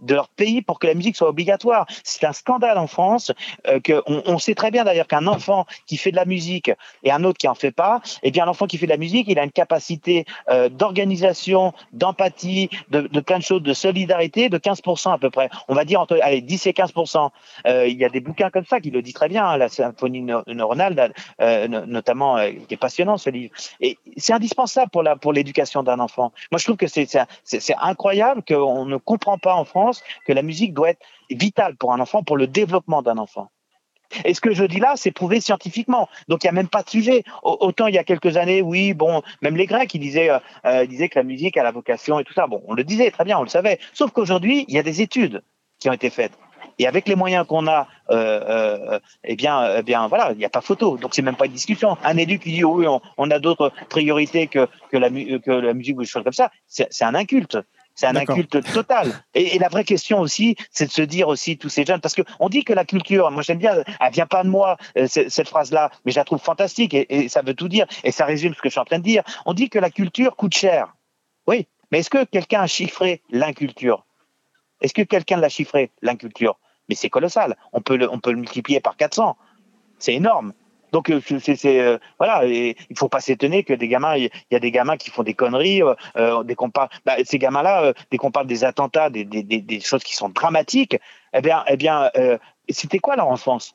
de 0.00 0.14
leur 0.14 0.28
pays 0.28 0.62
pour 0.62 0.78
que 0.78 0.86
la 0.86 0.94
musique 0.94 1.16
soit 1.16 1.28
obligatoire. 1.28 1.86
C'est 2.04 2.24
un 2.24 2.32
scandale 2.32 2.78
en 2.78 2.86
France 2.86 3.32
euh, 3.68 3.80
on, 4.06 4.38
sait 4.38 4.54
très 4.54 4.70
bien 4.70 4.84
d'ailleurs 4.84 5.06
qu'un 5.06 5.26
enfant 5.26 5.66
qui 5.86 5.96
fait 5.96 6.10
de 6.10 6.16
la 6.16 6.24
musique 6.24 6.70
et 7.02 7.12
un 7.12 7.24
autre 7.24 7.38
qui 7.38 7.48
en 7.48 7.54
fait 7.54 7.70
pas, 7.70 8.00
eh 8.22 8.30
bien 8.30 8.44
l'enfant 8.44 8.66
qui 8.66 8.78
fait 8.78 8.86
de 8.86 8.90
la 8.90 8.96
musique, 8.96 9.26
il 9.28 9.38
a 9.38 9.44
une 9.44 9.52
capacité 9.52 10.24
euh, 10.50 10.68
d'organisation, 10.68 11.72
d'empathie, 11.92 12.70
de, 12.90 13.00
plein 13.20 13.38
de 13.38 13.42
choses, 13.42 13.62
de 13.62 13.72
solidarité 13.72 14.48
de 14.48 14.58
15% 14.58 15.12
à 15.12 15.18
peu 15.18 15.30
près. 15.30 15.48
On 15.68 15.74
va 15.74 15.84
dire 15.84 16.00
entre 16.00 16.18
allez 16.22 16.40
10 16.40 16.66
et 16.66 16.72
15%. 16.72 17.30
Euh, 17.66 17.86
il 17.86 17.96
y 17.96 18.04
a 18.04 18.08
des 18.08 18.20
bouquins 18.20 18.50
comme 18.50 18.64
ça 18.64 18.80
qui 18.80 18.90
le 18.90 19.02
dit 19.02 19.12
très 19.12 19.28
bien, 19.28 19.46
hein, 19.46 19.56
la 19.56 19.68
symphonie 19.68 20.22
neu- 20.22 20.42
neuronale 20.46 21.12
euh, 21.40 21.68
no- 21.68 21.86
notamment 21.86 22.36
qui 22.68 22.74
est 22.74 22.76
passionnant 22.76 23.18
ce 23.18 23.30
livre. 23.30 23.54
Et 23.80 23.98
c'est 24.16 24.32
indispensable 24.32 24.90
pour 24.90 25.02
la 25.02 25.16
pour 25.16 25.32
l'éducation 25.32 25.82
d'un 25.82 26.00
enfant. 26.00 26.32
Moi 26.50 26.58
je 26.58 26.64
trouve 26.64 26.76
que 26.76 26.86
c'est 26.86 27.06
c'est 27.44 27.74
incroyable 27.80 28.42
qu'on 28.46 28.84
ne 28.86 28.96
comprend 28.96 29.38
pas 29.38 29.54
en 29.54 29.64
France 29.64 29.81
que 30.26 30.32
la 30.32 30.42
musique 30.42 30.74
doit 30.74 30.90
être 30.90 31.02
vitale 31.30 31.76
pour 31.76 31.92
un 31.92 32.00
enfant, 32.00 32.22
pour 32.22 32.36
le 32.36 32.46
développement 32.46 33.02
d'un 33.02 33.18
enfant. 33.18 33.48
Et 34.26 34.34
ce 34.34 34.42
que 34.42 34.52
je 34.52 34.64
dis 34.64 34.78
là, 34.78 34.92
c'est 34.96 35.10
prouvé 35.10 35.40
scientifiquement. 35.40 36.06
Donc 36.28 36.44
il 36.44 36.46
n'y 36.46 36.50
a 36.50 36.52
même 36.52 36.68
pas 36.68 36.82
de 36.82 36.90
sujet. 36.90 37.24
Au- 37.42 37.56
Autant 37.60 37.86
il 37.86 37.94
y 37.94 37.98
a 37.98 38.04
quelques 38.04 38.36
années, 38.36 38.60
oui, 38.60 38.92
bon, 38.92 39.22
même 39.40 39.56
les 39.56 39.64
Grecs, 39.66 39.92
ils 39.94 39.98
disaient, 40.00 40.28
euh, 40.28 40.38
euh, 40.66 40.84
disaient 40.86 41.08
que 41.08 41.18
la 41.18 41.22
musique 41.24 41.56
a 41.56 41.62
la 41.62 41.70
vocation 41.72 42.18
et 42.20 42.24
tout 42.24 42.34
ça. 42.34 42.46
Bon, 42.46 42.62
on 42.66 42.74
le 42.74 42.84
disait 42.84 43.10
très 43.10 43.24
bien, 43.24 43.38
on 43.38 43.42
le 43.42 43.48
savait. 43.48 43.78
Sauf 43.94 44.10
qu'aujourd'hui, 44.10 44.66
il 44.68 44.74
y 44.74 44.78
a 44.78 44.82
des 44.82 45.00
études 45.00 45.42
qui 45.78 45.88
ont 45.88 45.94
été 45.94 46.10
faites. 46.10 46.32
Et 46.78 46.86
avec 46.86 47.08
les 47.08 47.14
moyens 47.16 47.46
qu'on 47.46 47.66
a, 47.66 47.86
euh, 48.10 48.94
euh, 48.94 48.98
eh 49.24 49.34
bien, 49.36 49.76
eh 49.78 49.82
bien, 49.82 50.06
voilà, 50.08 50.32
il 50.32 50.38
n'y 50.38 50.44
a 50.44 50.48
pas 50.50 50.60
photo. 50.60 50.96
Donc 50.98 51.14
c'est 51.14 51.22
même 51.22 51.36
pas 51.36 51.46
une 51.46 51.52
discussion. 51.52 51.96
Un 52.04 52.16
élu 52.18 52.38
qui 52.38 52.52
dit 52.52 52.64
oh 52.64 52.74
oui, 52.80 52.86
on, 53.16 53.30
a 53.30 53.38
d'autres 53.38 53.72
priorités 53.88 54.46
que 54.46 54.68
que 54.90 54.96
la, 54.98 55.08
mu- 55.10 55.40
que 55.40 55.50
la 55.50 55.72
musique 55.74 55.96
ou 55.96 56.00
des 56.02 56.06
choses 56.06 56.24
comme 56.24 56.32
ça, 56.32 56.50
c'est 56.66 57.02
un 57.04 57.14
inculte. 57.14 57.58
C'est 57.94 58.06
un 58.06 58.16
inculte 58.16 58.62
total. 58.72 59.12
Et, 59.34 59.56
et 59.56 59.58
la 59.58 59.68
vraie 59.68 59.84
question 59.84 60.20
aussi, 60.20 60.56
c'est 60.70 60.86
de 60.86 60.90
se 60.90 61.02
dire 61.02 61.28
aussi 61.28 61.58
tous 61.58 61.68
ces 61.68 61.84
jeunes, 61.84 62.00
parce 62.00 62.14
que 62.14 62.22
on 62.40 62.48
dit 62.48 62.64
que 62.64 62.72
la 62.72 62.84
culture, 62.84 63.30
moi 63.30 63.42
j'aime 63.42 63.58
bien, 63.58 63.74
elle 64.00 64.12
vient 64.12 64.26
pas 64.26 64.42
de 64.44 64.48
moi 64.48 64.76
euh, 64.96 65.06
cette, 65.06 65.30
cette 65.30 65.48
phrase-là, 65.48 65.90
mais 66.04 66.12
je 66.12 66.16
la 66.16 66.24
trouve 66.24 66.40
fantastique 66.40 66.94
et, 66.94 67.06
et 67.14 67.28
ça 67.28 67.42
veut 67.42 67.54
tout 67.54 67.68
dire 67.68 67.86
et 68.04 68.10
ça 68.10 68.24
résume 68.24 68.54
ce 68.54 68.60
que 68.62 68.68
je 68.68 68.72
suis 68.72 68.80
en 68.80 68.84
train 68.84 68.98
de 68.98 69.04
dire. 69.04 69.22
On 69.46 69.52
dit 69.52 69.68
que 69.68 69.78
la 69.78 69.90
culture 69.90 70.36
coûte 70.36 70.54
cher. 70.54 70.94
Oui, 71.46 71.66
mais 71.90 72.00
est-ce 72.00 72.10
que 72.10 72.24
quelqu'un 72.24 72.62
a 72.62 72.66
chiffré 72.66 73.22
l'inculture? 73.30 74.06
Est-ce 74.80 74.94
que 74.94 75.02
quelqu'un 75.02 75.36
l'a 75.36 75.48
chiffré 75.48 75.90
l'inculture? 76.00 76.58
Mais 76.88 76.94
c'est 76.94 77.10
colossal. 77.10 77.56
On 77.72 77.80
peut 77.80 77.96
le, 77.96 78.10
on 78.10 78.18
peut 78.18 78.32
le 78.32 78.38
multiplier 78.38 78.80
par 78.80 78.96
400. 78.96 79.36
C'est 79.98 80.14
énorme. 80.14 80.52
Donc 80.92 81.10
euh, 81.10 81.20
c'est- 81.20 81.80
euh, 81.80 81.98
voilà, 82.18 82.44
il 82.46 82.76
faut 82.96 83.08
pas 83.08 83.20
s'étonner 83.20 83.64
que 83.64 83.72
des 83.72 83.88
gamins, 83.88 84.16
il 84.16 84.30
y 84.50 84.56
a 84.56 84.60
des 84.60 84.70
gamins 84.70 84.96
qui 84.96 85.10
font 85.10 85.22
des 85.22 85.34
conneries, 85.34 85.82
euh, 85.82 86.42
dès 86.44 86.56
bah, 87.04 87.16
ces 87.24 87.38
gamins-là, 87.38 87.92
dès 88.10 88.18
qu'on 88.18 88.30
parle 88.30 88.46
des 88.46 88.64
attentats, 88.64 89.10
des, 89.10 89.80
choses 89.80 90.04
qui 90.04 90.14
sont 90.14 90.28
dramatiques, 90.28 90.96
eh 91.32 91.40
bien, 91.40 91.64
eh 91.66 91.76
bien, 91.76 92.10
c'était 92.68 92.98
quoi 92.98 93.16
leur 93.16 93.28
enfance? 93.28 93.74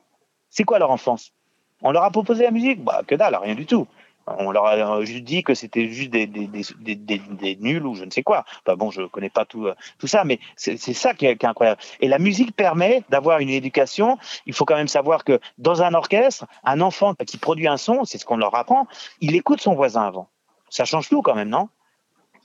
C'est 0.49 0.63
quoi 0.63 0.79
leur 0.79 0.91
enfance? 0.91 1.33
On 1.81 1.91
leur 1.91 2.03
a 2.03 2.11
proposé 2.11 2.43
la 2.43 2.51
musique? 2.51 2.83
Bah 2.83 3.01
que 3.05 3.15
dalle, 3.15 3.35
rien 3.35 3.55
du 3.55 3.65
tout. 3.65 3.87
On 4.27 4.51
leur 4.51 4.65
a 4.65 5.05
juste 5.05 5.23
dit 5.23 5.43
que 5.43 5.53
c'était 5.53 5.87
juste 5.87 6.11
des, 6.11 6.27
des, 6.27 6.47
des, 6.47 7.55
nuls 7.59 7.85
ou 7.85 7.95
je 7.95 8.03
ne 8.03 8.11
sais 8.11 8.23
quoi. 8.23 8.43
Enfin 8.65 8.75
bon, 8.75 8.91
je 8.91 9.03
connais 9.03 9.29
pas 9.29 9.45
tout, 9.45 9.67
euh, 9.67 9.75
tout 9.99 10.07
ça, 10.07 10.23
mais 10.25 10.39
c'est 10.55 10.77
ça 10.77 11.13
qui 11.13 11.27
qui 11.37 11.45
est 11.45 11.45
incroyable. 11.45 11.81
Et 12.01 12.07
la 12.07 12.19
musique 12.19 12.55
permet 12.55 13.03
d'avoir 13.09 13.39
une 13.39 13.49
éducation. 13.49 14.17
Il 14.45 14.53
faut 14.53 14.65
quand 14.65 14.75
même 14.75 14.87
savoir 14.87 15.23
que 15.23 15.39
dans 15.57 15.81
un 15.81 15.93
orchestre, 15.93 16.45
un 16.63 16.81
enfant 16.81 17.13
qui 17.25 17.37
produit 17.37 17.67
un 17.67 17.77
son, 17.77 18.03
c'est 18.05 18.17
ce 18.17 18.25
qu'on 18.25 18.37
leur 18.37 18.53
apprend, 18.55 18.87
il 19.21 19.35
écoute 19.35 19.61
son 19.61 19.75
voisin 19.75 20.03
avant. 20.03 20.29
Ça 20.69 20.85
change 20.85 21.09
tout 21.09 21.21
quand 21.21 21.35
même, 21.35 21.49
non? 21.49 21.69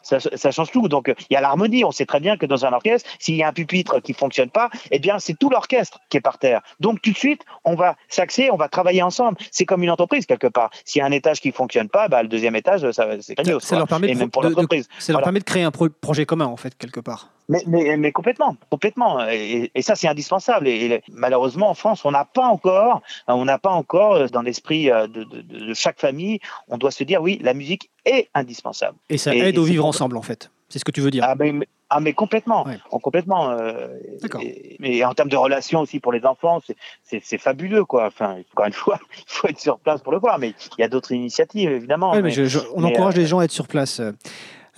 Ça, 0.03 0.19
ça 0.21 0.51
change 0.51 0.71
tout. 0.71 0.89
Donc, 0.89 1.09
euh, 1.09 1.15
il 1.31 1.35
y 1.35 1.37
a 1.37 1.41
l'harmonie. 1.41 1.85
On 1.85 1.91
sait 1.93 2.07
très 2.07 2.21
bien 2.21 2.37
que 2.37 2.47
dans 2.47 2.65
un 2.67 2.73
orchestre, 2.73 3.09
s'il 3.19 3.37
y 3.37 3.43
a 3.43 3.49
un 3.49 3.53
pupitre 3.53 4.01
qui 4.01 4.13
fonctionne 4.13 4.51
pas, 4.51 4.71
eh 4.91 4.99
bien, 4.99 5.19
c'est 5.19 5.35
tout 5.39 5.51
l'orchestre 5.51 5.99
qui 6.09 6.17
est 6.17 6.21
par 6.21 6.39
terre. 6.39 6.61
Donc, 6.81 7.01
tout 7.03 7.13
de 7.13 7.17
suite, 7.17 7.43
on 7.65 7.75
va 7.75 7.97
s'axer, 8.09 8.51
on 8.51 8.57
va 8.57 8.69
travailler 8.69 9.03
ensemble. 9.03 9.39
C'est 9.51 9.65
comme 9.65 9.83
une 9.83 9.91
entreprise, 9.91 10.27
quelque 10.27 10.47
part. 10.49 10.71
S'il 10.85 11.01
y 11.01 11.03
a 11.03 11.07
un 11.07 11.13
étage 11.13 11.41
qui 11.41 11.53
fonctionne 11.53 11.89
pas, 11.89 12.09
bah, 12.09 12.23
le 12.23 12.29
deuxième 12.29 12.57
étage, 12.57 12.91
ça, 12.93 13.07
c'est 13.21 13.35
Ça, 13.61 13.77
leur 13.79 13.89
permet, 13.89 14.09
de, 14.15 14.19
de- 14.49 14.55
de- 14.55 14.85
ça 14.99 15.13
leur 15.13 15.21
permet 15.25 15.39
de 15.41 15.45
créer 15.45 15.63
un 15.63 15.71
pro- 15.71 15.89
projet 15.89 16.27
commun, 16.27 16.47
en 16.47 16.57
fait, 16.57 16.77
quelque 16.77 17.01
part. 17.01 17.29
Mais, 17.49 17.63
mais, 17.67 17.97
mais 17.97 18.13
complètement, 18.13 18.57
complètement. 18.71 19.27
Et, 19.29 19.71
et 19.75 19.83
ça, 19.83 19.95
c'est 19.95 20.09
indispensable. 20.09 20.69
Et, 20.69 20.87
et 20.87 21.03
malheureusement, 21.11 21.69
en 21.71 21.75
France, 21.75 22.05
on 22.05 22.11
n'a 22.13 22.25
pas 22.25 22.47
encore, 22.47 23.03
on 23.27 23.45
n'a 23.45 23.59
pas 23.59 23.71
encore 23.71 24.15
euh, 24.15 24.27
dans 24.29 24.43
l'esprit 24.43 24.91
euh, 24.91 25.07
de, 25.07 25.25
de, 25.25 25.41
de- 25.43 25.65
de 25.67 25.75
chaque 25.75 26.01
famille, 26.01 26.39
on 26.69 26.79
doit 26.79 26.91
se 26.93 27.05
dire 27.05 27.21
oui, 27.21 27.39
la 27.43 27.53
musique 27.55 27.91
est 28.05 28.29
indispensable. 28.35 28.97
Et 29.11 29.19
ça 29.19 29.35
aide 29.35 29.59
au 29.59 29.65
vivre 29.65 29.85
ensemble, 29.85 30.17
en 30.17 30.23
fait. 30.23 30.51
C'est 30.69 30.79
ce 30.79 30.85
que 30.85 30.91
tu 30.93 31.01
veux 31.03 31.11
dire. 31.11 31.25
Ah 31.29 31.35
mais, 31.39 31.53
ah, 31.91 32.01
mais 32.01 32.15
complètement, 32.15 32.67
en 32.91 32.99
complètement. 32.99 33.51
euh, 33.51 33.89
et, 34.41 34.99
et 34.99 35.05
en 35.05 35.13
termes 35.13 35.29
de 35.29 35.37
relations 35.37 35.81
aussi 35.81 36.01
pour 36.01 36.13
les 36.13 36.25
enfants, 36.25 36.61
c'est- 37.05 37.37
fabuleux 37.39 37.85
quoi. 37.85 38.07
Enfin, 38.07 38.39
encore 38.53 38.67
une 38.67 38.73
fois, 38.73 38.99
il 39.19 39.25
faut 39.27 39.49
être 39.49 39.61
sur 39.61 39.79
place 39.79 40.01
pour 40.01 40.13
le 40.13 40.19
voir, 40.19 40.39
mais 40.39 40.55
il 40.79 40.81
y 40.81 40.85
a 40.85 40.89
d'autres 40.89 41.13
initiatives 41.13 41.71
évidemment. 41.71 42.13
Ouais, 42.13 42.23
mais 42.23 42.31
je- 42.31 42.45
je- 42.47 42.61
on 42.75 42.81
mais, 42.81 42.89
encourage 42.89 43.17
euh, 43.17 43.19
les 43.21 43.27
gens 43.27 43.41
à 43.41 43.45
être 43.45 43.51
sur 43.51 43.69
place. 43.69 44.01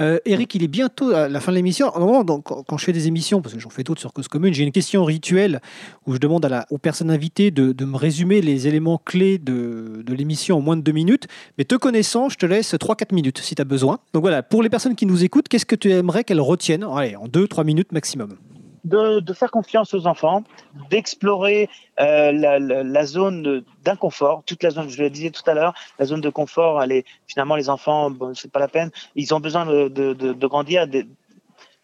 Euh, 0.01 0.19
Eric, 0.25 0.55
il 0.55 0.63
est 0.65 0.69
bientôt 0.69 1.11
à 1.11 1.29
la 1.29 1.41
fin 1.41 1.53
de 1.53 1.57
l'émission. 1.57 1.87
Normalement, 1.97 2.41
quand 2.41 2.77
je 2.79 2.85
fais 2.85 2.93
des 2.93 3.07
émissions, 3.07 3.41
parce 3.41 3.55
que 3.55 3.61
j'en 3.61 3.71
fais 3.71 3.85
d'autres 3.85 4.01
sur 4.01 4.13
Cause 4.13 4.29
Commune, 4.29 4.53
j'ai 4.53 4.65
une 4.65 4.73
question 4.73 5.05
rituelle 5.05 5.61
où 6.07 6.15
je 6.15 6.19
demande 6.19 6.45
à 6.45 6.49
la- 6.49 6.67
aux 6.71 6.79
personnes 6.79 7.11
invitées 7.11 7.51
de, 7.51 7.85
me 7.85 7.97
résumer 7.97 8.41
les 8.41 8.67
éléments 8.67 8.99
clés 9.05 9.39
de, 9.39 10.03
de 10.05 10.15
l'émission 10.15 10.59
en 10.59 10.61
moins 10.61 10.77
de 10.77 10.83
deux 10.83 10.93
minutes. 10.93 11.27
Mais 11.59 11.65
te 11.65 11.75
connaissant, 11.77 12.29
je 12.29 12.37
te 12.37 12.47
laisse 12.47 12.75
3-4 12.75 13.15
minutes 13.15 13.39
si 13.39 13.55
tu 13.55 13.63
as 13.63 13.65
besoin. 13.65 13.99
Donc 14.15 14.23
voilà, 14.23 14.43
pour 14.43 14.63
les 14.63 14.71
personnes 14.71 14.97
qui 14.97 15.07
nous 15.07 15.23
écoutent, 15.23 15.49
qu'est-ce 15.49 15.67
que 15.67 15.77
tu 15.77 15.91
aimerais 15.91 16.25
qu'elles 16.25 16.41
retiennent? 16.41 16.85
Allez, 16.93 17.15
en 17.17 17.29
2-3 17.29 17.65
minutes 17.65 17.93
maximum. 17.93 18.31
De, 18.85 19.33
faire 19.33 19.51
confiance 19.51 19.95
aux 19.95 20.07
enfants, 20.07 20.45
d'explorer 20.91 21.69
euh, 22.01 22.33
la, 22.33 23.07
zone 23.07 23.65
d'inconfort, 23.83 24.43
toute 24.45 24.63
la 24.63 24.71
zone, 24.71 24.89
je 24.91 25.03
le 25.03 25.11
disais 25.11 25.31
tout 25.31 25.43
à 25.47 25.55
l'heure, 25.55 25.75
la 25.99 26.05
zone 26.05 26.21
de 26.21 26.31
confort, 26.31 26.83
finalement 27.27 27.57
les 27.57 27.71
enfants, 27.71 28.11
bon, 28.11 28.35
c'est 28.35 28.51
pas 28.51 28.61
la 28.61 28.69
peine, 28.69 28.91
ils 29.15 29.35
ont 29.35 29.41
besoin 29.41 29.67
de, 29.67 30.47
grandir. 30.47 30.87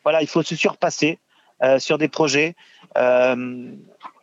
voilà, 0.03 0.23
il 0.23 0.29
faut 0.29 0.43
se 0.43 0.55
surpasser 0.55 1.19
euh, 1.63 1.79
sur 1.79 1.99
des 1.99 2.09
projets, 2.09 2.55
euh, 2.97 3.75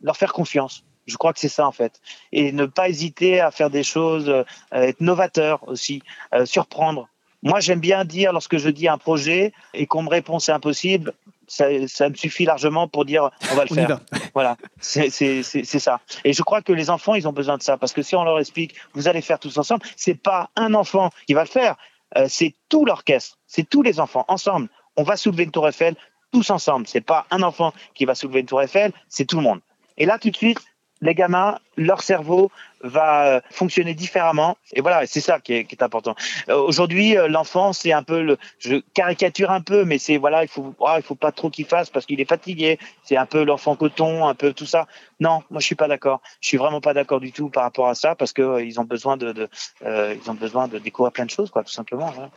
leur 0.02 0.18
faire 0.18 0.34
confiance. 0.34 0.84
Je 1.08 1.16
crois 1.16 1.32
que 1.32 1.40
c'est 1.40 1.48
ça 1.48 1.66
en 1.66 1.72
fait, 1.72 2.02
et 2.34 2.52
ne 2.52 2.66
pas 2.66 2.90
hésiter 2.90 3.40
à 3.40 3.50
faire 3.50 3.70
des 3.70 3.84
choses, 3.84 4.44
être 4.74 5.00
novateur 5.00 5.66
aussi, 5.68 6.04
surprendre. 6.44 7.08
Moi, 7.44 7.62
j'aime 7.62 7.80
bien 7.80 8.04
dire 8.04 8.34
lorsque 8.34 8.58
je 8.58 8.68
dis 8.68 8.90
un 8.90 8.98
projet 8.98 9.54
et 9.74 9.86
qu'on 9.86 10.04
me 10.04 10.10
répond 10.10 10.40
c'est 10.40 10.52
impossible, 10.52 11.14
ça, 11.48 11.66
ça 11.88 12.10
me 12.10 12.16
suffit 12.16 12.46
largement 12.46 12.88
pour 12.88 13.06
dire 13.06 13.30
on 13.52 13.56
va 13.56 13.66
le 13.66 13.72
On 13.72 13.76
faire. 13.76 14.00
Voilà, 14.34 14.58
c'est 14.80 15.10
ça. 15.10 16.00
Et 16.24 16.34
je 16.34 16.44
crois 16.44 16.62
que 16.62 16.74
les 16.74 16.90
enfants, 16.90 17.16
ils 17.16 17.28
ont 17.28 17.34
besoin 17.34 17.58
de 17.58 17.64
ça 17.64 17.78
parce 17.78 17.94
que 17.94 18.02
si 18.02 18.16
on 18.16 18.24
leur 18.24 18.40
explique, 18.40 18.76
vous 18.94 19.08
allez 19.08 19.22
faire 19.22 19.40
tous 19.40 19.58
ensemble, 19.58 19.84
c'est 19.96 20.22
pas 20.22 20.50
un 20.56 20.74
enfant 20.74 21.10
qui 21.26 21.34
va 21.34 21.42
le 21.42 21.50
faire, 21.50 21.76
euh, 22.18 22.28
c'est 22.30 22.54
tout 22.70 22.86
l'orchestre, 22.86 23.40
c'est 23.48 23.68
tous 23.68 23.82
les 23.82 24.00
enfants 24.00 24.26
ensemble. 24.28 24.70
On 24.96 25.04
va 25.04 25.18
soulever 25.18 25.44
une 25.44 25.52
tour 25.52 25.68
Eiffel 25.68 25.96
tous 26.32 26.50
ensemble. 26.50 26.88
C'est 26.88 27.02
pas 27.02 27.26
un 27.32 27.42
enfant 27.42 27.74
qui 27.96 28.06
va 28.06 28.16
soulever 28.16 28.42
une 28.42 28.46
tour 28.46 28.62
Eiffel, 28.62 28.92
c'est 29.10 29.26
tout 29.26 29.38
le 29.38 29.44
monde. 29.44 29.62
Et 29.98 30.06
là, 30.06 30.20
tout 30.20 30.30
de 30.30 30.36
suite, 30.36 30.60
les 31.02 31.14
gamins, 31.14 31.60
leur 31.76 32.02
cerveau 32.02 32.52
va 32.82 33.28
euh, 33.28 33.42
fonctionner 33.50 33.94
différemment. 33.94 34.58
Et 34.74 34.82
voilà, 34.82 35.06
c'est 35.06 35.22
ça 35.22 35.40
qui 35.40 35.54
est, 35.54 35.84
important. 35.84 36.16
Euh, 36.50 36.56
Aujourd'hui, 36.56 37.18
euh, 37.18 37.28
l'enfant, 37.28 37.74
c'est 37.74 37.92
un 37.92 38.04
peu, 38.04 38.22
le, 38.22 38.38
je 38.60 38.78
caricature 38.94 39.52
un 39.52 39.62
peu, 39.62 39.84
mais 39.84 39.98
c'est 39.98 40.18
voilà, 40.18 40.44
il 40.44 40.48
faut, 40.48 40.76
ah, 40.86 40.96
il 40.98 41.04
faut 41.04 41.16
pas 41.16 41.32
trop 41.32 41.50
qu'il 41.50 41.66
fasse 41.66 41.90
parce 41.90 42.06
qu'il 42.06 42.20
est 42.22 42.30
fatigué. 42.30 42.80
C'est 43.04 43.18
un 43.18 43.26
peu 43.26 43.44
l'enfant 43.44 43.76
coton, 43.76 44.28
un 44.28 44.36
peu 44.36 44.54
tout 44.54 44.66
ça. 44.66 44.88
Non, 45.20 45.44
moi 45.50 45.60
je 45.60 45.66
suis 45.66 45.76
pas 45.76 45.88
d'accord. 45.88 46.22
Je 46.42 46.48
suis 46.48 46.58
vraiment 46.58 46.82
pas 46.82 46.94
d'accord 46.94 47.20
du 47.20 47.32
tout 47.32 47.50
par 47.50 47.64
rapport 47.64 47.88
à 47.88 47.96
ça 47.96 48.16
parce 48.16 48.34
que 48.34 48.62
ils 48.62 48.80
ont 48.80 48.86
besoin 48.86 49.18
de, 49.18 49.50
ils 49.84 50.30
ont 50.30 50.36
besoin 50.36 50.68
de 50.68 50.80
découvrir 50.80 51.12
plein 51.12 51.26
de 51.26 51.32
choses, 51.32 51.50
quoi, 51.50 51.64
tout 51.64 51.72
simplement. 51.72 52.12
voilà. 52.12 52.30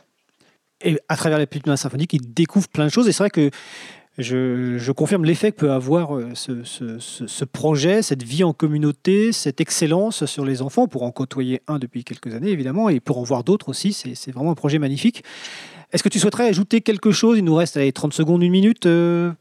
Et 0.83 0.99
à 1.09 1.15
travers 1.15 1.37
les 1.37 1.45
petites 1.45 1.75
symphoniques, 1.75 2.13
ils 2.13 2.33
découvrent 2.33 2.69
plein 2.69 2.85
de 2.85 2.91
choses. 2.91 3.07
Et 3.07 3.11
c'est 3.11 3.23
vrai 3.23 3.29
que 3.29 3.51
je, 4.17 4.91
confirme 4.91 5.25
l'effet 5.25 5.51
que 5.51 5.57
peut 5.57 5.71
avoir 5.71 6.15
euh, 6.17 6.31
ce, 6.35 7.45
projet, 7.45 8.01
cette 8.01 8.23
vie 8.23 8.43
en 8.43 8.53
communauté, 8.53 9.31
cette 9.31 9.61
excellence 9.61 10.25
sur 10.25 10.45
les 10.45 10.61
enfants, 10.61 10.87
pour 10.87 11.03
en 11.03 11.11
côtoyer 11.11 11.61
un 11.67 11.79
depuis 11.79 12.03
quelques 12.03 12.33
années 12.33 12.49
évidemment, 12.49 12.89
et 12.89 12.99
pour 12.99 13.17
en 13.17 13.23
voir 13.23 13.43
d'autres 13.43 13.69
aussi. 13.69 13.93
C'est 13.93 14.31
vraiment 14.31 14.51
un 14.51 14.55
projet 14.55 14.79
magnifique. 14.79 15.23
Est-ce 15.93 16.03
que 16.03 16.09
tu 16.09 16.19
souhaiterais 16.19 16.47
ajouter 16.47 16.81
quelque 16.81 17.11
chose? 17.11 17.37
Il 17.37 17.43
nous 17.45 17.55
reste 17.55 17.77
allez, 17.77 17.91
30 17.91 18.13
secondes, 18.13 18.43
une 18.43 18.51
minute. 18.51 18.85
euh, 18.85 19.31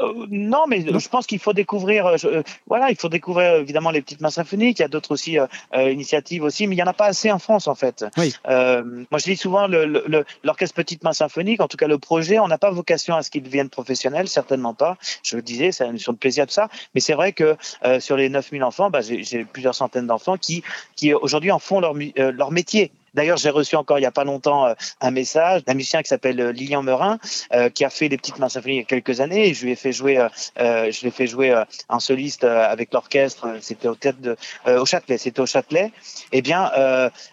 Euh, 0.00 0.26
non, 0.30 0.64
mais 0.68 0.80
je 0.98 1.08
pense 1.08 1.26
qu'il 1.26 1.38
faut 1.38 1.52
découvrir. 1.52 2.06
euh, 2.06 2.16
je- 2.16 2.26
euh, 2.28 2.42
voilà, 2.66 2.90
il 2.90 2.96
faut 2.96 3.08
découvrir 3.08 3.52
euh, 3.54 3.60
évidemment 3.60 3.90
les 3.90 4.00
petites 4.02 4.20
mains 4.20 4.30
symphoniques. 4.30 4.78
Il 4.78 4.82
y 4.82 4.84
a 4.84 4.88
d'autres 4.88 5.12
aussi 5.12 5.38
euh, 5.38 5.46
initiatives 5.90 6.42
aussi, 6.42 6.66
mais 6.66 6.74
il 6.76 6.78
y 6.78 6.82
en 6.82 6.86
a 6.86 6.92
pas 6.92 7.06
assez 7.06 7.30
en 7.30 7.38
France 7.38 7.68
en 7.68 7.74
fait. 7.74 8.04
Oui. 8.16 8.34
Euh, 8.48 8.82
moi, 9.10 9.18
je 9.18 9.24
dis 9.24 9.36
souvent 9.36 9.66
le- 9.66 9.84
le- 9.86 10.04
le- 10.06 10.24
l'orchestre 10.44 10.74
Petite 10.74 11.04
Main 11.04 11.12
Symphonique, 11.12 11.60
en 11.60 11.68
tout 11.68 11.76
cas 11.76 11.86
le 11.88 11.98
projet, 11.98 12.38
on 12.38 12.48
n'a 12.48 12.58
pas 12.58 12.70
vocation 12.70 13.14
à 13.14 13.22
ce 13.22 13.30
qu'il 13.30 13.42
devienne 13.42 13.68
professionnel, 13.68 14.28
certainement 14.28 14.74
pas. 14.74 14.96
Je 15.22 15.36
le 15.36 15.42
disais, 15.42 15.72
c'est 15.72 15.84
une 15.84 15.92
mission 15.92 16.12
de 16.12 16.18
plaisir 16.18 16.46
de 16.46 16.50
ça. 16.50 16.68
Mais 16.94 17.00
c'est 17.00 17.14
vrai 17.14 17.32
que 17.32 17.56
euh, 17.84 18.00
sur 18.00 18.16
les 18.16 18.28
9000 18.28 18.62
enfants, 18.64 18.90
bah, 18.90 19.00
j'ai 19.02 19.44
plusieurs 19.44 19.74
centaines 19.74 20.06
d'enfants 20.06 20.36
qui, 20.36 20.62
qui 20.96 21.12
aujourd'hui 21.14 21.50
en 21.50 21.58
font 21.58 21.80
leur, 21.80 21.94
euh, 22.18 22.32
leur 22.32 22.50
métier. 22.50 22.90
D'ailleurs, 23.14 23.36
j'ai 23.36 23.50
reçu 23.50 23.76
encore 23.76 23.98
il 23.98 24.02
y 24.02 24.06
a 24.06 24.10
pas 24.10 24.24
longtemps 24.24 24.66
euh, 24.66 24.74
un 25.00 25.10
message 25.10 25.64
d'un 25.64 25.74
musicien 25.74 26.02
qui 26.02 26.08
s'appelle 26.08 26.40
euh, 26.40 26.52
Lilian 26.52 26.82
Merin, 26.82 27.18
euh, 27.52 27.68
qui 27.68 27.84
a 27.84 27.90
fait 27.90 28.08
les 28.08 28.16
petites 28.16 28.38
mains 28.38 28.48
symphoniques 28.48 28.76
il 28.90 28.94
y 28.94 28.98
a 28.98 29.00
quelques 29.00 29.20
années. 29.20 29.48
Et 29.48 29.54
je 29.54 29.64
lui 29.64 29.72
ai 29.72 29.76
fait 29.76 29.92
jouer, 29.92 30.26
je 30.56 31.04
l'ai 31.04 31.10
fait 31.10 31.26
jouer 31.26 31.62
en 31.88 32.00
soliste 32.00 32.44
avec 32.44 32.92
l'orchestre. 32.92 33.56
C'était 33.60 33.88
au 33.88 33.94
tête 33.94 34.20
de, 34.20 34.36
Châtelet. 34.84 35.18
C'était 35.18 35.40
au 35.40 35.46
Châtelet. 35.46 35.92
Eh 36.32 36.42
bien, 36.42 36.70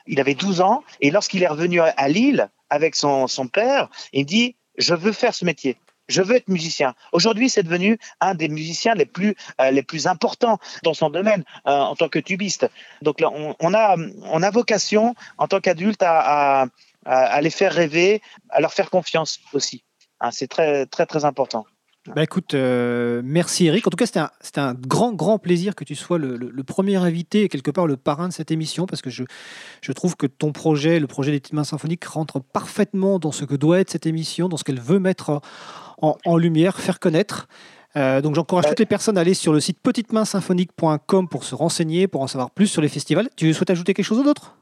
il 0.07 0.19
avait 0.19 0.35
12 0.35 0.61
ans 0.61 0.83
et 1.01 1.11
lorsqu'il 1.11 1.43
est 1.43 1.47
revenu 1.47 1.81
à- 1.81 2.07
Lille 2.07 2.49
avec 2.69 2.95
son, 2.95 3.27
son 3.27 3.47
père, 3.47 3.89
il 4.13 4.25
dit 4.25 4.55
je 4.77 4.93
veux 4.93 5.11
faire 5.11 5.33
ce 5.33 5.43
métier. 5.43 5.77
Je 6.07 6.21
veux 6.21 6.35
être 6.35 6.47
musicien. 6.47 6.95
Aujourd'hui, 7.11 7.49
c'est 7.49 7.63
devenu 7.63 7.97
un 8.19 8.35
des 8.35 8.49
musiciens 8.49 8.95
les 8.95 9.05
plus 9.05 9.35
euh, 9.61 9.71
les 9.71 9.83
plus 9.83 10.07
importants 10.07 10.57
dans 10.83 10.93
son 10.93 11.09
domaine 11.09 11.43
euh, 11.67 11.71
en 11.71 11.95
tant 11.95 12.09
que 12.09 12.19
tubiste. 12.19 12.69
Donc 13.01 13.19
là, 13.19 13.29
on, 13.33 13.55
on 13.59 13.73
a 13.73 13.95
on 14.23 14.41
a 14.43 14.49
vocation 14.51 15.15
en 15.37 15.47
tant 15.47 15.59
qu'adulte 15.59 16.01
à, 16.03 16.61
à, 16.63 16.67
à 17.05 17.41
les 17.41 17.49
faire 17.49 17.73
rêver, 17.73 18.21
à 18.49 18.61
leur 18.61 18.73
faire 18.73 18.89
confiance 18.89 19.39
aussi. 19.53 19.83
Hein, 20.19 20.31
c'est 20.31 20.47
très 20.47 20.85
très 20.85 21.05
très 21.05 21.25
important. 21.25 21.65
Bah 22.15 22.23
écoute, 22.23 22.53
euh, 22.53 23.21
merci 23.23 23.65
Eric. 23.65 23.85
En 23.85 23.89
tout 23.89 23.97
cas, 23.97 24.05
c'était 24.41 24.59
un, 24.59 24.73
grand, 24.73 25.13
grand 25.13 25.39
plaisir 25.39 25.75
que 25.75 25.83
tu 25.83 25.95
sois 25.95 26.17
le, 26.17 26.37
le- 26.37 26.49
le 26.49 26.63
premier 26.63 26.95
invité 26.95 27.43
et 27.43 27.49
quelque 27.49 27.71
part 27.71 27.85
le 27.87 27.97
parrain 27.97 28.27
de 28.27 28.33
cette 28.33 28.49
émission 28.51 28.85
parce 28.85 29.01
que 29.01 29.09
je, 29.09 29.23
je 29.81 29.91
trouve 29.91 30.15
que 30.15 30.25
ton 30.27 30.51
projet, 30.51 30.99
le 30.99 31.07
projet 31.07 31.31
des 31.31 31.39
petites 31.39 31.53
mains 31.53 31.63
symphoniques, 31.63 32.05
rentre 32.05 32.39
parfaitement 32.39 33.19
dans 33.19 33.31
ce 33.31 33.45
que 33.45 33.55
doit 33.55 33.79
être 33.79 33.89
cette 33.89 34.05
émission, 34.05 34.47
dans 34.49 34.57
ce 34.57 34.63
qu'elle 34.63 34.79
veut 34.79 34.99
mettre 34.99 35.41
en, 36.01 36.17
en 36.25 36.37
lumière, 36.37 36.79
faire 36.79 36.99
connaître. 36.99 37.47
Euh, 37.95 38.21
donc 38.21 38.35
j'encourage 38.35 38.65
toutes 38.67 38.79
les 38.79 38.85
personnes 38.85 39.17
à 39.17 39.21
aller 39.21 39.33
sur 39.33 39.53
le 39.53 39.59
site 39.59 39.79
petitemainssymphonique.com 39.81 41.27
pour 41.27 41.43
se 41.43 41.55
renseigner, 41.55 42.07
pour 42.07 42.21
en 42.21 42.27
savoir 42.27 42.51
plus 42.51 42.67
sur 42.67 42.81
les 42.81 42.89
festivals. 42.89 43.29
Tu 43.35 43.53
souhaites 43.53 43.69
ajouter 43.71 43.93
quelque 43.93 44.05
chose 44.05 44.23
d'autre? 44.23 44.55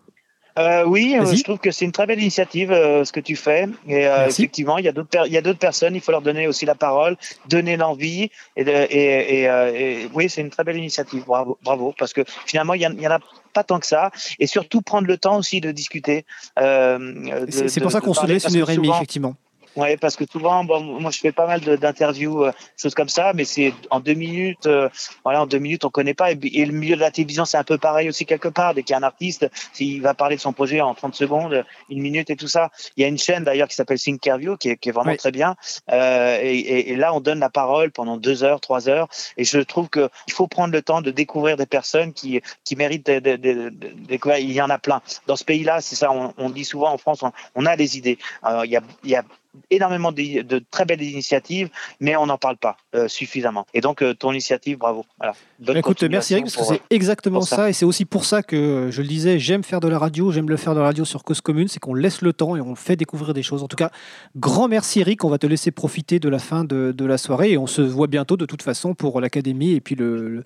Euh, 0.57 0.85
oui, 0.85 1.15
euh, 1.19 1.25
je 1.35 1.43
trouve 1.43 1.57
que 1.59 1.69
c'est 1.71 1.83
une 1.85 1.91
très 1.91 2.05
belle 2.05 2.19
initiative 2.21 2.71
euh, 2.71 3.03
ce 3.03 3.11
que 3.11 3.19
tu 3.19 3.35
fais. 3.35 3.67
Et 3.87 4.07
euh, 4.07 4.27
effectivement, 4.41 4.77
il 4.77 4.85
y 4.85 4.87
a 4.87 4.93
d'autres 4.93 5.09
il 5.27 5.33
y 5.33 5.37
a 5.37 5.41
d'autres 5.41 5.59
personnes. 5.59 5.95
Il 5.95 6.01
faut 6.01 6.11
leur 6.11 6.21
donner 6.21 6.47
aussi 6.47 6.65
la 6.65 6.75
parole, 6.75 7.17
donner 7.49 7.75
l'envie. 7.75 8.29
Et, 8.55 8.61
et, 8.61 9.41
et, 9.41 9.49
euh, 9.49 9.73
et 9.73 10.09
oui, 10.13 10.29
c'est 10.29 10.41
une 10.41 10.49
très 10.49 10.63
belle 10.63 10.77
initiative. 10.77 11.23
Bravo, 11.25 11.57
bravo, 11.61 11.93
parce 11.97 12.13
que 12.13 12.21
finalement, 12.45 12.73
il 12.73 12.81
y, 12.81 12.87
en- 12.87 12.93
il 12.93 13.01
y 13.01 13.07
en 13.07 13.11
a 13.11 13.19
pas 13.53 13.63
tant 13.63 13.79
que 13.79 13.85
ça. 13.87 14.11
Et 14.39 14.47
surtout 14.47 14.81
prendre 14.81 15.07
le 15.07 15.17
temps 15.17 15.37
aussi 15.37 15.59
de 15.61 15.71
discuter. 15.71 16.25
euh, 16.59 17.45
C'est 17.49 17.81
pour 17.81 17.91
ça 17.91 17.99
qu'on 18.01 18.13
se 18.13 18.25
laisse 18.25 18.43
une 18.45 18.61
heure 18.61 18.69
et 18.69 18.75
demie, 18.75 18.87
souvent- 18.87 18.97
effectivement. 18.97 19.35
Ouais, 19.75 19.97
parce 19.97 20.15
que 20.15 20.23
souvent, 20.31 20.63
bon, 20.63 20.79
moi, 21.01 21.11
je 21.11 21.19
fais 21.19 21.31
pas 21.33 21.47
mal 21.47 21.59
d'interviews, 21.61 22.45
euh, 22.45 22.51
choses 22.81 22.95
comme 22.95 23.09
ça, 23.09 23.33
mais 23.33 23.43
c'est 23.45 23.73
en 23.89 23.99
deux 23.99 24.13
minutes. 24.13 24.65
euh, 24.67 24.89
voilà, 25.23 25.41
en 25.41 25.47
deux 25.47 25.59
minutes, 25.59 25.83
on 25.85 25.89
connaît 25.89 26.13
pas. 26.13 26.31
Et, 26.31 26.39
et 26.53 26.65
le 26.65 26.71
milieu 26.71 26.95
de 26.95 27.01
la 27.01 27.11
télévision, 27.11 27.43
c'est 27.45 27.57
un 27.57 27.63
peu 27.65 27.77
pareil 27.77 28.07
aussi 28.07 28.25
quelque 28.25 28.47
part. 28.47 28.73
Dès 28.73 28.83
qu'il 28.83 28.93
y 28.93 28.95
a 28.95 28.99
un 28.99 29.03
artiste, 29.03 29.47
s'il 29.73 30.01
va 30.01 30.13
parler 30.13 30.37
de 30.37 30.41
son 30.41 30.53
projet 30.53 30.79
en 30.81 30.93
30 30.95 31.13
secondes, 31.15 31.65
une 31.89 31.99
minute 32.01 32.29
et 32.29 32.35
tout 32.37 32.47
ça. 32.47 32.71
Il 32.95 33.01
y 33.01 33.03
a 33.03 33.07
une 33.09 33.17
chaîne 33.17 33.43
d'ailleurs 33.43 33.67
qui 33.67 33.75
s'appelle 33.75 33.99
Thinkerview, 33.99 34.55
qui 34.57 34.69
est, 34.69 34.77
qui 34.77 34.89
est 34.89 34.91
vraiment 34.93 35.11
Oui. 35.11 35.17
très 35.17 35.31
bien. 35.31 35.55
Euh, 35.91 36.39
et, 36.41 36.57
et- 36.57 36.91
et 36.91 36.95
là, 36.95 37.13
on 37.13 37.19
donne 37.19 37.39
la 37.39 37.49
parole 37.49 37.91
pendant 37.91 38.17
deux 38.17 38.43
heures, 38.43 38.61
trois 38.61 38.87
heures. 38.87 39.07
Et 39.37 39.43
je 39.43 39.59
trouve 39.59 39.89
que 39.89 40.09
il 40.27 40.33
faut 40.33 40.47
prendre 40.47 40.73
le 40.73 40.81
temps 40.81 41.01
de 41.01 41.11
découvrir 41.11 41.57
des 41.57 41.65
personnes 41.65 42.13
qui, 42.13 42.41
qui 42.63 42.75
méritent 42.75 43.05
de, 43.07 43.19
de- 43.19 43.35
de- 43.35 43.69
de 43.69 43.89
découvrir. 44.07 44.39
Il 44.39 44.51
y 44.53 44.61
en 44.61 44.69
a 44.69 44.77
plein. 44.79 45.01
Dans 45.27 45.35
ce 45.35 45.43
pays-là, 45.43 45.81
c'est 45.81 45.95
ça. 45.95 46.11
On, 46.11 46.33
on 46.37 46.49
dit 46.49 46.63
souvent 46.65 46.91
en 46.93 46.97
France, 46.97 47.23
on, 47.23 47.31
on 47.55 47.65
a 47.65 47.75
des 47.75 47.97
idées. 47.97 48.17
Alors, 48.41 48.63
il 48.65 48.71
y 48.71 48.77
a, 48.77 48.81
il 49.03 49.09
y 49.09 49.15
a 49.15 49.23
énormément 49.69 50.11
de, 50.11 50.41
de 50.41 50.63
très 50.71 50.85
belles 50.85 51.01
initiatives, 51.01 51.69
mais 51.99 52.15
on 52.15 52.25
n'en 52.27 52.37
parle 52.37 52.57
pas 52.57 52.77
euh, 52.95 53.07
suffisamment. 53.07 53.65
Et 53.73 53.81
donc, 53.81 54.01
euh, 54.01 54.13
ton 54.13 54.31
initiative, 54.31 54.77
bravo. 54.77 55.05
Voilà. 55.17 55.33
Bonne 55.59 55.73
Bah, 55.73 55.79
Écoute, 55.79 56.03
merci 56.03 56.33
Eric, 56.33 56.45
parce 56.45 56.55
que 56.55 56.63
c'est 56.63 56.81
exactement 56.89 57.39
pour 57.39 57.47
ça. 57.47 57.55
ça. 57.55 57.69
et 57.69 57.73
c'est 57.73 57.85
aussi 57.85 58.05
pour 58.05 58.25
ça 58.25 58.43
que 58.43 58.55
euh, 58.55 58.91
je 58.91 59.01
le 59.01 59.07
disais, 59.07 59.39
j'aime 59.39 59.63
faire 59.63 59.79
de 59.79 59.87
la 59.87 59.99
radio, 59.99 60.31
j'aime 60.31 60.49
le 60.49 60.57
faire 60.57 60.73
de 60.73 60.79
la 60.79 60.85
radio 60.85 61.05
sur 61.05 61.23
Cause 61.23 61.41
Commune, 61.41 61.67
c'est 61.67 61.79
qu'on 61.79 61.93
laisse 61.93 62.21
le 62.21 62.33
temps 62.33 62.55
et 62.55 62.61
on 62.61 62.75
fait 62.75 62.95
découvrir 62.95 63.33
des 63.33 63.43
choses. 63.43 63.63
En 63.63 63.67
tout 63.67 63.75
cas, 63.75 63.91
grand 64.35 64.67
merci 64.67 64.99
Eric, 64.99 65.23
on 65.23 65.29
va 65.29 65.37
te 65.37 65.47
laisser 65.47 65.71
profiter 65.71 66.19
de 66.19 66.29
la 66.29 66.39
fin 66.39 66.63
de, 66.63 66.93
de 66.95 67.05
la 67.05 67.17
soirée 67.17 67.51
et 67.51 67.57
on 67.57 67.67
se 67.67 67.81
voit 67.81 68.07
bientôt 68.07 68.37
de 68.37 68.45
toute 68.45 68.61
façon 68.61 68.93
pour 68.93 69.21
l'Académie 69.21 69.71
et 69.71 69.81
puis 69.81 69.95
le, 69.95 70.29
le, 70.29 70.43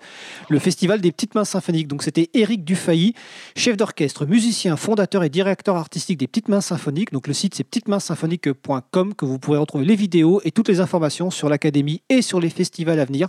le 0.48 0.58
Festival 0.58 1.00
des 1.00 1.12
Petites 1.12 1.34
Mains 1.34 1.44
Symphoniques. 1.44 1.88
Donc 1.88 2.02
c'était 2.02 2.30
Eric 2.34 2.64
Dufay, 2.64 3.12
chef 3.56 3.76
d'orchestre, 3.76 4.26
musicien, 4.26 4.76
fondateur 4.76 5.24
et 5.24 5.28
directeur 5.28 5.76
artistique 5.76 6.18
des 6.18 6.26
Petites 6.26 6.48
Mains 6.48 6.60
Symphoniques. 6.60 7.12
Donc 7.12 7.26
le 7.26 7.34
site 7.34 7.54
c'est 7.54 7.64
que 9.16 9.24
vous 9.24 9.38
pourrez 9.38 9.58
retrouver 9.58 9.84
les 9.84 9.96
vidéos 9.96 10.40
et 10.44 10.50
toutes 10.50 10.68
les 10.68 10.80
informations 10.80 11.30
sur 11.30 11.48
l'Académie 11.48 12.02
et 12.08 12.22
sur 12.22 12.40
les 12.40 12.50
festivals 12.50 13.00
à 13.00 13.04
venir. 13.04 13.28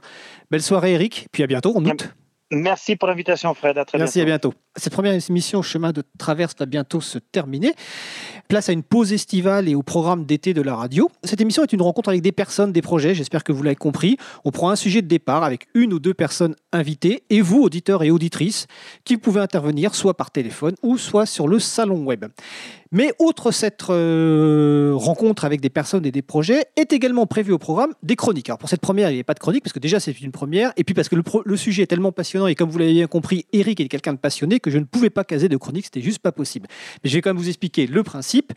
Belle 0.49 0.61
soirée 0.61 0.93
Eric, 0.93 1.27
puis 1.31 1.43
à 1.43 1.47
bientôt 1.47 1.75
en 1.75 1.85
août. 1.85 2.13
Merci 2.51 2.97
pour 2.97 3.07
l'invitation, 3.07 3.53
Fred. 3.53 3.77
À 3.77 3.85
très 3.85 3.97
Merci, 3.97 4.19
à 4.19 4.25
bientôt. 4.25 4.53
Cette 4.77 4.93
première 4.93 5.11
émission 5.11 5.61
Chemin 5.61 5.91
de 5.91 6.01
Traverse 6.17 6.55
va 6.57 6.65
bientôt 6.65 7.01
se 7.01 7.17
terminer. 7.19 7.73
Place 8.47 8.69
à 8.69 8.71
une 8.71 8.83
pause 8.83 9.11
estivale 9.11 9.67
et 9.67 9.75
au 9.75 9.83
programme 9.83 10.25
d'été 10.25 10.53
de 10.53 10.61
la 10.61 10.75
radio. 10.75 11.11
Cette 11.25 11.41
émission 11.41 11.63
est 11.63 11.73
une 11.73 11.81
rencontre 11.81 12.07
avec 12.07 12.21
des 12.21 12.31
personnes, 12.31 12.71
des 12.71 12.81
projets, 12.81 13.13
j'espère 13.13 13.43
que 13.43 13.51
vous 13.51 13.63
l'avez 13.63 13.75
compris. 13.75 14.15
On 14.45 14.51
prend 14.51 14.69
un 14.69 14.77
sujet 14.77 15.01
de 15.01 15.07
départ 15.07 15.43
avec 15.43 15.67
une 15.73 15.91
ou 15.91 15.99
deux 15.99 16.13
personnes 16.13 16.55
invitées 16.71 17.23
et 17.29 17.41
vous, 17.41 17.61
auditeurs 17.61 18.01
et 18.03 18.11
auditrices, 18.11 18.67
qui 19.03 19.17
pouvez 19.17 19.41
intervenir 19.41 19.93
soit 19.93 20.15
par 20.15 20.31
téléphone 20.31 20.75
ou 20.83 20.97
soit 20.97 21.25
sur 21.25 21.49
le 21.49 21.59
salon 21.59 22.05
web. 22.05 22.25
Mais 22.93 23.13
outre 23.19 23.51
cette 23.51 23.89
euh, 23.89 24.91
rencontre 24.95 25.45
avec 25.45 25.61
des 25.61 25.69
personnes 25.69 26.05
et 26.05 26.11
des 26.11 26.21
projets, 26.21 26.65
est 26.75 26.91
également 26.91 27.25
prévu 27.25 27.53
au 27.53 27.57
programme 27.57 27.93
des 28.03 28.17
chroniques. 28.17 28.49
Alors 28.49 28.57
pour 28.57 28.67
cette 28.67 28.81
première, 28.81 29.09
il 29.09 29.13
n'y 29.13 29.17
avait 29.17 29.23
pas 29.23 29.33
de 29.33 29.39
chronique 29.39 29.63
parce 29.63 29.71
que 29.71 29.79
déjà 29.79 30.01
c'est 30.01 30.19
une 30.19 30.33
première, 30.33 30.73
et 30.75 30.83
puis 30.83 30.93
parce 30.93 31.07
que 31.07 31.15
le 31.15 31.57
sujet 31.57 31.83
est 31.83 31.87
tellement 31.87 32.11
passionnant 32.11 32.47
et 32.47 32.55
comme 32.55 32.69
vous 32.69 32.79
l'avez 32.79 32.93
bien 32.93 33.07
compris, 33.07 33.45
Eric 33.53 33.79
est 33.79 33.87
quelqu'un 33.87 34.13
de 34.13 34.17
passionné 34.17 34.59
que 34.61 34.69
je 34.69 34.77
ne 34.77 34.85
pouvais 34.85 35.09
pas 35.09 35.23
caser 35.23 35.49
de 35.49 35.57
chronique, 35.57 35.85
c'était 35.85 36.01
juste 36.01 36.19
pas 36.19 36.31
possible. 36.31 36.67
Mais 37.03 37.09
je 37.09 37.15
vais 37.15 37.21
quand 37.21 37.29
même 37.29 37.41
vous 37.41 37.49
expliquer 37.49 37.87
le 37.87 38.03
principe. 38.03 38.53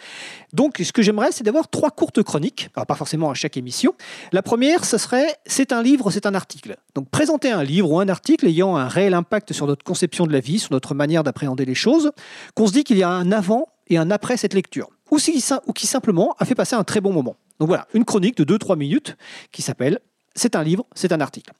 Donc 0.52 0.80
ce 0.82 0.92
que 0.92 1.02
j'aimerais, 1.02 1.32
c'est 1.32 1.44
d'avoir 1.44 1.68
trois 1.68 1.90
courtes 1.90 2.22
chroniques, 2.22 2.68
alors 2.76 2.86
pas 2.86 2.94
forcément 2.94 3.30
à 3.30 3.34
chaque 3.34 3.56
émission. 3.56 3.94
La 4.32 4.42
première, 4.42 4.84
ce 4.84 4.98
serait 4.98 5.36
c'est 5.46 5.72
un 5.72 5.82
livre, 5.82 6.10
c'est 6.10 6.26
un 6.26 6.34
article. 6.34 6.76
Donc 6.94 7.08
présenter 7.10 7.50
un 7.50 7.62
livre 7.62 7.90
ou 7.90 7.98
un 7.98 8.08
article 8.08 8.46
ayant 8.46 8.76
un 8.76 8.88
réel 8.88 9.14
impact 9.14 9.52
sur 9.52 9.66
notre 9.66 9.84
conception 9.84 10.26
de 10.26 10.32
la 10.32 10.40
vie, 10.40 10.58
sur 10.58 10.72
notre 10.72 10.94
manière 10.94 11.24
d'appréhender 11.24 11.64
les 11.64 11.74
choses, 11.74 12.12
qu'on 12.54 12.66
se 12.66 12.72
dit 12.72 12.84
qu'il 12.84 12.98
y 12.98 13.02
a 13.02 13.08
un 13.08 13.32
avant 13.32 13.68
et 13.88 13.98
un 13.98 14.10
après 14.10 14.36
cette 14.36 14.54
lecture, 14.54 14.88
ou, 15.10 15.18
ou 15.66 15.72
qui 15.72 15.86
simplement 15.86 16.34
a 16.38 16.44
fait 16.44 16.54
passer 16.54 16.74
un 16.74 16.84
très 16.84 17.00
bon 17.00 17.12
moment. 17.12 17.36
Donc 17.58 17.68
voilà, 17.68 17.86
une 17.94 18.04
chronique 18.04 18.36
de 18.36 18.56
2-3 18.56 18.76
minutes 18.76 19.16
qui 19.52 19.62
s'appelle 19.62 20.00
C'est 20.34 20.56
un 20.56 20.62
livre, 20.62 20.86
c'est 20.94 21.12
un 21.12 21.20
article. 21.20 21.52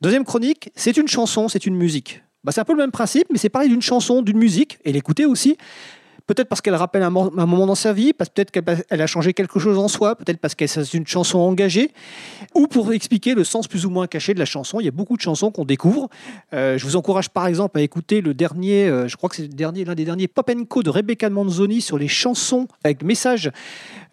Deuxième 0.00 0.24
chronique, 0.24 0.70
c'est 0.74 0.96
une 0.96 1.08
chanson, 1.08 1.48
c'est 1.48 1.66
une 1.66 1.76
musique. 1.76 2.22
Bah, 2.44 2.52
c'est 2.52 2.60
un 2.60 2.64
peu 2.64 2.72
le 2.72 2.78
même 2.78 2.92
principe, 2.92 3.26
mais 3.30 3.38
c'est 3.38 3.48
pareil 3.48 3.68
d'une 3.68 3.82
chanson, 3.82 4.22
d'une 4.22 4.38
musique, 4.38 4.78
et 4.84 4.92
l'écouter 4.92 5.26
aussi. 5.26 5.56
Peut-être 6.26 6.48
parce 6.48 6.60
qu'elle 6.60 6.74
rappelle 6.74 7.02
un, 7.02 7.08
mo- 7.08 7.32
un 7.38 7.46
moment 7.46 7.64
dans 7.64 7.74
sa 7.74 7.94
vie, 7.94 8.12
peut-être 8.12 8.50
qu'elle 8.50 8.84
elle 8.90 9.00
a 9.00 9.06
changé 9.06 9.32
quelque 9.32 9.58
chose 9.58 9.78
en 9.78 9.88
soi, 9.88 10.14
peut-être 10.14 10.38
parce 10.38 10.54
que 10.54 10.66
c'est 10.66 10.92
une 10.92 11.06
chanson 11.06 11.38
engagée, 11.38 11.90
ou 12.54 12.66
pour 12.66 12.92
expliquer 12.92 13.34
le 13.34 13.44
sens 13.44 13.66
plus 13.66 13.86
ou 13.86 13.90
moins 13.90 14.06
caché 14.06 14.34
de 14.34 14.38
la 14.38 14.44
chanson. 14.44 14.78
Il 14.78 14.84
y 14.84 14.88
a 14.88 14.92
beaucoup 14.92 15.16
de 15.16 15.22
chansons 15.22 15.50
qu'on 15.50 15.64
découvre. 15.64 16.10
Euh, 16.52 16.76
je 16.76 16.84
vous 16.84 16.96
encourage 16.96 17.30
par 17.30 17.46
exemple 17.46 17.78
à 17.78 17.82
écouter 17.82 18.20
le 18.20 18.34
dernier, 18.34 18.88
euh, 18.88 19.08
je 19.08 19.16
crois 19.16 19.30
que 19.30 19.36
c'est 19.36 19.48
dernier, 19.48 19.86
l'un 19.86 19.94
des 19.94 20.04
derniers 20.04 20.28
Pop 20.28 20.50
Co 20.68 20.82
de 20.82 20.90
Rebecca 20.90 21.30
Manzoni 21.30 21.80
sur 21.80 21.96
les 21.96 22.08
chansons 22.08 22.68
avec 22.84 23.02
messages 23.02 23.50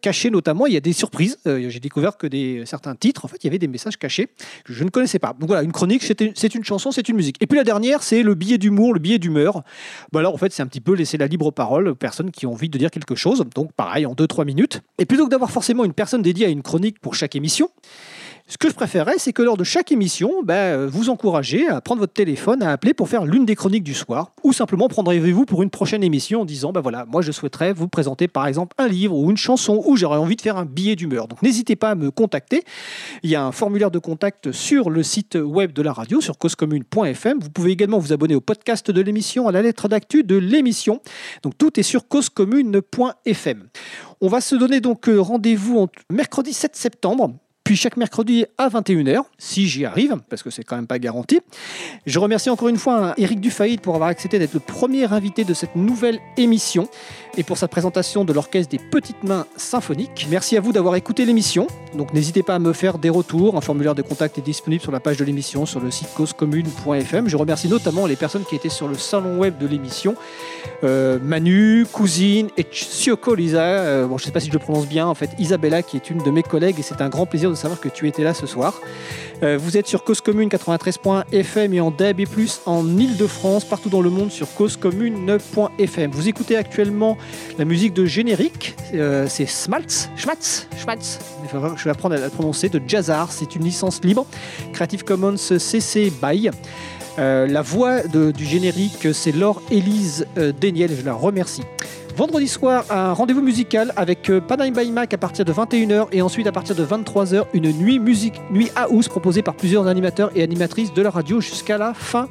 cachés 0.06 0.30
notamment. 0.30 0.68
Il 0.68 0.74
y 0.74 0.78
a 0.78 0.82
des 0.82 0.94
surprises. 0.94 1.40
Euh, 1.48 1.68
J'ai 1.68 1.80
découvert 1.80 2.16
que 2.16 2.28
des 2.28 2.64
certains 2.68 2.94
titres, 2.94 3.26
en 3.26 3.28
fait, 3.28 3.38
il 3.44 3.48
y 3.48 3.50
avait 3.50 3.58
des 3.58 3.68
messages 3.68 3.98
cachés 3.98 4.28
que 4.64 4.72
je 4.72 4.84
ne 4.84 4.92
connaissais 4.92 5.18
pas. 5.18 5.36
Donc 5.40 5.48
voilà, 5.48 5.64
une 5.64 5.72
chronique, 5.72 6.04
c'est 6.04 6.56
une 6.56 6.64
chanson, 6.64 6.92
c'est 6.92 7.10
une 7.10 7.16
musique. 7.16 7.38
Et 7.42 7.48
puis 7.48 7.58
la 7.58 7.64
dernière, 7.64 8.04
c'est 8.04 8.22
le 8.22 8.36
billet 8.36 8.60
d'humour, 8.60 8.94
le 8.94 9.00
billet 9.00 9.18
d'humeur. 9.18 9.64
Bah 10.12 10.20
alors 10.20 10.36
en 10.36 10.38
fait, 10.38 10.54
c'est 10.54 10.62
un 10.62 10.68
petit 10.68 10.80
peu 10.80 10.94
laisser 10.94 11.18
la 11.18 11.26
libre 11.26 11.50
parole 11.50 11.88
aux 11.88 11.96
personnes 11.96 12.30
qui 12.30 12.46
ont 12.46 12.52
envie 12.52 12.70
de 12.70 12.78
dire 12.78 12.92
quelque 12.92 13.16
chose. 13.16 13.44
Donc 13.56 13.74
pareil, 13.74 14.06
en 14.06 14.14
2-3 14.14 14.46
minutes. 14.46 14.82
Et 15.00 15.06
plutôt 15.06 15.26
que 15.26 15.32
d'avoir 15.32 15.50
forcément 15.50 15.86
une 15.86 15.94
personne 15.94 16.22
dédiée 16.22 16.46
à 16.46 16.50
une 16.50 16.62
chronique 16.62 17.00
pour 17.00 17.16
chaque 17.16 17.36
émission, 17.36 17.70
ce 18.48 18.58
que 18.60 18.70
je 18.70 18.76
préférerais, 18.76 19.16
c'est 19.18 19.34
que 19.34 19.42
lors 19.42 19.58
de 19.58 19.64
chaque 19.64 19.92
émission, 19.92 20.32
ben, 20.44 20.54
euh, 20.54 20.88
vous 20.88 21.10
encouragez 21.10 21.68
à 21.68 21.82
prendre 21.82 22.00
votre 22.02 22.14
téléphone, 22.14 22.62
à 22.62 22.72
appeler 22.72 22.94
pour 22.94 23.10
faire 23.10 23.26
l'une 23.26 23.44
des 23.44 23.56
chroniques 23.56 23.84
du 23.84 23.96
soir, 23.96 24.34
ou 24.44 24.54
simplement 24.54 24.88
prendre 24.88 25.12
rendez-vous 25.12 25.46
pour 25.46 25.64
une 25.64 25.72
prochaine 25.72 26.04
émission 26.04 26.42
en 26.42 26.46
disant, 26.46 26.72
ben 26.72 26.82
voilà, 26.82 27.06
moi 27.06 27.24
je 27.24 27.32
souhaiterais 27.32 27.74
vous 27.74 27.88
présenter 27.88 28.28
par 28.28 28.46
exemple 28.46 28.76
un 28.78 28.88
livre 28.88 29.16
ou 29.18 29.32
une 29.32 29.38
chanson, 29.38 29.82
ou 29.88 29.96
j'aurais 29.96 30.20
envie 30.20 30.36
de 30.36 30.42
faire 30.42 30.58
un 30.58 30.66
billet 30.66 30.96
d'humeur. 30.96 31.28
Donc 31.28 31.42
n'hésitez 31.42 31.76
pas 31.76 31.90
à 31.90 31.96
me 31.96 32.12
contacter. 32.12 32.64
Il 33.24 33.32
y 33.32 33.36
a 33.36 33.44
un 33.44 33.52
formulaire 33.52 33.90
de 33.90 33.98
contact 33.98 34.52
sur 34.52 34.92
le 34.92 35.02
site 35.02 35.36
web 35.42 35.74
de 35.74 35.82
la 35.82 35.92
radio, 35.92 36.22
sur 36.22 36.38
causecommune.fm. 36.38 37.40
Vous 37.40 37.50
pouvez 37.50 37.72
également 37.72 37.98
vous 37.98 38.14
abonner 38.14 38.36
au 38.36 38.42
podcast 38.42 38.92
de 38.92 39.02
l'émission, 39.02 39.48
à 39.48 39.52
la 39.52 39.64
lettre 39.64 39.88
d'actu 39.88 40.24
de 40.24 40.36
l'émission. 40.36 41.02
Donc 41.42 41.58
tout 41.58 41.80
est 41.80 41.84
sur 41.84 42.08
causecommune.fm. 42.08 43.64
On 44.22 44.28
va 44.28 44.40
se 44.40 44.56
donner 44.56 44.82
donc 44.82 45.10
euh, 45.10 45.20
rendez-vous 45.20 45.80
en- 45.80 45.88
mercredi 46.12 46.54
7 46.54 46.76
septembre. 46.76 47.32
Puis 47.66 47.76
chaque 47.76 47.98
mercredi 47.98 48.46
à 48.60 48.70
21h, 48.70 49.24
si 49.40 49.68
j'y 49.68 49.86
arrive, 49.86 50.18
parce 50.30 50.44
que 50.44 50.52
c'est 50.52 50.64
quand 50.64 50.76
même 50.76 50.86
pas 50.86 51.00
garanti. 51.00 51.40
Je 52.06 52.20
remercie 52.20 52.52
encore 52.52 52.68
une 52.68 52.78
fois 52.78 53.08
hein, 53.08 53.14
Eric 53.18 53.42
Dufayet 53.42 53.78
pour 53.78 53.96
avoir 53.96 54.10
accepté 54.10 54.38
d'être 54.38 54.54
le 54.54 54.60
premier 54.60 55.12
invité 55.12 55.44
de 55.46 55.54
cette 55.56 55.76
nouvelle 55.76 56.20
émission 56.38 56.88
et 57.38 57.44
pour 57.44 57.58
sa 57.58 57.68
présentation 57.68 58.24
de 58.24 58.34
l'orchestre 58.34 58.70
des 58.70 58.78
Petites 58.78 59.24
Mains 59.24 59.48
Symphoniques. 59.58 60.28
Merci 60.30 60.58
à 60.58 60.62
vous 60.62 60.74
d'avoir 60.74 60.96
écouté 60.96 61.26
l'émission. 61.26 61.66
Donc 61.96 62.14
n'hésitez 62.14 62.44
pas 62.44 62.54
à 62.54 62.60
me 62.60 62.72
faire 62.72 63.00
des 63.00 63.10
retours. 63.10 63.58
Un 63.58 63.62
formulaire 63.62 63.96
de 63.96 64.04
contact 64.04 64.38
est 64.38 64.44
disponible 64.44 64.84
sur 64.84 64.92
la 64.92 65.00
page 65.00 65.18
de 65.18 65.26
l'émission 65.26 65.66
sur 65.66 65.80
le 65.80 65.90
site 65.90 66.14
causecommune.fm. 66.14 67.28
Je 67.28 67.36
remercie 67.36 67.68
notamment 67.68 68.06
les 68.06 68.16
personnes 68.16 68.44
qui 68.48 68.56
étaient 68.56 68.70
sur 68.70 68.88
le 68.88 68.96
salon 68.96 69.40
web 69.40 69.58
de 69.58 69.66
l'émission. 69.66 70.14
Euh, 70.84 71.18
Manu, 71.20 71.88
Cousine 71.92 72.50
et 72.58 72.66
Chioko 72.70 73.34
Lisa. 73.34 73.64
Euh, 73.64 74.06
bon, 74.06 74.20
je 74.20 74.24
ne 74.24 74.28
sais 74.28 74.32
pas 74.32 74.40
si 74.40 74.50
je 74.50 74.54
le 74.54 74.60
prononce 74.60 74.88
bien. 74.88 75.08
En 75.08 75.16
fait, 75.16 75.32
Isabella 75.40 75.82
qui 75.82 75.98
est 75.98 76.12
une 76.12 76.20
de 76.20 76.30
mes 76.30 76.44
collègues 76.44 76.80
et 76.80 76.84
c'est 76.84 77.02
un 77.02 77.10
grand 77.10 77.26
plaisir 77.26 77.50
de 77.50 77.55
savoir 77.56 77.80
que 77.80 77.90
tu 77.90 78.08
étais 78.08 78.24
là 78.24 78.34
ce 78.34 78.46
soir. 78.48 78.80
Euh, 79.44 79.58
vous 79.62 79.76
êtes 79.78 79.88
sur 79.88 80.04
Cause 80.04 80.22
Commune 80.22 80.48
93.fm 80.50 81.74
et 81.74 81.82
en 81.82 81.92
DAB+, 81.92 82.22
en 82.66 82.88
Ile-de-France, 82.98 83.66
partout 83.66 83.90
dans 83.90 84.02
le 84.02 84.10
monde 84.10 84.32
sur 84.32 84.48
causecommune.fm. 84.54 86.12
Vous 86.12 86.28
écoutez 86.28 86.56
actuellement 86.56 87.18
la 87.58 87.66
musique 87.66 87.94
de 87.94 88.06
générique, 88.06 88.76
euh, 88.94 89.26
c'est 89.30 89.46
Smaltz, 89.46 90.10
Schmatz, 90.16 90.68
Schmatz, 90.82 91.20
je 91.78 91.84
vais 91.84 91.90
apprendre 91.92 92.16
à 92.16 92.20
la 92.20 92.30
prononcer, 92.30 92.70
de 92.70 92.82
Jazzar, 92.88 93.32
c'est 93.32 93.56
une 93.56 93.64
licence 93.64 94.02
libre, 94.04 94.26
Creative 94.74 95.04
Commons 95.04 95.38
CC 95.38 96.12
BY. 96.22 96.50
Euh, 97.18 97.48
la 97.48 97.62
voix 97.62 98.02
de- 98.04 98.32
du 98.32 98.44
générique, 98.46 99.08
c'est 99.14 99.32
Laure 99.32 99.62
Élise 99.72 100.26
Daniel, 100.60 100.92
je 101.00 101.06
la 101.06 101.14
remercie. 101.14 101.62
Vendredi 102.16 102.48
soir, 102.48 102.86
un 102.92 103.12
rendez-vous 103.12 103.42
musical 103.42 103.92
avec 103.98 104.30
euh, 104.30 104.40
Panay 104.40 104.72
by 104.72 104.90
Mac 104.90 105.14
à 105.14 105.18
partir 105.18 105.44
de 105.44 105.52
21h 105.52 106.08
et 106.14 106.22
ensuite 106.22 106.48
à 106.48 106.54
partir 106.54 106.74
de 106.74 106.86
23h, 106.86 107.44
une 107.54 107.74
nuit 107.74 108.00
musique, 108.00 108.36
nuit 108.52 108.72
house 108.78 109.10
proposée 109.10 109.42
par 109.42 109.54
plusieurs 109.54 109.88
animateurs 109.88 110.32
et 110.34 110.42
animatrices 110.42 110.94
de 110.94 111.02
la 111.02 111.10
radio 111.10 111.42
jusqu'à 111.42 111.78
la 111.78 111.94
fin 111.94 112.30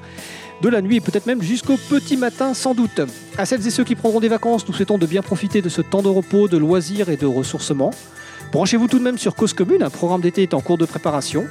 de 0.62 0.70
la 0.70 0.80
nuit 0.80 0.96
et 0.96 1.00
peut-être 1.02 1.26
même 1.26 1.42
jusqu'au 1.42 1.76
petit 1.76 2.16
matin 2.16 2.54
sans 2.54 2.74
doute. 2.74 3.02
À 3.36 3.44
celles 3.44 3.66
et 3.66 3.70
ceux 3.70 3.84
qui 3.84 3.94
prendront 3.94 4.20
des 4.20 4.28
vacances, 4.28 4.66
nous 4.66 4.72
souhaitons 4.72 4.96
de 4.96 5.04
bien 5.04 5.20
profiter 5.20 5.60
de 5.60 5.68
ce 5.68 5.82
temps 5.82 6.00
de 6.00 6.08
repos, 6.08 6.48
de 6.48 6.56
loisirs 6.56 7.10
et 7.10 7.18
de 7.18 7.26
ressourcement. 7.26 7.90
Branchez-vous 8.52 8.88
tout 8.88 8.98
de 8.98 9.04
même 9.04 9.18
sur 9.18 9.34
Cause 9.34 9.52
Commune, 9.52 9.82
un 9.82 9.90
programme 9.90 10.22
d'été 10.22 10.44
est 10.44 10.54
en 10.54 10.62
cours 10.62 10.78
de 10.78 10.86
préparation. 10.86 11.44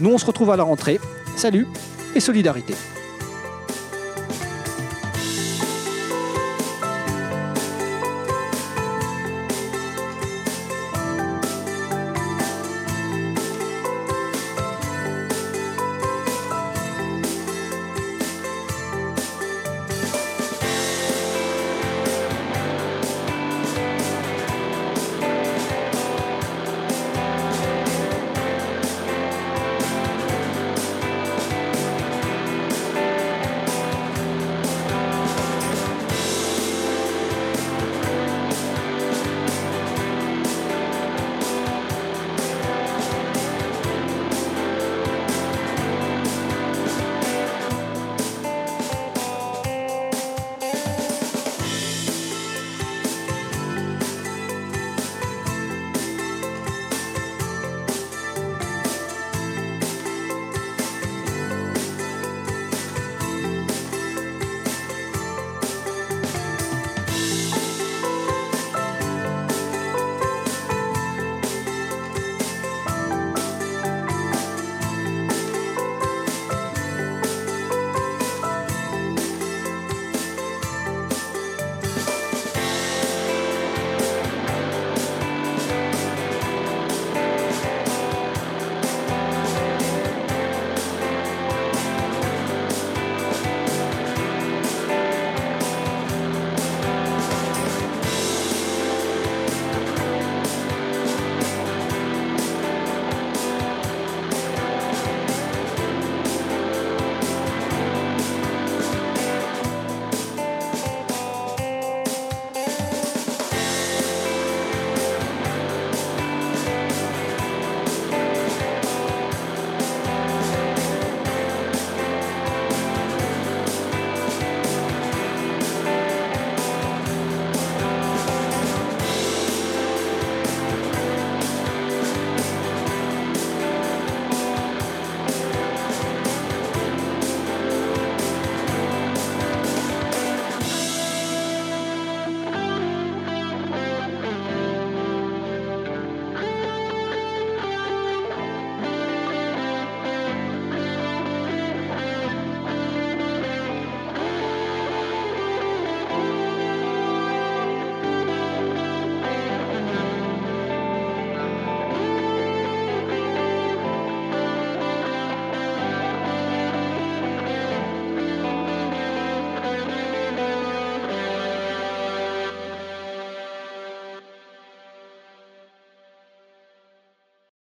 Nous 0.00 0.10
on 0.10 0.18
se 0.18 0.26
retrouve 0.26 0.50
à 0.50 0.56
la 0.56 0.64
rentrée. 0.64 0.98
Salut 1.36 1.68
et 2.16 2.20
solidarité. 2.20 2.74